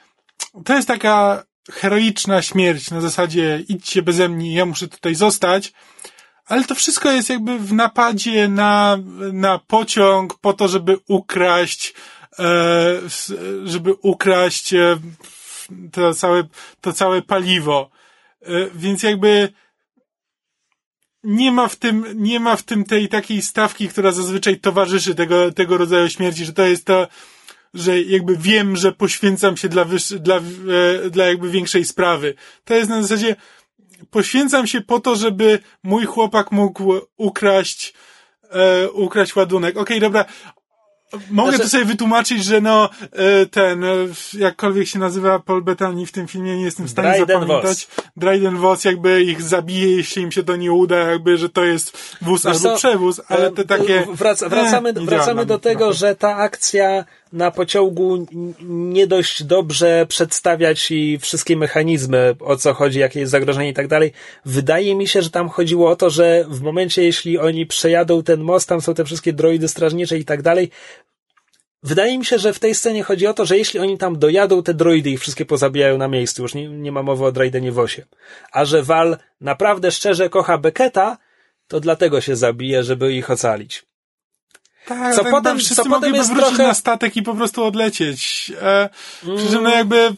to 0.64 0.74
jest 0.74 0.88
taka 0.88 1.44
heroiczna 1.70 2.42
śmierć, 2.42 2.90
na 2.90 3.00
zasadzie 3.00 3.64
idźcie 3.68 4.02
beze 4.02 4.28
mnie, 4.28 4.54
ja 4.54 4.66
muszę 4.66 4.88
tutaj 4.88 5.14
zostać, 5.14 5.72
ale 6.46 6.64
to 6.64 6.74
wszystko 6.74 7.10
jest 7.10 7.30
jakby 7.30 7.58
w 7.58 7.72
napadzie 7.72 8.48
na, 8.48 8.98
na 9.32 9.58
pociąg 9.58 10.38
po 10.38 10.52
to, 10.52 10.68
żeby 10.68 10.96
ukraść, 11.08 11.94
e, 12.38 12.44
żeby 13.64 13.94
ukraść 14.02 14.74
e, 14.74 14.98
to 15.92 16.14
całe, 16.14 16.44
to 16.80 16.92
całe 16.92 17.22
paliwo. 17.22 17.90
E, 18.42 18.48
więc 18.74 19.02
jakby 19.02 19.52
nie 21.22 21.52
ma 21.52 21.68
w 21.68 21.76
tym, 21.76 22.04
nie 22.14 22.40
ma 22.40 22.56
w 22.56 22.62
tym 22.62 22.84
tej 22.84 23.08
takiej 23.08 23.42
stawki, 23.42 23.88
która 23.88 24.12
zazwyczaj 24.12 24.60
towarzyszy 24.60 25.14
tego, 25.14 25.52
tego 25.52 25.76
rodzaju 25.76 26.08
śmierci, 26.08 26.44
że 26.44 26.52
to 26.52 26.66
jest 26.66 26.84
to, 26.84 27.08
że 27.74 28.00
jakby 28.00 28.36
wiem, 28.36 28.76
że 28.76 28.92
poświęcam 28.92 29.56
się 29.56 29.68
dla, 29.68 29.84
wyższy, 29.84 30.18
dla, 30.18 30.36
e, 30.36 31.10
dla 31.10 31.26
jakby 31.26 31.50
większej 31.50 31.84
sprawy. 31.84 32.34
To 32.64 32.74
jest 32.74 32.90
na 32.90 33.02
zasadzie, 33.02 33.36
poświęcam 34.10 34.66
się 34.66 34.80
po 34.80 35.00
to, 35.00 35.16
żeby 35.16 35.58
mój 35.82 36.04
chłopak 36.04 36.52
mógł 36.52 36.92
ukraść, 37.16 37.94
e, 38.50 38.90
ukraść 38.90 39.36
ładunek. 39.36 39.76
Okej, 39.76 40.00
dobra. 40.00 40.24
Mogę 41.30 41.50
Znaczy- 41.50 41.64
to 41.64 41.70
sobie 41.70 41.84
wytłumaczyć, 41.84 42.44
że 42.44 42.60
no, 42.60 42.90
e, 43.12 43.46
ten, 43.46 43.84
e, 43.84 43.88
jakkolwiek 44.34 44.88
się 44.88 44.98
nazywa 44.98 45.38
Paul 45.38 45.62
Bettany 45.62 46.06
w 46.06 46.12
tym 46.12 46.28
filmie, 46.28 46.56
nie 46.56 46.64
jestem 46.64 46.86
w 46.86 46.90
stanie 46.90 47.08
Dryden 47.08 47.40
zapamiętać. 47.40 47.88
Dryden 48.16 48.56
Voss 48.56 48.84
jakby 48.84 49.22
ich 49.22 49.42
zabije, 49.42 49.96
jeśli 49.96 50.22
im 50.22 50.32
się 50.32 50.42
to 50.42 50.56
nie 50.56 50.72
uda, 50.72 50.96
jakby, 50.96 51.38
że 51.38 51.48
to 51.48 51.64
jest 51.64 52.16
wóz 52.22 52.44
Wiesz 52.44 52.56
albo 52.56 52.68
co, 52.68 52.76
przewóz, 52.76 53.20
ale 53.28 53.46
E, 53.46 53.50
te 53.50 53.64
takie... 53.64 54.06
Wrac, 54.14 54.42
wracamy 54.42 54.88
e, 54.88 54.92
wracamy 55.10 55.46
do 55.46 55.58
tego, 55.58 55.92
że 55.92 56.16
ta 56.16 56.36
akcja 56.36 57.04
na 57.32 57.50
pociągu 57.50 58.26
nie 58.62 59.06
dość 59.06 59.42
dobrze 59.42 60.06
przedstawia 60.08 60.74
ci 60.74 61.18
wszystkie 61.18 61.56
mechanizmy, 61.56 62.34
o 62.40 62.56
co 62.56 62.74
chodzi, 62.74 62.98
jakie 62.98 63.20
jest 63.20 63.32
zagrożenie 63.32 63.68
i 63.68 63.74
tak 63.74 63.88
dalej. 63.88 64.12
Wydaje 64.44 64.94
mi 64.94 65.06
się, 65.08 65.22
że 65.22 65.30
tam 65.30 65.48
chodziło 65.48 65.90
o 65.90 65.96
to, 65.96 66.10
że 66.10 66.44
w 66.48 66.60
momencie, 66.60 67.02
jeśli 67.02 67.38
oni 67.38 67.66
przejadą 67.66 68.22
ten 68.22 68.40
most, 68.40 68.68
tam 68.68 68.80
są 68.80 68.94
te 68.94 69.04
wszystkie 69.04 69.32
droidy 69.32 69.68
strażnicze 69.68 70.18
i 70.18 70.24
tak 70.24 70.42
dalej. 70.42 70.70
Wydaje 71.82 72.18
mi 72.18 72.24
się, 72.24 72.38
że 72.38 72.52
w 72.52 72.58
tej 72.58 72.74
scenie 72.74 73.02
chodzi 73.02 73.26
o 73.26 73.34
to, 73.34 73.46
że 73.46 73.58
jeśli 73.58 73.80
oni 73.80 73.98
tam 73.98 74.18
dojadą, 74.18 74.62
te 74.62 74.74
droidy 74.74 75.10
ich 75.10 75.20
wszystkie 75.20 75.44
pozabijają 75.44 75.98
na 75.98 76.08
miejscu. 76.08 76.42
Już 76.42 76.54
nie, 76.54 76.68
nie 76.68 76.92
ma 76.92 77.02
mowy 77.02 77.24
o 77.24 77.32
Draidenie 77.32 77.72
Wosie. 77.72 78.04
A 78.52 78.64
że 78.64 78.82
Val 78.82 79.16
naprawdę 79.40 79.90
szczerze 79.90 80.30
kocha 80.30 80.58
Becketa, 80.58 81.18
to 81.68 81.80
dlatego 81.80 82.20
się 82.20 82.36
zabije, 82.36 82.84
żeby 82.84 83.12
ich 83.12 83.30
ocalić. 83.30 83.87
Tak, 84.88 85.14
Co 85.14 85.22
tak, 85.22 85.30
potem- 85.32 85.58
wszyscy 85.58 85.74
co 85.74 85.84
potem 85.84 86.14
jest 86.14 86.32
wrócić 86.32 86.48
trochę- 86.48 86.62
na 86.68 86.74
statek 86.74 87.16
i 87.16 87.22
po 87.22 87.34
prostu 87.34 87.64
odlecieć. 87.64 88.52
E, 88.62 88.88
Przy 89.36 89.50
czym 89.50 89.62
no 89.62 89.70
jakby 89.70 90.14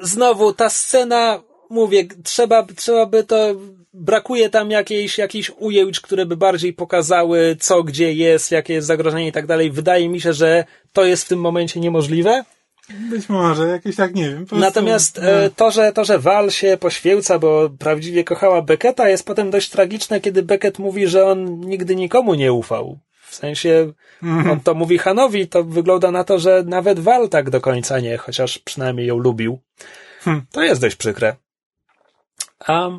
Znowu 0.00 0.52
ta 0.52 0.70
scena, 0.70 1.42
mówię, 1.70 2.04
trzeba, 2.24 2.66
trzeba 2.76 3.06
by 3.06 3.24
to, 3.24 3.36
brakuje 3.92 4.50
tam 4.50 4.70
jakiejś, 4.70 5.18
jakichś 5.18 5.50
ujęć, 5.58 6.00
które 6.00 6.26
by 6.26 6.36
bardziej 6.36 6.72
pokazały, 6.72 7.56
co 7.60 7.82
gdzie 7.82 8.12
jest, 8.12 8.50
jakie 8.50 8.74
jest 8.74 8.86
zagrożenie 8.86 9.28
i 9.28 9.32
tak 9.32 9.46
dalej. 9.46 9.70
Wydaje 9.70 10.08
mi 10.08 10.20
się, 10.20 10.32
że 10.32 10.64
to 10.92 11.04
jest 11.04 11.24
w 11.24 11.28
tym 11.28 11.40
momencie 11.40 11.80
niemożliwe. 11.80 12.44
Być 12.90 13.28
może, 13.28 13.66
jakieś 13.66 13.96
tak, 13.96 14.14
nie 14.14 14.28
wiem. 14.30 14.46
Prostu, 14.46 14.56
Natomiast 14.56 15.18
e, 15.18 15.50
to, 15.56 15.70
że, 15.70 15.92
to, 15.92 16.04
że 16.04 16.18
Val 16.18 16.50
się 16.50 16.76
poświęca, 16.80 17.38
bo 17.38 17.70
prawdziwie 17.78 18.24
kochała 18.24 18.62
Becketa, 18.62 19.08
jest 19.08 19.26
potem 19.26 19.50
dość 19.50 19.70
tragiczne, 19.70 20.20
kiedy 20.20 20.42
Beckett 20.42 20.78
mówi, 20.78 21.06
że 21.06 21.26
on 21.26 21.60
nigdy 21.60 21.96
nikomu 21.96 22.34
nie 22.34 22.52
ufał. 22.52 22.98
W 23.28 23.34
sensie, 23.34 23.92
on 24.52 24.60
to 24.60 24.74
mówi 24.74 24.98
Hanowi, 24.98 25.48
to 25.48 25.64
wygląda 25.64 26.10
na 26.10 26.24
to, 26.24 26.38
że 26.38 26.62
nawet 26.66 26.98
Val 26.98 27.28
tak 27.28 27.50
do 27.50 27.60
końca 27.60 28.00
nie, 28.00 28.16
chociaż 28.16 28.58
przynajmniej 28.58 29.06
ją 29.06 29.18
lubił. 29.18 29.58
Hmm. 30.20 30.46
To 30.52 30.62
jest 30.62 30.80
dość 30.80 30.96
przykre. 30.96 31.36
A, 32.58 32.90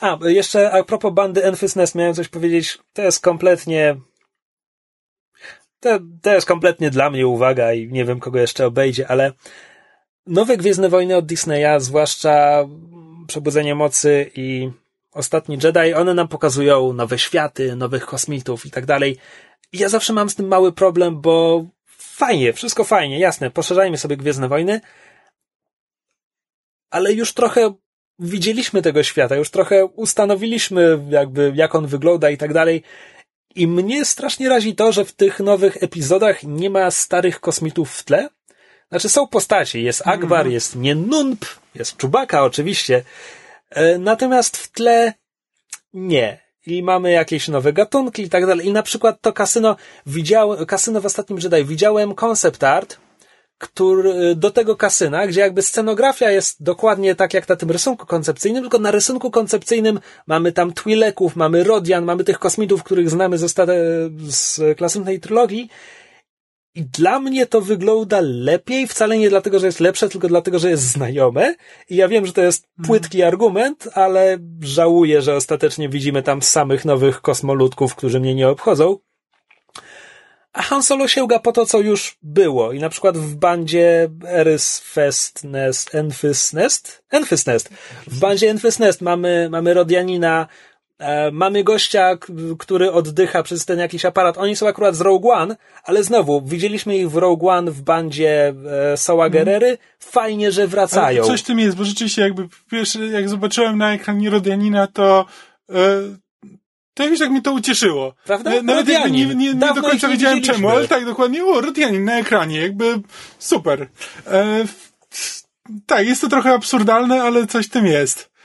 a, 0.00 0.18
jeszcze 0.22 0.72
a 0.72 0.84
propos 0.84 1.12
bandy 1.12 1.44
Enfys 1.44 1.76
Nest 1.76 1.94
miałem 1.94 2.14
coś 2.14 2.28
powiedzieć. 2.28 2.78
To 2.92 3.02
jest 3.02 3.20
kompletnie 3.20 3.96
to, 5.80 5.98
to 6.22 6.34
jest 6.34 6.46
kompletnie 6.46 6.90
dla 6.90 7.10
mnie 7.10 7.26
uwaga 7.26 7.72
i 7.72 7.92
nie 7.92 8.04
wiem, 8.04 8.20
kogo 8.20 8.38
jeszcze 8.38 8.66
obejdzie, 8.66 9.08
ale 9.08 9.32
nowe 10.26 10.56
Gwiezdne 10.56 10.88
Wojny 10.88 11.16
od 11.16 11.26
Disneya, 11.26 11.78
zwłaszcza 11.80 12.64
Przebudzenie 13.26 13.74
Mocy 13.74 14.30
i 14.34 14.70
Ostatni 15.16 15.58
Jedi, 15.64 15.94
one 15.94 16.14
nam 16.14 16.28
pokazują 16.28 16.92
nowe 16.92 17.18
światy, 17.18 17.76
nowych 17.76 18.06
kosmitów 18.06 18.66
i 18.66 18.70
tak 18.70 18.86
dalej. 18.86 19.16
Ja 19.72 19.88
zawsze 19.88 20.12
mam 20.12 20.30
z 20.30 20.34
tym 20.34 20.48
mały 20.48 20.72
problem, 20.72 21.20
bo 21.20 21.64
fajnie, 21.96 22.52
wszystko 22.52 22.84
fajnie, 22.84 23.18
jasne, 23.18 23.50
poszerzajmy 23.50 23.98
sobie 23.98 24.16
Gwiezdne 24.16 24.48
Wojny, 24.48 24.80
ale 26.90 27.12
już 27.12 27.32
trochę 27.32 27.74
widzieliśmy 28.18 28.82
tego 28.82 29.02
świata, 29.02 29.36
już 29.36 29.50
trochę 29.50 29.84
ustanowiliśmy 29.84 30.98
jakby, 31.08 31.52
jak 31.54 31.74
on 31.74 31.86
wygląda 31.86 32.30
i 32.30 32.36
tak 32.36 32.52
dalej. 32.52 32.82
I 33.54 33.66
mnie 33.66 34.04
strasznie 34.04 34.48
razi 34.48 34.74
to, 34.74 34.92
że 34.92 35.04
w 35.04 35.12
tych 35.12 35.40
nowych 35.40 35.82
epizodach 35.82 36.42
nie 36.42 36.70
ma 36.70 36.90
starych 36.90 37.40
kosmitów 37.40 37.92
w 37.92 38.04
tle. 38.04 38.28
Znaczy 38.88 39.08
są 39.08 39.26
postacie, 39.28 39.80
jest 39.80 40.02
Akbar, 40.06 40.46
jest 40.46 40.76
Nienunp, 40.76 41.44
jest 41.74 41.96
Czubaka 41.96 42.44
oczywiście, 42.44 43.04
natomiast 43.98 44.56
w 44.56 44.72
tle 44.72 45.14
nie. 45.92 46.46
I 46.66 46.82
mamy 46.82 47.10
jakieś 47.10 47.48
nowe 47.48 47.72
gatunki 47.72 48.22
i 48.22 48.28
tak 48.30 48.46
dalej. 48.46 48.66
I 48.66 48.72
na 48.72 48.82
przykład 48.82 49.20
to 49.20 49.32
kasyno, 49.32 49.76
widziałem, 50.06 50.66
kasyno 50.66 51.00
w 51.00 51.06
ostatnim 51.06 51.38
Jedi, 51.38 51.64
widziałem 51.64 52.14
concept 52.14 52.64
art, 52.64 52.98
który, 53.58 54.34
do 54.34 54.50
tego 54.50 54.76
kasyna, 54.76 55.26
gdzie 55.26 55.40
jakby 55.40 55.62
scenografia 55.62 56.30
jest 56.30 56.62
dokładnie 56.62 57.14
tak 57.14 57.34
jak 57.34 57.48
na 57.48 57.56
tym 57.56 57.70
rysunku 57.70 58.06
koncepcyjnym, 58.06 58.62
tylko 58.62 58.78
na 58.78 58.90
rysunku 58.90 59.30
koncepcyjnym 59.30 60.00
mamy 60.26 60.52
tam 60.52 60.72
Twi'leków, 60.72 61.30
mamy 61.34 61.64
Rodian, 61.64 62.04
mamy 62.04 62.24
tych 62.24 62.38
kosmitów, 62.38 62.82
których 62.82 63.10
znamy 63.10 63.38
z, 63.38 63.54
z 64.28 64.60
klasycznej 64.78 65.20
trylogii. 65.20 65.70
I 66.76 66.84
dla 66.84 67.20
mnie 67.20 67.46
to 67.46 67.60
wygląda 67.60 68.20
lepiej, 68.22 68.86
wcale 68.86 69.18
nie 69.18 69.30
dlatego, 69.30 69.58
że 69.58 69.66
jest 69.66 69.80
lepsze, 69.80 70.08
tylko 70.08 70.28
dlatego, 70.28 70.58
że 70.58 70.70
jest 70.70 70.82
znajome. 70.82 71.54
I 71.90 71.96
ja 71.96 72.08
wiem, 72.08 72.26
że 72.26 72.32
to 72.32 72.42
jest 72.42 72.68
płytki 72.86 73.22
argument, 73.22 73.88
ale 73.94 74.38
żałuję, 74.60 75.22
że 75.22 75.34
ostatecznie 75.34 75.88
widzimy 75.88 76.22
tam 76.22 76.42
samych 76.42 76.84
nowych 76.84 77.20
kosmoludków, 77.20 77.94
którzy 77.94 78.20
mnie 78.20 78.34
nie 78.34 78.48
obchodzą. 78.48 78.98
A 80.52 80.62
Han 80.62 80.82
Solo 80.82 81.08
sięga 81.08 81.38
po 81.38 81.52
to, 81.52 81.66
co 81.66 81.80
już 81.80 82.18
było. 82.22 82.72
I 82.72 82.78
na 82.78 82.88
przykład 82.88 83.18
w 83.18 83.34
bandzie 83.34 84.08
Eris 84.28 84.78
Fest 84.78 85.44
Nest, 85.44 85.94
Enfys 85.94 86.52
Nest? 86.52 87.02
Enfys 87.10 87.46
Nest. 87.46 87.68
W 88.06 88.18
bandzie 88.18 88.50
Enfys 88.50 88.78
Nest 88.78 89.00
mamy, 89.00 89.48
mamy 89.50 89.74
Rodianina, 89.74 90.46
mamy 91.32 91.64
gościa, 91.64 92.18
który 92.58 92.92
oddycha 92.92 93.42
przez 93.42 93.64
ten 93.64 93.78
jakiś 93.78 94.04
aparat. 94.04 94.38
Oni 94.38 94.56
są 94.56 94.68
akurat 94.68 94.94
z 94.94 95.00
Rogue 95.00 95.30
One, 95.32 95.56
ale 95.84 96.04
znowu, 96.04 96.42
widzieliśmy 96.42 96.96
ich 96.96 97.10
w 97.10 97.16
Rogue 97.16 97.48
One 97.48 97.70
w 97.70 97.82
bandzie 97.82 98.54
e, 98.92 98.96
Soła 98.96 99.30
Gerery. 99.30 99.78
Fajnie, 99.98 100.52
że 100.52 100.66
wracają. 100.66 101.22
Ale 101.22 101.30
coś 101.30 101.40
w 101.40 101.46
tym 101.46 101.58
jest, 101.58 101.76
bo 101.76 101.84
rzeczywiście 101.84 102.22
jakby 102.22 102.48
pierwszy, 102.70 103.06
jak 103.06 103.28
zobaczyłem 103.28 103.78
na 103.78 103.92
ekranie 103.92 104.30
Rodianina, 104.30 104.86
to 104.86 105.26
e, 105.70 105.74
to 106.94 107.02
jakoś 107.02 107.18
tak 107.18 107.30
mnie 107.30 107.42
to 107.42 107.52
ucieszyło. 107.52 108.14
Prawda? 108.24 108.52
E, 108.54 108.62
Nawet 108.62 108.88
jakby 108.88 109.10
nie, 109.10 109.26
nie, 109.26 109.34
nie 109.34 109.54
do 109.54 109.82
końca 109.82 110.08
wiedziałem 110.08 110.42
czemu, 110.42 110.68
ale 110.68 110.88
tak 110.88 111.04
dokładnie, 111.04 111.44
o, 111.44 111.60
Rodianin 111.60 112.04
na 112.04 112.18
ekranie, 112.18 112.60
jakby 112.60 113.00
super. 113.38 113.88
E, 114.26 114.64
tak, 115.86 116.06
jest 116.06 116.20
to 116.20 116.28
trochę 116.28 116.54
absurdalne, 116.54 117.22
ale 117.22 117.46
coś 117.46 117.66
w 117.66 117.70
tym 117.70 117.86
jest. 117.86 118.35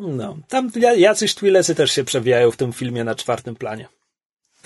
No, 0.00 0.36
tam 0.48 0.70
ja- 0.76 0.94
jacyś 0.94 1.34
Twilecy 1.34 1.74
też 1.74 1.92
się 1.92 2.04
przewijają 2.04 2.50
w 2.50 2.56
tym 2.56 2.72
filmie 2.72 3.04
na 3.04 3.14
czwartym 3.14 3.56
planie. 3.56 3.88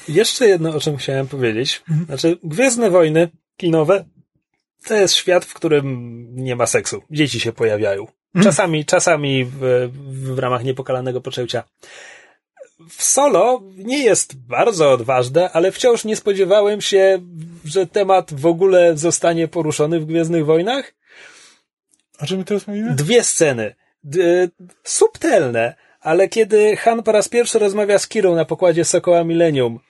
Jeszcze 0.09 0.49
jedno, 0.49 0.71
o 0.77 0.81
czym 0.81 0.97
chciałem 0.97 1.29
powiedzieć. 1.29 1.83
Znaczy, 2.07 2.39
Gwiezdne 2.43 2.91
Wojny 2.91 3.29
kinowe 3.57 4.05
to 4.87 4.95
jest 4.95 5.15
świat, 5.15 5.45
w 5.45 5.55
którym 5.55 6.27
nie 6.35 6.57
ma 6.57 6.67
seksu. 6.67 7.03
Dzieci 7.11 7.41
się 7.41 7.53
pojawiają. 7.53 8.07
Czasami, 8.43 8.85
czasami 8.85 9.45
w, 9.45 9.91
w 10.35 10.39
ramach 10.39 10.65
niepokalanego 10.65 11.21
poczęcia. 11.21 11.65
W 12.89 13.03
solo 13.03 13.63
nie 13.77 14.05
jest 14.05 14.37
bardzo 14.37 14.93
odważne, 14.93 15.51
ale 15.53 15.73
wciąż 15.73 16.05
nie 16.05 16.17
spodziewałem 16.17 16.81
się, 16.81 17.21
że 17.65 17.87
temat 17.87 18.35
w 18.35 18.47
ogóle 18.47 18.97
zostanie 18.97 19.49
poruszony 19.49 20.01
w 20.01 20.07
Gwiezdnych 20.07 20.45
Wojnach. 20.47 20.95
O 22.21 22.27
czym 22.27 22.45
teraz 22.45 22.67
mówimy? 22.67 22.95
Dwie 22.95 23.23
sceny. 23.23 23.75
D- 24.05 24.49
subtelne, 24.83 25.75
ale 26.01 26.29
kiedy 26.29 26.77
Han 26.77 27.03
po 27.03 27.13
raz 27.13 27.29
pierwszy 27.29 27.59
rozmawia 27.59 27.99
z 27.99 28.09
Kirą 28.09 28.35
na 28.35 28.45
pokładzie 28.45 28.85
Sokoła 28.85 29.25
Millennium, 29.25 29.81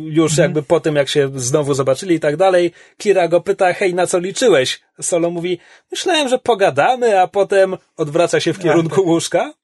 już 0.00 0.38
jakby 0.38 0.62
po 0.62 0.80
tym, 0.80 0.96
jak 0.96 1.08
się 1.08 1.30
znowu 1.36 1.74
zobaczyli 1.74 2.14
i 2.14 2.20
tak 2.20 2.36
dalej, 2.36 2.72
Kira 2.98 3.28
go 3.28 3.40
pyta, 3.40 3.72
hej, 3.72 3.94
na 3.94 4.06
co 4.06 4.18
liczyłeś? 4.18 4.80
Solo 5.00 5.30
mówi, 5.30 5.58
myślałem, 5.90 6.28
że 6.28 6.38
pogadamy, 6.38 7.20
a 7.20 7.26
potem 7.26 7.76
odwraca 7.96 8.40
się 8.40 8.52
w 8.52 8.58
kierunku 8.58 9.02
łóżka. 9.02 9.54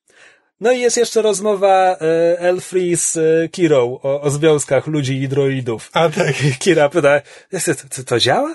No 0.61 0.73
i 0.73 0.81
jest 0.81 0.97
jeszcze 0.97 1.23
rozmowa 1.23 1.97
e, 2.01 2.39
Elfrey 2.39 2.97
z 2.97 3.17
e, 3.17 3.49
Kirą 3.49 3.99
o, 4.03 4.21
o 4.21 4.31
związkach 4.31 4.87
ludzi 4.87 5.23
i 5.23 5.29
droidów. 5.29 5.91
A 5.93 6.09
tak. 6.09 6.35
Kira 6.59 6.89
pyta, 6.89 7.21
to, 7.51 7.59
to, 7.97 8.05
to 8.05 8.19
działa? 8.19 8.55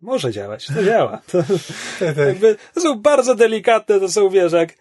Może 0.00 0.32
działać, 0.32 0.66
to 0.66 0.84
działa. 0.84 1.20
To, 1.32 1.38
tak, 1.98 2.16
tak. 2.16 2.16
jakby, 2.16 2.56
to 2.74 2.80
są 2.80 2.94
bardzo 2.94 3.34
delikatne, 3.34 4.00
to 4.00 4.08
są, 4.08 4.28
wiesz, 4.30 4.52
jak 4.52 4.74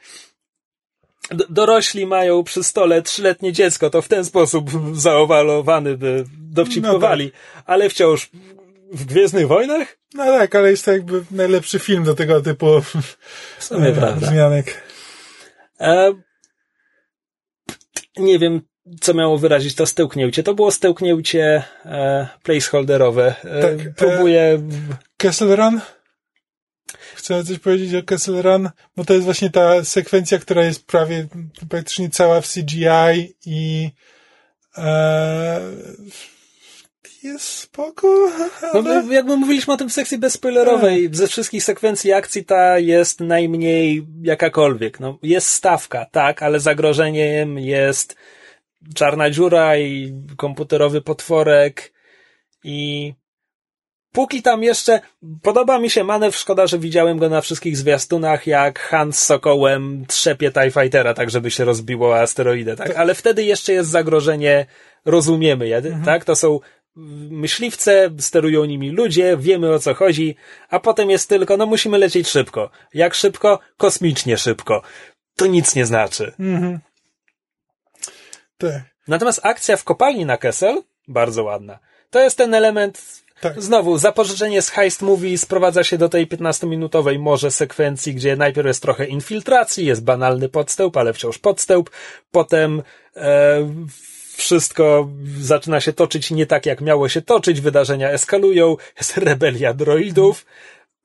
dorośli 1.50 2.06
mają 2.06 2.44
przy 2.44 2.64
stole 2.64 3.02
trzyletnie 3.02 3.54
dziecko, 3.54 3.90
to 3.90 4.02
w 4.02 4.08
ten 4.08 4.26
sposób 4.26 4.70
zaowalowany 5.08 5.98
by 5.98 6.26
dowcipkowali, 6.38 7.32
ale 7.66 7.90
wciąż 7.90 8.30
w 8.92 9.06
Gwiezdnych 9.06 9.48
Wojnach? 9.48 9.98
No 10.14 10.26
tak, 10.26 10.56
ale 10.56 10.72
jest 10.72 10.86
to 10.86 10.92
jakby 10.92 11.24
najlepszy 11.32 11.80
film 11.80 12.04
do 12.04 12.16
tego 12.16 12.42
typu 12.42 12.82
W 13.58 13.64
sumie 13.64 13.88
e, 13.88 13.94
prawda. 13.94 14.28
zmianek. 14.28 14.84
E, 15.80 16.14
nie 18.18 18.40
wiem, 18.40 18.62
co 19.02 19.14
miało 19.14 19.38
wyrazić 19.38 19.76
to 19.76 19.86
stełknięcie. 19.86 20.44
To 20.44 20.54
było 20.54 20.72
stełknięcie 20.72 21.64
e, 21.86 22.28
placeholderowe. 22.44 23.36
E, 23.44 23.62
Tak, 23.62 23.88
e, 23.88 23.94
próbuję... 23.96 24.62
Kessel 25.20 25.56
Run? 25.56 25.82
Chcę 27.16 27.44
coś 27.44 27.60
powiedzieć 27.60 27.96
o 27.96 28.04
Kessel 28.04 28.42
Run, 28.42 28.70
bo 28.96 29.06
to 29.06 29.14
jest 29.14 29.26
właśnie 29.26 29.50
ta 29.50 29.84
sekwencja, 29.84 30.40
która 30.40 30.64
jest 30.64 30.86
prawie 30.86 31.28
praktycznie 31.70 32.10
cała 32.10 32.42
w 32.42 32.48
CGI 32.48 33.36
i 33.46 33.90
e, 34.78 35.62
jest 37.24 37.46
spoko. 37.46 38.08
No, 38.74 38.80
ale- 38.80 39.04
bo 39.04 39.12
jakby 39.14 39.38
mówiliśmy 39.38 39.74
o 39.74 39.78
tym 39.78 39.90
w 39.90 39.94
sekcji 39.94 40.18
bezspoilerowej, 40.18 41.10
ze 41.12 41.28
wszystkich 41.28 41.64
sekwencji 41.64 42.14
akcji 42.14 42.46
ta 42.46 42.80
jest 42.80 43.20
najmniej 43.20 44.08
jakakolwiek. 44.22 45.00
No, 45.00 45.18
jest 45.24 45.48
stawka, 45.50 46.06
tak, 46.06 46.44
ale 46.44 46.60
zagrożeniem 46.60 47.60
jest 47.60 48.16
czarna 48.96 49.30
dziura 49.30 49.78
i 49.78 50.14
komputerowy 50.38 51.02
potworek 51.02 51.94
i 52.64 53.14
póki 54.12 54.42
tam 54.42 54.64
jeszcze 54.64 55.02
podoba 55.42 55.80
mi 55.80 55.90
się 55.90 56.04
manewr, 56.04 56.38
szkoda, 56.38 56.68
że 56.68 56.80
widziałem 56.80 57.18
go 57.18 57.30
na 57.30 57.42
wszystkich 57.42 57.78
zwiastunach, 57.78 58.48
jak 58.48 58.80
Han 58.80 59.14
z 59.14 59.20
Sokołem 59.20 60.06
trzepie 60.08 60.52
TIE 60.52 60.72
Fightera, 60.72 61.14
tak 61.14 61.30
żeby 61.30 61.52
się 61.52 61.66
rozbiło 61.66 62.20
asteroidę, 62.20 62.76
tak, 62.76 62.96
ale 62.96 63.16
wtedy 63.16 63.44
jeszcze 63.44 63.74
jest 63.74 63.90
zagrożenie, 63.90 64.66
rozumiemy 65.06 65.68
je, 65.68 65.82
tak, 66.06 66.26
to 66.26 66.36
są 66.36 66.60
myśliwce, 67.30 68.10
sterują 68.20 68.66
nimi 68.66 68.92
ludzie, 68.92 69.38
wiemy 69.38 69.74
o 69.74 69.80
co 69.80 69.94
chodzi, 69.94 70.36
a 70.70 70.80
potem 70.80 71.10
jest 71.10 71.30
tylko, 71.30 71.58
no 71.58 71.66
musimy 71.66 71.98
lecieć 71.98 72.30
szybko. 72.30 72.70
Jak 72.94 73.14
szybko? 73.14 73.60
Kosmicznie 73.78 74.38
szybko. 74.38 74.82
To 75.36 75.46
nic 75.48 75.76
nie 75.76 75.86
znaczy. 75.86 76.34
Mhm. 76.40 76.80
Tak. 78.58 78.82
Natomiast 79.08 79.40
akcja 79.44 79.78
w 79.78 79.84
kopalni 79.84 80.26
na 80.26 80.38
Kessel, 80.38 80.84
bardzo 81.08 81.44
ładna. 81.44 81.80
To 82.10 82.20
jest 82.20 82.38
ten 82.38 82.54
element, 82.54 83.19
Tak. 83.42 83.62
Znowu, 83.62 83.98
zapożyczenie 83.98 84.62
z 84.62 84.70
Heist 84.70 85.02
Movie 85.02 85.38
sprowadza 85.38 85.84
się 85.84 85.98
do 85.98 86.10
tej 86.10 86.28
15-minutowej 86.28 87.20
może 87.20 87.52
sekwencji, 87.52 88.14
gdzie 88.14 88.36
najpierw 88.36 88.68
jest 88.68 88.82
trochę 88.82 89.06
infiltracji, 89.06 89.86
jest 89.86 90.04
banalny 90.04 90.50
podstęp, 90.50 90.98
ale 90.98 91.14
wciąż 91.14 91.38
podstęp, 91.38 91.90
potem 92.32 92.84
e, 93.16 93.60
wszystko 94.38 95.10
zaczyna 95.40 95.82
się 95.82 95.94
toczyć 95.94 96.32
nie 96.32 96.46
tak, 96.46 96.66
jak 96.66 96.82
miało 96.82 97.10
się 97.10 97.22
toczyć, 97.22 97.62
wydarzenia 97.62 98.10
eskalują, 98.10 98.78
jest 98.98 99.18
rebelia 99.18 99.74
droidów. 99.74 100.46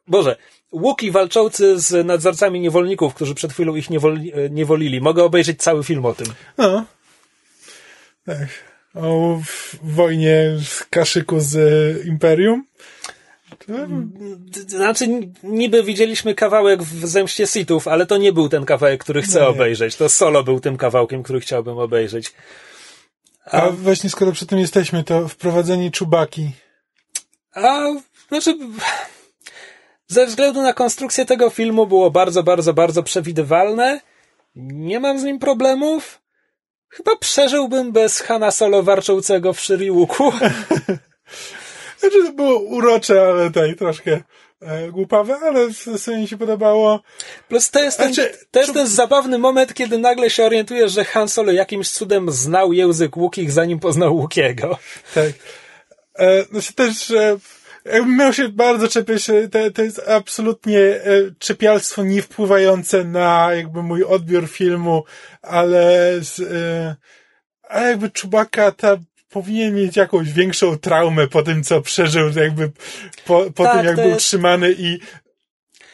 Boże, 0.06 0.36
Łuki 0.73 1.11
walczący 1.11 1.81
z 1.81 2.06
nadzorcami 2.06 2.61
niewolników, 2.61 3.15
którzy 3.15 3.35
przed 3.35 3.52
chwilą 3.52 3.74
ich 3.74 3.90
niewoli, 3.90 4.32
e, 4.35 4.51
niewolili. 4.51 5.01
Mogę 5.01 5.24
obejrzeć 5.24 5.62
cały 5.62 5.85
film 5.85 6.06
o 6.06 6.15
tym. 6.15 6.27
No. 6.59 6.85
Tak. 8.27 8.73
O 8.94 9.40
w- 9.44 9.76
wojnie 9.82 10.56
w 10.64 10.88
kaszyku 10.90 11.40
z 11.40 11.56
e, 11.56 12.08
Imperium. 12.08 12.64
Znaczy, 14.66 15.06
niby 15.42 15.82
widzieliśmy 15.82 16.34
kawałek 16.34 16.82
w 16.82 17.06
Zemście 17.06 17.46
Sithów, 17.46 17.88
ale 17.88 18.06
to 18.06 18.16
nie 18.16 18.32
był 18.32 18.48
ten 18.48 18.64
kawałek, 18.64 19.00
który 19.04 19.22
chcę 19.22 19.40
Nie. 19.40 19.46
obejrzeć. 19.46 19.96
To 19.96 20.08
solo 20.08 20.42
był 20.44 20.60
tym 20.60 20.76
kawałkiem, 20.76 21.22
który 21.22 21.40
chciałbym 21.40 21.78
obejrzeć. 21.78 22.32
A 23.44 23.70
właśnie 23.70 24.10
skoro 24.10 24.32
przy 24.32 24.46
tym 24.46 24.58
jesteśmy, 24.58 25.04
to 25.04 25.28
wprowadzenie 25.28 25.90
czubaki. 25.90 26.50
A, 27.54 27.86
znaczy, 28.28 28.56
ze 30.06 30.26
względu 30.26 30.62
na 30.62 30.72
konstrukcję 30.72 31.24
tego 31.26 31.50
filmu 31.50 31.86
było 31.86 32.10
bardzo, 32.10 32.42
bardzo, 32.42 32.74
bardzo 32.74 33.02
przewidywalne. 33.02 34.00
Nie 34.56 35.00
mam 35.00 35.18
z 35.18 35.22
nim 35.24 35.38
problemów. 35.38 36.20
Chyba 36.94 37.16
przeżyłbym 37.16 37.92
bez 37.92 38.20
Hana 38.20 38.50
Solo 38.50 38.82
warczącego 38.82 39.52
w 39.52 39.60
Shiriuku. 39.60 40.32
Znaczy 41.98 42.24
to 42.26 42.32
było 42.32 42.58
urocze, 42.58 43.22
ale 43.28 43.46
tutaj 43.46 43.76
troszkę 43.76 44.20
e, 44.62 44.90
głupawe, 44.90 45.36
ale 45.36 45.68
w 45.68 46.08
mi 46.08 46.28
się 46.28 46.38
podobało. 46.38 47.00
Plus 47.48 47.70
to 47.70 47.82
jest, 47.82 47.98
ten, 47.98 48.14
Znaczy, 48.14 48.38
to 48.50 48.60
jest 48.60 48.74
ten 48.74 48.86
zabawny 48.86 49.38
moment, 49.38 49.74
kiedy 49.74 49.98
nagle 49.98 50.30
się 50.30 50.44
orientujesz, 50.44 50.92
że 50.92 51.04
Han 51.04 51.28
Solo 51.28 51.52
jakimś 51.52 51.90
cudem 51.90 52.30
znał 52.30 52.72
język 52.72 53.16
Łukich, 53.16 53.52
zanim 53.52 53.80
poznał 53.80 54.16
Łukiego. 54.16 54.78
Tak. 55.14 55.32
E, 56.18 56.44
no 56.52 56.60
się 56.60 56.72
też, 56.72 57.10
e, 57.10 57.36
jakbym 57.85 58.16
miał 58.16 58.32
się 58.32 58.48
bardzo 58.48 58.89
czepiać, 58.89 59.31
e, 59.31 59.48
to, 59.48 59.70
to 59.70 59.82
jest 59.82 60.09
absolutnie 60.09 60.81
e, 60.81 61.02
czepialstwo 61.39 62.05
nie 62.05 62.23
wpływające 62.23 63.05
na 63.05 63.48
jakby 63.55 63.82
mój 63.82 64.05
odbiór 64.05 64.48
filmu, 64.48 65.05
ale 65.43 66.11
z, 66.20 66.40
e, 66.40 66.97
a 67.69 67.81
jakby 67.81 68.11
Czubaka 68.11 68.70
ta 68.73 68.97
powinien 69.31 69.74
mieć 69.74 69.97
jakąś 69.97 70.32
większą 70.32 70.78
traumę 70.78 71.28
po 71.28 71.43
tym, 71.43 71.62
co 71.65 71.81
przeżył, 71.81 72.31
jakby 72.36 72.70
po, 73.27 73.51
po 73.55 73.65
Tak, 73.65 73.77
tym, 73.77 73.86
jak 73.86 73.97
był 73.97 74.05
jest- 74.09 74.19
trzymany 74.20 74.74
i 74.78 74.98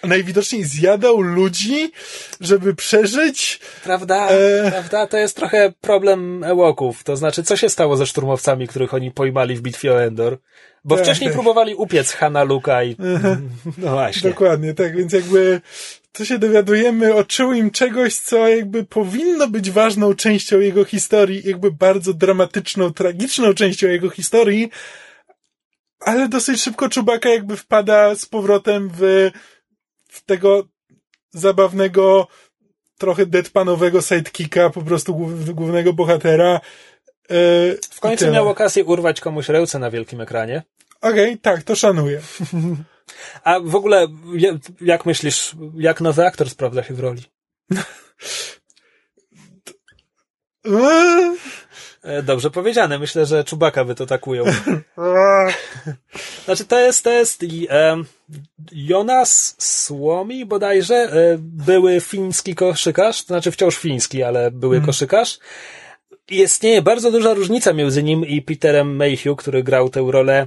najwidoczniej 0.04 0.64
zjadał 0.64 1.20
ludzi, 1.20 1.92
żeby 2.40 2.74
przeżyć. 2.74 3.60
Prawda? 3.84 4.28
E. 4.28 4.70
Prawda? 4.70 5.06
To 5.06 5.16
jest 5.16 5.36
trochę 5.36 5.72
problem 5.80 6.44
Ewoków. 6.44 7.04
To 7.04 7.16
znaczy, 7.16 7.42
co 7.42 7.56
się 7.56 7.68
stało 7.68 7.96
ze 7.96 8.06
szturmowcami, 8.06 8.68
których 8.68 8.94
oni 8.94 9.10
pojmali 9.10 9.56
w 9.56 9.60
bitwie 9.60 9.92
o 9.92 10.02
Endor? 10.02 10.38
Bo 10.84 10.96
Tak, 10.96 11.04
wcześniej 11.04 11.30
tak. 11.30 11.34
próbowali 11.34 11.74
upiec 11.74 12.12
Hana 12.12 12.42
Luka 12.42 12.84
i... 12.84 12.96
No 13.78 13.90
właśnie. 13.90 14.30
Dokładnie, 14.30 14.74
tak, 14.74 14.96
więc 14.96 15.12
jakby 15.12 15.60
tu 16.12 16.24
się 16.24 16.38
dowiadujemy 16.38 17.14
o 17.14 17.24
czułym 17.24 17.70
czegoś, 17.70 18.14
co 18.14 18.48
jakby 18.48 18.84
powinno 18.84 19.48
być 19.48 19.70
ważną 19.70 20.14
częścią 20.14 20.60
jego 20.60 20.84
historii, 20.84 21.42
jakby 21.44 21.72
bardzo 21.72 22.14
dramatyczną, 22.14 22.92
tragiczną 22.92 23.54
częścią 23.54 23.88
jego 23.88 24.10
historii, 24.10 24.70
ale 26.00 26.28
dosyć 26.28 26.62
szybko 26.62 26.88
Czubaka 26.88 27.28
jakby 27.28 27.56
wpada 27.56 28.14
z 28.14 28.26
powrotem 28.26 28.90
w, 28.98 29.30
w 30.10 30.24
tego 30.24 30.64
zabawnego, 31.30 32.26
trochę 32.98 33.26
deadpanowego 33.26 34.02
sidekicka, 34.02 34.70
po 34.70 34.82
prostu 34.82 35.14
głów- 35.14 35.50
głównego 35.50 35.92
bohatera. 35.92 36.60
Yy, 37.30 37.78
W 37.90 38.00
końcu 38.00 38.30
miał 38.30 38.48
okazję 38.48 38.84
urwać 38.84 39.20
komuś 39.20 39.48
ręce 39.48 39.78
na 39.78 39.90
wielkim 39.90 40.20
ekranie. 40.20 40.62
Okej, 41.00 41.38
tak, 41.38 41.62
to 41.62 41.76
szanuję. 41.76 42.20
A 43.44 43.60
w 43.60 43.74
ogóle, 43.74 44.06
ja- 44.34 44.58
jak 44.80 45.06
myślisz, 45.06 45.54
jak 45.76 46.00
nowy 46.00 46.26
aktor 46.26 46.50
sprawdza 46.50 46.82
się 46.82 46.94
w 46.94 47.00
roli? 47.00 47.22
E, 52.02 52.22
Dobrze 52.22 52.50
powiedziane. 52.50 52.98
Myślę, 52.98 53.26
że 53.26 53.44
Czubaka 53.44 53.84
by 53.84 53.94
to 53.94 54.06
tak 54.06 54.26
ujął. 54.26 54.46
Znaczy, 56.44 56.64
to 56.64 56.78
jest, 56.80 57.04
to 57.04 57.10
jest 57.10 57.42
i, 57.42 57.66
em, 57.70 58.04
Jonas 58.72 59.54
Słomi 59.58 60.46
bodajże, 60.46 60.94
e, 60.94 61.36
były 61.38 62.00
fiński 62.00 62.54
koszykarz, 62.54 63.22
to 63.22 63.26
znaczy 63.26 63.50
wciąż 63.50 63.76
fiński, 63.76 64.22
ale 64.22 64.50
były 64.50 64.80
koszykarz. 64.80 65.38
I 66.30 66.40
Istnieje 66.40 66.82
bardzo 66.82 67.10
duża 67.10 67.34
różnica 67.34 67.72
między 67.72 68.02
nim 68.02 68.26
i 68.26 68.42
Peterem 68.42 68.96
Mayhew, 68.96 69.36
który 69.36 69.62
grał 69.62 69.88
tę 69.88 70.06
rolę. 70.08 70.46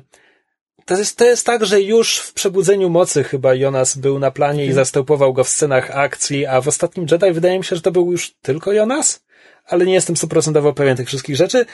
To 0.85 0.97
jest, 0.97 1.17
to 1.17 1.25
jest 1.25 1.45
tak, 1.45 1.65
że 1.65 1.81
już 1.81 2.17
w 2.17 2.33
Przebudzeniu 2.33 2.89
Mocy 2.89 3.23
chyba 3.23 3.55
Jonas 3.55 3.97
był 3.97 4.19
na 4.19 4.31
planie 4.31 4.65
i 4.65 4.73
zastępował 4.73 5.33
go 5.33 5.43
w 5.43 5.49
scenach 5.49 5.91
akcji, 5.91 6.45
a 6.45 6.61
w 6.61 6.67
Ostatnim 6.67 7.05
Jedi 7.11 7.31
wydaje 7.31 7.57
mi 7.57 7.65
się, 7.65 7.75
że 7.75 7.81
to 7.81 7.91
był 7.91 8.11
już 8.11 8.35
tylko 8.41 8.73
Jonas, 8.73 9.23
ale 9.65 9.85
nie 9.85 9.93
jestem 9.93 10.17
stuprocentowo 10.17 10.73
pewien 10.73 10.97
tych 10.97 11.07
wszystkich 11.07 11.35
rzeczy. 11.35 11.65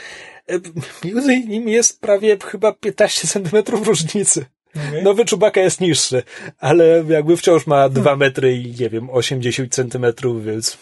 E, 0.48 0.60
Między 1.04 1.40
nimi 1.40 1.72
jest 1.72 2.02
prawie 2.02 2.38
chyba 2.46 2.74
15 2.74 3.28
centymetrów 3.28 3.88
różnicy. 3.88 4.46
Okej. 4.76 5.04
Nowy 5.04 5.26
Czubaka 5.26 5.62
jest 5.62 5.82
niższy, 5.82 6.24
ale 6.60 7.04
jakby 7.08 7.38
wciąż 7.38 7.68
ma 7.68 7.90
2 7.90 8.16
metry 8.16 8.56
i 8.56 8.76
nie 8.80 8.90
wiem, 8.90 9.10
80 9.10 9.74
centymetrów, 9.76 10.46
więc... 10.46 10.78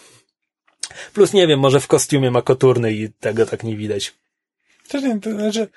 Plus 1.14 1.32
nie 1.32 1.46
wiem, 1.46 1.60
może 1.60 1.80
w 1.80 1.86
kostiumie 1.86 2.30
ma 2.30 2.42
koturny 2.42 2.92
i 2.92 3.08
tego 3.20 3.46
tak 3.46 3.64
nie 3.64 3.76
widać. 3.76 4.14
Też 4.88 5.02
nie, 5.02 5.20
to 5.20 5.30
znaczy, 5.30 5.68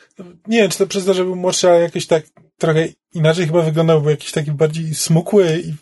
nie 0.48 0.62
wiem, 0.62 0.72
czy 0.72 0.78
to 0.78 0.88
przez 0.88 1.06
to, 1.06 1.14
że 1.14 1.24
był 1.24 1.36
młodszy, 1.36 1.70
ale 1.70 1.82
jakoś 1.82 2.06
tak 2.06 2.24
trochę 2.58 2.88
inaczej 3.14 3.46
chyba 3.46 3.62
wyglądał, 3.62 4.02
bo 4.02 4.10
jakiś 4.10 4.32
taki 4.32 4.52
bardziej 4.52 4.96
smukły 4.96 5.62
i 5.66 5.74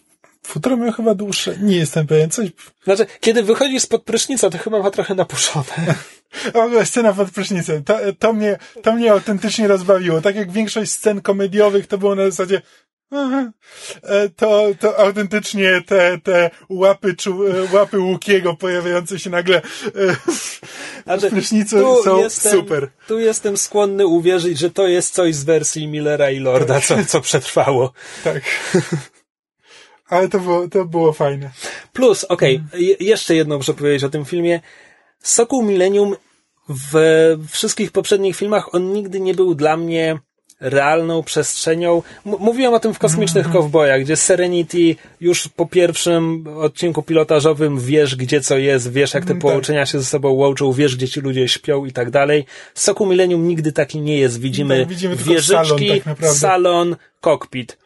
futro 0.47 0.77
miał 0.77 0.91
chyba 0.91 1.15
dłuższe. 1.15 1.57
Nie 1.57 1.77
jestem 1.77 2.07
pewien, 2.07 2.29
coś. 2.29 2.49
Znaczy, 2.83 3.05
kiedy 3.19 3.43
wychodzi 3.43 3.79
spod 3.79 4.03
prysznica, 4.03 4.49
to 4.49 4.57
chyba 4.57 4.79
ma 4.79 4.91
trochę 4.91 5.15
napuszone. 5.15 5.95
Ogóle 6.53 6.85
scena 6.85 7.13
pod 7.13 7.31
prysznicem, 7.31 7.83
to, 7.83 7.97
to, 8.19 8.33
mnie, 8.33 8.57
to 8.83 8.93
mnie 8.93 9.11
autentycznie 9.11 9.67
rozbawiło. 9.67 10.21
Tak 10.21 10.35
jak 10.35 10.51
większość 10.51 10.91
scen 10.91 11.21
komediowych 11.21 11.87
to 11.87 11.97
było 11.97 12.15
na 12.15 12.25
zasadzie 12.25 12.61
e, 13.11 14.29
to, 14.35 14.67
to 14.79 14.99
autentycznie 14.99 15.81
te, 15.85 16.17
te 16.23 16.51
łapy, 16.69 17.15
czu, 17.15 17.47
e, 17.47 17.73
łapy 17.73 17.99
Łukiego 17.99 18.55
pojawiające 18.55 19.19
się 19.19 19.29
nagle 19.29 19.57
e, 19.57 19.61
Znaczy, 21.03 21.27
w 21.27 21.33
prysznicu 21.33 22.03
są 22.03 22.19
jestem, 22.19 22.51
super. 22.51 22.89
Tu 23.07 23.19
jestem 23.19 23.57
skłonny 23.57 24.07
uwierzyć, 24.07 24.59
że 24.59 24.69
to 24.69 24.87
jest 24.87 25.13
coś 25.13 25.35
z 25.35 25.43
wersji 25.43 25.87
Millera 25.87 26.31
i 26.31 26.39
Lorda, 26.39 26.81
co, 26.81 27.05
co 27.05 27.21
przetrwało. 27.21 27.93
Tak. 28.23 28.43
Ale 30.09 30.29
to 30.29 30.39
było, 30.39 30.67
to 30.67 30.85
było 30.85 31.13
fajne. 31.13 31.51
Plus, 31.93 32.23
okej, 32.23 32.61
je- 32.73 32.95
jeszcze 32.99 33.35
jedno 33.35 33.57
muszę 33.57 33.73
powiedzieć 33.73 34.03
o 34.03 34.09
tym 34.09 34.25
filmie. 34.25 34.59
Sokół 35.19 35.63
Millennium 35.63 36.15
w 36.69 36.93
wszystkich 37.51 37.91
poprzednich 37.91 38.35
filmach 38.35 38.75
on 38.75 38.93
nigdy 38.93 39.19
nie 39.19 39.33
był 39.33 39.55
dla 39.55 39.77
mnie 39.77 40.19
realną 40.59 41.23
przestrzenią. 41.23 42.03
M- 42.25 42.35
mówiłem 42.39 42.73
o 42.73 42.79
tym 42.79 42.93
w 42.93 42.99
Kosmicznych 42.99 43.49
Kowbojach, 43.49 44.01
gdzie 44.01 44.15
Serenity 44.15 44.95
już 45.21 45.47
po 45.47 45.65
pierwszym 45.65 46.45
odcinku 46.57 47.03
pilotażowym 47.03 47.79
wiesz, 47.79 48.15
gdzie 48.15 48.41
co 48.41 48.57
jest, 48.57 48.91
wiesz, 48.91 49.13
jak 49.13 49.23
te 49.25 49.29
Mm, 49.31 49.41
tak. 49.41 49.49
połączenia 49.49 49.85
się 49.85 49.99
ze 49.99 50.05
sobą 50.05 50.29
łączą, 50.29 50.71
wiesz, 50.73 50.95
gdzie 50.95 51.07
ci 51.07 51.21
ludzie 51.21 51.47
śpią 51.47 51.85
i 51.85 51.91
tak 51.91 52.11
dalej. 52.11 52.45
Sokół 52.73 53.07
Millennium 53.07 53.47
nigdy 53.47 53.71
taki 53.71 54.01
nie 54.01 54.17
jest. 54.17 54.39
Widzimy, 54.41 54.79
Tak, 54.79 54.87
widzimy 54.87 55.15
wieżyczki, 55.15 55.87
salon 55.87 56.03
tak 56.17 56.27
salon, 56.27 56.95
kokpit. 57.21 57.77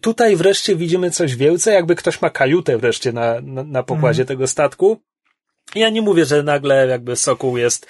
Tutaj 0.00 0.36
wreszcie 0.36 0.76
widzimy 0.76 1.10
coś 1.10 1.36
więcej, 1.36 1.74
jakby 1.74 1.94
ktoś 1.96 2.22
ma 2.22 2.30
kajutę 2.30 2.78
wreszcie 2.78 3.12
na, 3.12 3.40
na, 3.42 3.62
na 3.64 3.82
pokładzie 3.82 4.22
Mhm. 4.22 4.26
tego 4.38 4.46
statku. 4.46 5.00
Ja 5.74 5.88
nie 5.90 6.02
mówię, 6.02 6.24
że 6.24 6.42
nagle 6.42 6.86
jakby 6.86 7.16
Sokół 7.16 7.56
jest. 7.56 7.86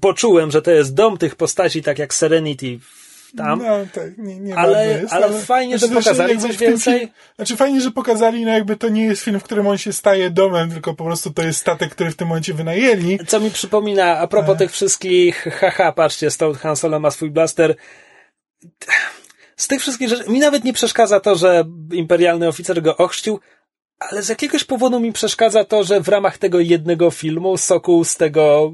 Poczułem, 0.00 0.50
że 0.50 0.62
to 0.62 0.70
jest 0.70 0.94
dom 0.94 1.18
tych 1.18 1.36
postaci, 1.36 1.82
tak 1.82 1.98
jak 1.98 2.14
Serenity 2.14 2.78
tam. 3.36 3.58
No, 3.58 3.76
tak, 3.94 4.18
nie, 4.18 4.40
nie 4.40 4.56
Ale- 4.56 4.86
jest, 4.88 5.12
ale 5.12 5.38
fajnie, 5.40 5.78
że 5.78 5.86
znaczy, 5.86 6.04
pokazali 6.04 6.38
coś 6.38 6.56
więcej. 6.56 6.98
Film, 6.98 7.10
znaczy 7.36 7.56
fajnie, 7.56 7.80
że 7.80 7.90
pokazali, 7.90 8.44
no 8.44 8.50
jakby 8.50 8.76
to 8.76 8.88
nie 8.88 9.04
jest 9.04 9.22
film, 9.22 9.40
w 9.40 9.42
którym 9.44 9.66
on 9.66 9.78
się 9.78 9.92
staje 9.92 10.30
domem, 10.30 10.70
tylko 10.72 10.94
po 10.94 11.04
prostu 11.04 11.30
to 11.30 11.42
jest 11.42 11.60
statek, 11.60 11.90
który 11.90 12.10
w 12.10 12.16
tym 12.16 12.28
momencie 12.28 12.54
wynajęli. 12.54 13.18
Co 13.26 13.40
mi 13.40 13.50
przypomina, 13.50 14.18
a 14.18 14.26
propos 14.26 14.54
E. 14.54 14.58
tych 14.58 14.72
wszystkich, 14.72 15.42
haha, 15.60 15.92
patrzcie, 15.92 16.30
Stone 16.30 16.54
Han 16.58 16.76
Solo 16.76 17.00
ma 17.00 17.10
swój 17.10 17.30
blaster. 17.30 17.74
Z 19.58 19.66
tych 19.68 19.80
wszystkich 19.80 20.08
rzeczy, 20.08 20.30
mi 20.30 20.38
nawet 20.38 20.64
nie 20.64 20.72
przeszkadza 20.72 21.20
to, 21.20 21.34
że 21.34 21.64
imperialny 21.92 22.48
oficer 22.48 22.82
go 22.82 22.96
ochrzcił, 22.96 23.40
ale 23.98 24.22
z 24.22 24.28
jakiegoś 24.28 24.64
powodu 24.64 25.00
mi 25.00 25.12
przeszkadza 25.12 25.64
to, 25.64 25.84
że 25.84 26.00
w 26.00 26.08
ramach 26.08 26.38
tego 26.38 26.60
jednego 26.60 27.10
filmu 27.10 27.56
Sokół 27.56 28.04
z 28.04 28.16
tego 28.16 28.72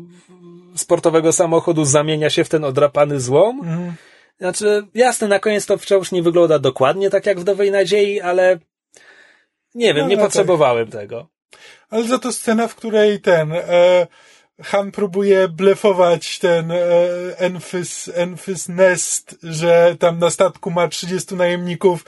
sportowego 0.77 1.33
samochodu 1.33 1.85
zamienia 1.85 2.31
się 2.31 2.45
w 2.45 2.49
ten 2.49 2.65
odrapany 2.65 3.21
złom. 3.21 3.59
Mhm. 3.59 3.93
Znaczy, 4.39 4.87
jasne, 4.95 5.29
na 5.29 5.39
koniec 5.39 5.67
to 5.67 5.79
wciąż 5.79 6.13
nie 6.13 6.23
wygląda 6.23 6.59
dokładnie 6.59 7.11
tak 7.11 7.27
jak 7.27 7.41
w 7.41 7.45
Nowej 7.45 7.71
Nadziei, 7.71 8.21
ale 8.21 8.59
nie 9.75 9.95
wiem, 9.95 10.05
No, 10.05 10.09
nie 10.09 10.17
no 10.17 10.23
tak. 10.23 10.31
potrzebowałem 10.31 10.91
tego. 10.91 11.29
Ale 11.91 12.05
za 12.05 12.19
to 12.19 12.33
scena, 12.33 12.69
w 12.69 12.75
której 12.75 13.21
ten 13.21 13.53
e, 13.53 14.07
Han 14.63 14.93
próbuje 14.93 15.49
blefować 15.49 16.39
ten 16.39 16.71
e, 16.71 16.77
Enfys, 17.39 18.11
Enfys 18.15 18.69
Nest, 18.69 19.37
że 19.43 19.97
tam 19.99 20.19
na 20.19 20.31
statku 20.31 20.71
ma 20.71 20.89
30 20.89 21.35
najemników 21.35 22.05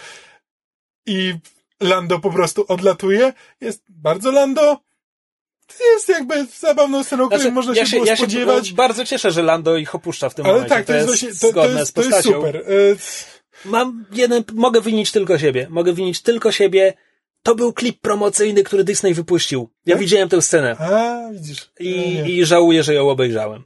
i 1.06 1.35
Lando 1.81 2.18
po 2.18 2.31
prostu 2.31 2.64
odlatuje. 2.68 3.32
Jest 3.60 3.82
bardzo 3.89 4.31
Lando. 4.31 4.81
Jest 5.81 6.09
jakby 6.09 6.47
zabawną 6.47 7.05
sceną, 7.05 7.27
której 7.27 7.40
Znaczy, 7.43 7.55
można 7.55 7.74
ja 7.74 7.85
się, 7.85 7.90
się, 7.90 7.97
było 7.97 8.06
ja 8.06 8.16
się 8.16 8.23
spodziewać. 8.23 8.73
bardzo 8.73 9.05
cieszę, 9.05 9.31
że 9.31 9.43
Lando 9.43 9.77
ich 9.77 9.94
opuszcza 9.94 10.28
w 10.28 10.35
tym 10.35 10.44
ale 10.47 10.55
momencie. 10.55 10.74
tak, 10.74 10.86
to 10.86 10.94
jest, 10.94 11.06
właśnie, 11.06 11.28
to, 11.35 11.52
to, 11.52 11.68
jest, 11.68 11.90
z 11.90 11.93
to 11.93 12.02
jest 12.02 12.23
super. 12.23 12.56
E, 12.56 12.62
Mam 13.64 14.05
jeden, 14.12 14.44
mogę 14.55 14.81
winić 14.81 15.12
tylko 15.12 15.39
siebie. 15.39 15.66
Mogę 15.70 15.93
winić 15.93 16.23
tylko 16.23 16.52
siebie. 16.52 16.94
To 17.47 17.55
był 17.55 17.73
klip 17.73 18.01
promocyjny, 18.01 18.62
który 18.62 18.85
Disney 18.85 19.14
wypuścił. 19.14 19.70
Ja 19.86 19.94
Tak? 19.94 20.01
widziałem 20.01 20.28
tę 20.28 20.43
scenę 20.43 20.77
a, 20.78 21.31
widzisz. 21.32 21.70
i, 21.81 22.23
i 22.27 22.47
żałuję, 22.47 22.82
że 22.82 22.94
ją 22.94 23.10
obejrzałem. 23.10 23.64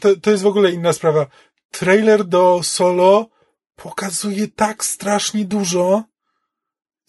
To, 0.00 0.16
to 0.22 0.30
jest 0.30 0.42
w 0.42 0.46
ogóle 0.46 0.70
inna 0.72 0.92
sprawa. 0.92 1.26
Trailer 1.70 2.24
do 2.24 2.60
Solo 2.62 3.28
pokazuje 3.76 4.48
tak 4.48 4.84
strasznie 4.84 5.44
dużo. 5.44 6.04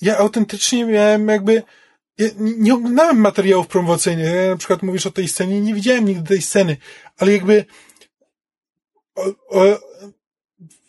Ja 0.02 0.18
autentycznie 0.18 0.86
miałem 0.86 1.28
jakby. 1.28 1.64
Ja 2.18 2.28
nie 2.38 2.58
nie 2.58 2.74
oglądałem 2.74 3.18
materiałów 3.18 3.68
promocyjnych. 3.68 4.34
Ja 4.36 4.50
na 4.50 4.58
przykład 4.58 4.84
mówisz 4.84 5.06
o 5.06 5.12
tej 5.12 5.28
scenie, 5.28 5.62
nie 5.62 5.74
widziałem 5.74 6.06
nigdy 6.06 6.28
tej 6.28 6.42
sceny, 6.42 6.78
ale 7.18 7.32
jakby. 7.32 7.66
O, 9.16 9.26
o, 9.50 9.80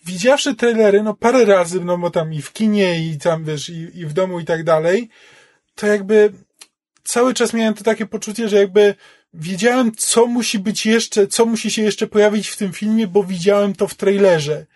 widziawszy 0.06 0.54
trailery, 0.54 1.02
no 1.02 1.14
parę 1.14 1.44
razy, 1.44 1.84
no 1.84 1.98
bo 1.98 2.10
tam 2.10 2.32
i 2.32 2.42
w 2.42 2.52
kinie, 2.52 3.06
i 3.06 3.18
tam 3.18 3.44
wiesz, 3.44 3.68
i, 3.68 3.90
i 3.94 4.06
w 4.06 4.12
domu 4.12 4.40
i 4.40 4.44
tak 4.44 4.64
dalej, 4.64 5.08
to 5.74 5.86
jakby 5.86 6.32
cały 7.04 7.34
czas 7.34 7.52
miałem 7.52 7.74
to 7.74 7.84
takie 7.84 8.06
poczucie, 8.06 8.48
że 8.48 8.56
jakby 8.56 8.94
wiedziałem, 9.34 9.92
co 9.96 10.26
musi 10.26 10.58
być 10.58 10.86
jeszcze, 10.86 11.26
co 11.26 11.46
musi 11.46 11.70
się 11.70 11.82
jeszcze 11.82 12.06
pojawić 12.06 12.48
w 12.48 12.56
tym 12.56 12.72
filmie, 12.72 13.06
bo 13.06 13.24
widziałem 13.24 13.74
to 13.74 13.88
w 13.88 13.94
trailerze. 13.94 14.66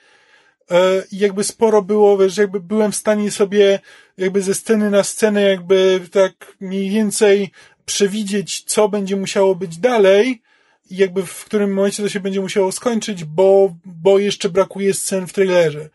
E, 0.71 1.03
I 1.13 1.19
jakby 1.19 1.45
sporo 1.45 1.83
było, 1.83 2.19
wiesz, 2.19 2.37
jakby 2.37 2.61
byłem 2.61 2.93
w 2.93 2.97
stanie 2.97 3.31
sobie 3.31 3.81
jakby 4.17 4.43
ze 4.43 4.55
sceny 4.55 4.91
na 4.91 5.03
scenę 5.03 5.43
jakby 5.43 6.01
tak 6.13 6.57
mniej 6.61 6.91
więcej 6.91 7.51
przewidzieć, 7.85 8.63
co 8.63 8.89
będzie 8.89 9.17
musiało 9.17 9.55
być 9.55 9.79
dalej 9.79 10.43
i 10.91 10.97
jakby 10.97 11.27
w 11.27 11.45
którym 11.45 11.73
momencie 11.73 12.03
to 12.03 12.09
się 12.09 12.21
będzie 12.21 12.41
musiało 12.41 12.73
skończyć, 12.73 13.25
bo, 13.25 13.75
bo 13.85 14.19
jeszcze 14.19 14.49
brakuje 14.49 14.95
scen 14.95 15.27
w 15.27 15.33
trailerze. 15.33 15.89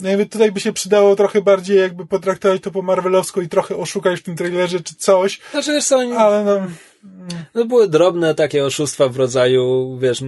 No 0.00 0.08
jakby 0.08 0.26
tutaj 0.26 0.52
by 0.52 0.60
się 0.60 0.72
przydało 0.72 1.16
trochę 1.16 1.42
bardziej 1.42 1.78
jakby 1.78 2.06
potraktować 2.06 2.62
to 2.62 2.70
po 2.70 2.82
marvelowsku 2.82 3.40
i 3.40 3.48
trochę 3.48 3.76
oszukać 3.76 4.20
w 4.20 4.22
tym 4.22 4.36
trailerze 4.36 4.80
czy 4.80 4.94
coś, 4.94 5.40
Znaczy, 5.50 5.72
wiesz 5.72 5.84
co, 5.84 5.96
oni, 5.96 6.12
ale 6.12 6.44
no, 6.44 6.66
no 7.54 7.64
były 7.64 7.88
drobne 7.88 8.34
takie 8.34 8.64
oszustwa 8.64 9.08
w 9.08 9.16
rodzaju, 9.16 9.98
wiesz, 9.98 10.24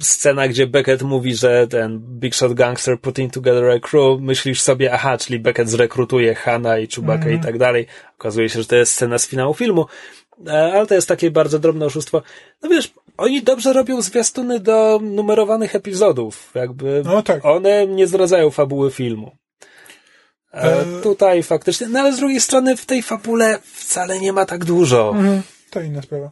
scena, 0.00 0.48
gdzie 0.48 0.66
Beckett 0.66 1.02
mówi, 1.02 1.34
że 1.34 1.66
ten 1.66 1.98
Big 1.98 2.34
Shot 2.34 2.54
Gangster 2.54 3.00
putting 3.00 3.32
together 3.32 3.70
a 3.70 3.80
crew, 3.80 4.20
myślisz 4.20 4.60
sobie, 4.60 4.92
aha, 4.92 5.18
czyli 5.18 5.38
Beckett 5.38 5.68
zrekrutuje 5.68 6.34
Hana 6.34 6.78
i 6.78 6.86
Chewbacca 6.86 7.30
i 7.30 7.40
tak 7.40 7.58
dalej. 7.58 7.86
Okazuje 8.18 8.48
się, 8.48 8.62
że 8.62 8.68
to 8.68 8.76
jest 8.76 8.92
scena 8.92 9.18
z 9.18 9.28
finału 9.28 9.54
filmu. 9.54 9.86
E, 10.48 10.72
Ale 10.72 10.86
to 10.86 10.94
jest 10.94 11.08
takie 11.08 11.30
bardzo 11.30 11.58
drobne 11.58 11.86
oszustwo. 11.86 12.22
No 12.62 12.68
wiesz, 12.68 12.92
oni 13.16 13.42
dobrze 13.42 13.72
robią 13.72 14.02
zwiastuny 14.02 14.60
do 14.60 15.00
numerowanych 15.02 15.74
epizodów. 15.74 16.50
Jakby 16.54 17.02
No 17.04 17.22
tak. 17.22 17.44
one 17.44 17.86
nie 17.86 18.06
zdradzają 18.06 18.50
fabuły 18.50 18.90
filmu. 18.90 19.36
E, 20.54 20.62
E, 20.62 20.84
Tutaj 21.02 21.42
faktycznie, 21.42 21.88
no 21.88 22.00
ale 22.00 22.12
z 22.12 22.16
drugiej 22.16 22.40
strony 22.40 22.76
w 22.76 22.86
tej 22.86 23.02
fabule 23.02 23.58
wcale 23.74 24.20
nie 24.20 24.32
ma 24.32 24.46
tak 24.46 24.64
dużo. 24.64 25.10
Mhm, 25.16 25.42
to 25.70 25.80
inna 25.80 26.02
sprawa. 26.02 26.30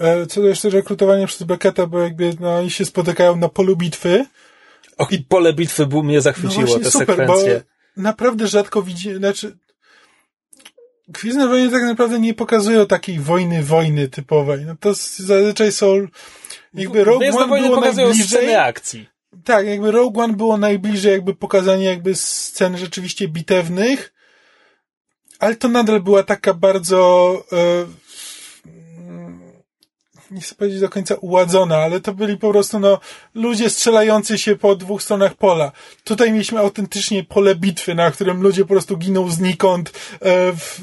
E, 0.00 0.26
Co 0.26 0.40
do 0.42 0.48
jeszcze 0.48 0.70
rekrutowania 0.70 1.26
przez 1.26 1.42
Becketa, 1.42 1.86
bo 1.86 1.98
jakby 2.00 2.32
no, 2.40 2.56
oni 2.56 2.70
się 2.70 2.84
spotykają 2.84 3.36
na 3.36 3.48
polu 3.48 3.76
bitwy. 3.76 4.26
Och, 4.98 5.12
I 5.12 5.18
pole 5.18 5.52
bitwy 5.52 5.86
mnie 5.86 6.14
No 6.14 6.20
zachwyciło, 6.20 6.66
właśnie 6.66 6.84
te 6.84 6.90
super, 6.90 7.06
sekwencje. 7.16 7.62
bo 7.96 8.02
naprawdę 8.02 8.46
rzadko 8.46 8.82
widzi, 8.82 9.14
znaczy 9.14 9.56
Gwiezdne 11.08 11.48
Wojny 11.48 11.70
tak 11.70 11.82
naprawdę 11.82 12.20
nie 12.20 12.34
pokazują 12.34 12.86
takiej 12.86 13.20
wojny, 13.20 13.62
wojny 13.62 14.08
typowej. 14.08 14.64
No 14.64 14.76
to 14.80 14.94
zazwyczaj 15.16 15.72
są 15.72 16.06
jakby 16.74 17.04
Rogue 17.04 17.18
Gwiezdne 17.18 17.40
One 17.40 17.48
wojny 17.48 17.66
było 17.66 17.80
pokazują 17.80 18.06
najbliżej. 18.06 18.38
sceny 18.38 18.60
akcji. 18.62 19.08
Tak, 19.44 19.66
jakby 19.66 19.90
Rogue 19.90 20.20
One 20.20 20.36
było 20.36 20.56
najbliżej 20.56 21.12
jakby 21.12 21.34
pokazanie 21.34 21.84
jakby 21.84 22.14
scen 22.14 22.78
rzeczywiście 22.78 23.28
bitewnych, 23.28 24.12
ale 25.38 25.56
to 25.56 25.68
nadal 25.68 26.00
była 26.00 26.22
taka 26.22 26.54
bardzo 26.54 27.32
e, 27.52 27.56
nie 30.30 30.40
chcę 30.40 30.54
powiedzieć 30.54 30.80
do 30.80 30.88
końca 30.88 31.14
uładzona, 31.14 31.76
ale 31.76 32.00
to 32.00 32.14
byli 32.14 32.36
po 32.36 32.50
prostu 32.50 32.78
no 32.78 32.98
ludzie 33.34 33.70
strzelający 33.70 34.38
się 34.38 34.56
po 34.56 34.76
dwóch 34.76 35.02
stronach 35.02 35.34
pola. 35.34 35.72
Tutaj 36.04 36.32
mieliśmy 36.32 36.58
autentycznie 36.58 37.24
pole 37.24 37.54
bitwy, 37.54 37.94
na 37.94 38.10
którym 38.10 38.42
ludzie 38.42 38.62
po 38.62 38.68
prostu 38.68 38.96
giną 38.96 39.30
znikąd, 39.30 39.88
e, 39.88 39.92
w, 40.52 40.80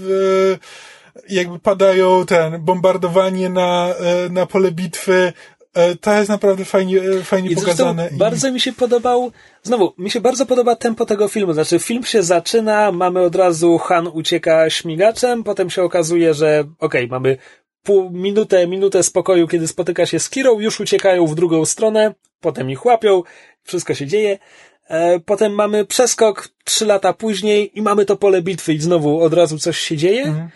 e, 0.59 1.23
jakby 1.29 1.59
padają 1.59 2.25
ten, 2.25 2.61
bombardowanie 2.61 3.49
na, 3.49 3.89
e, 4.25 4.29
na 4.29 4.45
pole 4.45 4.71
bitwy, 4.71 5.33
E, 5.75 5.95
To 5.95 6.13
jest 6.13 6.29
naprawdę 6.29 6.65
fajnie, 6.65 7.01
e, 7.01 7.23
fajnie 7.23 7.49
I 7.49 7.55
pokazane. 7.55 8.09
i- 8.13 8.17
bardzo 8.17 8.51
mi 8.51 8.59
się 8.59 8.73
podobał, 8.73 9.31
znowu, 9.63 9.93
mi 9.97 10.11
się 10.11 10.21
bardzo 10.21 10.45
podoba 10.45 10.75
tempo 10.75 11.05
tego 11.05 11.27
filmu. 11.27 11.53
Znaczy, 11.53 11.79
film 11.79 12.03
się 12.03 12.23
zaczyna, 12.23 12.91
mamy 12.91 13.19
od 13.21 13.35
razu 13.35 13.77
Han 13.77 14.07
ucieka 14.07 14.69
śmigaczem, 14.69 15.43
potem 15.43 15.69
się 15.69 15.83
okazuje, 15.83 16.33
że 16.33 16.63
okej, 16.79 17.07
mamy 17.07 17.37
pół 17.83 18.09
minutę, 18.09 18.67
minutę 18.67 19.03
spokoju, 19.03 19.47
kiedy 19.47 19.67
spotyka 19.67 20.05
się 20.05 20.19
z 20.19 20.29
Kirą, 20.29 20.59
już 20.59 20.79
uciekają 20.79 21.27
w 21.27 21.35
drugą 21.35 21.65
stronę, 21.65 22.13
potem 22.41 22.69
ich 22.69 22.85
łapią, 22.85 23.23
wszystko 23.63 23.93
się 23.93 24.07
dzieje. 24.07 24.39
E, 24.87 25.19
potem 25.19 25.53
mamy 25.53 25.85
przeskok 25.85 26.49
trzy 26.63 26.85
lata 26.85 27.13
później 27.13 27.79
i 27.79 27.81
mamy 27.81 28.05
to 28.05 28.15
pole 28.15 28.41
bitwy 28.41 28.73
i 28.73 28.79
znowu 28.79 29.21
od 29.21 29.33
razu 29.33 29.57
coś 29.57 29.77
się 29.77 29.97
dzieje. 29.97 30.23
Mhm. 30.23 30.49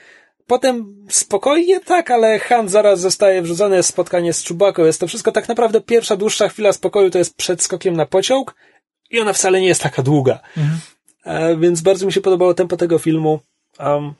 Potem 0.48 1.06
spokojnie, 1.10 1.80
tak, 1.80 2.12
ale 2.12 2.40
Han 2.40 2.70
zaraz 2.70 2.99
zostaje 2.99 3.41
wrzucony, 3.41 3.76
jest 3.76 3.90
spotkanie 3.90 4.34
z 4.34 4.44
Czubaką, 4.44 4.86
jest 4.86 4.99
to 4.99 5.08
wszystko 5.08 5.32
tak 5.32 5.48
naprawdę 5.48 5.82
pierwsza 5.82 6.16
dłuższa 6.16 6.49
chwila 6.49 6.74
spokoju 6.74 7.10
to 7.10 7.18
jest 7.18 7.36
przed 7.38 7.62
skokiem 7.62 7.95
na 7.95 8.06
pociąg 8.06 8.56
i 9.12 9.20
ona 9.20 9.34
wcale 9.34 9.62
nie 9.62 9.68
jest 9.68 9.82
taka 9.82 10.04
długa. 10.04 10.40
Mhm. 10.58 10.80
E, 11.26 11.58
więc 11.58 11.82
bardzo 11.82 12.06
mi 12.06 12.14
się 12.14 12.22
podobało 12.22 12.54
tempo 12.54 12.78
tego 12.78 12.99
filmu. 12.99 13.40
Um, 13.80 14.14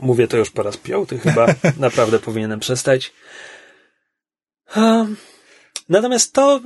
mówię 0.00 0.28
to 0.28 0.36
już 0.36 0.50
po 0.50 0.62
raz 0.62 0.76
piąty 0.76 1.18
chyba, 1.18 1.46
naprawdę 1.78 2.18
powinienem 2.18 2.60
przestać. 2.60 3.12
Um, 4.76 5.16
natomiast 5.88 6.32
to, 6.32 6.60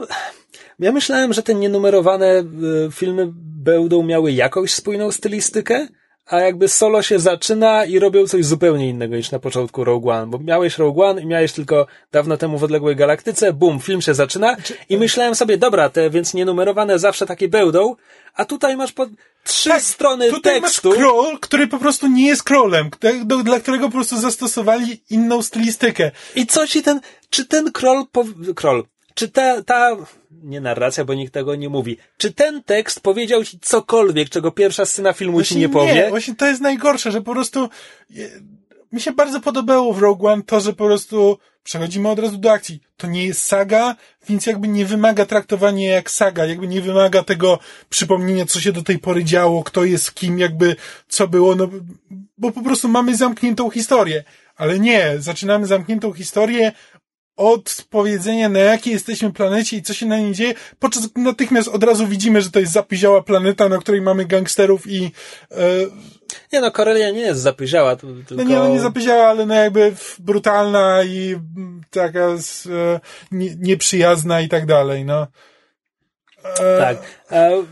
ja 0.79 0.93
myślałem, 0.93 1.33
że 1.33 1.43
te 1.43 1.55
nienumerowane 1.55 2.27
e, 2.27 2.45
filmy 2.93 3.29
będą 3.65 4.03
miały 4.03 4.33
jakąś 4.33 4.75
spójną 4.75 5.13
stylistykę, 5.13 5.89
a 6.27 6.41
jakby 6.41 6.69
solo 6.69 7.03
się 7.03 7.19
zaczyna 7.19 7.85
i 7.85 7.99
robią 7.99 8.27
coś 8.27 8.45
zupełnie 8.45 8.89
innego 8.89 9.17
niż 9.17 9.31
na 9.31 9.39
początku 9.39 9.85
Rogue 9.85 10.11
One, 10.11 10.27
bo 10.27 10.39
miałeś 10.39 10.79
Rogue 10.79 11.03
One 11.03 11.23
i 11.23 11.27
miałeś 11.27 11.53
tylko 11.53 11.87
dawno 12.13 12.37
temu 12.37 12.59
w 12.59 12.65
odległej 12.65 12.97
galaktyce, 12.97 13.53
bum, 13.53 13.81
film 13.81 14.03
się 14.03 14.15
zaczyna 14.15 14.57
i 14.89 14.97
myślałem 14.97 15.35
sobie, 15.35 15.59
dobra, 15.59 15.91
te 15.91 16.11
więc 16.11 16.35
nienumerowane 16.35 16.99
zawsze 16.99 17.27
takie 17.27 17.49
będą, 17.49 17.97
a 18.35 18.45
tutaj 18.45 18.77
masz 18.77 18.93
po 18.93 19.07
trzy 19.47 19.69
Tak, 19.69 19.83
strony 19.83 20.31
Tutaj 20.31 20.61
tekstu. 20.63 20.89
masz 20.89 20.97
scroll, 20.99 21.39
który 21.41 21.67
po 21.67 21.79
prostu 21.79 22.07
nie 22.09 22.27
jest 22.27 22.41
scrollem, 22.43 22.91
do, 23.25 23.37
dla 23.43 23.61
którego 23.61 23.87
po 23.87 23.93
prostu 23.93 24.21
zastosowali 24.21 25.01
inną 25.11 25.43
stylistykę. 25.43 26.11
I 26.35 26.47
co 26.47 26.67
ci 26.67 26.83
ten, 26.83 27.01
czy 27.31 27.45
ten 27.47 27.73
kroll, 27.73 28.05
pow- 28.13 28.55
kroll, 28.55 28.85
czy 29.15 29.29
ta, 29.29 29.63
ta, 29.63 29.97
nie 30.43 30.61
narracja, 30.61 31.05
bo 31.05 31.15
nikt 31.15 31.35
tego 31.35 31.55
nie 31.55 31.69
mówi, 31.69 31.97
czy 32.17 32.33
ten 32.33 32.63
tekst 32.63 33.01
powiedział 33.01 33.45
ci 33.45 33.59
cokolwiek, 33.61 34.29
czego 34.31 34.51
pierwsza 34.51 34.87
scena 34.87 35.13
filmu 35.13 35.43
ci 35.43 35.57
nie 35.59 35.69
powie? 35.69 35.95
Nie, 35.95 36.09
właśnie 36.09 36.35
to 36.35 36.47
jest 36.47 36.61
najgorsze, 36.61 37.13
że 37.13 37.23
po 37.23 37.33
prostu 37.33 37.69
mi 38.93 39.01
się 39.01 39.13
bardzo 39.13 39.41
podobało 39.41 39.93
w 39.93 39.99
Rogue 39.99 40.27
One 40.27 40.43
to, 40.43 40.61
że 40.61 40.73
po 40.73 40.85
prostu 40.85 41.39
przechodzimy 41.63 42.09
od 42.09 42.19
razu 42.19 42.39
do 42.39 42.53
akcji. 42.53 42.81
To 42.97 43.07
nie 43.07 43.27
jest 43.27 43.43
saga, 43.43 43.97
więc 44.29 44.47
jakby 44.47 44.69
nie 44.69 44.87
wymaga 44.87 45.27
traktowania 45.27 45.91
jak 45.91 46.11
saga, 46.11 46.47
jakby 46.47 46.69
nie 46.69 46.81
wymaga 46.81 47.23
tego 47.23 47.59
przypomnienia, 47.89 48.47
co 48.47 48.61
się 48.61 48.73
do 48.73 48.83
tej 48.83 48.99
pory 48.99 49.25
działo, 49.25 49.65
kto 49.65 49.85
jest 49.85 50.15
kim, 50.15 50.39
jakby 50.39 50.77
co 51.09 51.29
było, 51.29 51.55
no 51.55 51.69
bo 52.39 52.53
po 52.53 52.63
prostu 52.63 52.89
mamy 52.89 53.17
zamkniętą 53.17 53.71
historię. 53.71 54.25
Ale 54.57 54.79
nie, 54.79 55.15
zaczynamy 55.19 55.67
zamkniętą 55.67 56.13
historię 56.13 56.73
od 57.37 57.85
powiedzenia, 57.91 58.49
na 58.49 58.59
jakiej 58.59 58.93
jesteśmy 58.93 59.33
planecie 59.33 59.77
i 59.77 59.83
co 59.83 59.95
się 59.95 60.07
na 60.07 60.19
niej 60.19 60.33
dzieje, 60.33 60.55
podczas 60.79 61.09
natychmiast 61.17 61.69
od 61.69 61.85
razu 61.85 62.07
widzimy, 62.07 62.43
że 62.43 62.51
to 62.51 62.61
jest 62.61 62.73
zapiziała 62.73 63.23
planeta, 63.23 63.69
na 63.69 63.79
której 63.79 64.01
mamy 64.01 64.25
gangsterów 64.25 64.87
i 64.87 65.05
e, 65.05 65.57
Nie 66.53 66.61
no, 66.61 66.71
Korelia 66.71 67.11
nie 67.11 67.21
jest 67.21 67.41
zapyziała, 67.41 67.97
tylko... 67.97 68.15
No 68.31 68.43
nie, 68.43 68.57
no 68.57 68.69
nie 68.69 68.81
zapyziała, 68.81 69.27
ale 69.27 69.47
no 69.47 69.55
jakby 69.55 69.95
brutalna 70.19 71.05
i 71.05 71.37
taka 71.91 72.37
z, 72.37 72.67
e, 72.67 73.01
nie, 73.31 73.57
nieprzyjazna 73.57 74.41
i 74.41 74.49
tak 74.49 74.67
dalej, 74.67 75.05
no. 75.05 75.27
E... 76.45 76.79
Tak. 76.79 76.97
E, 77.31 77.65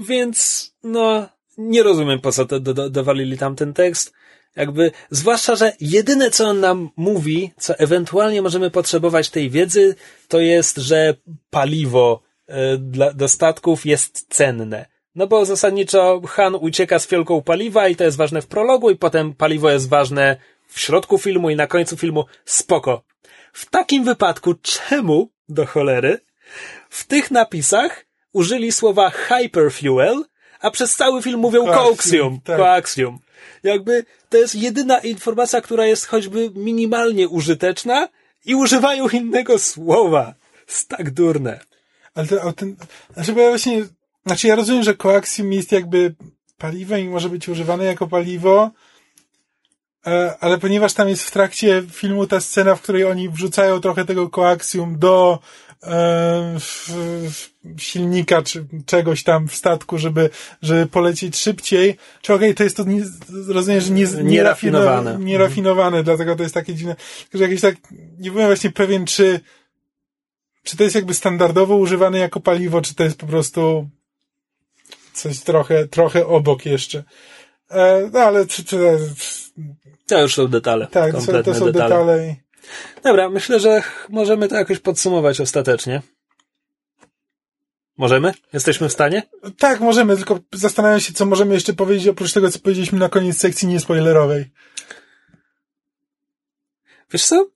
więc, 0.00 0.70
no, 0.82 1.28
nie 1.58 1.82
rozumiem 1.82 2.20
po 2.20 2.32
co 2.32 2.46
to 2.46 2.60
do, 2.60 2.74
do, 2.74 2.90
dowalili 2.90 3.38
tam 3.38 3.56
ten 3.56 3.72
tekst. 3.72 4.12
Jakby, 4.56 4.90
zwłaszcza, 5.10 5.56
że 5.56 5.72
jedyne 5.80 6.30
co 6.30 6.48
on 6.48 6.60
nam 6.60 6.90
mówi, 6.96 7.52
co 7.58 7.78
ewentualnie 7.78 8.42
możemy 8.42 8.70
potrzebować 8.70 9.30
tej 9.30 9.50
wiedzy, 9.50 9.94
to 10.28 10.40
jest, 10.40 10.76
że 10.76 11.14
paliwo 11.50 12.22
y, 12.48 12.52
dla, 12.78 13.12
do 13.12 13.28
statków 13.28 13.86
jest 13.86 14.26
cenne. 14.28 14.86
No 15.14 15.26
bo 15.26 15.44
zasadniczo 15.44 16.20
Han 16.28 16.54
ucieka 16.54 16.98
z 16.98 17.06
fiolką 17.06 17.42
paliwa 17.42 17.88
i 17.88 17.96
to 17.96 18.04
jest 18.04 18.16
ważne 18.16 18.42
w 18.42 18.46
prologu 18.46 18.90
i 18.90 18.96
potem 18.96 19.34
paliwo 19.34 19.70
jest 19.70 19.88
ważne 19.88 20.36
w 20.68 20.80
środku 20.80 21.18
filmu 21.18 21.50
i 21.50 21.56
na 21.56 21.66
końcu 21.66 21.96
filmu. 21.96 22.24
Spoko. 22.44 23.02
W 23.52 23.70
takim 23.70 24.04
wypadku 24.04 24.54
czemu, 24.54 25.28
do 25.48 25.66
cholery, 25.66 26.20
w 26.90 27.06
tych 27.06 27.30
napisach 27.30 28.04
użyli 28.32 28.72
słowa 28.72 29.10
hyperfuel, 29.10 30.24
a 30.60 30.70
przez 30.70 30.96
cały 30.96 31.22
film 31.22 31.40
mówią 31.40 31.66
coaxium, 31.66 32.40
tak. 32.40 32.56
coaxium. 32.56 33.18
Jakby 33.62 34.04
to 34.28 34.36
jest 34.38 34.54
jedyna 34.54 34.98
informacja, 34.98 35.60
która 35.60 35.86
jest 35.86 36.06
choćby 36.06 36.50
minimalnie 36.54 37.28
użyteczna 37.28 38.08
i 38.44 38.54
używają 38.54 39.08
innego 39.08 39.58
słowa. 39.58 40.34
Jest 40.68 40.88
tak 40.88 41.10
durne. 41.10 41.60
Ale 42.14 42.26
to, 42.26 42.52
ten, 42.52 42.76
znaczy, 43.14 43.32
bo 43.32 43.40
ja 43.40 43.48
właśnie, 43.48 43.86
znaczy 44.26 44.48
ja 44.48 44.54
rozumiem, 44.54 44.82
że 44.82 44.94
coaxium 44.94 45.52
jest 45.52 45.72
jakby 45.72 46.14
paliwem 46.58 47.00
i 47.00 47.08
może 47.08 47.28
być 47.28 47.48
używane 47.48 47.84
jako 47.84 48.06
paliwo, 48.06 48.70
e, 50.06 50.34
ale 50.40 50.58
ponieważ 50.58 50.94
tam 50.94 51.08
jest 51.08 51.22
w 51.22 51.30
trakcie 51.30 51.82
filmu 51.92 52.26
ta 52.26 52.40
scena, 52.40 52.74
w 52.74 52.82
której 52.82 53.04
oni 53.04 53.28
wrzucają 53.28 53.80
trochę 53.80 54.04
tego 54.04 54.28
koaksjum 54.28 54.98
do 54.98 55.38
e, 55.82 56.56
silnika 57.78 58.42
czy 58.42 58.66
czegoś 58.86 59.22
tam 59.22 59.48
w 59.48 59.54
statku, 59.54 59.98
żeby, 59.98 60.30
żeby 60.62 60.86
polecieć 60.86 61.36
szybciej. 61.36 61.96
Czy 62.22 62.34
okej, 62.34 62.48
okay, 62.48 62.54
to 62.54 62.64
jest 62.64 62.76
to, 62.76 62.84
nie, 62.84 63.02
rozumiem, 63.48 63.80
że 63.80 63.90
nie, 63.90 64.06
nierafinowane. 64.22 65.18
Nierafinowane, 65.18 65.98
mhm. 65.98 66.04
dlatego 66.04 66.36
to 66.36 66.42
jest 66.42 66.54
takie 66.54 66.74
dziwne, 66.74 66.96
że 67.34 67.42
jakieś 67.42 67.60
tak, 67.60 67.74
nie 68.18 68.30
byłem 68.30 68.46
właśnie 68.46 68.70
pewien, 68.70 69.06
czy, 69.06 69.40
czy 70.62 70.76
to 70.76 70.84
jest 70.84 70.94
jakby 70.94 71.14
standardowo 71.14 71.76
używane 71.76 72.18
jako 72.18 72.40
paliwo, 72.40 72.82
czy 72.82 72.94
to 72.94 73.04
jest 73.04 73.16
po 73.16 73.26
prostu 73.26 73.88
coś 75.12 75.40
trochę, 75.40 75.88
trochę 75.88 76.26
obok 76.26 76.66
jeszcze. 76.66 77.04
E, 77.70 78.10
no 78.12 78.20
ale 78.20 78.46
czy, 78.46 78.64
czy, 78.64 78.98
to 80.06 80.22
już 80.22 80.34
są 80.34 80.48
detale. 80.48 80.86
Tak, 80.86 81.12
to 81.12 81.20
są, 81.20 81.42
to 81.42 81.54
są 81.54 81.72
detale. 81.72 81.88
detale. 81.88 82.36
Dobra, 83.02 83.28
myślę, 83.28 83.60
że 83.60 83.82
możemy 84.08 84.48
to 84.48 84.56
jakoś 84.56 84.78
podsumować 84.78 85.40
ostatecznie. 85.40 86.02
Możemy? 87.96 88.32
Jesteśmy 88.52 88.88
w 88.88 88.92
stanie? 88.92 89.22
Tak, 89.58 89.80
możemy, 89.80 90.16
tylko 90.16 90.38
zastanawiam 90.52 91.00
się, 91.00 91.12
co 91.12 91.26
możemy 91.26 91.54
jeszcze 91.54 91.72
powiedzieć 91.72 92.08
oprócz 92.08 92.32
tego, 92.32 92.50
co 92.50 92.58
powiedzieliśmy 92.58 92.98
na 92.98 93.08
koniec 93.08 93.38
sekcji 93.38 93.68
niespoilerowej. 93.68 94.50
Wiesz 97.12 97.26
co? 97.26 97.46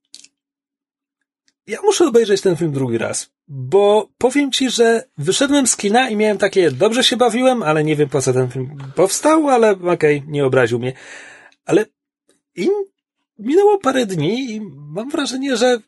Ja 1.67 1.83
muszę 1.83 2.07
obejrzeć 2.07 2.41
ten 2.41 2.57
film 2.57 2.73
drugi 2.73 2.99
raz, 2.99 3.31
bo 3.49 4.09
powiem 4.19 4.53
ci, 4.53 4.71
że 4.71 5.05
wyszedłem 5.19 5.67
z 5.67 5.77
kina 5.77 6.09
i 6.09 6.17
miałem 6.17 6.39
takie, 6.39 6.71
dobrze 6.71 7.05
się 7.05 7.17
bawiłem, 7.17 7.63
ale 7.63 7.85
nie 7.85 7.97
wiem 7.97 8.09
po 8.09 8.23
co 8.23 8.33
ten 8.33 8.51
film 8.51 8.77
powstał, 8.95 9.49
ale 9.49 9.71
okej, 9.71 10.19
okay, 10.19 10.23
nie 10.27 10.47
obraził 10.47 10.79
mnie. 10.79 10.93
Ale 11.65 11.87
im 12.55 12.71
minęło 13.39 13.79
parę 13.79 14.07
dni 14.07 14.51
i 14.51 14.61
mam 14.77 15.11
wrażenie, 15.11 15.57
że 15.57 15.79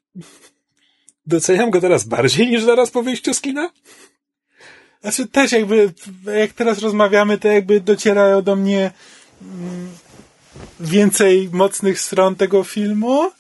doceniam 1.27 1.71
go 1.71 1.81
teraz 1.81 2.05
bardziej 2.05 2.49
niż 2.49 2.63
zaraz 2.63 2.91
po 2.91 3.03
wyjściu 3.03 3.35
z 3.35 3.41
kina. 3.41 3.71
Znaczy 5.01 5.27
też 5.27 5.53
jakby, 5.53 5.93
jak 6.39 6.53
teraz 6.53 6.79
rozmawiamy, 6.79 7.39
to 7.39 7.49
jakby 7.49 7.81
docierają 7.81 8.43
do 8.43 8.57
mnie 8.57 8.91
mm, 9.43 9.89
więcej 10.81 11.49
mocnych 11.53 12.01
stron 12.01 12.35
tego 12.35 12.65
filmu. 12.65 13.31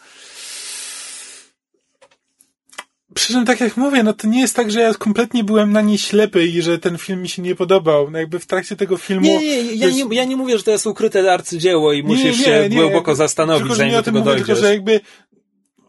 Przy 3.16 3.32
czym, 3.32 3.44
tak 3.44 3.60
jak 3.60 3.76
mówię, 3.76 4.02
no 4.02 4.12
to 4.12 4.26
nie 4.28 4.40
jest 4.40 4.56
tak, 4.56 4.70
że 4.70 4.80
ja 4.80 4.94
kompletnie 4.94 5.44
byłem 5.44 5.72
na 5.72 5.80
nie 5.80 5.98
ślepy 5.98 6.46
i 6.46 6.62
że 6.62 6.78
ten 6.78 6.98
film 6.98 7.22
mi 7.22 7.28
się 7.28 7.42
nie 7.42 7.54
podobał. 7.54 8.10
No 8.10 8.18
jakby 8.18 8.38
w 8.38 8.46
trakcie 8.46 8.76
tego 8.76 8.96
filmu... 8.96 9.26
Nie, 9.26 9.38
nie, 9.38 9.62
ja, 9.62 9.86
jest... 9.86 9.98
nie, 9.98 10.16
ja 10.16 10.24
nie 10.24 10.36
mówię, 10.36 10.58
że 10.58 10.64
to 10.64 10.70
jest 10.70 10.86
ukryte 10.86 11.32
arcydzieło 11.32 11.92
i 11.92 12.02
musisz 12.02 12.38
nie, 12.38 12.44
się 12.44 12.68
nie, 12.68 12.76
głęboko 12.76 13.14
zastanowić, 13.14 13.62
tylko, 13.62 13.74
zanim 13.74 13.92
do 13.92 14.02
tego 14.02 14.18
mówię, 14.18 14.30
dojdziesz. 14.30 14.46
Tylko, 14.46 14.60
że 14.60 14.72
jakby 14.72 15.00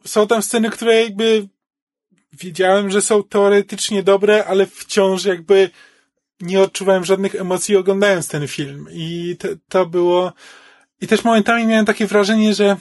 są 0.06 0.28
tam 0.28 0.42
sceny, 0.42 0.70
które 0.70 1.04
jakby 1.04 1.48
wiedziałem, 2.34 2.92
że 2.92 3.02
są 3.02 3.24
teoretycznie 3.24 4.04
dobre, 4.04 4.46
ale 4.46 4.66
wciąż 4.66 5.26
jakby 5.26 5.70
nie 6.42 6.62
odczuwałem 6.62 7.06
żadnych 7.06 7.36
emocji 7.36 7.76
oglądając 7.76 8.28
ten 8.28 8.48
film. 8.48 8.88
I 8.92 9.36
to, 9.40 9.48
to 9.70 9.86
było... 9.86 10.34
I 11.02 11.08
też 11.08 11.24
momentami 11.24 11.66
miałem 11.66 11.86
takie 11.86 12.08
wrażenie, 12.08 12.54
że 12.54 12.78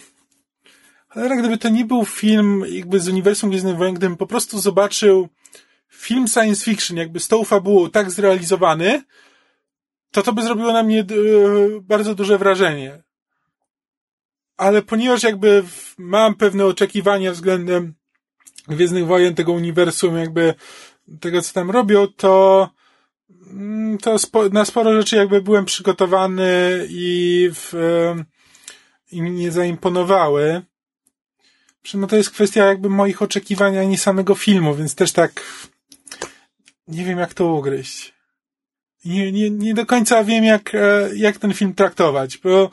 ale 1.16 1.36
gdyby 1.36 1.58
to 1.58 1.68
nie 1.68 1.84
był 1.84 2.04
film 2.04 2.64
jakby 2.68 3.00
z 3.00 3.08
uniwersum 3.08 3.50
Gwiezdnych 3.50 3.76
Wojen, 3.76 3.94
gdybym 3.94 4.16
po 4.16 4.26
prostu 4.26 4.60
zobaczył 4.60 5.28
film 5.88 6.28
science 6.28 6.64
fiction, 6.64 6.96
jakby 6.96 7.20
z 7.20 7.28
tą 7.28 7.44
fabułą 7.44 7.90
tak 7.90 8.10
zrealizowany, 8.10 9.02
to 10.10 10.22
to 10.22 10.32
by 10.32 10.42
zrobiło 10.42 10.72
na 10.72 10.82
mnie 10.82 11.00
e, 11.00 11.04
bardzo 11.80 12.14
duże 12.14 12.38
wrażenie. 12.38 13.02
Ale 14.56 14.82
ponieważ 14.82 15.22
jakby 15.22 15.64
mam 15.98 16.34
pewne 16.34 16.64
oczekiwania 16.64 17.32
względem 17.32 17.94
Gwiezdnych 18.68 19.06
Wojen, 19.06 19.34
tego 19.34 19.52
uniwersum, 19.52 20.16
jakby 20.16 20.54
tego, 21.20 21.42
co 21.42 21.52
tam 21.52 21.70
robią, 21.70 22.06
to 22.06 22.70
mm, 23.50 23.98
to 23.98 24.18
spo, 24.18 24.48
na 24.48 24.64
sporo 24.64 24.92
rzeczy 24.92 25.16
jakby 25.16 25.42
byłem 25.42 25.64
przygotowany 25.64 26.86
i, 26.88 27.50
w, 27.54 27.74
e, 27.74 28.24
i 29.12 29.22
mi 29.22 29.30
nie 29.30 29.52
zaimponowały 29.52 30.62
no 31.94 32.06
to 32.06 32.16
jest 32.16 32.30
kwestia 32.30 32.64
jakby 32.64 32.90
moich 32.90 33.22
oczekiwań, 33.22 33.78
a 33.78 33.84
nie 33.84 33.98
samego 33.98 34.34
filmu, 34.34 34.74
więc 34.74 34.94
też 34.94 35.12
tak 35.12 35.42
nie 36.88 37.04
wiem 37.04 37.18
jak 37.18 37.34
to 37.34 37.46
ugryźć. 37.46 38.14
Nie, 39.04 39.32
nie, 39.32 39.50
nie 39.50 39.74
do 39.74 39.86
końca 39.86 40.24
wiem 40.24 40.44
jak, 40.44 40.74
e, 40.74 41.08
jak 41.16 41.38
ten 41.38 41.54
film 41.54 41.74
traktować, 41.74 42.38
bo 42.38 42.70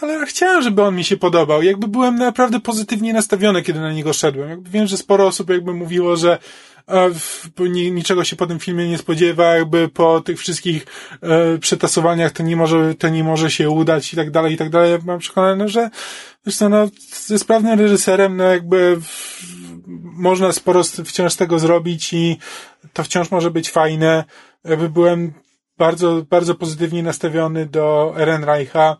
ale 0.00 0.26
chciałem, 0.26 0.62
żeby 0.62 0.82
on 0.82 0.96
mi 0.96 1.04
się 1.04 1.16
podobał. 1.16 1.62
Jakby 1.62 1.88
byłem 1.88 2.14
naprawdę 2.14 2.60
pozytywnie 2.60 3.12
nastawiony, 3.12 3.62
kiedy 3.62 3.80
na 3.80 3.92
niego 3.92 4.12
szedłem. 4.12 4.50
Jakby 4.50 4.70
wiem, 4.70 4.86
że 4.86 4.96
sporo 4.96 5.26
osób 5.26 5.50
jakby 5.50 5.74
mówiło, 5.74 6.16
że 6.16 6.38
niczego 7.90 8.24
się 8.24 8.36
po 8.36 8.46
tym 8.46 8.58
filmie 8.58 8.88
nie 8.88 8.98
spodziewa, 8.98 9.44
jakby 9.44 9.88
po 9.88 10.20
tych 10.20 10.38
wszystkich 10.38 10.86
e, 11.22 11.58
przetasowaniach 11.58 12.32
to 12.32 12.42
nie 12.42 12.56
może, 12.56 12.94
to 12.94 13.08
nie 13.08 13.24
może 13.24 13.50
się 13.50 13.70
udać 13.70 14.12
i 14.12 14.16
tak 14.16 14.30
dalej, 14.30 14.54
i 14.54 14.56
tak 14.56 14.70
dalej. 14.70 14.92
Ja 14.92 14.98
mam 15.04 15.18
przekonany, 15.18 15.68
że 15.68 15.90
zresztą 16.44 16.68
no, 16.68 16.88
ze 17.12 17.38
sprawnym 17.38 17.80
reżyserem, 17.80 18.36
no 18.36 18.44
jakby 18.44 19.00
można 20.02 20.52
sporo 20.52 20.82
wciąż 20.84 21.34
tego 21.34 21.58
zrobić 21.58 22.12
i 22.12 22.38
to 22.92 23.04
wciąż 23.04 23.30
może 23.30 23.50
być 23.50 23.70
fajne. 23.70 24.24
Jakby 24.64 24.88
byłem 24.88 25.32
bardzo, 25.78 26.22
bardzo 26.30 26.54
pozytywnie 26.54 27.02
nastawiony 27.02 27.66
do 27.66 28.14
Ehrenreicha. 28.16 28.96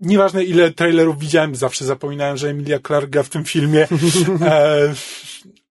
Nieważne 0.00 0.44
ile 0.44 0.70
trailerów 0.70 1.18
widziałem, 1.18 1.54
zawsze 1.54 1.84
zapominałem, 1.84 2.36
że 2.36 2.48
Emilia 2.48 2.78
Clarke 2.78 3.24
w 3.24 3.28
tym 3.28 3.44
filmie. 3.44 3.86
E, 4.42 4.94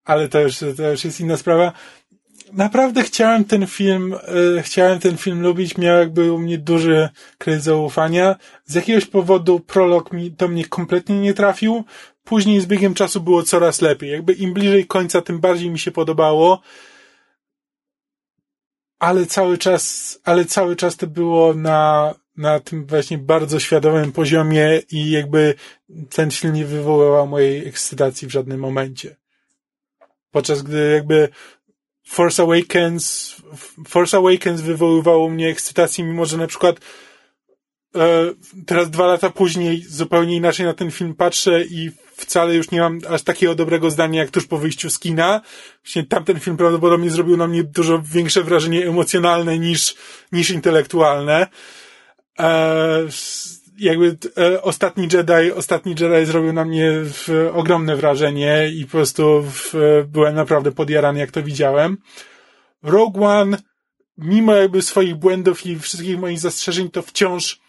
ale 0.08 0.28
to 0.28 0.40
już, 0.40 0.58
to 0.76 0.90
już 0.90 1.04
jest 1.04 1.20
inna 1.20 1.36
sprawa. 1.36 1.72
Naprawdę 2.52 3.02
chciałem 3.02 3.44
ten 3.44 3.66
film, 3.66 4.14
e, 4.58 4.62
chciałem 4.62 4.98
ten 4.98 5.16
film 5.16 5.40
lubić, 5.40 5.78
miał 5.78 5.98
jakby 5.98 6.32
u 6.32 6.38
mnie 6.38 6.58
duży 6.58 7.08
kredyt 7.38 7.62
zaufania. 7.62 8.36
Z 8.64 8.74
jakiegoś 8.74 9.04
powodu 9.06 9.60
prolog 9.60 10.12
mi, 10.12 10.30
do 10.30 10.48
mnie 10.48 10.64
kompletnie 10.64 11.20
nie 11.20 11.34
trafił. 11.34 11.84
Później 12.24 12.60
z 12.60 12.66
biegiem 12.66 12.94
czasu 12.94 13.20
było 13.20 13.42
coraz 13.42 13.80
lepiej. 13.80 14.10
Jakby 14.10 14.32
im 14.32 14.52
bliżej 14.52 14.86
końca, 14.86 15.22
tym 15.22 15.40
bardziej 15.40 15.70
mi 15.70 15.78
się 15.78 15.90
podobało. 15.90 16.60
Ale 18.98 19.26
cały 19.26 19.58
czas, 19.58 20.18
ale 20.24 20.44
cały 20.44 20.76
czas 20.76 20.96
to 20.96 21.06
było 21.06 21.54
na, 21.54 22.14
na 22.36 22.60
tym 22.60 22.86
właśnie 22.86 23.18
bardzo 23.18 23.60
świadomym 23.60 24.12
poziomie 24.12 24.82
i 24.90 25.10
jakby 25.10 25.54
ten 26.10 26.30
film 26.30 26.54
nie 26.54 26.64
wywoływał 26.64 27.26
mojej 27.26 27.68
ekscytacji 27.68 28.28
w 28.28 28.30
żadnym 28.30 28.60
momencie. 28.60 29.16
Podczas 30.30 30.62
gdy 30.62 30.92
jakby 30.94 31.28
Force 32.06 32.42
Awakens, 32.42 33.36
Force 33.88 34.16
Awakens 34.16 34.60
wywoływało 34.60 35.28
mnie 35.30 35.48
ekscytację, 35.48 36.04
mimo 36.04 36.26
że 36.26 36.36
na 36.36 36.46
przykład 36.46 36.76
e, 37.96 38.32
teraz 38.66 38.90
dwa 38.90 39.06
lata 39.06 39.30
później 39.30 39.82
zupełnie 39.82 40.36
inaczej 40.36 40.66
na 40.66 40.74
ten 40.74 40.90
film 40.90 41.14
patrzę 41.14 41.64
i 41.64 41.90
wcale 42.16 42.54
już 42.54 42.70
nie 42.70 42.80
mam 42.80 42.98
aż 43.08 43.22
takiego 43.22 43.54
dobrego 43.54 43.90
zdania 43.90 44.20
jak 44.20 44.30
tuż 44.30 44.46
po 44.46 44.58
wyjściu 44.58 44.90
z 44.90 44.98
kina. 44.98 45.40
Właśnie 45.84 46.06
tamten 46.06 46.40
film 46.40 46.56
prawdopodobnie 46.56 47.10
zrobił 47.10 47.36
na 47.36 47.48
mnie 47.48 47.64
dużo 47.64 48.02
większe 48.02 48.42
wrażenie 48.42 48.86
emocjonalne 48.86 49.58
niż, 49.58 49.94
niż 50.32 50.50
intelektualne. 50.50 51.46
E, 52.38 53.06
jakby 53.78 54.16
e, 54.38 54.62
ostatni 54.62 55.08
Jedi, 55.12 55.52
ostatni 55.52 55.94
Jedi 56.00 56.26
zrobił 56.26 56.52
na 56.52 56.64
mnie 56.64 56.90
w, 56.92 57.50
ogromne 57.54 57.96
wrażenie 57.96 58.70
i 58.74 58.84
po 58.84 58.90
prostu 58.90 59.42
w, 59.42 59.74
byłem 60.08 60.34
naprawdę 60.34 60.72
podjarany 60.72 61.20
jak 61.20 61.30
to 61.30 61.42
widziałem. 61.42 61.98
Rogue 62.82 63.24
One, 63.24 63.58
mimo 64.18 64.54
jakby 64.54 64.82
swoich 64.82 65.14
błędów 65.14 65.66
i 65.66 65.78
wszystkich 65.78 66.18
moich 66.18 66.40
zastrzeżeń, 66.40 66.90
to 66.90 67.02
wciąż 67.02 67.60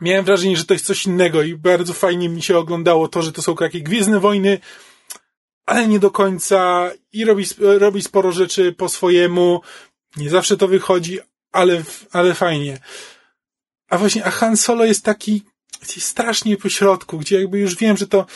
miałem 0.00 0.24
wrażenie, 0.24 0.56
że 0.56 0.64
to 0.64 0.74
jest 0.74 0.86
coś 0.86 1.06
innego 1.06 1.42
i 1.42 1.54
bardzo 1.54 1.92
fajnie 1.92 2.28
mi 2.28 2.42
się 2.42 2.58
oglądało 2.58 3.08
to, 3.08 3.22
że 3.22 3.32
to 3.32 3.42
są 3.42 3.56
takie 3.56 3.80
Gwiezdne 3.80 4.20
Wojny, 4.20 4.58
ale 5.66 5.88
nie 5.88 5.98
do 5.98 6.10
końca 6.10 6.90
i 7.12 7.24
robi, 7.24 7.44
robi 7.58 8.02
sporo 8.02 8.32
rzeczy 8.32 8.72
po 8.72 8.88
swojemu. 8.88 9.60
Nie 10.16 10.30
zawsze 10.30 10.56
to 10.56 10.68
wychodzi, 10.68 11.18
ale, 11.52 11.82
ale 12.12 12.34
fajnie. 12.34 12.78
A 13.88 13.98
właśnie, 13.98 14.24
a 14.24 14.30
Han 14.30 14.56
Solo 14.56 14.84
jest 14.84 15.04
taki 15.04 15.42
strasznie 15.82 16.56
po 16.56 16.68
środku, 16.68 17.18
gdzie 17.18 17.40
jakby 17.40 17.58
już 17.58 17.76
wiem, 17.76 17.96
że 17.96 18.06
to, 18.06 18.26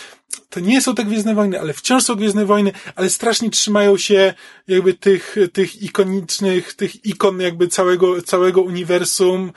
to 0.48 0.60
nie 0.60 0.80
są 0.80 0.94
te 0.94 1.04
Gwiezdne 1.04 1.34
Wojny, 1.34 1.60
ale 1.60 1.72
wciąż 1.72 2.04
są 2.04 2.14
Gwiezdne 2.14 2.46
Wojny, 2.46 2.72
ale 2.96 3.10
strasznie 3.10 3.50
trzymają 3.50 3.98
się 3.98 4.34
jakby 4.68 4.94
tych, 4.94 5.36
tych 5.52 5.82
ikonicznych, 5.82 6.74
tych 6.74 7.06
ikon 7.06 7.40
jakby 7.40 7.68
całego, 7.68 8.22
całego 8.22 8.62
uniwersum, 8.62 9.52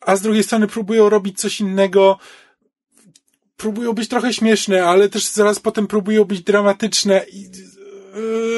a 0.00 0.16
z 0.16 0.20
drugiej 0.20 0.42
strony 0.42 0.66
próbują 0.66 1.08
robić 1.08 1.40
coś 1.40 1.60
innego, 1.60 2.18
próbują 3.56 3.92
być 3.92 4.08
trochę 4.08 4.34
śmieszne, 4.34 4.84
ale 4.84 5.08
też 5.08 5.26
zaraz 5.26 5.58
potem 5.60 5.86
próbują 5.86 6.24
być 6.24 6.42
dramatyczne 6.42 7.24
i 7.32 7.50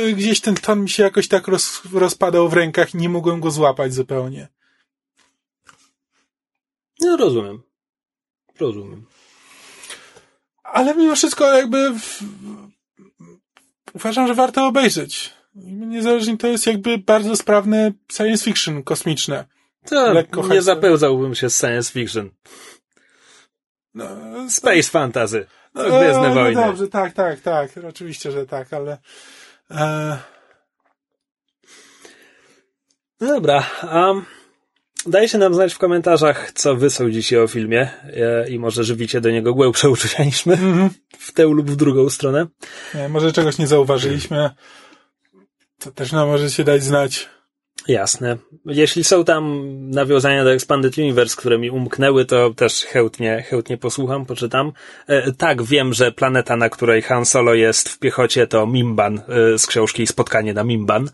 yy, 0.05 0.15
gdzieś 0.15 0.41
ten 0.41 0.55
ton 0.55 0.83
mi 0.83 0.91
się 0.91 1.03
jakoś 1.03 1.29
tak 1.29 1.49
roz, 1.49 1.83
rozpadał 1.93 2.49
w 2.49 2.53
rękach 2.53 2.95
i 2.95 2.99
nie 2.99 3.09
mogłem 3.09 3.41
go 3.41 3.51
złapać 3.51 3.95
zupełnie. 3.95 4.49
No 7.01 7.16
rozumiem. 7.16 7.62
Rozumiem. 8.61 9.07
Ale 10.62 10.95
mimo 10.95 11.16
wszystko 11.16 11.53
jakby 11.53 11.91
w... 11.99 12.23
uważam, 13.95 14.27
że 14.27 14.35
warto 14.35 14.66
obejrzeć. 14.66 15.33
Niezależnie 15.65 16.37
to 16.37 16.47
jest 16.47 16.66
jakby 16.66 16.99
bardzo 16.99 17.37
sprawne 17.37 17.93
science 18.12 18.45
fiction 18.45 18.83
kosmiczne. 18.83 19.45
To 19.85 20.12
Lekko 20.12 20.49
nie 20.49 20.62
zapełzałbym 20.62 21.35
się 21.35 21.51
z 21.51 21.61
science 21.61 21.93
fiction. 21.93 22.31
No, 23.95 24.07
Space 24.51 24.83
to... 24.83 24.89
fantasy. 24.89 25.47
No, 25.75 25.83
Gwiezdne 25.85 26.29
no, 26.29 26.35
wojny. 26.35 26.61
No 26.61 26.66
dobrze, 26.66 26.89
tak, 26.89 27.12
tak, 27.12 27.41
tak. 27.41 27.71
Oczywiście, 27.89 28.31
że 28.33 28.47
tak, 28.47 28.73
ale... 28.73 28.99
E... 29.71 30.19
No 33.21 33.29
dobra. 33.29 33.66
Um, 33.93 34.25
Dajcie 35.07 35.39
nam 35.39 35.55
znać 35.55 35.75
w 35.75 35.79
komentarzach, 35.79 36.53
co 36.53 36.77
wy 36.77 36.91
sądzicie 36.91 37.43
o 37.43 37.47
filmie 37.47 37.91
e, 38.05 38.49
i 38.49 38.59
może 38.59 38.85
żywicie 38.85 39.21
do 39.21 39.31
niego 39.31 39.55
głębsze 39.55 39.91
uczucia 39.91 40.25
niż 40.25 40.47
my, 40.47 40.55
mm 40.55 40.79
-hmm. 40.79 40.93
w 41.19 41.33
tę 41.33 41.43
lub 41.43 41.71
w 41.71 41.77
drugą 41.77 42.11
stronę. 42.11 42.47
Nie, 42.95 43.09
może 43.09 43.33
czegoś 43.33 43.59
nie 43.59 43.67
zauważyliśmy, 43.67 44.51
to 45.79 45.91
też 45.91 46.13
nam 46.13 46.29
możecie 46.29 46.65
dać 46.65 46.83
znać. 46.83 47.29
Jasne. 47.89 48.37
Jeśli 48.67 49.05
są 49.05 49.25
tam 49.25 49.65
nawiązania 49.91 50.45
do 50.45 50.53
Expanded 50.53 50.99
Universe, 50.99 51.37
które 51.37 51.59
mi 51.59 51.71
umknęły, 51.71 52.25
to 52.25 52.55
też 52.55 52.85
chętnie, 52.85 53.45
chętnie 53.49 53.79
posłucham, 53.79 54.27
poczytam. 54.27 54.73
E, 55.07 55.33
tak, 55.33 55.63
wiem, 55.63 55.95
że 55.95 56.13
planeta, 56.13 56.57
na 56.57 56.69
której 56.69 57.03
Han 57.03 57.25
Solo 57.25 57.55
jest 57.55 57.89
w 57.89 57.99
piechocie, 57.99 58.47
to 58.47 58.67
Mimban 58.67 59.19
e, 59.19 59.59
z 59.59 59.67
książki 59.67 60.07
Spotkanie 60.07 60.55
na 60.55 60.65
Mimban. 60.65 61.11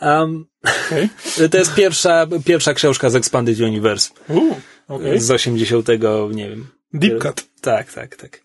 Um, 0.00 0.46
okay. 0.62 1.08
To 1.50 1.58
jest 1.58 1.74
pierwsza, 1.74 2.26
pierwsza 2.44 2.74
książka 2.74 3.10
z 3.10 3.16
Expanded 3.16 3.60
Universe. 3.60 4.10
Uh, 4.28 4.56
okay. 4.88 5.20
Z 5.20 5.30
80, 5.30 5.88
nie 6.32 6.48
wiem. 6.48 6.77
Deep 6.92 7.18
Cut. 7.22 7.48
Tak, 7.60 7.92
tak, 7.92 8.16
tak. 8.16 8.40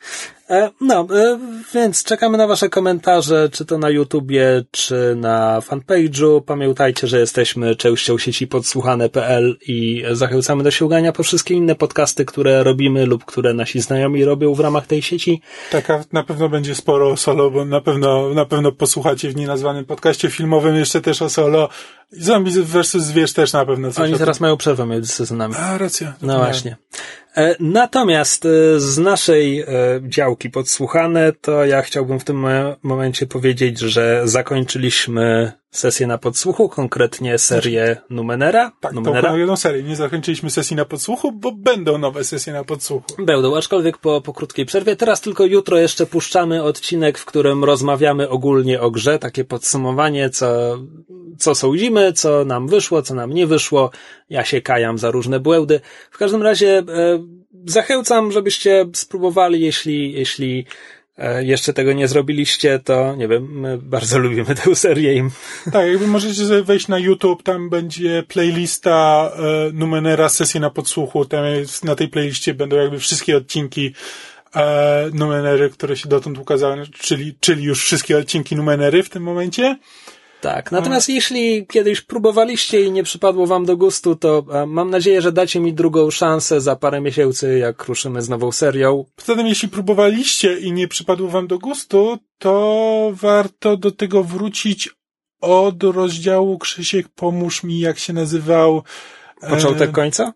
E, 0.50 0.70
no, 0.82 1.08
e, 1.16 1.40
więc 1.74 2.04
czekamy 2.04 2.38
na 2.38 2.48
Wasze 2.48 2.70
komentarze, 2.70 3.50
czy 3.50 3.66
to 3.66 3.78
na 3.78 3.90
YouTubie, 3.90 4.64
czy 4.72 5.16
na 5.16 5.60
fanpage'u. 5.60 6.42
Pamiętajcie, 6.42 7.08
że 7.08 7.20
jesteśmy 7.20 7.76
częścią 7.76 8.18
sieci 8.18 8.48
podsłuchane.pl 8.48 9.58
i 9.68 10.04
zachęcamy 10.12 10.64
do 10.64 10.72
sięgania 10.72 11.12
po 11.12 11.24
wszystkie 11.24 11.54
inne 11.54 11.76
podcasty, 11.76 12.26
które 12.26 12.64
robimy 12.64 13.06
lub 13.06 13.26
które 13.26 13.54
nasi 13.54 13.82
znajomi 13.82 14.26
robią 14.26 14.54
w 14.54 14.60
ramach 14.60 14.88
tej 14.88 15.02
sieci. 15.02 15.42
Tak, 15.72 15.90
a 15.90 16.04
na 16.12 16.24
pewno 16.24 16.50
będzie 16.50 16.76
sporo 16.76 17.10
o 17.10 17.18
solo, 17.18 17.52
bo 17.52 17.66
na 17.66 17.82
pewno, 17.82 18.30
na 18.30 18.46
pewno 18.46 18.72
posłuchacie 18.72 19.30
w 19.30 19.36
nienazwanym 19.36 19.86
podcaście 19.86 20.30
filmowym 20.30 20.76
jeszcze 20.76 21.02
też 21.02 21.22
o 21.22 21.30
solo. 21.30 21.70
Zombie 22.12 22.52
vs. 22.52 22.92
Zwierz 22.92 23.34
też 23.34 23.54
na 23.54 23.66
pewno. 23.66 23.90
Oni 23.98 24.18
teraz 24.18 24.40
mają 24.40 24.58
przerwę 24.58 24.86
między 24.86 25.12
sezonami. 25.12 25.56
A, 25.58 25.78
racja. 25.78 26.14
No 26.22 26.38
właśnie. 26.38 26.72
E, 26.72 27.23
natomiast 27.60 28.46
e, 28.46 28.80
z 28.80 28.98
naszej 28.98 29.60
e, 29.60 29.66
działki 30.02 30.50
podsłuchane, 30.50 31.34
to 31.42 31.66
ja 31.66 31.82
chciałbym 31.82 32.20
w 32.20 32.24
tym 32.24 32.46
momencie 32.84 33.28
powiedzieć, 33.28 33.80
że 33.80 34.22
zakończyliśmy 34.26 35.52
sesję 35.74 36.08
na 36.08 36.18
podsłuchu, 36.18 36.70
konkretnie 36.70 37.38
serię 37.38 37.98
Numenera. 38.10 38.72
Tak, 38.80 38.94
Numenera. 38.94 39.38
jedną 39.38 39.56
serię. 39.56 39.84
Nie 39.84 39.96
zakończyliśmy 39.96 40.50
sesji 40.50 40.76
na 40.76 40.86
podsłuchu, 40.86 41.32
bo 41.32 41.52
będą 41.52 41.98
nowe 41.98 42.24
sesje 42.24 42.54
na 42.54 42.64
podsłuchu. 42.64 43.06
Będą, 43.20 43.58
aczkolwiek 43.58 43.98
po, 43.98 44.22
po 44.22 44.34
krótkiej 44.34 44.66
przerwie. 44.66 44.96
Teraz 44.96 45.22
tylko 45.22 45.46
jutro 45.46 45.78
jeszcze 45.78 46.06
puszczamy 46.06 46.64
odcinek, 46.64 47.18
w 47.18 47.26
którym 47.26 47.64
rozmawiamy 47.64 48.30
ogólnie 48.30 48.82
o 48.82 48.92
grze, 48.92 49.20
takie 49.20 49.44
podsumowanie, 49.44 50.30
co, 50.30 50.78
co 51.38 51.56
sądzimy, 51.56 52.14
co 52.14 52.46
nam 52.46 52.68
wyszło, 52.68 53.02
co 53.02 53.16
nam 53.16 53.34
nie 53.34 53.48
wyszło. 53.48 53.92
Ja 54.30 54.46
się 54.46 54.62
kajam 54.62 54.98
za 54.98 55.12
różne 55.12 55.40
błędy. 55.40 55.80
W 56.12 56.18
każdym 56.18 56.44
razie 56.44 56.78
e, 56.78 56.84
zachęcam, 57.66 58.32
żebyście 58.32 58.86
spróbowali, 58.94 59.62
jeśli, 59.62 60.14
jeśli 60.14 60.66
jeszcze 61.40 61.74
tego 61.74 61.94
nie 61.94 62.08
zrobiliście, 62.08 62.80
to 62.80 63.16
nie 63.16 63.28
wiem, 63.28 63.60
my 63.60 63.78
bardzo 63.78 64.20
lubimy 64.20 64.56
tę 64.56 64.76
serię. 64.76 65.30
Tak, 65.72 65.88
jakby 65.88 66.08
możecie 66.08 66.46
sobie 66.46 66.64
wejść 66.64 66.88
na 66.88 67.00
YouTube, 67.00 67.44
tam 67.44 67.70
będzie 67.70 68.24
playlista 68.28 69.32
e, 69.36 69.72
Numenera 69.74 70.30
sesji 70.30 70.60
na 70.60 70.70
podsłuchu, 70.70 71.26
tam 71.26 71.46
jest, 71.46 71.86
na 71.86 71.96
tej 71.96 72.08
playliście 72.08 72.54
będą 72.54 72.76
jakby 72.76 73.00
wszystkie 73.00 73.38
odcinki 73.38 73.94
e, 74.56 75.10
Numenery, 75.14 75.70
które 75.70 75.98
się 75.98 76.10
dotąd 76.10 76.38
ukazały, 76.38 76.88
czyli, 77.00 77.36
czyli 77.40 77.64
już 77.64 77.84
wszystkie 77.84 78.18
odcinki 78.18 78.56
Numenery 78.56 79.04
w 79.04 79.10
tym 79.10 79.24
momencie. 79.24 79.78
Tak, 80.44 80.72
natomiast 80.72 81.10
A... 81.10 81.12
jeśli 81.12 81.68
kiedyś 81.68 82.02
próbowaliście 82.02 82.84
i 82.84 82.92
nie 82.92 83.04
przypadło 83.04 83.48
wam 83.48 83.66
do 83.66 83.78
gustu, 83.78 84.16
to 84.16 84.46
mam 84.68 84.90
nadzieję, 84.90 85.22
że 85.22 85.32
dacie 85.32 85.60
mi 85.60 85.74
drugą 85.74 86.12
szansę 86.12 86.62
za 86.62 86.76
parę 86.76 87.02
miesięcy, 87.02 87.58
jak 87.58 87.84
ruszymy 87.84 88.22
z 88.22 88.30
nową 88.30 88.52
serią. 88.52 89.06
Poza 89.16 89.36
tym, 89.36 89.48
jeśli 89.48 89.70
próbowaliście 89.70 90.60
i 90.60 90.72
nie 90.72 90.88
przypadło 90.88 91.30
wam 91.30 91.48
do 91.48 91.60
gustu, 91.60 92.18
to 92.38 93.12
warto 93.14 93.78
do 93.78 93.92
tego 93.92 94.24
wrócić 94.24 94.90
od 95.42 95.84
rozdziału 95.84 96.58
Krzysiek, 96.58 97.08
pomóż 97.16 97.64
mi, 97.64 97.80
jak 97.80 98.00
się 98.00 98.14
nazywał. 98.14 98.84
Początek 99.50 99.90
e... 99.90 99.94
końca? 99.94 100.34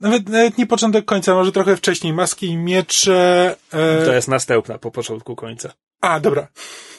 Nawet, 0.00 0.28
nawet 0.28 0.58
nie 0.58 0.66
początek 0.66 1.04
końca, 1.04 1.34
może 1.34 1.52
trochę 1.52 1.76
wcześniej. 1.76 2.12
Maski 2.12 2.46
i 2.46 2.56
miecze. 2.56 3.56
E... 3.72 4.04
To 4.04 4.12
jest 4.12 4.28
następna 4.28 4.78
po 4.78 4.90
początku 4.90 5.36
końca. 5.36 5.72
A, 6.00 6.20
dobra. 6.20 6.48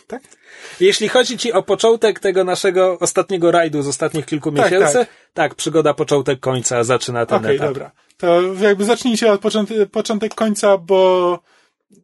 Tak? 0.07 0.39
Jeśli 0.80 1.10
chodzi 1.10 1.38
ci 1.38 1.53
o 1.53 1.64
początek 1.64 2.19
tego 2.19 2.44
naszego 2.44 2.99
ostatniego 2.99 3.52
rajdu 3.52 3.81
z 3.81 3.88
ostatnich 3.88 4.26
kilku 4.26 4.52
tak, 4.52 4.72
miesięcy, 4.72 4.94
tak. 4.94 5.07
tak, 5.34 5.56
przygoda 5.56 5.94
początek 5.94 6.40
końca 6.40 6.84
zaczyna 6.84 7.26
ten 7.26 7.38
okay, 7.38 7.56
etap. 7.56 7.68
Dobra. 7.68 7.91
To 8.18 8.41
jakby 8.61 8.86
zacznijcie 8.86 9.31
od 9.31 9.41
początek, 9.41 9.90
początek 9.90 10.36
końca, 10.36 10.77
bo 10.77 11.40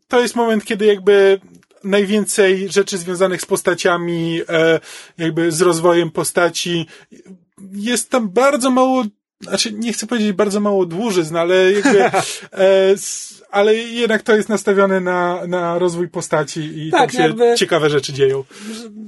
to 0.07 0.19
jest 0.19 0.35
moment, 0.35 0.65
kiedy 0.65 0.85
jakby 0.85 1.39
najwięcej 1.83 2.69
rzeczy 2.69 2.97
związanych 2.97 3.41
z 3.41 3.45
postaciami, 3.45 4.41
e, 4.49 4.79
jakby 5.17 5.51
z 5.51 5.61
rozwojem 5.61 6.11
postaci. 6.11 6.87
Jest 7.71 8.09
tam 8.09 8.29
bardzo 8.29 8.69
mało 8.71 9.03
znaczy 9.49 9.73
nie 9.73 9.93
chcę 9.93 10.07
powiedzieć 10.07 10.31
bardzo 10.31 10.59
mało 10.59 10.85
dłużyzn, 10.85 11.35
ale 11.35 11.71
jakby, 11.71 12.03
e, 12.03 12.95
ale 13.51 13.75
jednak 13.75 14.21
to 14.21 14.35
jest 14.35 14.49
nastawione 14.49 14.99
na, 14.99 15.47
na 15.47 15.79
rozwój 15.79 16.07
postaci 16.07 16.87
i 16.87 16.91
tak, 16.91 17.11
tam 17.11 17.21
się 17.21 17.55
ciekawe 17.57 17.89
rzeczy 17.89 18.13
dzieją. 18.13 18.43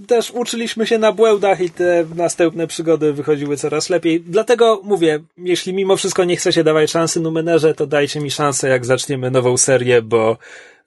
Też 0.08 0.32
uczyliśmy 0.32 0.88
się 0.88 0.98
na 0.98 1.12
błędach 1.12 1.62
i 1.62 1.70
te 1.70 2.06
następne 2.16 2.68
przygody 2.68 3.14
wychodziły 3.14 3.58
coraz 3.58 3.90
lepiej. 3.90 4.22
Dlatego 4.22 4.82
mówię, 4.84 5.20
jeśli 5.38 5.74
mimo 5.74 5.98
wszystko 5.98 6.24
nie 6.24 6.36
chcecie 6.36 6.64
dawać 6.64 6.92
szansy 6.92 7.20
Numenerze, 7.20 7.74
to 7.74 7.88
dajcie 7.88 8.20
mi 8.20 8.32
szansę, 8.32 8.70
jak 8.70 8.86
zaczniemy 8.86 9.32
nową 9.32 9.58
serię, 9.58 10.02
bo 10.02 10.38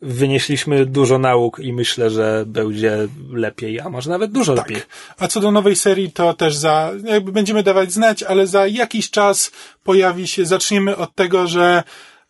wynieśliśmy 0.03 0.87
dużo 0.87 1.19
nauk 1.19 1.59
i 1.59 1.73
myślę, 1.73 2.11
że 2.11 2.45
będzie 2.47 3.09
lepiej, 3.33 3.81
a 3.81 3.89
może 3.89 4.11
nawet 4.11 4.33
dużo 4.33 4.55
Tak. 4.55 4.69
lepiej. 4.69 4.83
A 5.19 5.29
co 5.29 5.41
do 5.41 5.51
nowej 5.51 5.77
serii, 5.77 6.13
to 6.13 6.35
też 6.35 6.57
za, 6.57 6.93
jakby 7.05 7.33
będziemy 7.33 7.63
dawać 7.63 7.93
znać, 7.93 8.23
ale 8.23 8.47
za 8.47 8.67
jakiś 8.67 9.11
czas 9.11 9.51
pojawi 9.85 10.29
się, 10.29 10.47
zaczniemy 10.47 10.97
od 10.97 11.15
tego, 11.15 11.47
że 11.47 11.83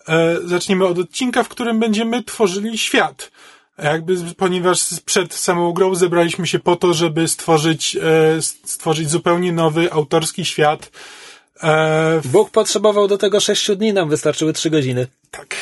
e, 0.08 0.36
zaczniemy 0.44 0.86
od 0.86 0.98
odcinka, 0.98 1.42
w 1.42 1.48
którym 1.48 1.78
będziemy 1.78 2.22
tworzyli 2.24 2.78
świat. 2.78 3.30
Jakby, 3.82 4.16
ponieważ 4.36 4.80
przed 5.04 5.34
samą 5.34 5.72
grą 5.72 5.94
zebraliśmy 5.94 6.46
się 6.46 6.58
po 6.58 6.76
to, 6.76 6.94
żeby 6.94 7.28
stworzyć, 7.28 7.96
e, 7.96 8.42
stworzyć 8.64 9.10
zupełnie 9.10 9.52
nowy, 9.52 9.92
autorski 9.92 10.44
świat. 10.44 10.90
E, 11.62 12.20
Bóg 12.24 12.50
potrzebował 12.50 13.08
do 13.08 13.18
tego 13.18 13.40
sześciu 13.40 13.76
dni, 13.76 13.92
nam 13.92 14.08
wystarczyły 14.08 14.52
trzy 14.52 14.70
godziny. 14.70 15.06
Tak. 15.30 15.56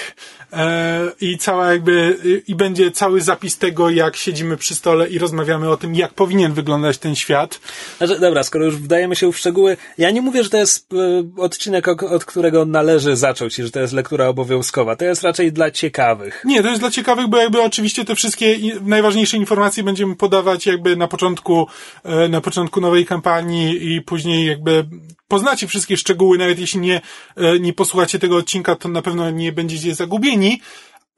E, 0.52 1.12
I 1.20 1.38
cała 1.38 1.72
jakby, 1.72 2.16
i 2.46 2.54
będzie 2.54 2.90
cały 2.90 3.20
zapis 3.20 3.58
tego, 3.58 3.90
jak 3.90 4.16
siedzimy 4.16 4.56
przy 4.56 4.74
stole 4.74 5.08
i 5.08 5.18
rozmawiamy 5.18 5.70
o 5.70 5.76
tym, 5.76 5.94
jak 5.94 6.14
powinien 6.14 6.52
wyglądać 6.52 6.98
ten 6.98 7.16
świat. 7.16 7.60
Znaczy, 7.98 8.18
dobra, 8.18 8.42
skoro 8.42 8.64
już 8.64 8.76
wdajemy 8.76 9.16
się 9.16 9.32
w 9.32 9.38
szczegóły, 9.38 9.76
ja 9.98 10.10
nie 10.10 10.22
mówię, 10.22 10.44
że 10.44 10.50
to 10.50 10.56
jest 10.56 10.92
e, 10.92 10.96
odcinek, 11.42 11.88
od 11.88 12.24
którego 12.24 12.64
należy 12.64 13.16
zacząć 13.16 13.58
i 13.58 13.62
że 13.62 13.70
to 13.70 13.80
jest 13.80 13.92
lektura 13.92 14.28
obowiązkowa. 14.28 14.96
To 14.96 15.04
jest 15.04 15.22
raczej 15.22 15.52
dla 15.52 15.70
ciekawych. 15.70 16.42
Nie, 16.44 16.62
to 16.62 16.68
jest 16.68 16.80
dla 16.80 16.90
ciekawych, 16.90 17.28
bo 17.28 17.36
jakby 17.36 17.62
oczywiście 17.62 18.04
te 18.04 18.14
wszystkie 18.14 18.56
najważniejsze 18.80 19.36
informacje 19.36 19.82
będziemy 19.82 20.16
podawać 20.16 20.66
jakby 20.66 20.96
na 20.96 21.08
początku, 21.08 21.66
e, 22.04 22.28
na 22.28 22.40
początku 22.40 22.80
nowej 22.80 23.06
kampanii 23.06 23.94
i 23.94 24.02
później 24.02 24.46
jakby 24.46 24.84
poznacie 25.28 25.66
wszystkie 25.66 25.96
szczegóły, 25.96 26.38
nawet 26.38 26.58
jeśli 26.58 26.80
nie, 26.80 27.00
e, 27.36 27.58
nie 27.58 27.72
posłuchacie 27.72 28.18
tego 28.18 28.36
odcinka, 28.36 28.76
to 28.76 28.88
na 28.88 29.02
pewno 29.02 29.30
nie 29.30 29.52
będziecie 29.58 29.94
zagubieni. 29.94 30.60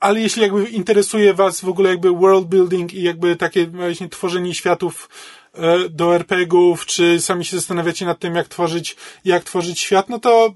Ale 0.01 0.21
jeśli 0.21 0.43
jakby 0.43 0.65
interesuje 0.81 1.35
was 1.35 1.61
w 1.61 1.69
ogóle 1.69 1.91
jakby 1.91 2.11
world 2.11 2.47
building 2.49 2.95
i 2.95 3.03
jakby 3.03 3.37
takie 3.37 3.67
właśnie 3.67 4.09
tworzenie 4.09 4.55
światów 4.55 4.95
e, 5.55 5.89
do 5.89 6.15
RPG-ów, 6.15 6.87
czy 6.87 7.21
sami 7.21 7.45
się 7.45 7.57
zastanawiacie 7.57 8.05
nad 8.07 8.19
tym, 8.19 8.35
jak 8.35 8.49
tworzyć, 8.49 8.97
jak 9.25 9.45
tworzyć 9.45 9.81
świat, 9.81 10.09
no 10.09 10.19
to 10.19 10.55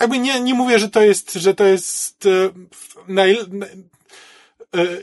jakby 0.00 0.18
nie, 0.18 0.40
nie 0.40 0.54
mówię, 0.54 0.78
że 0.78 0.88
to 0.88 1.02
jest, 1.02 1.32
że 1.34 1.54
to 1.54 1.64
jest 1.64 2.26
e, 2.26 2.50
naj, 3.08 3.38
na- 3.48 3.66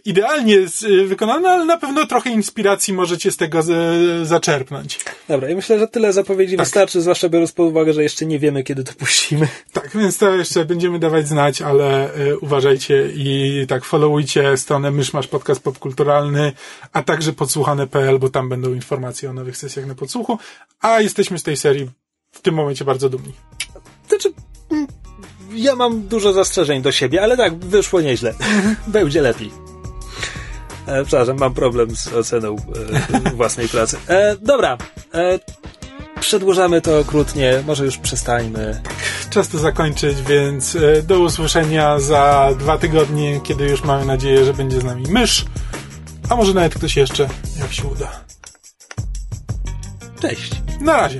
idealnie 0.05 0.67
z- 0.67 0.83
e, 0.83 1.05
wykonane, 1.05 1.49
ale 1.49 1.65
na 1.65 1.77
pewno 1.77 2.07
trochę 2.07 2.29
inspiracji 2.29 2.93
możecie 2.93 3.31
z 3.31 3.37
tego 3.37 3.63
z, 3.63 4.27
zaczerpnąć. 4.27 4.99
Dobra, 5.27 5.49
i 5.49 5.55
myślę, 5.55 5.79
że 5.79 5.87
tyle 5.87 6.13
zapowiedzi 6.13 6.57
wystarczy, 6.57 7.01
zwłaszcza 7.01 7.29
biorąc 7.29 7.51
pod 7.51 7.67
uwagę, 7.69 7.93
że 7.93 8.03
jeszcze 8.03 8.25
nie 8.25 8.39
wiemy, 8.39 8.63
kiedy 8.63 8.83
to 8.83 8.93
puścimy. 8.93 9.47
Tak, 9.73 9.89
więc 9.97 10.17
to 10.17 10.35
jeszcze 10.35 10.65
będziemy 10.65 10.99
dawać 10.99 11.27
znać, 11.27 11.61
ale 11.61 12.13
e, 12.13 12.37
uważajcie 12.37 13.09
i 13.15 13.65
tak 13.69 13.85
followujcie 13.85 14.57
stronę 14.57 14.91
Myszmasz 14.91 15.27
Podcast 15.27 15.63
Popkulturalny, 15.63 16.51
a 16.93 17.03
także 17.03 17.33
podsłuchane.pl, 17.33 18.19
bo 18.19 18.29
tam 18.29 18.49
będą 18.49 18.73
informacje 18.73 19.29
o 19.29 19.33
nowych 19.33 19.57
sesjach 19.57 19.85
na 19.85 19.95
podsłuchu, 19.95 20.37
a 20.81 21.01
jesteśmy 21.01 21.39
z 21.39 21.43
tej 21.43 21.57
serii 21.57 21.89
w 22.31 22.41
tym 22.41 22.55
momencie 22.55 22.85
bardzo 22.85 23.09
dumni. 23.09 23.33
Znaczy, 24.09 24.33
mm, 24.71 24.87
ja 25.53 25.75
mam 25.75 26.01
dużo 26.07 26.33
zastrzeżeń 26.33 26.81
do 26.81 26.91
siebie, 26.91 27.21
ale 27.23 27.37
tak, 27.37 27.55
wyszło 27.59 28.01
nieźle. 28.01 28.33
Będzie 28.87 29.21
lepiej. 29.21 29.51
E, 30.85 31.05
przepraszam, 31.05 31.37
mam 31.37 31.53
problem 31.53 31.95
z 31.95 32.07
oceną 32.07 32.55
e, 33.23 33.29
własnej 33.35 33.67
pracy. 33.67 33.97
E, 34.07 34.35
dobra, 34.41 34.77
e, 35.13 35.39
przedłużamy 36.19 36.81
to 36.81 36.99
okrutnie, 36.99 37.63
może 37.67 37.85
już 37.85 37.97
przestańmy. 37.97 38.81
Czas 39.29 39.47
to 39.47 39.57
zakończyć, 39.57 40.21
więc 40.21 40.75
e, 40.75 41.01
do 41.01 41.19
usłyszenia 41.19 41.99
za 41.99 42.49
dwa 42.59 42.77
tygodnie, 42.77 43.41
kiedy 43.43 43.65
już 43.65 43.83
mamy 43.83 44.05
nadzieję, 44.05 44.45
że 44.45 44.53
będzie 44.53 44.81
z 44.81 44.83
nami 44.83 45.03
mysz, 45.09 45.45
a 46.29 46.35
może 46.35 46.53
nawet 46.53 46.75
ktoś 46.75 46.95
jeszcze, 46.95 47.29
jak 47.59 47.73
się 47.73 47.83
uda. 47.83 48.11
Cześć. 50.21 50.51
Na 50.81 50.97
razie. 50.97 51.19